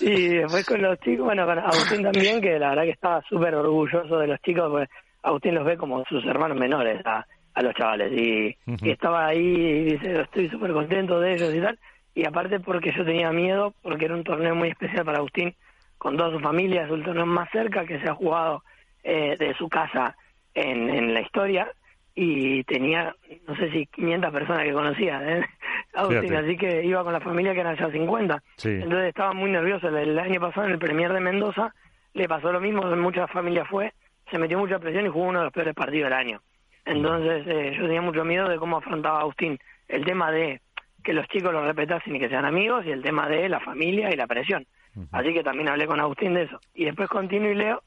y 0.00 0.28
después 0.38 0.66
con 0.66 0.82
los 0.82 0.98
chicos, 0.98 1.26
bueno, 1.26 1.46
con 1.46 1.60
Agustín 1.60 2.02
también, 2.02 2.40
que 2.40 2.58
la 2.58 2.70
verdad 2.70 2.82
que 2.82 2.90
estaba 2.90 3.22
súper 3.28 3.54
orgulloso 3.54 4.18
de 4.18 4.26
los 4.26 4.42
chicos, 4.42 4.68
porque 4.68 4.88
Agustín 5.22 5.54
los 5.54 5.64
ve 5.64 5.76
como 5.76 6.04
sus 6.06 6.24
hermanos 6.24 6.58
menores 6.58 7.06
a, 7.06 7.24
a 7.54 7.62
los 7.62 7.72
chavales. 7.74 8.10
Y, 8.10 8.56
estaba 8.82 9.28
ahí 9.28 9.38
y 9.38 9.84
dice, 9.92 10.22
estoy 10.22 10.48
súper 10.48 10.72
contento 10.72 11.20
de 11.20 11.34
ellos 11.34 11.54
y 11.54 11.60
tal. 11.60 11.78
Y 12.16 12.26
aparte 12.26 12.58
porque 12.58 12.92
yo 12.92 13.04
tenía 13.04 13.30
miedo, 13.30 13.74
porque 13.80 14.06
era 14.06 14.16
un 14.16 14.24
torneo 14.24 14.56
muy 14.56 14.70
especial 14.70 15.04
para 15.04 15.18
Agustín, 15.18 15.54
con 15.98 16.16
toda 16.16 16.32
su 16.32 16.40
familia, 16.40 16.82
es 16.82 16.90
el 16.90 17.04
torneo 17.04 17.26
más 17.26 17.48
cerca 17.52 17.86
que 17.86 18.00
se 18.00 18.08
ha 18.08 18.14
jugado 18.14 18.64
eh, 19.08 19.36
de 19.38 19.54
su 19.54 19.68
casa 19.68 20.16
en, 20.52 20.90
en 20.90 21.14
la 21.14 21.20
historia 21.20 21.70
y 22.18 22.64
tenía, 22.64 23.14
no 23.46 23.54
sé 23.56 23.70
si 23.70 23.86
500 23.86 24.32
personas 24.32 24.64
que 24.64 24.72
conocía, 24.72 25.20
¿eh? 25.22 25.46
así 25.94 26.56
que 26.56 26.82
iba 26.84 27.04
con 27.04 27.12
la 27.12 27.20
familia 27.20 27.52
que 27.52 27.60
eran 27.60 27.76
ya 27.76 27.90
50. 27.90 28.42
Entonces 28.64 29.08
estaba 29.08 29.32
muy 29.34 29.50
nervioso. 29.50 29.88
El, 29.88 30.18
año 30.18 30.40
pasado 30.40 30.66
en 30.66 30.72
el 30.72 30.78
Premier 30.78 31.12
de 31.12 31.20
Mendoza 31.20 31.74
le 32.14 32.26
pasó 32.26 32.50
lo 32.50 32.60
mismo, 32.60 32.82
mucha 32.96 33.26
familia 33.28 33.64
fue, 33.66 33.92
se 34.30 34.38
metió 34.38 34.58
mucha 34.58 34.78
presión 34.78 35.04
y 35.04 35.10
jugó 35.10 35.26
uno 35.26 35.40
de 35.40 35.44
los 35.44 35.52
peores 35.52 35.74
partidos 35.74 36.10
del 36.10 36.18
año. 36.18 36.40
Entonces 36.86 37.46
eh, 37.46 37.74
yo 37.76 37.82
tenía 37.82 38.00
mucho 38.00 38.24
miedo 38.24 38.48
de 38.48 38.56
cómo 38.56 38.78
afrontaba 38.78 39.20
Agustín 39.20 39.58
el 39.86 40.04
tema 40.04 40.32
de 40.32 40.62
que 41.04 41.12
los 41.12 41.28
chicos 41.28 41.52
lo 41.52 41.64
respetasen 41.64 42.16
y 42.16 42.18
que 42.18 42.28
sean 42.28 42.44
amigos 42.44 42.84
y 42.86 42.90
el 42.90 43.02
tema 43.02 43.28
de 43.28 43.48
la 43.48 43.60
familia 43.60 44.10
y 44.10 44.16
la 44.16 44.26
presión. 44.26 44.66
Así 45.12 45.34
que 45.34 45.44
también 45.44 45.68
hablé 45.68 45.86
con 45.86 46.00
Agustín 46.00 46.32
de 46.32 46.44
eso. 46.44 46.58
Y 46.74 46.86
después 46.86 47.10
con 47.10 47.28
Tino 47.28 47.50
y 47.50 47.54
Leo 47.54 47.82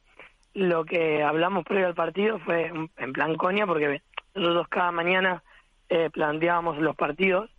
lo 0.60 0.84
que 0.84 1.24
hablamos 1.24 1.64
previo 1.64 1.88
al 1.88 1.96
partido 1.96 2.38
fue 2.40 2.72
en 2.98 3.14
plan 3.14 3.36
coña, 3.36 3.66
porque 3.66 4.02
nosotros 4.36 4.68
cada 4.68 4.92
mañana 4.92 5.42
eh, 5.88 6.10
planteábamos 6.12 6.78
los 6.80 6.96
partidos 6.96 7.50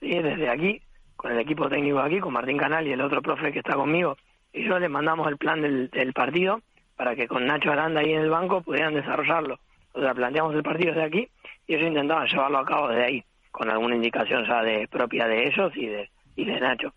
desde 0.00 0.50
aquí, 0.50 0.82
con 1.16 1.32
el 1.32 1.38
equipo 1.38 1.68
técnico 1.70 2.00
aquí, 2.00 2.20
con 2.20 2.34
Martín 2.34 2.58
Canal 2.58 2.86
y 2.86 2.92
el 2.92 3.00
otro 3.00 3.22
profe 3.22 3.50
que 3.50 3.60
está 3.60 3.74
conmigo, 3.74 4.18
y 4.52 4.64
yo 4.64 4.78
les 4.78 4.90
mandamos 4.90 5.26
el 5.28 5.38
plan 5.38 5.62
del, 5.62 6.12
partido 6.12 6.60
para 6.96 7.16
que 7.16 7.26
con 7.26 7.46
Nacho 7.46 7.72
Aranda 7.72 8.00
ahí 8.00 8.12
en 8.12 8.20
el 8.20 8.30
banco 8.30 8.60
pudieran 8.60 8.94
desarrollarlo. 8.94 9.58
O 9.92 10.00
sea, 10.00 10.12
planteamos 10.12 10.54
el 10.54 10.62
partido 10.62 10.92
desde 10.92 11.06
aquí 11.06 11.28
y 11.66 11.74
ellos 11.74 11.88
intentaban 11.88 12.28
llevarlo 12.28 12.58
a 12.58 12.66
cabo 12.66 12.88
desde 12.88 13.04
ahí, 13.04 13.24
con 13.50 13.70
alguna 13.70 13.96
indicación 13.96 14.44
ya 14.46 14.62
de 14.62 14.86
propia 14.88 15.26
de 15.26 15.46
ellos 15.46 15.72
y 15.76 15.86
de, 15.86 16.10
y 16.36 16.44
de 16.44 16.60
Nacho. 16.60 16.92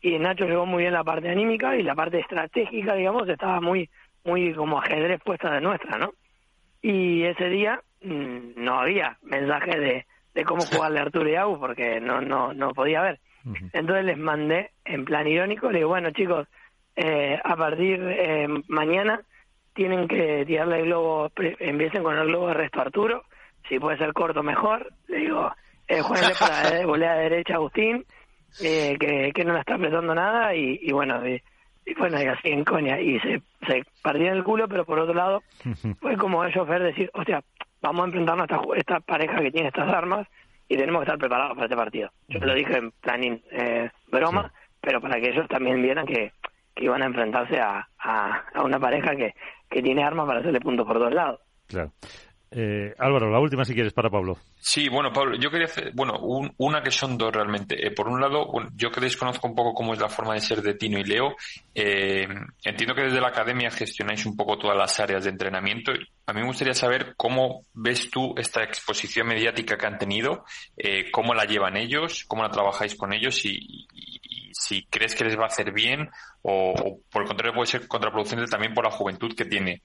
Y 0.00 0.18
Nacho 0.18 0.46
llegó 0.46 0.64
muy 0.64 0.84
bien 0.84 0.94
la 0.94 1.04
parte 1.04 1.28
anímica 1.28 1.76
y 1.76 1.82
la 1.82 1.94
parte 1.94 2.18
estratégica, 2.20 2.94
digamos, 2.94 3.28
estaba 3.28 3.60
muy 3.60 3.90
muy 4.26 4.52
como 4.54 4.78
ajedrez 4.78 5.20
puesta 5.22 5.50
de 5.52 5.60
nuestra, 5.60 5.98
¿no? 5.98 6.12
Y 6.82 7.22
ese 7.24 7.48
día 7.48 7.80
mm, 8.02 8.52
no 8.56 8.80
había 8.80 9.16
mensaje 9.22 9.78
de, 9.78 10.06
de 10.34 10.44
cómo 10.44 10.62
jugarle 10.62 10.98
a 10.98 11.02
Arturo 11.02 11.28
y 11.28 11.36
Agu 11.36 11.58
porque 11.58 12.00
no, 12.00 12.20
no, 12.20 12.52
no 12.52 12.72
podía 12.72 13.00
haber. 13.00 13.20
Entonces 13.72 14.04
les 14.04 14.18
mandé 14.18 14.70
en 14.84 15.04
plan 15.04 15.24
irónico, 15.28 15.70
le 15.70 15.78
digo, 15.78 15.90
bueno 15.90 16.10
chicos, 16.10 16.48
eh, 16.96 17.38
a 17.42 17.54
partir 17.54 18.00
eh, 18.02 18.48
mañana 18.66 19.20
tienen 19.72 20.08
que 20.08 20.44
tirarle 20.44 20.80
el 20.80 20.86
globo, 20.86 21.30
empiecen 21.60 22.02
con 22.02 22.18
el 22.18 22.26
globo 22.26 22.48
de 22.48 22.54
resto 22.54 22.80
a 22.80 22.82
Arturo, 22.82 23.22
si 23.68 23.78
puede 23.78 23.98
ser 23.98 24.12
corto 24.14 24.42
mejor, 24.42 24.92
le 25.06 25.18
digo, 25.18 25.52
eh, 25.86 26.00
jueguenle 26.00 26.34
para 26.40 26.84
volea 26.86 27.14
derecha 27.14 27.52
a 27.52 27.56
Agustín, 27.56 28.04
eh, 28.60 28.96
que, 28.98 29.30
que 29.32 29.44
no 29.44 29.52
la 29.52 29.60
está 29.60 29.74
apretando 29.74 30.12
nada 30.12 30.52
y, 30.52 30.80
y 30.82 30.90
bueno, 30.90 31.20
y 31.86 31.94
bueno, 31.94 32.20
y 32.20 32.26
así 32.26 32.48
en 32.48 32.64
coña, 32.64 33.00
y 33.00 33.18
se, 33.20 33.40
se 33.66 33.84
partían 34.02 34.36
el 34.36 34.44
culo, 34.44 34.68
pero 34.68 34.84
por 34.84 34.98
otro 34.98 35.14
lado, 35.14 35.42
fue 36.00 36.16
como 36.16 36.44
ellos 36.44 36.66
ver 36.66 36.82
decir, 36.82 37.10
hostia, 37.14 37.42
vamos 37.80 38.02
a 38.02 38.06
enfrentarnos 38.06 38.50
a 38.50 38.54
esta, 38.54 38.76
esta 38.76 39.00
pareja 39.00 39.40
que 39.40 39.52
tiene 39.52 39.68
estas 39.68 39.88
armas 39.88 40.26
y 40.68 40.76
tenemos 40.76 41.00
que 41.00 41.04
estar 41.04 41.18
preparados 41.18 41.54
para 41.54 41.66
este 41.66 41.76
partido. 41.76 42.10
Yo 42.28 42.40
lo 42.40 42.54
dije 42.54 42.76
en 42.76 42.90
planning 42.90 43.40
eh, 43.52 43.90
broma, 44.08 44.52
pero 44.80 45.00
para 45.00 45.20
que 45.20 45.30
ellos 45.30 45.46
también 45.48 45.80
vieran 45.80 46.06
que, 46.06 46.32
que 46.74 46.84
iban 46.84 47.02
a 47.02 47.06
enfrentarse 47.06 47.60
a, 47.60 47.88
a, 47.98 48.44
a 48.52 48.62
una 48.64 48.80
pareja 48.80 49.14
que, 49.14 49.34
que 49.70 49.82
tiene 49.82 50.02
armas 50.02 50.26
para 50.26 50.40
hacerle 50.40 50.60
puntos 50.60 50.86
por 50.86 50.98
dos 50.98 51.14
lados. 51.14 51.40
Claro. 51.68 51.92
Eh, 52.50 52.94
Álvaro, 52.98 53.30
la 53.30 53.40
última 53.40 53.64
si 53.64 53.74
quieres 53.74 53.92
para 53.92 54.08
Pablo. 54.08 54.38
Sí, 54.58 54.88
bueno, 54.88 55.12
Pablo, 55.12 55.36
yo 55.36 55.50
quería 55.50 55.66
hacer, 55.66 55.90
bueno, 55.94 56.14
una 56.58 56.82
que 56.82 56.90
son 56.90 57.18
dos 57.18 57.32
realmente. 57.32 57.86
Eh, 57.86 57.90
por 57.90 58.08
un 58.08 58.20
lado, 58.20 58.48
yo 58.74 58.90
que 58.90 59.00
desconozco 59.00 59.48
un 59.48 59.54
poco 59.54 59.74
cómo 59.74 59.92
es 59.92 60.00
la 60.00 60.08
forma 60.08 60.34
de 60.34 60.40
ser 60.40 60.62
de 60.62 60.74
Tino 60.74 60.98
y 60.98 61.04
Leo, 61.04 61.34
eh, 61.74 62.28
entiendo 62.62 62.94
que 62.94 63.02
desde 63.02 63.20
la 63.20 63.28
academia 63.28 63.70
gestionáis 63.70 64.24
un 64.26 64.36
poco 64.36 64.58
todas 64.58 64.76
las 64.76 64.98
áreas 65.00 65.24
de 65.24 65.30
entrenamiento. 65.30 65.92
A 66.26 66.32
mí 66.32 66.40
me 66.40 66.46
gustaría 66.46 66.74
saber 66.74 67.14
cómo 67.16 67.62
ves 67.74 68.10
tú 68.10 68.34
esta 68.36 68.62
exposición 68.62 69.26
mediática 69.26 69.76
que 69.76 69.86
han 69.86 69.98
tenido, 69.98 70.44
cómo 71.12 71.34
la 71.34 71.44
llevan 71.44 71.76
ellos, 71.76 72.24
cómo 72.26 72.42
la 72.42 72.50
trabajáis 72.50 72.94
con 72.96 73.12
ellos 73.12 73.44
y, 73.44 73.86
si 74.58 74.84
crees 74.86 75.14
que 75.14 75.24
les 75.24 75.38
va 75.38 75.44
a 75.44 75.48
hacer 75.48 75.72
bien 75.72 76.08
o, 76.42 77.00
por 77.10 77.22
el 77.22 77.28
contrario 77.28 77.54
puede 77.54 77.66
ser 77.66 77.86
contraproducente 77.86 78.46
también 78.46 78.72
por 78.72 78.84
la 78.84 78.90
juventud 78.90 79.34
que 79.36 79.44
tiene 79.44 79.82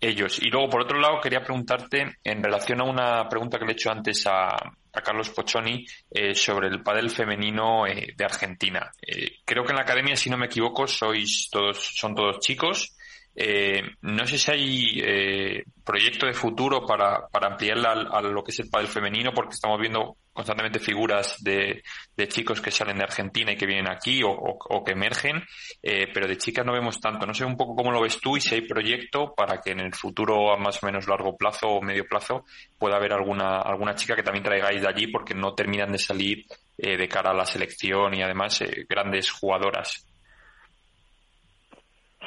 ellos. 0.00 0.40
Y 0.40 0.50
luego, 0.50 0.68
por 0.70 0.82
otro 0.82 0.98
lado, 0.98 1.20
quería 1.20 1.42
preguntarte, 1.42 2.18
en 2.24 2.42
relación 2.42 2.80
a 2.80 2.84
una 2.84 3.28
pregunta 3.28 3.58
que 3.58 3.64
le 3.64 3.72
he 3.72 3.74
hecho 3.74 3.90
antes 3.90 4.26
a, 4.26 4.56
a 4.92 5.00
Carlos 5.02 5.30
Pochoni 5.30 5.86
eh, 6.10 6.34
sobre 6.34 6.68
el 6.68 6.82
pádel 6.82 7.10
femenino 7.10 7.86
eh, 7.86 8.14
de 8.16 8.24
Argentina. 8.24 8.90
Eh, 9.02 9.38
creo 9.44 9.64
que 9.64 9.70
en 9.70 9.76
la 9.76 9.82
academia, 9.82 10.16
si 10.16 10.30
no 10.30 10.36
me 10.36 10.46
equivoco, 10.46 10.86
sois 10.86 11.48
todos, 11.50 11.78
son 11.96 12.14
todos 12.14 12.40
chicos. 12.40 12.96
Eh, 13.34 13.82
no 14.02 14.26
sé 14.26 14.38
si 14.38 14.50
hay 14.50 15.00
eh, 15.02 15.64
proyecto 15.84 16.26
de 16.26 16.34
futuro 16.34 16.84
para, 16.84 17.28
para 17.28 17.48
ampliar 17.48 17.78
a, 17.86 18.20
lo 18.20 18.42
que 18.42 18.50
es 18.50 18.60
el 18.60 18.68
pádel 18.68 18.88
femenino, 18.88 19.32
porque 19.32 19.54
estamos 19.54 19.80
viendo 19.80 20.16
constantemente 20.32 20.78
figuras 20.78 21.36
de, 21.42 21.82
de, 22.16 22.28
chicos 22.28 22.60
que 22.60 22.70
salen 22.70 22.98
de 22.98 23.04
Argentina 23.04 23.52
y 23.52 23.56
que 23.56 23.66
vienen 23.66 23.88
aquí 23.88 24.22
o, 24.22 24.30
o, 24.30 24.84
que 24.84 24.92
emergen, 24.92 25.42
eh, 25.82 26.08
pero 26.12 26.26
de 26.26 26.38
chicas 26.38 26.64
no 26.64 26.72
vemos 26.72 27.00
tanto. 27.00 27.26
No 27.26 27.34
sé 27.34 27.44
un 27.44 27.56
poco 27.56 27.74
cómo 27.74 27.92
lo 27.92 28.00
ves 28.00 28.20
tú 28.20 28.36
y 28.36 28.40
si 28.40 28.54
hay 28.54 28.62
proyecto 28.62 29.34
para 29.34 29.60
que 29.60 29.72
en 29.72 29.80
el 29.80 29.94
futuro 29.94 30.52
a 30.52 30.56
más 30.56 30.82
o 30.82 30.86
menos 30.86 31.06
largo 31.08 31.36
plazo 31.36 31.68
o 31.68 31.82
medio 31.82 32.06
plazo 32.06 32.44
pueda 32.78 32.96
haber 32.96 33.12
alguna, 33.12 33.60
alguna 33.60 33.94
chica 33.94 34.16
que 34.16 34.22
también 34.22 34.44
traigáis 34.44 34.82
de 34.82 34.88
allí 34.88 35.06
porque 35.08 35.34
no 35.34 35.54
terminan 35.54 35.92
de 35.92 35.98
salir 35.98 36.46
eh, 36.78 36.96
de 36.96 37.08
cara 37.08 37.30
a 37.30 37.34
la 37.34 37.44
selección 37.44 38.14
y 38.14 38.22
además 38.22 38.60
eh, 38.62 38.86
grandes 38.88 39.30
jugadoras. 39.30 40.06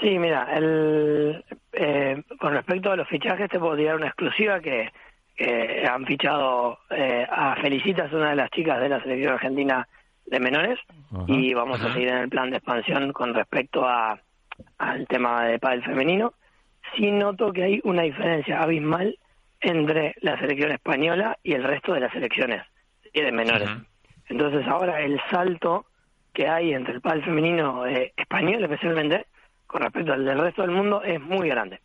Sí, 0.01 0.17
mira, 0.19 0.47
el, 0.55 1.43
eh, 1.71 2.23
con 2.39 2.53
respecto 2.53 2.91
a 2.91 2.95
los 2.95 3.07
fichajes 3.07 3.49
te 3.49 3.59
puedo 3.59 3.75
dar 3.75 3.95
una 3.95 4.07
exclusiva 4.07 4.59
que, 4.59 4.91
han 5.89 6.05
fichado 6.05 6.77
eh, 6.91 7.25
a 7.29 7.55
Felicitas, 7.55 8.13
una 8.13 8.29
de 8.29 8.35
las 8.35 8.51
chicas 8.51 8.79
de 8.79 8.87
la 8.87 9.01
selección 9.01 9.33
argentina 9.33 9.87
de 10.27 10.39
menores, 10.39 10.79
y 11.27 11.53
vamos 11.53 11.81
a 11.83 11.91
seguir 11.91 12.09
en 12.09 12.17
el 12.17 12.29
plan 12.29 12.51
de 12.51 12.57
expansión 12.57 13.11
con 13.11 13.33
respecto 13.33 13.83
a 13.83 14.19
al 14.77 15.07
tema 15.07 15.45
de 15.45 15.59
pádel 15.59 15.83
femenino. 15.83 16.33
Sí 16.95 17.11
noto 17.11 17.51
que 17.51 17.63
hay 17.63 17.81
una 17.83 18.03
diferencia 18.03 18.61
abismal 18.61 19.17
entre 19.61 20.15
la 20.21 20.37
selección 20.39 20.71
española 20.71 21.37
y 21.43 21.53
el 21.53 21.63
resto 21.63 21.93
de 21.93 22.01
las 22.01 22.11
selecciones 22.11 22.63
y 23.13 23.21
de 23.21 23.31
menores. 23.31 23.69
Entonces 24.27 24.67
ahora 24.67 25.01
el 25.01 25.19
salto 25.31 25.85
que 26.33 26.47
hay 26.47 26.73
entre 26.73 26.95
el 26.95 27.01
pádel 27.01 27.23
femenino 27.23 27.85
eh, 27.85 28.13
español 28.17 28.63
especialmente 28.63 29.27
con 29.73 29.81
respecto 29.81 30.13
al 30.13 30.23
del 30.23 30.37
resto 30.37 30.61
del 30.61 30.69
mundo 30.69 31.01
es 31.01 31.19
muy 31.19 31.49
grande. 31.49 31.79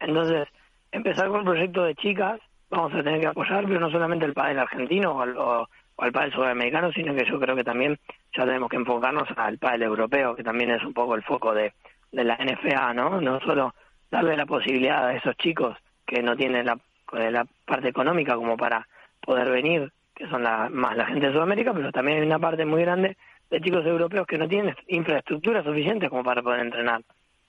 Entonces, 0.00 0.48
empezar 0.90 1.28
con 1.28 1.40
un 1.40 1.44
proyecto 1.44 1.84
de 1.84 1.94
chicas, 1.94 2.40
vamos 2.70 2.94
a 2.94 3.02
tener 3.02 3.20
que 3.20 3.26
apoyar, 3.26 3.66
pero 3.66 3.80
no 3.80 3.90
solamente 3.90 4.24
el 4.24 4.32
pádel 4.32 4.60
argentino 4.60 5.12
o 5.12 5.20
al, 5.20 5.36
o, 5.36 5.68
al 5.98 6.10
pádel 6.10 6.32
sudamericano, 6.32 6.90
sino 6.92 7.14
que 7.14 7.26
yo 7.26 7.38
creo 7.38 7.54
que 7.54 7.62
también 7.62 7.98
ya 8.34 8.46
tenemos 8.46 8.70
que 8.70 8.76
enfocarnos 8.76 9.28
al 9.36 9.58
pádel 9.58 9.82
europeo, 9.82 10.34
que 10.34 10.42
también 10.42 10.70
es 10.70 10.82
un 10.84 10.94
poco 10.94 11.14
el 11.16 11.22
foco 11.22 11.52
de, 11.52 11.74
de 12.12 12.24
la 12.24 12.38
NFA, 12.38 12.94
¿no? 12.94 13.20
No 13.20 13.38
solo 13.40 13.74
darle 14.10 14.38
la 14.38 14.46
posibilidad 14.46 15.06
a 15.06 15.14
esos 15.14 15.36
chicos 15.36 15.76
que 16.06 16.22
no 16.22 16.34
tienen 16.36 16.64
la, 16.64 16.78
la 17.12 17.46
parte 17.66 17.90
económica 17.90 18.36
como 18.36 18.56
para 18.56 18.88
poder 19.20 19.50
venir, 19.50 19.92
que 20.14 20.26
son 20.28 20.44
la, 20.44 20.70
más 20.70 20.96
la 20.96 21.04
gente 21.04 21.26
de 21.26 21.32
Sudamérica, 21.34 21.74
pero 21.74 21.92
también 21.92 22.20
hay 22.20 22.26
una 22.26 22.38
parte 22.38 22.64
muy 22.64 22.80
grande 22.80 23.18
de 23.50 23.60
chicos 23.60 23.84
europeos 23.84 24.26
que 24.26 24.38
no 24.38 24.48
tienen 24.48 24.74
infraestructura 24.88 25.62
suficiente 25.62 26.08
como 26.08 26.24
para 26.24 26.42
poder 26.42 26.60
entrenar. 26.60 27.02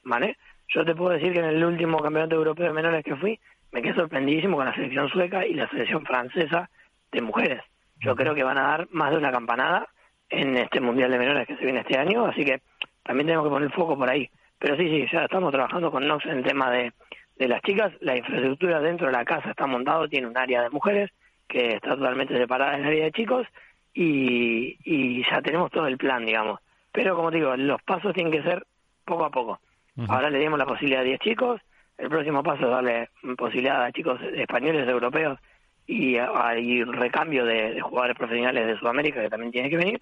¿Vale? 0.05 0.37
Yo 0.69 0.85
te 0.85 0.95
puedo 0.95 1.11
decir 1.11 1.33
que 1.33 1.39
en 1.39 1.45
el 1.45 1.63
último 1.63 1.99
campeonato 1.99 2.35
europeo 2.35 2.67
de 2.67 2.73
menores 2.73 3.03
que 3.03 3.15
fui, 3.15 3.39
me 3.71 3.81
quedé 3.81 3.93
sorprendidísimo 3.95 4.55
con 4.55 4.65
la 4.65 4.73
selección 4.73 5.09
sueca 5.09 5.45
y 5.45 5.53
la 5.53 5.69
selección 5.69 6.05
francesa 6.05 6.69
de 7.11 7.21
mujeres. 7.21 7.61
Yo 7.99 8.15
creo 8.15 8.33
que 8.33 8.43
van 8.43 8.57
a 8.57 8.63
dar 8.63 8.87
más 8.91 9.11
de 9.11 9.17
una 9.17 9.31
campanada 9.31 9.87
en 10.29 10.57
este 10.57 10.79
Mundial 10.79 11.11
de 11.11 11.19
Menores 11.19 11.47
que 11.47 11.57
se 11.57 11.63
viene 11.63 11.81
este 11.81 11.97
año, 11.97 12.25
así 12.25 12.43
que 12.45 12.61
también 13.03 13.27
tenemos 13.27 13.45
que 13.45 13.51
poner 13.51 13.71
foco 13.71 13.97
por 13.97 14.09
ahí. 14.09 14.29
Pero 14.59 14.75
sí, 14.77 14.87
sí, 14.89 15.05
ya 15.11 15.25
estamos 15.25 15.51
trabajando 15.51 15.91
con 15.91 16.07
Nox 16.07 16.25
en 16.25 16.37
el 16.37 16.43
tema 16.43 16.71
de, 16.71 16.93
de 17.37 17.47
las 17.47 17.61
chicas. 17.61 17.93
La 17.99 18.17
infraestructura 18.17 18.79
dentro 18.79 19.07
de 19.07 19.13
la 19.13 19.25
casa 19.25 19.51
está 19.51 19.67
montado, 19.67 20.07
tiene 20.07 20.27
un 20.27 20.37
área 20.37 20.63
de 20.63 20.69
mujeres 20.69 21.11
que 21.47 21.75
está 21.75 21.95
totalmente 21.95 22.35
separada 22.37 22.77
del 22.77 22.85
área 22.85 23.05
de 23.05 23.11
chicos 23.11 23.47
y, 23.93 24.77
y 24.83 25.23
ya 25.29 25.41
tenemos 25.41 25.71
todo 25.71 25.87
el 25.87 25.97
plan, 25.97 26.25
digamos. 26.25 26.59
Pero 26.91 27.15
como 27.15 27.29
digo, 27.31 27.55
los 27.55 27.81
pasos 27.83 28.13
tienen 28.13 28.31
que 28.31 28.43
ser 28.43 28.65
poco 29.05 29.25
a 29.25 29.29
poco. 29.29 29.59
Ahora 30.07 30.29
le 30.29 30.39
dimos 30.39 30.59
la 30.59 30.65
posibilidad 30.65 31.01
a 31.01 31.05
10 31.05 31.19
chicos, 31.19 31.61
el 31.97 32.09
próximo 32.09 32.43
paso 32.43 32.65
es 32.65 32.71
darle 32.71 33.09
posibilidad 33.37 33.83
a 33.83 33.91
chicos 33.91 34.19
españoles, 34.21 34.87
europeos 34.87 35.39
y 35.87 36.17
hay 36.17 36.83
recambio 36.83 37.45
de, 37.45 37.79
jugadores 37.79 38.17
profesionales 38.17 38.67
de 38.67 38.77
Sudamérica 38.77 39.21
que 39.21 39.29
también 39.29 39.51
tiene 39.51 39.69
que 39.69 39.77
venir. 39.77 40.01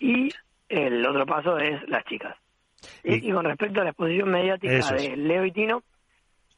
Y 0.00 0.30
el 0.68 1.06
otro 1.06 1.26
paso 1.26 1.58
es 1.58 1.86
las 1.88 2.04
chicas. 2.04 2.36
Y, 3.04 3.30
con 3.32 3.44
respecto 3.44 3.80
a 3.80 3.84
la 3.84 3.90
exposición 3.90 4.30
mediática 4.30 4.92
de 4.92 5.16
Leo 5.16 5.44
y 5.44 5.52
Tino, 5.52 5.82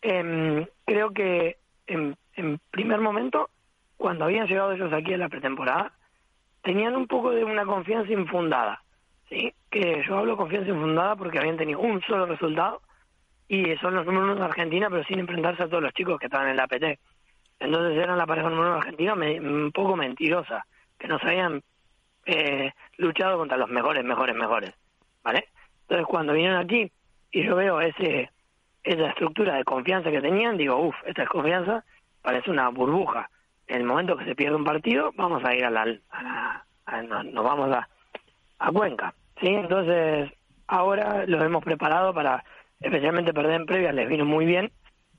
em, 0.03 0.67
creo 0.85 1.11
que 1.13 1.57
en, 1.87 2.17
en 2.35 2.61
primer 2.71 3.01
momento, 3.01 3.49
cuando 3.97 4.25
habían 4.25 4.47
llegado 4.47 4.73
ellos 4.73 4.93
aquí 4.93 5.15
a 5.15 5.19
la 5.19 5.29
pretemporada, 5.29 5.93
tenían 6.63 6.95
un 6.95 7.07
poco 7.07 7.31
de 7.31 7.45
una 7.45 7.65
confianza 7.65 8.13
infundada. 8.13 8.83
¿Sí? 9.31 9.55
que 9.71 10.05
yo 10.07 10.19
hablo 10.19 10.37
confianza 10.37 10.69
infundada 10.69 11.17
porque 11.17 11.39
habían 11.39 11.57
tenido 11.57 11.81
un 11.81 12.03
solo 12.03 12.27
resultado 12.27 12.83
y 13.49 13.75
son 13.77 13.95
los 13.95 14.05
números 14.05 14.31
uno 14.31 14.35
de 14.37 14.45
Argentina, 14.45 14.89
pero 14.91 15.03
sin 15.05 15.21
enfrentarse 15.21 15.63
a 15.63 15.69
todos 15.69 15.83
los 15.83 15.95
chicos 15.95 16.19
que 16.19 16.27
estaban 16.27 16.49
en 16.49 16.57
la 16.57 16.65
APT. 16.65 16.99
Entonces 17.59 17.99
eran 17.99 18.19
la 18.19 18.27
pareja 18.27 18.49
número 18.49 18.69
uno 18.69 18.75
de 18.75 18.81
Argentina 18.81 19.15
un 19.15 19.73
poco 19.73 19.97
mentirosa, 19.97 20.67
que 20.99 21.09
no 21.09 21.19
se 21.19 21.29
habían 21.29 21.63
eh, 22.27 22.73
luchado 22.99 23.39
contra 23.39 23.57
los 23.57 23.69
mejores, 23.69 24.05
mejores, 24.05 24.37
mejores. 24.37 24.75
¿Vale? 25.23 25.49
Entonces 25.83 26.07
cuando 26.07 26.33
vinieron 26.33 26.59
aquí 26.59 26.91
y 27.31 27.45
yo 27.45 27.57
veo 27.57 27.81
ese 27.81 28.31
esa 28.83 29.09
estructura 29.09 29.57
de 29.57 29.65
confianza 29.65 30.11
que 30.11 30.23
tenían, 30.23 30.57
digo, 30.57 30.77
uff, 30.77 30.97
esta 31.05 31.27
confianza 31.27 31.85
parece 32.23 32.51
una 32.51 32.69
burbuja. 32.69 33.29
En 33.67 33.83
el 33.83 33.85
momento 33.85 34.17
que 34.17 34.25
se 34.25 34.35
pierde 34.35 34.57
un 34.57 34.65
partido, 34.65 35.13
vamos 35.17 35.45
a 35.45 35.55
ir 35.55 35.65
a 35.65 35.71
la... 35.71 35.87
A 36.87 37.03
nos 37.03 37.45
vamos 37.45 37.71
a, 37.73 37.89
a 38.59 38.73
Cuenca. 38.73 39.15
Sí, 39.41 39.49
entonces 39.49 40.31
ahora 40.67 41.25
los 41.27 41.43
hemos 41.43 41.65
preparado 41.65 42.13
para, 42.13 42.45
especialmente 42.79 43.33
perder 43.33 43.61
en 43.61 43.67
previas, 43.67 43.95
les 43.95 44.09
vino 44.09 44.25
muy 44.25 44.45
bien, 44.45 44.71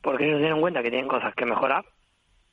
porque 0.02 0.26
ellos 0.26 0.38
se 0.38 0.44
dieron 0.44 0.62
cuenta 0.62 0.84
que 0.84 0.92
tienen 0.92 1.08
cosas 1.08 1.34
que 1.36 1.46
mejorar 1.46 1.86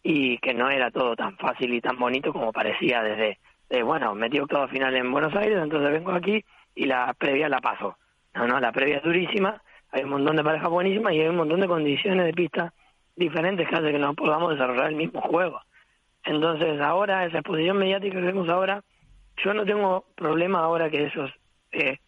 y 0.03 0.39
que 0.39 0.55
no 0.55 0.71
era 0.71 0.91
todo 0.91 1.15
tan 1.15 1.37
fácil 1.37 1.75
y 1.75 1.81
tan 1.81 1.99
bonito 1.99 2.33
como 2.33 2.53
parecía 2.53 3.03
desde, 3.03 3.39
de, 3.69 3.83
bueno, 3.83 4.15
metí 4.15 4.39
octavo 4.39 4.69
final 4.69 4.97
en 4.97 5.13
Buenos 5.13 5.35
Aires, 5.35 5.59
entonces 5.63 5.93
vengo 5.93 6.13
aquí 6.13 6.43
y 6.75 6.87
la 6.87 7.13
previa 7.15 7.49
la 7.49 7.61
paso. 7.61 7.99
No, 8.35 8.47
no, 8.47 8.61
la 8.61 8.73
previa 8.73 8.99
es 8.99 9.03
durísima, 9.03 9.61
hay 9.91 10.05
un 10.05 10.11
montón 10.11 10.37
de 10.37 10.45
parejas 10.45 10.71
buenísimas 10.71 11.13
y 11.13 11.21
hay 11.21 11.29
un 11.29 11.37
montón 11.37 11.61
de 11.61 11.67
condiciones 11.69 12.25
de 12.25 12.33
pista 12.33 12.73
diferentes 13.17 13.69
que 13.69 13.75
hacen 13.75 13.93
que 13.93 13.99
no 13.99 14.15
podamos 14.15 14.53
desarrollar 14.53 14.89
el 14.89 14.97
mismo 14.97 15.21
juego. 15.21 15.61
Entonces 16.25 16.81
ahora, 16.81 17.27
esa 17.27 17.39
exposición 17.39 17.79
mediática 17.79 18.21
que 18.21 18.27
vemos 18.27 18.49
ahora, 18.49 18.83
yo 19.45 19.55
no 19.55 19.65
tengo 19.65 20.05
problema 20.15 20.61
ahora 20.61 20.91
que 20.91 21.05
esos 21.05 21.31
eh, 21.73 21.99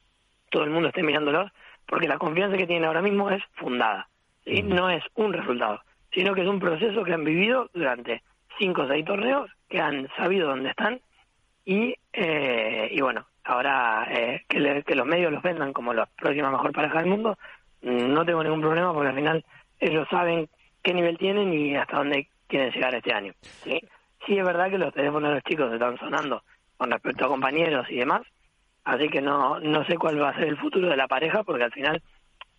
todo 0.50 0.64
el 0.64 0.70
mundo 0.70 0.88
esté 0.88 1.02
mirándolos, 1.02 1.50
porque 1.86 2.08
la 2.08 2.18
confianza 2.18 2.56
que 2.56 2.66
tienen 2.66 2.84
ahora 2.84 3.02
mismo 3.02 3.30
es 3.30 3.42
fundada. 3.54 4.08
¿sí? 4.44 4.62
No 4.62 4.90
es 4.90 5.02
un 5.14 5.32
resultado, 5.32 5.80
sino 6.12 6.34
que 6.34 6.42
es 6.42 6.48
un 6.48 6.60
proceso 6.60 7.04
que 7.04 7.14
han 7.14 7.24
vivido 7.24 7.70
durante 7.74 8.22
cinco 8.58 8.82
o 8.82 8.88
seis 8.88 9.04
torneos, 9.04 9.50
que 9.68 9.80
han 9.80 10.08
sabido 10.16 10.48
dónde 10.48 10.70
están 10.70 11.00
y, 11.64 11.94
eh, 12.12 12.88
y 12.90 13.00
bueno, 13.00 13.26
ahora 13.44 14.06
eh, 14.10 14.44
que, 14.48 14.82
que 14.86 14.94
los 14.94 15.06
medios 15.06 15.32
los 15.32 15.42
vendan 15.42 15.72
como 15.72 15.94
la 15.94 16.06
próxima 16.06 16.50
mejor 16.50 16.72
pareja 16.72 16.98
del 16.98 17.10
mundo, 17.10 17.38
no 17.82 18.24
tengo 18.24 18.42
ningún 18.42 18.60
problema 18.60 18.92
porque 18.92 19.08
al 19.08 19.14
final 19.14 19.44
ellos 19.78 20.06
saben 20.10 20.48
qué 20.82 20.92
nivel 20.92 21.18
tienen 21.18 21.52
y 21.52 21.76
hasta 21.76 21.98
dónde 21.98 22.28
quieren 22.46 22.70
llegar 22.72 22.94
este 22.94 23.12
año. 23.12 23.32
Sí, 23.42 23.80
sí 24.26 24.38
es 24.38 24.44
verdad 24.44 24.70
que 24.70 24.78
los 24.78 24.92
teléfonos 24.92 25.30
de 25.30 25.34
los 25.36 25.44
chicos 25.44 25.72
están 25.72 25.98
sonando 25.98 26.42
con 26.76 26.90
respecto 26.90 27.24
a 27.24 27.28
compañeros 27.28 27.86
y 27.90 27.96
demás, 27.96 28.22
Así 28.84 29.08
que 29.08 29.20
no, 29.20 29.60
no 29.60 29.84
sé 29.84 29.96
cuál 29.96 30.20
va 30.20 30.30
a 30.30 30.34
ser 30.34 30.48
el 30.48 30.56
futuro 30.56 30.88
de 30.88 30.96
la 30.96 31.08
pareja, 31.08 31.42
porque 31.42 31.64
al 31.64 31.72
final 31.72 32.02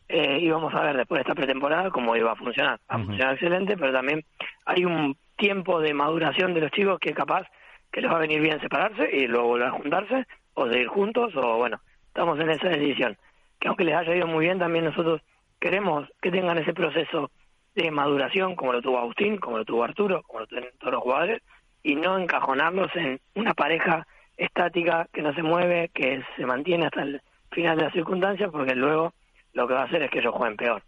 eh, 0.07 0.39
íbamos 0.41 0.73
a 0.73 0.81
ver 0.81 0.97
después 0.97 1.19
de 1.19 1.21
esta 1.21 1.35
pretemporada 1.35 1.89
cómo 1.89 2.15
iba 2.15 2.31
a 2.31 2.35
funcionar. 2.35 2.79
Ha 2.87 2.97
funcionado 2.97 3.33
excelente, 3.33 3.77
pero 3.77 3.93
también 3.93 4.23
hay 4.65 4.85
un 4.85 5.17
tiempo 5.37 5.79
de 5.79 5.93
maduración 5.93 6.53
de 6.53 6.61
los 6.61 6.71
chicos 6.71 6.99
que 6.99 7.13
capaz 7.13 7.47
que 7.91 8.01
les 8.01 8.11
va 8.11 8.17
a 8.17 8.21
venir 8.21 8.41
bien 8.41 8.59
separarse 8.61 9.09
y 9.11 9.27
luego 9.27 9.47
volver 9.47 9.67
a 9.67 9.71
juntarse 9.71 10.25
o 10.53 10.67
seguir 10.67 10.87
juntos 10.87 11.33
o 11.35 11.57
bueno, 11.57 11.79
estamos 12.07 12.39
en 12.39 12.49
esa 12.49 12.69
decisión. 12.69 13.17
Que 13.59 13.67
aunque 13.67 13.83
les 13.83 13.95
haya 13.95 14.15
ido 14.15 14.27
muy 14.27 14.45
bien, 14.45 14.59
también 14.59 14.85
nosotros 14.85 15.21
queremos 15.59 16.07
que 16.21 16.31
tengan 16.31 16.57
ese 16.57 16.73
proceso 16.73 17.31
de 17.75 17.89
maduración 17.89 18.55
como 18.55 18.73
lo 18.73 18.81
tuvo 18.81 18.99
Agustín, 18.99 19.37
como 19.37 19.57
lo 19.57 19.65
tuvo 19.65 19.83
Arturo, 19.83 20.23
como 20.23 20.41
lo 20.41 20.47
tienen 20.47 20.69
todos 20.79 20.93
los 20.93 21.03
jugadores 21.03 21.41
y 21.83 21.95
no 21.95 22.17
encajonarlos 22.17 22.93
en 22.95 23.19
una 23.35 23.53
pareja 23.53 24.05
estática 24.43 25.07
que 25.13 25.21
no 25.21 25.33
se 25.33 25.43
mueve, 25.43 25.89
que 25.93 26.21
se 26.35 26.45
mantiene 26.45 26.85
hasta 26.85 27.03
el 27.03 27.21
final 27.51 27.77
de 27.77 27.83
las 27.83 27.93
circunstancias 27.93 28.49
porque 28.51 28.75
luego 28.75 29.13
lo 29.53 29.67
que 29.67 29.73
va 29.73 29.81
a 29.81 29.85
hacer 29.85 30.01
es 30.03 30.11
que 30.11 30.19
ellos 30.19 30.33
jueguen 30.33 30.57
peor. 30.57 30.81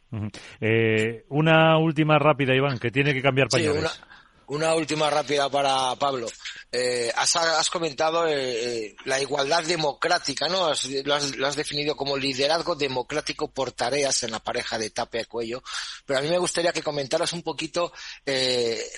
eh, 0.62 1.26
una 1.30 1.78
última 1.78 2.18
rápida, 2.18 2.56
Iván, 2.56 2.80
que 2.80 2.92
tiene 2.92 3.14
que 3.14 3.22
cambiar 3.22 3.48
pañales. 3.50 3.80
Una 3.82 4.23
última 4.48 5.10
rápida 5.10 5.50
para 5.50 5.96
Pablo. 5.96 6.28
Eh, 6.72 7.12
has, 7.16 7.70
comentado 7.70 8.28
eh, 8.28 8.34
eh, 8.36 8.96
la 9.06 9.22
igualdad 9.22 9.64
democrática, 9.64 10.50
¿no? 10.50 10.72
lo, 11.06 11.16
has, 11.48 11.56
definido 11.56 11.96
como 11.96 12.18
liderazgo 12.18 12.76
democrático 12.76 13.52
por 13.52 13.72
tareas 13.74 14.24
en 14.24 14.32
la 14.32 14.40
pareja 14.40 14.80
de 14.80 14.90
Tapia 14.90 15.22
y 15.22 15.26
Cuello. 15.26 15.64
Pero 16.06 16.20
a 16.20 16.22
mí 16.24 16.30
me 16.30 16.40
gustaría 16.40 16.74
que 16.74 16.82
comentaras 16.82 17.32
un 17.34 17.44
poquito 17.44 17.94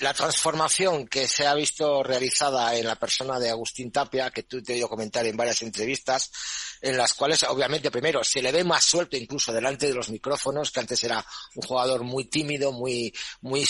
la 0.00 0.14
transformación 0.14 1.06
que 1.06 1.28
se 1.28 1.46
ha 1.46 1.54
visto 1.54 2.02
realizada 2.02 2.74
en 2.74 2.86
la 2.86 2.96
persona 2.96 3.38
de 3.38 3.50
Agustín 3.50 3.92
Tapia, 3.92 4.30
que 4.30 4.44
tú 4.44 4.62
te 4.62 4.72
he 4.72 4.76
oído 4.76 4.88
comentar 4.88 5.26
en 5.26 5.36
varias 5.36 5.60
entrevistas, 5.62 6.30
en 6.80 6.96
las 6.96 7.14
cuales, 7.14 7.42
obviamente, 7.44 7.90
primero, 7.90 8.24
se 8.24 8.40
le 8.40 8.52
ve 8.52 8.64
más 8.64 8.84
suelto 8.84 9.16
incluso 9.16 9.52
delante 9.52 9.86
de 9.86 9.94
los 9.94 10.08
micrófonos, 10.08 10.70
que 10.70 10.80
antes 10.80 11.02
era 11.04 11.24
un 11.54 11.62
jugador 11.62 12.04
muy 12.04 12.24
tímido, 12.24 12.72
muy, 12.72 13.14
muy 13.42 13.66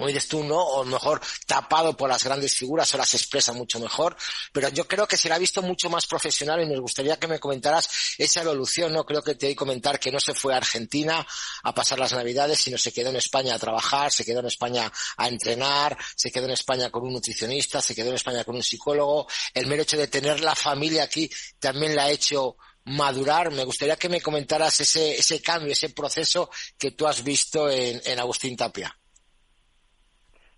muy 0.00 0.12
de 0.12 0.20
tú, 0.20 0.42
¿no? 0.44 0.58
O 0.58 0.84
mejor 0.84 1.20
tapado 1.46 1.96
por 1.96 2.08
las 2.08 2.24
grandes 2.24 2.54
figuras, 2.54 2.92
ahora 2.94 3.06
se 3.06 3.16
expresa 3.16 3.52
mucho 3.52 3.78
mejor, 3.78 4.16
pero 4.52 4.68
yo 4.68 4.86
creo 4.86 5.06
que 5.06 5.16
se 5.16 5.32
ha 5.32 5.38
visto 5.38 5.62
mucho 5.62 5.90
más 5.90 6.06
profesional 6.06 6.62
y 6.62 6.66
me 6.66 6.78
gustaría 6.78 7.18
que 7.18 7.26
me 7.26 7.38
comentaras 7.38 7.88
esa 8.18 8.42
evolución, 8.42 8.92
¿no? 8.92 9.04
Creo 9.04 9.22
que 9.22 9.34
te 9.34 9.50
a 9.50 9.54
comentar 9.54 9.98
que 9.98 10.10
no 10.10 10.20
se 10.20 10.34
fue 10.34 10.54
a 10.54 10.58
Argentina 10.58 11.26
a 11.62 11.74
pasar 11.74 11.98
las 11.98 12.12
navidades, 12.12 12.60
sino 12.60 12.78
se 12.78 12.92
quedó 12.92 13.10
en 13.10 13.16
España 13.16 13.54
a 13.54 13.58
trabajar, 13.58 14.12
se 14.12 14.24
quedó 14.24 14.40
en 14.40 14.46
España 14.46 14.90
a 15.16 15.28
entrenar, 15.28 15.96
se 16.16 16.30
quedó 16.30 16.46
en 16.46 16.52
España 16.52 16.90
con 16.90 17.04
un 17.04 17.12
nutricionista, 17.12 17.80
se 17.82 17.94
quedó 17.94 18.08
en 18.08 18.16
España 18.16 18.44
con 18.44 18.56
un 18.56 18.62
psicólogo, 18.62 19.26
el 19.54 19.66
mero 19.66 19.82
hecho 19.82 19.96
de 19.96 20.08
tener 20.08 20.40
la 20.40 20.54
familia 20.54 21.04
aquí 21.04 21.30
también 21.58 21.94
la 21.94 22.04
ha 22.04 22.10
hecho 22.10 22.56
madurar. 22.84 23.50
Me 23.50 23.64
gustaría 23.64 23.96
que 23.96 24.08
me 24.08 24.20
comentaras 24.20 24.80
ese, 24.80 25.16
ese 25.18 25.40
cambio, 25.40 25.72
ese 25.72 25.90
proceso 25.90 26.50
que 26.78 26.92
tú 26.92 27.06
has 27.06 27.22
visto 27.22 27.70
en 27.70 28.18
Agustín 28.18 28.56
Tapia. 28.56 28.99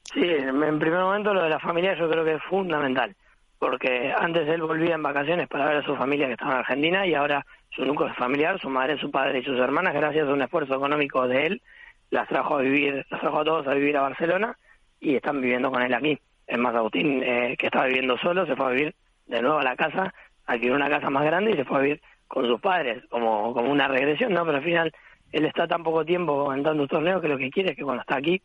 Sí, 0.04 0.20
en 0.20 0.78
primer 0.78 1.00
momento 1.00 1.32
lo 1.32 1.42
de 1.42 1.50
la 1.50 1.58
familia 1.58 1.94
yo 1.94 2.08
creo 2.08 2.24
que 2.24 2.34
es 2.34 2.42
fundamental, 2.42 3.14
porque 3.58 4.12
antes 4.16 4.46
él 4.48 4.62
volvía 4.62 4.94
en 4.94 5.02
vacaciones 5.02 5.48
para 5.48 5.66
ver 5.66 5.76
a 5.78 5.86
su 5.86 5.96
familia 5.96 6.26
que 6.26 6.32
estaba 6.32 6.52
en 6.52 6.58
Argentina 6.58 7.06
y 7.06 7.14
ahora 7.14 7.46
su 7.70 7.84
núcleo 7.84 8.12
familiar, 8.14 8.60
su 8.60 8.68
madre, 8.68 8.98
su 8.98 9.10
padre 9.10 9.38
y 9.38 9.44
sus 9.44 9.58
hermanas, 9.58 9.94
gracias 9.94 10.28
a 10.28 10.32
un 10.32 10.42
esfuerzo 10.42 10.74
económico 10.74 11.26
de 11.26 11.46
él, 11.46 11.62
las 12.10 12.28
trajo 12.28 12.56
a 12.56 12.60
vivir, 12.60 13.06
las 13.10 13.20
trajo 13.20 13.40
a 13.40 13.44
todos 13.44 13.66
a 13.66 13.74
vivir 13.74 13.96
a 13.96 14.02
Barcelona 14.02 14.56
y 15.00 15.16
están 15.16 15.40
viviendo 15.40 15.70
con 15.70 15.82
él 15.82 15.94
aquí. 15.94 16.18
Es 16.46 16.58
más, 16.58 16.74
Agustín, 16.74 17.22
eh, 17.22 17.56
que 17.58 17.66
estaba 17.66 17.86
viviendo 17.86 18.18
solo, 18.18 18.44
se 18.44 18.54
fue 18.54 18.66
a 18.66 18.70
vivir 18.70 18.94
de 19.26 19.40
nuevo 19.40 19.58
a 19.58 19.64
la 19.64 19.76
casa, 19.76 20.12
adquirió 20.46 20.74
una 20.74 20.90
casa 20.90 21.08
más 21.08 21.24
grande 21.24 21.52
y 21.52 21.56
se 21.56 21.64
fue 21.64 21.78
a 21.78 21.82
vivir 21.82 22.02
con 22.28 22.46
sus 22.46 22.60
padres, 22.60 23.02
como, 23.08 23.54
como 23.54 23.70
una 23.70 23.88
regresión, 23.88 24.34
¿no? 24.34 24.44
Pero 24.44 24.58
al 24.58 24.64
final 24.64 24.92
él 25.32 25.46
está 25.46 25.66
tan 25.66 25.82
poco 25.82 26.04
tiempo 26.04 26.52
en 26.52 26.62
tantos 26.62 26.88
torneos 26.88 27.22
que 27.22 27.28
lo 27.28 27.38
que 27.38 27.50
quiere 27.50 27.70
es 27.70 27.76
que 27.76 27.84
cuando 27.84 28.02
está 28.02 28.16
aquí 28.16 28.42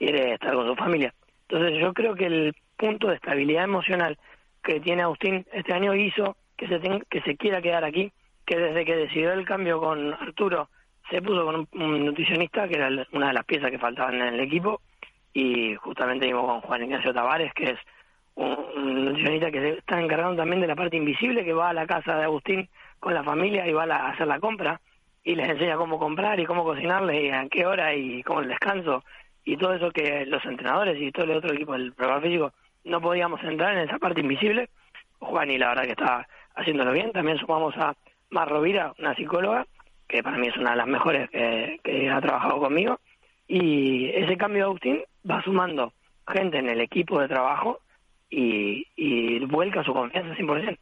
quiere 0.00 0.32
estar 0.32 0.54
con 0.54 0.66
su 0.66 0.74
familia. 0.74 1.12
Entonces 1.48 1.78
yo 1.78 1.92
creo 1.92 2.14
que 2.14 2.26
el 2.26 2.54
punto 2.76 3.08
de 3.08 3.16
estabilidad 3.16 3.64
emocional 3.64 4.18
que 4.62 4.80
tiene 4.80 5.02
Agustín 5.02 5.46
este 5.52 5.74
año 5.74 5.94
hizo 5.94 6.36
que 6.56 6.66
se, 6.68 6.80
que 7.08 7.20
se 7.20 7.36
quiera 7.36 7.60
quedar 7.60 7.84
aquí, 7.84 8.10
que 8.46 8.58
desde 8.58 8.84
que 8.84 8.96
decidió 8.96 9.32
el 9.32 9.44
cambio 9.44 9.78
con 9.78 10.14
Arturo 10.14 10.68
se 11.10 11.20
puso 11.20 11.44
con 11.44 11.68
un, 11.72 12.04
nutricionista, 12.06 12.66
que 12.66 12.76
era 12.76 12.88
una 13.12 13.28
de 13.28 13.32
las 13.34 13.44
piezas 13.44 13.70
que 13.70 13.78
faltaban 13.78 14.14
en 14.14 14.34
el 14.34 14.40
equipo, 14.40 14.80
y 15.34 15.74
justamente 15.74 16.26
vimos 16.26 16.46
con 16.46 16.60
Juan 16.62 16.84
Ignacio 16.84 17.12
Tavares, 17.12 17.52
que 17.52 17.64
es 17.64 17.78
un, 18.36 19.04
nutricionista 19.04 19.50
que 19.50 19.60
se 19.60 19.78
está 19.78 20.00
encargando 20.00 20.36
también 20.36 20.62
de 20.62 20.68
la 20.68 20.76
parte 20.76 20.96
invisible, 20.96 21.44
que 21.44 21.52
va 21.52 21.70
a 21.70 21.74
la 21.74 21.86
casa 21.86 22.16
de 22.16 22.24
Agustín 22.24 22.68
con 23.00 23.12
la 23.12 23.24
familia 23.24 23.66
y 23.66 23.72
va 23.72 23.84
a, 23.84 23.96
a 23.96 24.10
hacer 24.10 24.26
la 24.26 24.40
compra, 24.40 24.80
y 25.24 25.34
les 25.34 25.48
enseña 25.48 25.76
cómo 25.76 25.98
comprar 25.98 26.40
y 26.40 26.46
cómo 26.46 26.64
cocinarle 26.64 27.26
y 27.26 27.30
a 27.30 27.46
qué 27.48 27.66
hora 27.66 27.94
y 27.94 28.22
cómo 28.22 28.40
el 28.40 28.48
descanso 28.48 29.04
y 29.44 29.56
todo 29.56 29.74
eso 29.74 29.90
que 29.90 30.26
los 30.26 30.44
entrenadores 30.44 31.00
y 31.00 31.10
todo 31.12 31.24
el 31.24 31.32
otro 31.32 31.52
equipo 31.52 31.72
del 31.72 31.92
programa 31.92 32.20
físico 32.20 32.52
no 32.84 33.00
podíamos 33.00 33.42
entrar 33.42 33.76
en 33.76 33.88
esa 33.88 33.98
parte 33.98 34.20
invisible. 34.20 34.68
Juan 35.18 35.50
y 35.50 35.58
la 35.58 35.68
verdad 35.68 35.84
que 35.84 35.90
está 35.90 36.28
haciéndolo 36.54 36.92
bien. 36.92 37.12
También 37.12 37.38
sumamos 37.38 37.76
a 37.76 37.94
Mar 38.30 38.48
Rovira, 38.48 38.94
una 38.98 39.14
psicóloga, 39.14 39.66
que 40.08 40.22
para 40.22 40.38
mí 40.38 40.48
es 40.48 40.56
una 40.56 40.70
de 40.70 40.76
las 40.76 40.86
mejores 40.86 41.30
que, 41.30 42.10
ha 42.10 42.20
trabajado 42.20 42.58
conmigo. 42.58 43.00
Y 43.46 44.08
ese 44.10 44.36
cambio 44.36 44.62
de 44.62 44.64
Agustín 44.64 45.02
va 45.28 45.42
sumando 45.42 45.92
gente 46.26 46.58
en 46.58 46.68
el 46.68 46.80
equipo 46.80 47.20
de 47.20 47.28
trabajo 47.28 47.80
y, 48.30 48.86
y 48.96 49.40
vuelca 49.46 49.82
su 49.82 49.92
confianza 49.92 50.34
100%. 50.34 50.78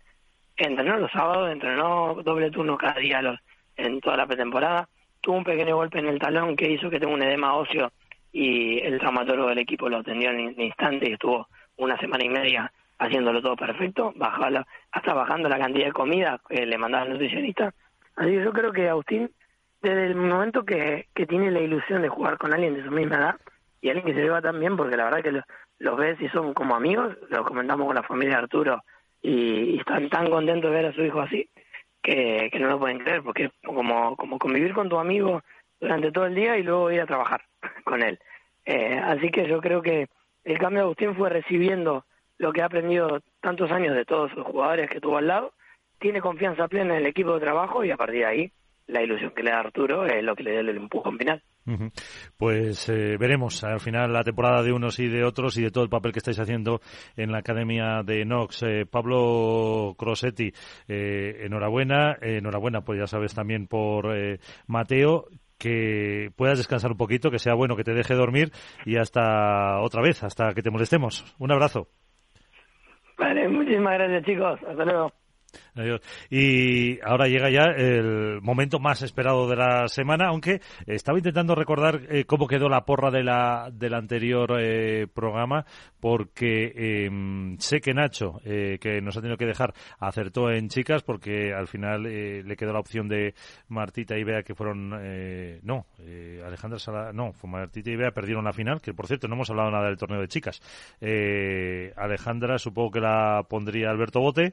Entrenó 0.56 0.98
los 0.98 1.10
sábados, 1.12 1.50
entrenó 1.50 2.16
doble 2.22 2.50
turno 2.50 2.76
cada 2.76 3.00
día 3.00 3.22
los, 3.22 3.38
en 3.76 4.00
toda 4.00 4.16
la 4.16 4.26
pretemporada. 4.26 4.88
Tuvo 5.20 5.36
un 5.36 5.44
pequeño 5.44 5.76
golpe 5.76 5.98
en 5.98 6.08
el 6.08 6.18
talón 6.18 6.56
que 6.56 6.70
hizo 6.70 6.90
que 6.90 7.00
tenga 7.00 7.14
un 7.14 7.22
edema 7.22 7.54
óseo 7.54 7.90
y 8.32 8.78
el 8.80 8.98
traumatólogo 8.98 9.48
del 9.48 9.58
equipo 9.58 9.88
lo 9.88 9.98
atendió 9.98 10.30
en 10.30 10.46
un 10.48 10.60
instante 10.60 11.08
y 11.08 11.12
estuvo 11.12 11.48
una 11.76 11.98
semana 11.98 12.24
y 12.24 12.28
media 12.28 12.72
haciéndolo 12.98 13.40
todo 13.40 13.56
perfecto, 13.56 14.12
bajaba 14.16 14.66
hasta 14.90 15.14
bajando 15.14 15.48
la 15.48 15.58
cantidad 15.58 15.86
de 15.86 15.92
comida 15.92 16.40
que 16.48 16.66
le 16.66 16.78
mandaba 16.78 17.04
el 17.04 17.12
nutricionista. 17.12 17.72
Así 18.16 18.30
que 18.30 18.44
yo 18.44 18.52
creo 18.52 18.72
que 18.72 18.88
Agustín, 18.88 19.30
desde 19.80 20.06
el 20.06 20.16
momento 20.16 20.64
que, 20.64 21.06
que 21.14 21.26
tiene 21.26 21.50
la 21.50 21.60
ilusión 21.60 22.02
de 22.02 22.08
jugar 22.08 22.36
con 22.38 22.52
alguien 22.52 22.74
de 22.74 22.84
su 22.84 22.90
misma 22.90 23.16
edad 23.16 23.36
y 23.80 23.90
alguien 23.90 24.06
que 24.06 24.14
se 24.14 24.22
lleva 24.22 24.42
tan 24.42 24.58
bien, 24.58 24.76
porque 24.76 24.96
la 24.96 25.04
verdad 25.04 25.22
que 25.22 25.40
los 25.78 25.96
ves 25.96 26.20
y 26.20 26.28
son 26.30 26.52
como 26.54 26.74
amigos, 26.74 27.16
lo 27.30 27.44
comentamos 27.44 27.86
con 27.86 27.94
la 27.94 28.02
familia 28.02 28.34
de 28.34 28.42
Arturo 28.42 28.82
y, 29.22 29.78
están 29.78 30.08
tan 30.08 30.28
contentos 30.28 30.70
de 30.70 30.76
ver 30.76 30.86
a 30.86 30.92
su 30.92 31.04
hijo 31.04 31.20
así 31.20 31.48
que, 32.02 32.50
no 32.58 32.68
lo 32.68 32.78
pueden 32.80 32.98
creer, 32.98 33.22
porque 33.22 33.50
como, 33.64 34.16
como 34.16 34.38
convivir 34.38 34.72
con 34.72 34.88
tu 34.88 34.98
amigo 34.98 35.42
durante 35.80 36.10
todo 36.10 36.26
el 36.26 36.34
día 36.34 36.56
y 36.56 36.62
luego 36.64 36.90
ir 36.90 37.00
a 37.00 37.06
trabajar 37.06 37.42
con 37.84 38.02
él. 38.02 38.18
Eh, 38.64 38.98
así 39.02 39.30
que 39.30 39.48
yo 39.48 39.60
creo 39.60 39.80
que 39.80 40.08
el 40.44 40.58
cambio 40.58 40.80
de 40.80 40.84
Agustín 40.84 41.14
fue 41.16 41.30
recibiendo 41.30 42.04
lo 42.36 42.52
que 42.52 42.62
ha 42.62 42.66
aprendido 42.66 43.20
tantos 43.40 43.70
años 43.70 43.96
de 43.96 44.04
todos 44.04 44.32
los 44.34 44.46
jugadores 44.46 44.90
que 44.90 45.00
tuvo 45.00 45.16
al 45.16 45.26
lado, 45.26 45.52
tiene 45.98 46.20
confianza 46.20 46.68
plena 46.68 46.94
en 46.94 47.00
el 47.00 47.06
equipo 47.06 47.34
de 47.34 47.40
trabajo 47.40 47.82
y 47.82 47.90
a 47.90 47.96
partir 47.96 48.20
de 48.20 48.26
ahí 48.26 48.52
la 48.86 49.02
ilusión 49.02 49.32
que 49.34 49.42
le 49.42 49.50
da 49.50 49.60
Arturo 49.60 50.06
es 50.06 50.22
lo 50.22 50.36
que 50.36 50.42
le 50.42 50.54
da 50.54 50.60
el 50.60 50.68
empujón 50.68 51.18
final. 51.18 51.42
Pues 52.38 52.88
eh, 52.88 53.16
veremos 53.18 53.62
al 53.64 53.80
final 53.80 54.12
la 54.12 54.24
temporada 54.24 54.62
de 54.62 54.72
unos 54.72 54.98
y 54.98 55.08
de 55.08 55.24
otros 55.24 55.56
y 55.58 55.62
de 55.62 55.70
todo 55.70 55.84
el 55.84 55.90
papel 55.90 56.12
que 56.12 56.18
estáis 56.18 56.40
haciendo 56.40 56.80
en 57.16 57.30
la 57.30 57.38
Academia 57.38 58.02
de 58.02 58.24
Nox. 58.24 58.62
Eh, 58.62 58.86
Pablo 58.90 59.94
Crosetti, 59.98 60.50
enhorabuena. 60.86 62.16
enhorabuena, 62.20 62.82
pues 62.82 62.98
ya 63.00 63.06
sabes 63.06 63.34
también 63.34 63.66
por 63.66 64.06
Mateo 64.66 65.26
que 65.58 66.30
puedas 66.36 66.58
descansar 66.58 66.90
un 66.90 66.96
poquito, 66.96 67.30
que 67.30 67.38
sea 67.38 67.54
bueno, 67.54 67.76
que 67.76 67.84
te 67.84 67.92
deje 67.92 68.14
dormir 68.14 68.52
y 68.84 68.96
hasta 68.96 69.80
otra 69.80 70.02
vez, 70.02 70.22
hasta 70.22 70.54
que 70.54 70.62
te 70.62 70.70
molestemos. 70.70 71.24
Un 71.38 71.52
abrazo. 71.52 71.88
Vale, 73.18 73.48
muchísimas 73.48 73.94
gracias 73.94 74.24
chicos. 74.24 74.60
Hasta 74.68 74.84
luego. 74.84 75.12
Y 76.30 77.00
ahora 77.02 77.26
llega 77.26 77.50
ya 77.50 77.64
el 77.76 78.40
momento 78.42 78.78
más 78.78 79.02
esperado 79.02 79.48
de 79.48 79.56
la 79.56 79.88
semana, 79.88 80.28
aunque 80.28 80.60
estaba 80.86 81.18
intentando 81.18 81.54
recordar 81.54 82.00
eh, 82.08 82.24
cómo 82.24 82.46
quedó 82.46 82.68
la 82.68 82.84
porra 82.84 83.10
de 83.10 83.22
la, 83.22 83.70
del 83.72 83.94
anterior 83.94 84.58
eh, 84.60 85.06
programa, 85.12 85.64
porque 86.00 86.72
em, 87.06 87.56
sé 87.58 87.80
que 87.80 87.94
Nacho, 87.94 88.40
eh, 88.44 88.78
que 88.80 89.00
nos 89.00 89.16
ha 89.16 89.20
tenido 89.20 89.36
que 89.36 89.46
dejar, 89.46 89.74
acertó 89.98 90.50
en 90.50 90.68
chicas, 90.68 91.02
porque 91.02 91.52
al 91.52 91.68
final 91.68 92.02
le 92.02 92.56
quedó 92.56 92.72
la 92.72 92.80
opción 92.80 93.08
de 93.08 93.34
Martita 93.68 94.16
y 94.16 94.24
Bea, 94.24 94.42
que 94.42 94.54
fueron. 94.54 94.90
no, 95.62 95.86
Alejandra 96.44 96.78
Sala. 96.78 97.12
No, 97.12 97.32
fue 97.32 97.50
Martita 97.50 97.90
y 97.90 97.96
Bea 97.96 98.10
perdieron 98.10 98.44
la 98.44 98.52
final, 98.52 98.80
que 98.80 98.94
por 98.94 99.06
cierto 99.06 99.28
no 99.28 99.34
hemos 99.34 99.50
hablado 99.50 99.70
nada 99.70 99.86
del 99.86 99.98
torneo 99.98 100.20
de 100.20 100.28
chicas. 100.28 100.60
Alejandra, 101.96 102.58
supongo 102.58 102.92
que 102.92 103.00
la 103.00 103.42
pondría 103.48 103.90
Alberto 103.90 104.20
Bote. 104.20 104.52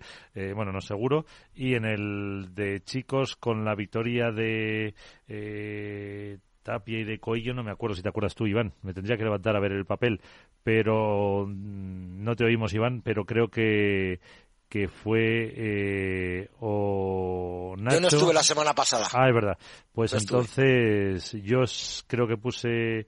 bueno, 0.56 0.72
no 0.72 0.82
seguro. 0.82 1.15
Y 1.54 1.76
en 1.76 1.86
el 1.86 2.54
de 2.54 2.82
chicos, 2.84 3.36
con 3.36 3.64
la 3.64 3.76
victoria 3.76 4.32
de 4.32 4.94
eh, 5.28 6.38
Tapia 6.64 7.00
y 7.00 7.04
de 7.04 7.20
Coello, 7.20 7.54
no 7.54 7.64
me 7.64 7.72
acuerdo 7.72 7.96
si 7.96 8.02
te 8.02 8.10
acuerdas 8.10 8.36
tú, 8.36 8.48
Iván. 8.48 8.74
Me 8.82 8.94
tendría 8.94 9.18
que 9.18 9.24
levantar 9.24 9.56
a 9.56 9.60
ver 9.60 9.72
el 9.72 9.86
papel, 9.86 10.20
pero 10.64 11.46
mm, 11.48 12.24
no 12.24 12.36
te 12.36 12.44
oímos, 12.44 12.74
Iván, 12.74 13.02
pero 13.04 13.26
creo 13.26 13.50
que 13.50 14.20
que 14.68 14.88
fue 14.88 15.54
eh, 15.56 16.50
o 16.60 17.76
Nacho. 17.78 17.96
Yo 17.96 18.02
no 18.02 18.08
estuve 18.08 18.34
la 18.34 18.44
semana 18.44 18.74
pasada. 18.74 19.08
Ah, 19.14 19.28
es 19.30 19.34
verdad. 19.34 19.58
Pues 19.94 20.12
entonces 20.14 21.32
yo 21.44 21.62
creo 22.08 22.28
que 22.28 22.36
puse 22.36 23.08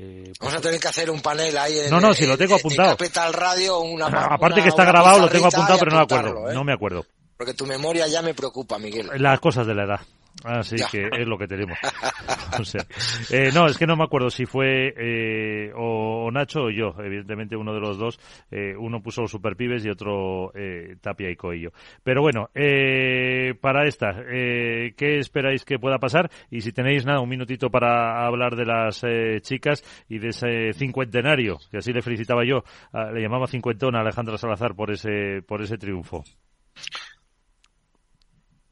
eh, 0.00 0.32
Vamos 0.38 0.54
a 0.54 0.60
tener 0.60 0.78
que 0.78 0.86
hacer 0.86 1.10
un 1.10 1.20
panel 1.20 1.58
ahí 1.58 1.80
en, 1.80 1.90
no, 1.90 2.00
no, 2.00 2.14
si 2.14 2.24
lo 2.24 2.38
tengo 2.38 2.54
apuntado. 2.54 2.96
Radio, 3.32 3.80
una, 3.80 4.06
Aparte 4.06 4.62
que 4.62 4.68
está 4.68 4.84
grabado, 4.84 5.18
lo 5.18 5.28
tengo 5.28 5.46
apuntado, 5.46 5.76
pero 5.76 5.90
no 5.90 5.96
me 5.96 6.02
acuerdo. 6.04 6.50
¿eh? 6.50 6.54
No 6.54 6.62
me 6.62 6.72
acuerdo. 6.72 7.04
Porque 7.38 7.54
tu 7.54 7.66
memoria 7.66 8.08
ya 8.08 8.20
me 8.20 8.34
preocupa, 8.34 8.78
Miguel. 8.80 9.08
Las 9.16 9.38
cosas 9.38 9.64
de 9.64 9.74
la 9.74 9.84
edad. 9.84 10.00
Así 10.44 10.76
que 10.90 11.08
es 11.12 11.26
lo 11.26 11.38
que 11.38 11.46
tenemos. 11.46 11.78
o 12.60 12.64
sea, 12.64 12.84
eh, 13.30 13.50
no, 13.52 13.66
es 13.66 13.78
que 13.78 13.86
no 13.86 13.96
me 13.96 14.04
acuerdo 14.04 14.30
si 14.30 14.44
fue 14.44 14.94
eh, 14.96 15.72
o, 15.74 16.30
Nacho 16.32 16.64
o 16.64 16.70
yo. 16.70 16.94
Evidentemente 16.98 17.56
uno 17.56 17.72
de 17.72 17.80
los 17.80 17.96
dos. 17.96 18.18
Eh, 18.50 18.74
uno 18.76 19.00
puso 19.00 19.22
los 19.22 19.30
superpibes 19.30 19.84
y 19.84 19.90
otro 19.90 20.52
eh, 20.54 20.96
Tapia 21.00 21.30
y 21.30 21.36
Coello. 21.36 21.70
Pero 22.02 22.22
bueno, 22.22 22.50
eh, 22.54 23.54
para 23.60 23.86
esta, 23.86 24.16
eh, 24.28 24.94
¿qué 24.96 25.18
esperáis 25.18 25.64
que 25.64 25.78
pueda 25.78 25.98
pasar? 25.98 26.30
Y 26.50 26.60
si 26.60 26.72
tenéis 26.72 27.04
nada, 27.06 27.20
un 27.20 27.28
minutito 27.28 27.70
para 27.70 28.26
hablar 28.26 28.56
de 28.56 28.66
las 28.66 29.02
eh, 29.04 29.40
chicas 29.42 29.82
y 30.08 30.18
de 30.18 30.28
ese 30.28 30.72
cincuentenario, 30.72 31.58
que 31.70 31.78
así 31.78 31.92
le 31.92 32.02
felicitaba 32.02 32.44
yo, 32.44 32.64
le 33.12 33.20
llamaba 33.20 33.46
cincuentona 33.46 33.98
a 33.98 34.02
Alejandra 34.02 34.38
Salazar 34.38 34.74
por 34.74 34.90
ese, 34.90 35.42
por 35.46 35.62
ese 35.62 35.78
triunfo. 35.78 36.24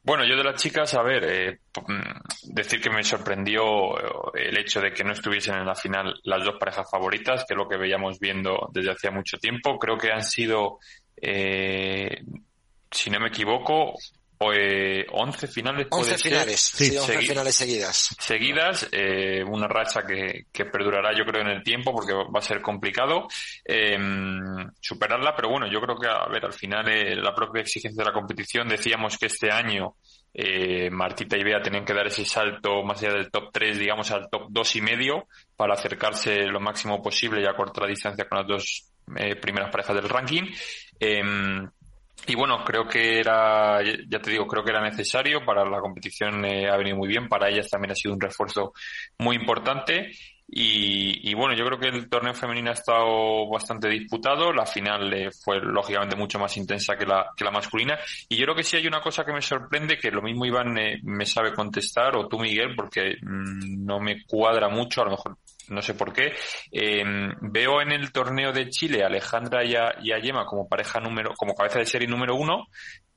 Bueno, 0.07 0.23
yo 0.23 0.37
de 0.37 0.43
las 0.45 0.55
chicas, 0.55 0.93
a 0.93 1.03
ver, 1.03 1.25
eh, 1.25 1.59
mm, 1.85 2.53
decir 2.53 2.79
que 2.79 2.89
me 2.89 3.03
sorprendió 3.03 3.99
eh, 4.33 4.47
el 4.47 4.57
hecho 4.57 4.79
de 4.79 4.93
que 4.93 5.03
no 5.03 5.11
estuviesen 5.11 5.55
en 5.55 5.65
la 5.65 5.75
final 5.75 6.17
las 6.23 6.45
dos 6.45 6.55
parejas 6.57 6.89
favoritas, 6.89 7.43
que 7.45 7.53
es 7.53 7.57
lo 7.57 7.67
que 7.67 7.75
veíamos 7.75 8.17
viendo 8.17 8.69
desde 8.71 8.91
hacía 8.91 9.11
mucho 9.11 9.37
tiempo. 9.37 9.77
Creo 9.77 9.97
que 9.97 10.13
han 10.13 10.23
sido, 10.23 10.79
eh, 11.21 12.23
si 12.89 13.09
no 13.09 13.19
me 13.19 13.27
equivoco, 13.27 13.95
pues 14.37 15.05
11 15.11 15.47
finales. 15.47 15.87
11 15.89 16.17
finales, 16.17 16.61
sí, 16.61 16.95
11 16.95 17.17
finales 17.19 17.55
seguidas. 17.55 18.15
Seguidas, 18.19 18.87
eh, 18.91 19.43
una 19.43 19.67
racha 19.67 20.03
que, 20.03 20.45
que, 20.51 20.65
perdurará 20.65 21.17
yo 21.17 21.25
creo 21.25 21.41
en 21.41 21.49
el 21.49 21.63
tiempo 21.63 21.93
porque 21.93 22.13
va 22.13 22.39
a 22.39 22.41
ser 22.41 22.61
complicado 22.61 23.27
eh, 23.65 23.97
superarla, 24.79 25.35
pero 25.35 25.49
bueno, 25.49 25.67
yo 25.67 25.81
creo 25.81 25.97
que 25.97 26.07
a 26.07 26.27
ver, 26.27 26.45
al 26.45 26.53
final 26.53 26.87
eh, 26.89 27.15
la 27.15 27.33
propia 27.33 27.61
exigencia 27.61 28.03
de 28.03 28.09
la 28.09 28.13
competición, 28.13 28.67
decíamos 28.67 29.17
que 29.17 29.27
este 29.27 29.51
año 29.51 29.95
eh, 30.39 30.89
Martita 30.91 31.35
y 31.35 31.43
Bea 31.43 31.61
tenían 31.61 31.83
que 31.83 31.95
dar 31.95 32.05
ese 32.05 32.23
salto 32.23 32.83
más 32.83 33.01
allá 33.01 33.13
del 33.13 33.31
top 33.31 33.49
3, 33.51 33.79
digamos 33.79 34.11
al 34.11 34.29
top 34.29 34.47
2 34.49 34.75
y 34.75 34.81
medio 34.81 35.27
para 35.55 35.73
acercarse 35.73 36.45
lo 36.45 36.59
máximo 36.59 37.01
posible 37.01 37.41
y 37.41 37.45
acortar 37.47 37.83
la 37.83 37.89
distancia 37.89 38.27
con 38.29 38.37
las 38.37 38.47
dos 38.47 38.91
eh, 39.15 39.35
primeras 39.35 39.71
parejas 39.71 39.95
del 39.95 40.09
ranking. 40.09 40.43
Y 42.25 42.35
bueno, 42.35 42.63
creo 42.65 42.87
que 42.87 43.19
era, 43.19 43.81
ya 43.83 44.19
te 44.19 44.31
digo, 44.31 44.47
creo 44.47 44.63
que 44.63 44.71
era 44.71 44.81
necesario 44.81 45.45
para 45.45 45.63
la 45.63 45.79
competición, 45.79 46.43
eh, 46.45 46.69
ha 46.69 46.75
venido 46.75 46.97
muy 46.97 47.07
bien, 47.07 47.29
para 47.29 47.49
ellas 47.49 47.69
también 47.69 47.91
ha 47.91 47.95
sido 47.95 48.13
un 48.13 48.19
refuerzo 48.19 48.73
muy 49.19 49.35
importante. 49.35 50.11
Y, 50.49 51.29
y, 51.29 51.33
bueno, 51.33 51.55
yo 51.55 51.65
creo 51.65 51.77
que 51.77 51.89
el 51.89 52.09
torneo 52.09 52.33
femenino 52.33 52.69
ha 52.69 52.73
estado 52.73 53.49
bastante 53.49 53.89
disputado. 53.89 54.53
La 54.53 54.65
final 54.65 55.13
eh, 55.13 55.29
fue 55.31 55.59
lógicamente 55.59 56.15
mucho 56.15 56.39
más 56.39 56.55
intensa 56.55 56.97
que 56.97 57.05
la, 57.05 57.27
que 57.35 57.43
la 57.43 57.51
masculina. 57.51 57.97
Y 58.29 58.37
yo 58.37 58.45
creo 58.45 58.55
que 58.55 58.63
sí 58.63 58.77
hay 58.77 58.87
una 58.87 59.01
cosa 59.01 59.25
que 59.25 59.33
me 59.33 59.41
sorprende, 59.41 59.97
que 59.97 60.09
lo 60.09 60.21
mismo 60.21 60.45
Iván 60.45 60.77
eh, 60.77 60.99
me 61.03 61.25
sabe 61.25 61.53
contestar, 61.53 62.15
o 62.15 62.27
tú 62.29 62.39
Miguel, 62.39 62.75
porque 62.75 63.17
mm, 63.21 63.85
no 63.85 63.99
me 63.99 64.23
cuadra 64.23 64.69
mucho, 64.69 65.01
a 65.01 65.05
lo 65.05 65.11
mejor 65.11 65.37
no 65.69 65.81
sé 65.81 65.93
por 65.93 66.13
qué. 66.13 66.33
Eh, 66.71 67.03
veo 67.41 67.81
en 67.81 67.91
el 67.91 68.11
torneo 68.11 68.51
de 68.51 68.69
Chile 68.69 69.03
a 69.03 69.07
Alejandra 69.07 69.63
y 69.63 69.71
y 69.71 70.11
a 70.11 70.19
Yema 70.19 70.45
como 70.45 70.67
pareja 70.67 70.99
número, 70.99 71.33
como 71.35 71.53
cabeza 71.53 71.79
de 71.79 71.85
serie 71.85 72.07
número 72.07 72.35
uno, 72.35 72.67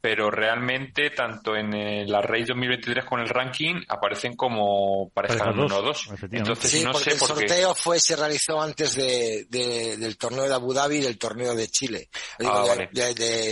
pero 0.00 0.30
realmente 0.30 1.10
tanto 1.10 1.54
en 1.54 2.10
la 2.10 2.22
Race 2.22 2.46
2023 2.48 3.04
con 3.04 3.20
el 3.20 3.28
ranking 3.28 3.82
aparecen 3.88 4.34
como 4.34 5.10
pareja 5.10 5.50
número 5.52 5.82
2. 5.82 6.08
Entonces 6.32 6.70
sí, 6.70 6.84
no 6.84 6.94
sé 6.94 7.10
el 7.10 7.18
sorteo 7.18 7.74
fue 7.74 8.00
se 8.00 8.16
realizó 8.16 8.60
antes 8.60 8.94
de, 8.94 9.46
del 9.50 10.16
torneo 10.16 10.44
de 10.44 10.54
Abu 10.54 10.72
Dhabi 10.72 10.96
y 10.96 11.00
del 11.02 11.18
torneo 11.18 11.54
de 11.54 11.68
Chile. 11.68 12.08
Ah, 12.44 12.64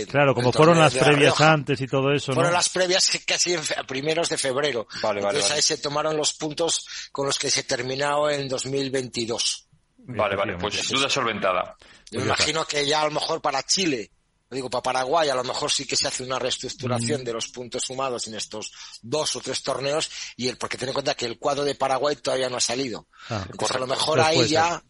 claro, 0.09 0.33
como 0.33 0.51
fueron 0.51 0.79
las 0.79 0.95
previas 0.95 1.39
antes 1.39 1.79
y 1.81 1.87
todo 1.87 2.11
eso. 2.11 2.33
Fueron 2.33 2.53
las 2.53 2.69
previas 2.69 3.19
casi 3.25 3.55
a 3.55 3.83
primeros 3.83 4.29
de 4.29 4.37
febrero. 4.37 4.87
Vale, 5.03 5.21
vale, 5.21 5.37
Entonces 5.37 5.51
ahí 5.51 5.61
se 5.61 5.77
tomaron 5.77 6.17
los 6.17 6.33
puntos 6.33 7.09
con 7.11 7.27
los 7.27 7.37
que 7.37 7.51
se 7.51 7.63
terminó 7.63 8.29
en 8.29 8.47
2022. 8.47 9.67
Vale, 9.97 10.35
vale, 10.35 10.57
pues 10.57 10.89
duda 10.89 11.07
solventada. 11.09 11.75
Yo 12.09 12.19
me 12.21 12.25
imagino 12.25 12.65
que 12.65 12.87
ya 12.87 13.01
a 13.01 13.05
lo 13.05 13.11
mejor 13.11 13.41
para 13.41 13.61
Chile 13.61 14.09
digo, 14.55 14.69
para 14.69 14.81
Paraguay 14.81 15.29
a 15.29 15.35
lo 15.35 15.43
mejor 15.43 15.71
sí 15.71 15.85
que 15.85 15.95
se 15.95 16.07
hace 16.07 16.23
una 16.23 16.39
reestructuración 16.39 17.21
mm. 17.21 17.23
de 17.23 17.33
los 17.33 17.47
puntos 17.49 17.83
sumados 17.83 18.27
en 18.27 18.35
estos 18.35 18.71
dos 19.01 19.35
o 19.35 19.41
tres 19.41 19.61
torneos, 19.61 20.09
y 20.35 20.47
el, 20.47 20.57
porque 20.57 20.77
ten 20.77 20.89
en 20.89 20.93
cuenta 20.93 21.15
que 21.15 21.25
el 21.25 21.37
cuadro 21.37 21.63
de 21.63 21.75
Paraguay 21.75 22.15
todavía 22.15 22.49
no 22.49 22.57
ha 22.57 22.61
salido. 22.61 23.07
Ah, 23.29 23.45
a 23.73 23.77
lo 23.77 23.87
mejor 23.87 24.19
ahí 24.19 24.47
ya, 24.47 24.83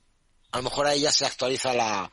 a 0.51 0.57
lo 0.57 0.63
mejor 0.63 0.87
ahí 0.87 1.01
ya 1.01 1.11
se 1.11 1.25
actualiza 1.25 1.73
la, 1.73 2.09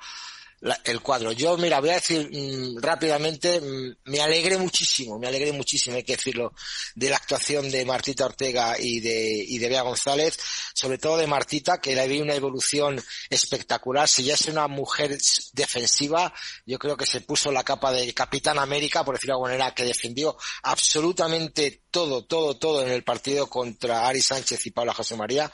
el 0.60 1.00
cuadro. 1.00 1.32
Yo, 1.32 1.56
mira, 1.58 1.80
voy 1.80 1.90
a 1.90 1.94
decir 1.94 2.28
mm, 2.32 2.80
rápidamente, 2.80 3.60
mm, 3.60 4.10
me 4.10 4.20
alegré 4.20 4.56
muchísimo, 4.56 5.18
me 5.18 5.26
alegré 5.26 5.52
muchísimo, 5.52 5.96
hay 5.96 6.02
que 6.02 6.16
decirlo, 6.16 6.52
de 6.94 7.10
la 7.10 7.16
actuación 7.16 7.70
de 7.70 7.84
Martita 7.84 8.24
Ortega 8.24 8.76
y 8.78 9.00
de, 9.00 9.44
y 9.46 9.58
de 9.58 9.68
Bea 9.68 9.82
González, 9.82 10.38
sobre 10.74 10.98
todo 10.98 11.18
de 11.18 11.26
Martita, 11.26 11.78
que 11.78 11.94
le 11.94 12.08
vi 12.08 12.20
una 12.20 12.34
evolución 12.34 13.02
espectacular. 13.28 14.08
Si 14.08 14.24
ya 14.24 14.34
es 14.34 14.46
una 14.46 14.66
mujer 14.66 15.16
defensiva, 15.52 16.32
yo 16.64 16.78
creo 16.78 16.96
que 16.96 17.06
se 17.06 17.20
puso 17.20 17.52
la 17.52 17.64
capa 17.64 17.92
de 17.92 18.12
Capitán 18.14 18.58
América, 18.58 19.04
por 19.04 19.14
decirlo 19.14 19.34
de 19.34 19.36
alguna 19.36 19.52
manera, 19.52 19.74
que 19.74 19.84
defendió 19.84 20.36
absolutamente 20.62 21.82
todo, 21.90 22.24
todo, 22.24 22.58
todo 22.58 22.82
en 22.82 22.90
el 22.90 23.04
partido 23.04 23.46
contra 23.48 24.06
Ari 24.06 24.20
Sánchez 24.20 24.66
y 24.66 24.70
Paula 24.70 24.94
José 24.94 25.16
María, 25.16 25.50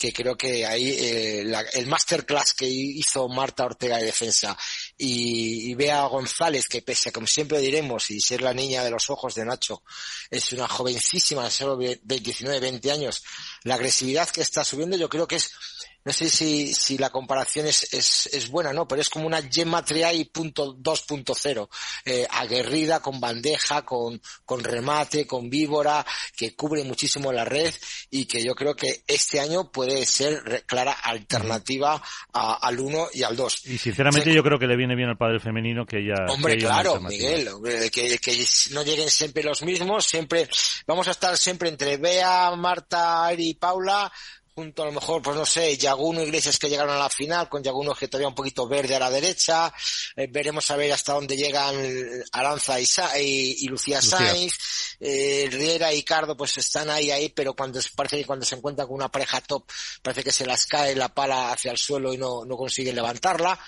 que 0.00 0.14
creo 0.14 0.34
que 0.34 0.64
ahí 0.64 0.92
eh, 0.98 1.44
el 1.74 1.86
masterclass 1.86 2.54
que 2.54 2.66
hizo 2.66 3.28
Marta 3.28 3.66
Ortega 3.66 3.98
de 3.98 4.06
defensa 4.06 4.56
y, 4.96 5.74
y 5.74 5.88
a 5.90 6.06
González, 6.06 6.66
que 6.68 6.80
pese 6.80 7.10
a 7.10 7.12
como 7.12 7.26
siempre 7.26 7.58
diremos, 7.58 8.10
y 8.10 8.18
ser 8.18 8.40
la 8.40 8.54
niña 8.54 8.82
de 8.82 8.90
los 8.90 9.10
ojos 9.10 9.34
de 9.34 9.44
Nacho, 9.44 9.82
es 10.30 10.52
una 10.54 10.66
jovencísima, 10.66 11.50
solo 11.50 11.76
19, 11.76 12.60
20 12.60 12.90
años, 12.90 13.22
la 13.64 13.74
agresividad 13.74 14.30
que 14.30 14.40
está 14.40 14.64
subiendo 14.64 14.96
yo 14.96 15.10
creo 15.10 15.28
que 15.28 15.36
es 15.36 15.52
no 16.04 16.12
sé 16.12 16.30
si, 16.30 16.72
si 16.72 16.96
la 16.96 17.10
comparación 17.10 17.66
es, 17.66 17.92
es, 17.92 18.26
es 18.32 18.48
buena, 18.48 18.72
¿no? 18.72 18.88
Pero 18.88 19.02
es 19.02 19.10
como 19.10 19.26
una 19.26 19.42
Gemma 19.42 19.84
Triay 19.84 20.24
punto 20.24 20.74
2.0, 20.76 21.68
eh, 22.06 22.26
aguerrida, 22.30 23.00
con 23.00 23.20
bandeja, 23.20 23.82
con, 23.82 24.20
con 24.44 24.64
remate, 24.64 25.26
con 25.26 25.50
víbora, 25.50 26.04
que 26.36 26.54
cubre 26.54 26.84
muchísimo 26.84 27.32
la 27.32 27.44
red 27.44 27.72
y 28.10 28.24
que 28.24 28.42
yo 28.42 28.54
creo 28.54 28.74
que 28.74 29.02
este 29.06 29.40
año 29.40 29.70
puede 29.70 30.06
ser 30.06 30.64
clara 30.66 30.92
alternativa 30.92 32.02
al 32.32 32.80
1 32.80 33.08
y 33.14 33.22
al 33.22 33.36
2. 33.36 33.66
Y 33.66 33.78
sinceramente 33.78 34.32
yo 34.32 34.42
creo 34.42 34.58
que 34.58 34.66
le 34.66 34.76
viene 34.76 34.96
bien 34.96 35.10
al 35.10 35.18
padre 35.18 35.38
femenino 35.38 35.84
que 35.84 35.98
ella... 35.98 36.26
Hombre, 36.28 36.56
claro, 36.56 37.00
Miguel, 37.00 37.48
que, 37.92 38.18
que 38.18 38.44
no 38.70 38.82
lleguen 38.82 39.10
siempre 39.10 39.42
los 39.42 39.62
mismos, 39.62 40.06
siempre, 40.06 40.48
vamos 40.86 41.08
a 41.08 41.10
estar 41.10 41.36
siempre 41.36 41.68
entre 41.68 41.98
Bea, 41.98 42.54
Marta, 42.56 43.26
Ari 43.26 43.50
y 43.50 43.54
Paula, 43.54 44.10
junto 44.60 44.82
a 44.82 44.86
lo 44.86 44.92
mejor, 44.92 45.22
pues 45.22 45.36
no 45.36 45.46
sé, 45.46 45.78
Yaguno 45.78 46.22
Iglesias 46.22 46.58
que 46.58 46.68
llegaron 46.68 46.94
a 46.94 46.98
la 46.98 47.08
final, 47.08 47.48
con 47.48 47.62
Yaguno 47.62 47.94
que 47.94 48.08
todavía 48.08 48.28
un 48.28 48.34
poquito 48.34 48.68
verde 48.68 48.94
a 48.94 48.98
la 48.98 49.10
derecha, 49.10 49.72
eh, 50.14 50.28
veremos 50.30 50.70
a 50.70 50.76
ver 50.76 50.92
hasta 50.92 51.14
dónde 51.14 51.34
llegan 51.34 51.74
Aranza 52.32 52.78
y, 53.18 53.66
Lucía 53.68 54.02
Sainz, 54.02 54.52
eh, 55.00 55.48
Riera 55.50 55.94
y 55.94 56.02
Cardo 56.02 56.36
pues 56.36 56.58
están 56.58 56.90
ahí, 56.90 57.10
ahí, 57.10 57.30
pero 57.30 57.54
cuando 57.54 57.80
parece 57.96 58.18
que 58.18 58.26
cuando 58.26 58.44
se 58.44 58.56
encuentran 58.56 58.86
con 58.86 58.96
una 58.96 59.10
pareja 59.10 59.40
top, 59.40 59.64
parece 60.02 60.22
que 60.22 60.32
se 60.32 60.44
las 60.44 60.66
cae 60.66 60.94
la 60.94 61.08
pala 61.08 61.52
hacia 61.52 61.70
el 61.70 61.78
suelo 61.78 62.12
y 62.12 62.18
no, 62.18 62.44
no 62.44 62.56
consiguen 62.56 62.96
levantarla. 62.96 63.58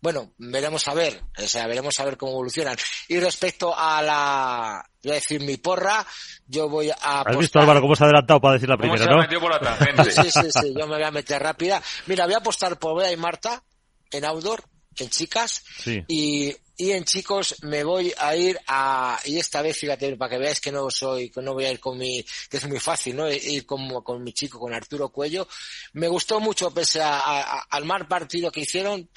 Bueno, 0.00 0.34
veremos 0.38 0.88
a 0.88 0.94
ver, 0.94 1.22
o 1.38 1.46
sea, 1.46 1.68
veremos 1.68 2.00
a 2.00 2.04
ver 2.04 2.16
cómo 2.16 2.32
evolucionan. 2.32 2.76
Y 3.06 3.20
respecto 3.20 3.72
a 3.76 4.02
la, 4.02 4.90
voy 5.02 5.12
a 5.12 5.14
decir 5.14 5.40
mi 5.40 5.56
porra, 5.56 6.04
yo 6.46 6.68
voy 6.68 6.90
a 6.90 7.22
¿Has 7.22 7.38
visto 7.38 7.58
Álvaro 7.58 7.80
cómo 7.80 7.96
se 7.96 8.04
ha 8.04 8.06
adelantado 8.06 8.40
para 8.40 8.54
decir 8.54 8.68
la 8.68 8.76
primera, 8.76 9.04
no? 9.06 9.40
por 9.40 9.50
la 9.50 10.04
sí, 10.04 10.30
sí, 10.30 10.50
sí, 10.50 10.74
yo 10.76 10.86
me 10.86 10.96
voy 10.96 11.02
a 11.02 11.10
meter 11.10 11.42
rápida. 11.42 11.82
Mira, 12.06 12.26
voy 12.26 12.34
a 12.34 12.38
apostar 12.38 12.78
por 12.78 12.98
Bea 12.98 13.12
y 13.12 13.16
Marta 13.16 13.62
en 14.10 14.24
outdoor, 14.24 14.62
en 14.96 15.08
chicas, 15.08 15.64
sí. 15.78 16.02
y, 16.08 16.54
y 16.76 16.92
en 16.92 17.04
chicos 17.04 17.56
me 17.62 17.84
voy 17.84 18.12
a 18.18 18.34
ir 18.34 18.58
a, 18.66 19.18
y 19.24 19.38
esta 19.38 19.62
vez 19.62 19.76
fíjate, 19.78 20.16
para 20.16 20.30
que 20.30 20.38
veáis 20.38 20.60
que 20.60 20.72
no 20.72 20.90
soy, 20.90 21.30
que 21.30 21.40
no 21.40 21.54
voy 21.54 21.64
a 21.64 21.72
ir 21.72 21.78
con 21.78 21.96
mi, 21.96 22.24
que 22.48 22.56
es 22.56 22.66
muy 22.66 22.80
fácil, 22.80 23.16
¿no? 23.16 23.30
Ir 23.30 23.64
con, 23.64 23.88
con 24.02 24.22
mi 24.22 24.32
chico, 24.32 24.58
con 24.58 24.74
Arturo 24.74 25.10
Cuello. 25.10 25.46
Me 25.92 26.08
gustó 26.08 26.40
mucho, 26.40 26.70
pese 26.72 27.00
a, 27.02 27.60
al 27.70 27.84
mal 27.84 28.06
partido 28.08 28.50
que 28.50 28.60
hicieron, 28.60 29.08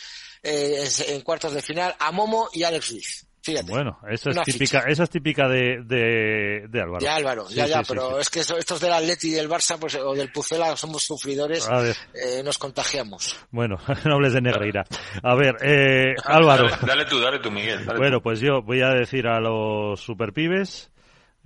eh, 0.43 0.87
en, 1.07 1.21
cuartos 1.21 1.53
de 1.53 1.61
final, 1.61 1.95
a 1.99 2.11
Momo 2.11 2.49
y 2.53 2.63
Alex 2.63 2.91
Ruiz 2.91 3.27
Bueno, 3.67 3.99
esa 4.09 4.29
es 4.29 4.41
típica, 4.43 4.79
esa 4.87 5.03
es 5.03 5.09
típica 5.09 5.47
de, 5.49 5.81
de, 5.83 6.81
Álvaro. 6.81 6.99
De 6.99 7.09
Álvaro, 7.09 7.49
ya, 7.49 7.67
ya, 7.67 7.83
pero 7.83 8.19
es 8.19 8.29
que 8.29 8.39
estos 8.39 8.79
del 8.79 8.93
Atleti 8.93 9.29
y 9.29 9.31
del 9.31 9.49
Barça, 9.49 9.77
pues, 9.77 9.95
o 9.95 10.13
del 10.13 10.31
Pucela, 10.31 10.75
somos 10.77 11.03
sufridores, 11.03 11.67
eh, 12.13 12.41
nos 12.43 12.57
contagiamos. 12.57 13.35
Bueno, 13.51 13.77
nobles 14.05 14.33
de 14.33 14.41
Negreira. 14.41 14.85
A 15.21 15.35
ver, 15.35 15.57
eh, 15.61 16.15
Álvaro. 16.23 16.69
Dale, 16.85 17.05
tú, 17.05 17.19
dale 17.19 17.39
tú, 17.39 17.51
Miguel. 17.51 17.85
bueno, 17.97 18.21
pues 18.21 18.39
yo 18.39 18.61
voy 18.61 18.81
a 18.81 18.89
decir 18.89 19.27
a 19.27 19.39
los 19.39 19.99
superpibes 19.99 20.92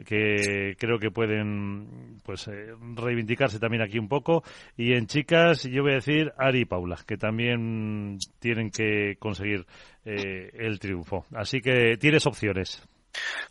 que 0.05 0.75
creo 0.77 0.99
que 0.99 1.11
pueden 1.11 2.19
pues 2.23 2.47
eh, 2.47 2.73
reivindicarse 2.95 3.59
también 3.59 3.81
aquí 3.81 3.99
un 3.99 4.07
poco. 4.07 4.43
Y 4.75 4.93
en 4.93 5.07
chicas 5.07 5.63
yo 5.63 5.83
voy 5.83 5.93
a 5.93 5.95
decir 5.95 6.33
Ari 6.37 6.61
y 6.61 6.65
Paula 6.65 6.97
que 7.05 7.17
también 7.17 8.17
tienen 8.39 8.69
que 8.69 9.15
conseguir 9.19 9.65
eh, 10.05 10.51
el 10.53 10.79
triunfo. 10.79 11.25
Así 11.33 11.61
que 11.61 11.97
tienes 11.97 12.25
opciones 12.25 12.87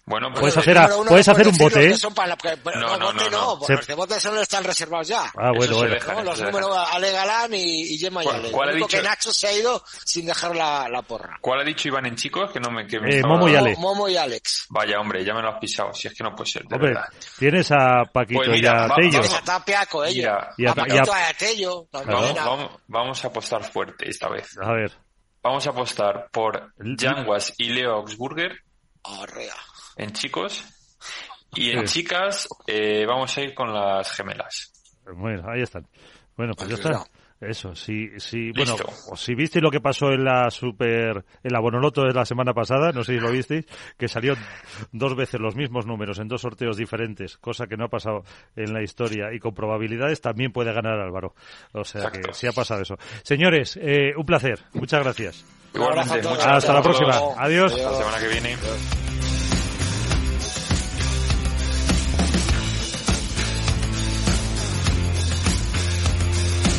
bueno, 0.07 0.29
pues 0.31 0.55
puedes 0.55 0.57
hacer, 0.57 0.79
puedes 1.09 1.29
hacer 1.29 1.49
un 1.49 1.59
bote. 1.59 1.91
¿eh? 1.91 1.97
no, 2.77 2.97
no, 2.97 3.13
no, 3.13 3.31
no, 3.31 3.59
porque 3.59 3.75
los 3.75 3.87
de 3.89 3.95
bote 3.95 4.21
solo 4.21 4.41
están 4.41 4.63
reservados 4.63 5.09
ya. 5.09 5.33
Ah, 5.37 5.51
bueno, 5.57 5.79
bueno. 5.79 6.23
los 6.23 6.41
números 6.43 6.77
Ale 6.93 7.11
Galán 7.11 7.53
y, 7.55 7.95
y 7.95 7.99
Gemma 7.99 8.23
¿Cuál, 8.23 8.51
¿Cuál 8.53 8.69
ha 8.69 8.73
dicho? 8.73 8.87
que 8.87 9.03
Nacho 9.03 9.33
se 9.33 9.49
ha 9.49 9.53
ido 9.53 9.83
sin 10.05 10.27
dejar 10.27 10.55
la, 10.55 10.89
la, 10.89 11.03
porra. 11.03 11.39
¿Cuál 11.41 11.61
ha 11.61 11.65
dicho 11.65 11.89
Iván 11.89 12.07
en 12.07 12.15
chicos? 12.15 12.53
Que 12.53 12.61
no 12.61 12.71
me, 12.71 12.87
que 12.87 12.99
eh, 12.99 13.23
Momo 13.23 13.49
y. 13.49 13.77
Momo 13.77 14.09
y 14.09 14.17
Alex. 14.17 14.67
Vaya, 14.71 15.01
hombre, 15.01 15.25
ya 15.25 15.35
me 15.35 15.43
lo 15.43 15.49
has 15.49 15.59
pisado. 15.59 15.93
Si 15.93 16.07
es 16.07 16.15
que 16.15 16.23
no 16.23 16.37
puede 16.37 16.51
ser, 16.51 16.63
de 16.67 16.79
verdad. 16.79 17.07
Tienes 17.37 17.73
a 17.73 18.05
Paquito 18.05 18.43
pues 18.45 18.63
y 18.63 18.67
a 18.67 18.89
Tello. 18.95 19.11
Tienes 19.11 19.33
a. 19.35 19.43
Y 20.57 20.67
a, 20.67 20.75
Paquito, 20.75 21.13
a, 21.13 21.33
Tello. 21.37 21.89
Vamos, 21.91 22.71
vamos 22.87 23.25
a 23.25 23.29
apostar 23.29 23.65
fuerte 23.65 24.09
esta 24.09 24.29
vez. 24.29 24.57
A 24.63 24.73
ver. 24.73 24.93
Vamos 25.43 25.67
a 25.67 25.71
apostar 25.71 26.29
por 26.33 26.73
Janguas 26.99 27.55
y 27.59 27.71
Leo 27.71 27.95
Augsburger. 27.95 28.66
Arrea 29.23 29.55
en 29.97 30.12
chicos. 30.12 30.65
Y 31.55 31.70
en 31.70 31.85
chicas 31.85 32.49
eh, 32.66 33.07
vamos 33.07 33.37
a 33.37 33.41
ir 33.41 33.55
con 33.55 33.73
las 33.73 34.11
gemelas. 34.12 34.73
Bueno, 35.15 35.49
ahí 35.49 35.62
están. 35.62 35.87
Bueno, 36.37 36.53
pues 36.55 36.69
ya 36.69 36.74
está. 36.74 37.07
Eso, 37.41 37.74
sí, 37.74 38.09
sí. 38.16 38.51
Bueno, 38.53 38.77
si 39.15 39.35
visteis 39.35 39.62
lo 39.62 39.70
que 39.70 39.81
pasó 39.81 40.11
en 40.11 40.24
la 40.24 40.51
Super, 40.51 41.23
en 41.43 41.53
la 41.53 41.61
Bonoloto 41.61 42.03
de 42.03 42.15
la 42.15 42.24
semana 42.24 42.55
pasada, 42.55 42.93
no 42.93 43.05
sé 43.05 43.15
si 43.15 43.20
lo 43.20 43.31
visteis, 43.31 43.66
que 43.99 44.09
salió 44.09 44.35
dos 44.93 45.15
veces 45.15 45.39
los 45.39 45.55
mismos 45.55 45.87
números 45.87 46.19
en 46.19 46.28
dos 46.28 46.41
sorteos 46.41 46.78
diferentes, 46.78 47.37
cosa 47.37 47.66
que 47.66 47.77
no 47.77 47.85
ha 47.85 47.89
pasado 47.89 48.24
en 48.57 48.73
la 48.73 48.83
historia 48.83 49.35
y 49.35 49.39
con 49.39 49.55
probabilidades 49.55 50.23
también 50.23 50.51
puede 50.51 50.73
ganar 50.73 50.99
Álvaro. 50.99 51.35
O 51.73 51.85
sea 51.85 52.11
que 52.11 52.33
sí 52.33 52.47
ha 52.47 52.53
pasado 52.53 52.81
eso. 52.81 52.97
Señores, 53.23 53.78
eh, 53.83 54.15
un 54.16 54.24
placer. 54.24 54.61
Muchas 54.73 55.03
gracias. 55.03 55.45
Hasta 56.45 56.73
la 56.73 56.83
próxima. 56.83 57.21
Adiós. 57.37 57.73
La 57.79 57.95
semana 57.95 58.19
que 58.19 58.29
viene. 58.29 58.57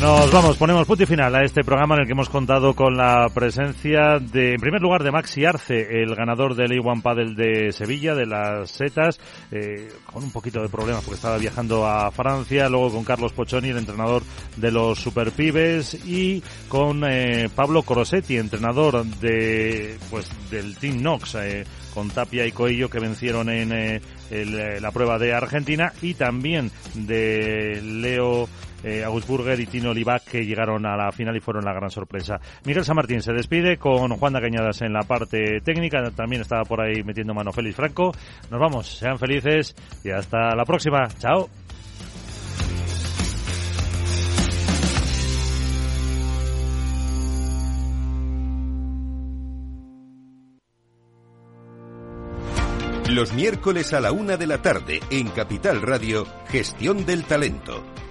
Nos 0.00 0.30
vamos, 0.30 0.56
ponemos 0.56 0.86
punto 0.86 1.02
y 1.02 1.06
final 1.06 1.34
a 1.34 1.42
este 1.42 1.64
programa 1.64 1.96
en 1.96 2.02
el 2.02 2.06
que 2.06 2.12
hemos 2.12 2.28
contado 2.28 2.72
con 2.74 2.96
la 2.96 3.28
presencia 3.34 4.20
de, 4.20 4.52
en 4.52 4.60
primer 4.60 4.80
lugar, 4.80 5.02
de 5.02 5.10
Maxi 5.10 5.44
Arce, 5.44 6.02
el 6.02 6.14
ganador 6.14 6.54
del 6.54 6.70
A1 6.70 7.02
Padel 7.02 7.34
de 7.34 7.72
Sevilla, 7.72 8.14
de 8.14 8.24
las 8.24 8.70
setas, 8.70 9.18
eh, 9.50 9.88
con 10.04 10.22
un 10.22 10.30
poquito 10.30 10.62
de 10.62 10.68
problemas 10.68 11.02
porque 11.02 11.16
estaba 11.16 11.36
viajando 11.36 11.84
a 11.84 12.12
Francia, 12.12 12.68
luego 12.68 12.92
con 12.92 13.02
Carlos 13.02 13.32
Pochoni, 13.32 13.70
el 13.70 13.78
entrenador 13.78 14.22
de 14.56 14.70
los 14.70 15.00
Superpibes, 15.00 15.94
y 16.06 16.44
con 16.68 17.02
eh, 17.04 17.48
Pablo 17.52 17.82
Corosetti, 17.82 18.36
entrenador 18.36 19.04
de, 19.04 19.98
pues, 20.10 20.30
del 20.48 20.76
Team 20.76 21.02
Nox, 21.02 21.34
eh, 21.34 21.64
con 21.92 22.08
Tapia 22.10 22.46
y 22.46 22.52
Coello 22.52 22.88
que 22.88 23.00
vencieron 23.00 23.50
en 23.50 23.72
eh, 23.72 24.00
la 24.80 24.92
prueba 24.92 25.18
de 25.18 25.34
Argentina, 25.34 25.92
y 26.02 26.14
también 26.14 26.70
de 26.94 27.80
Leo 27.82 28.48
eh, 28.82 29.04
Augustburger 29.04 29.58
y 29.60 29.66
Tino 29.66 29.90
Olivac 29.90 30.24
que 30.24 30.44
llegaron 30.44 30.86
a 30.86 30.96
la 30.96 31.12
final 31.12 31.36
y 31.36 31.40
fueron 31.40 31.64
la 31.64 31.72
gran 31.72 31.90
sorpresa. 31.90 32.40
Miguel 32.64 32.84
San 32.84 32.96
Martín 32.96 33.22
se 33.22 33.32
despide 33.32 33.76
con 33.76 34.16
Juan 34.16 34.32
de 34.32 34.40
Cañadas 34.40 34.82
en 34.82 34.92
la 34.92 35.02
parte 35.02 35.60
técnica, 35.60 36.10
también 36.10 36.42
estaba 36.42 36.64
por 36.64 36.80
ahí 36.80 37.02
metiendo 37.02 37.34
mano 37.34 37.52
Félix 37.52 37.76
Franco. 37.76 38.12
Nos 38.50 38.60
vamos, 38.60 38.86
sean 38.86 39.18
felices 39.18 39.74
y 40.04 40.10
hasta 40.10 40.54
la 40.54 40.64
próxima. 40.64 41.08
Chao. 41.18 41.48
Los 53.08 53.32
miércoles 53.32 53.94
a 53.94 54.00
la 54.00 54.12
una 54.12 54.36
de 54.36 54.46
la 54.46 54.60
tarde 54.60 55.00
en 55.10 55.28
Capital 55.30 55.80
Radio, 55.80 56.26
Gestión 56.50 57.06
del 57.06 57.24
Talento. 57.24 57.97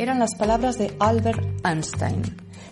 Eran 0.00 0.18
las 0.18 0.34
palabras 0.34 0.78
de 0.78 0.96
Albert 0.98 1.44
Einstein. 1.62 2.22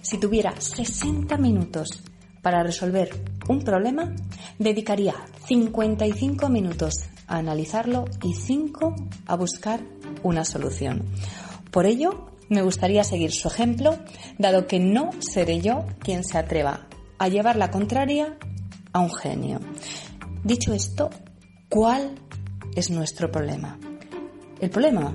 Si 0.01 0.17
tuviera 0.17 0.59
60 0.59 1.37
minutos 1.37 2.03
para 2.41 2.63
resolver 2.63 3.11
un 3.51 3.61
problema, 3.61 4.15
dedicaría 4.59 5.15
55 5.45 6.49
minutos 6.49 6.95
a 7.27 7.37
analizarlo 7.37 8.07
y 8.23 8.33
5 8.33 8.97
a 9.27 9.37
buscar 9.37 9.81
una 10.23 10.43
solución. 10.47 11.05
Por 11.71 11.85
ello, 11.85 12.31
me 12.49 12.63
gustaría 12.63 13.05
seguir 13.05 13.33
su 13.33 13.49
ejemplo, 13.49 13.99
dado 14.39 14.67
que 14.67 14.81
no 14.81 15.11
seré 15.19 15.61
yo 15.61 15.85
quien 15.99 16.25
se 16.25 16.39
atreva 16.39 16.87
a 17.19 17.29
llevar 17.29 17.57
la 17.57 17.71
contraria 17.71 18.39
a 18.95 19.01
un 19.01 19.13
genio. 19.13 19.61
Dicho 20.45 20.73
esto, 20.73 21.11
¿cuál 21.69 22.15
es 22.75 22.91
nuestro 22.91 23.31
problema? 23.31 23.79
El 24.63 24.71
problema 24.71 25.15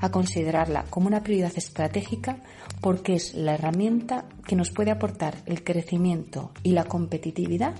a 0.00 0.10
considerarla 0.10 0.84
como 0.90 1.08
una 1.08 1.22
prioridad 1.22 1.52
estratégica 1.56 2.38
porque 2.80 3.14
es 3.14 3.34
la 3.34 3.54
herramienta 3.54 4.24
que 4.46 4.56
nos 4.56 4.70
puede 4.70 4.90
aportar 4.90 5.36
el 5.46 5.64
crecimiento 5.64 6.52
y 6.62 6.72
la 6.72 6.84
competitividad 6.84 7.74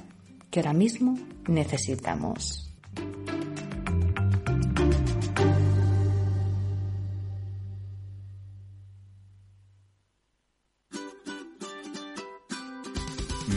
que 0.50 0.60
ahora 0.60 0.72
mismo 0.72 1.18
necesitamos. 1.46 2.72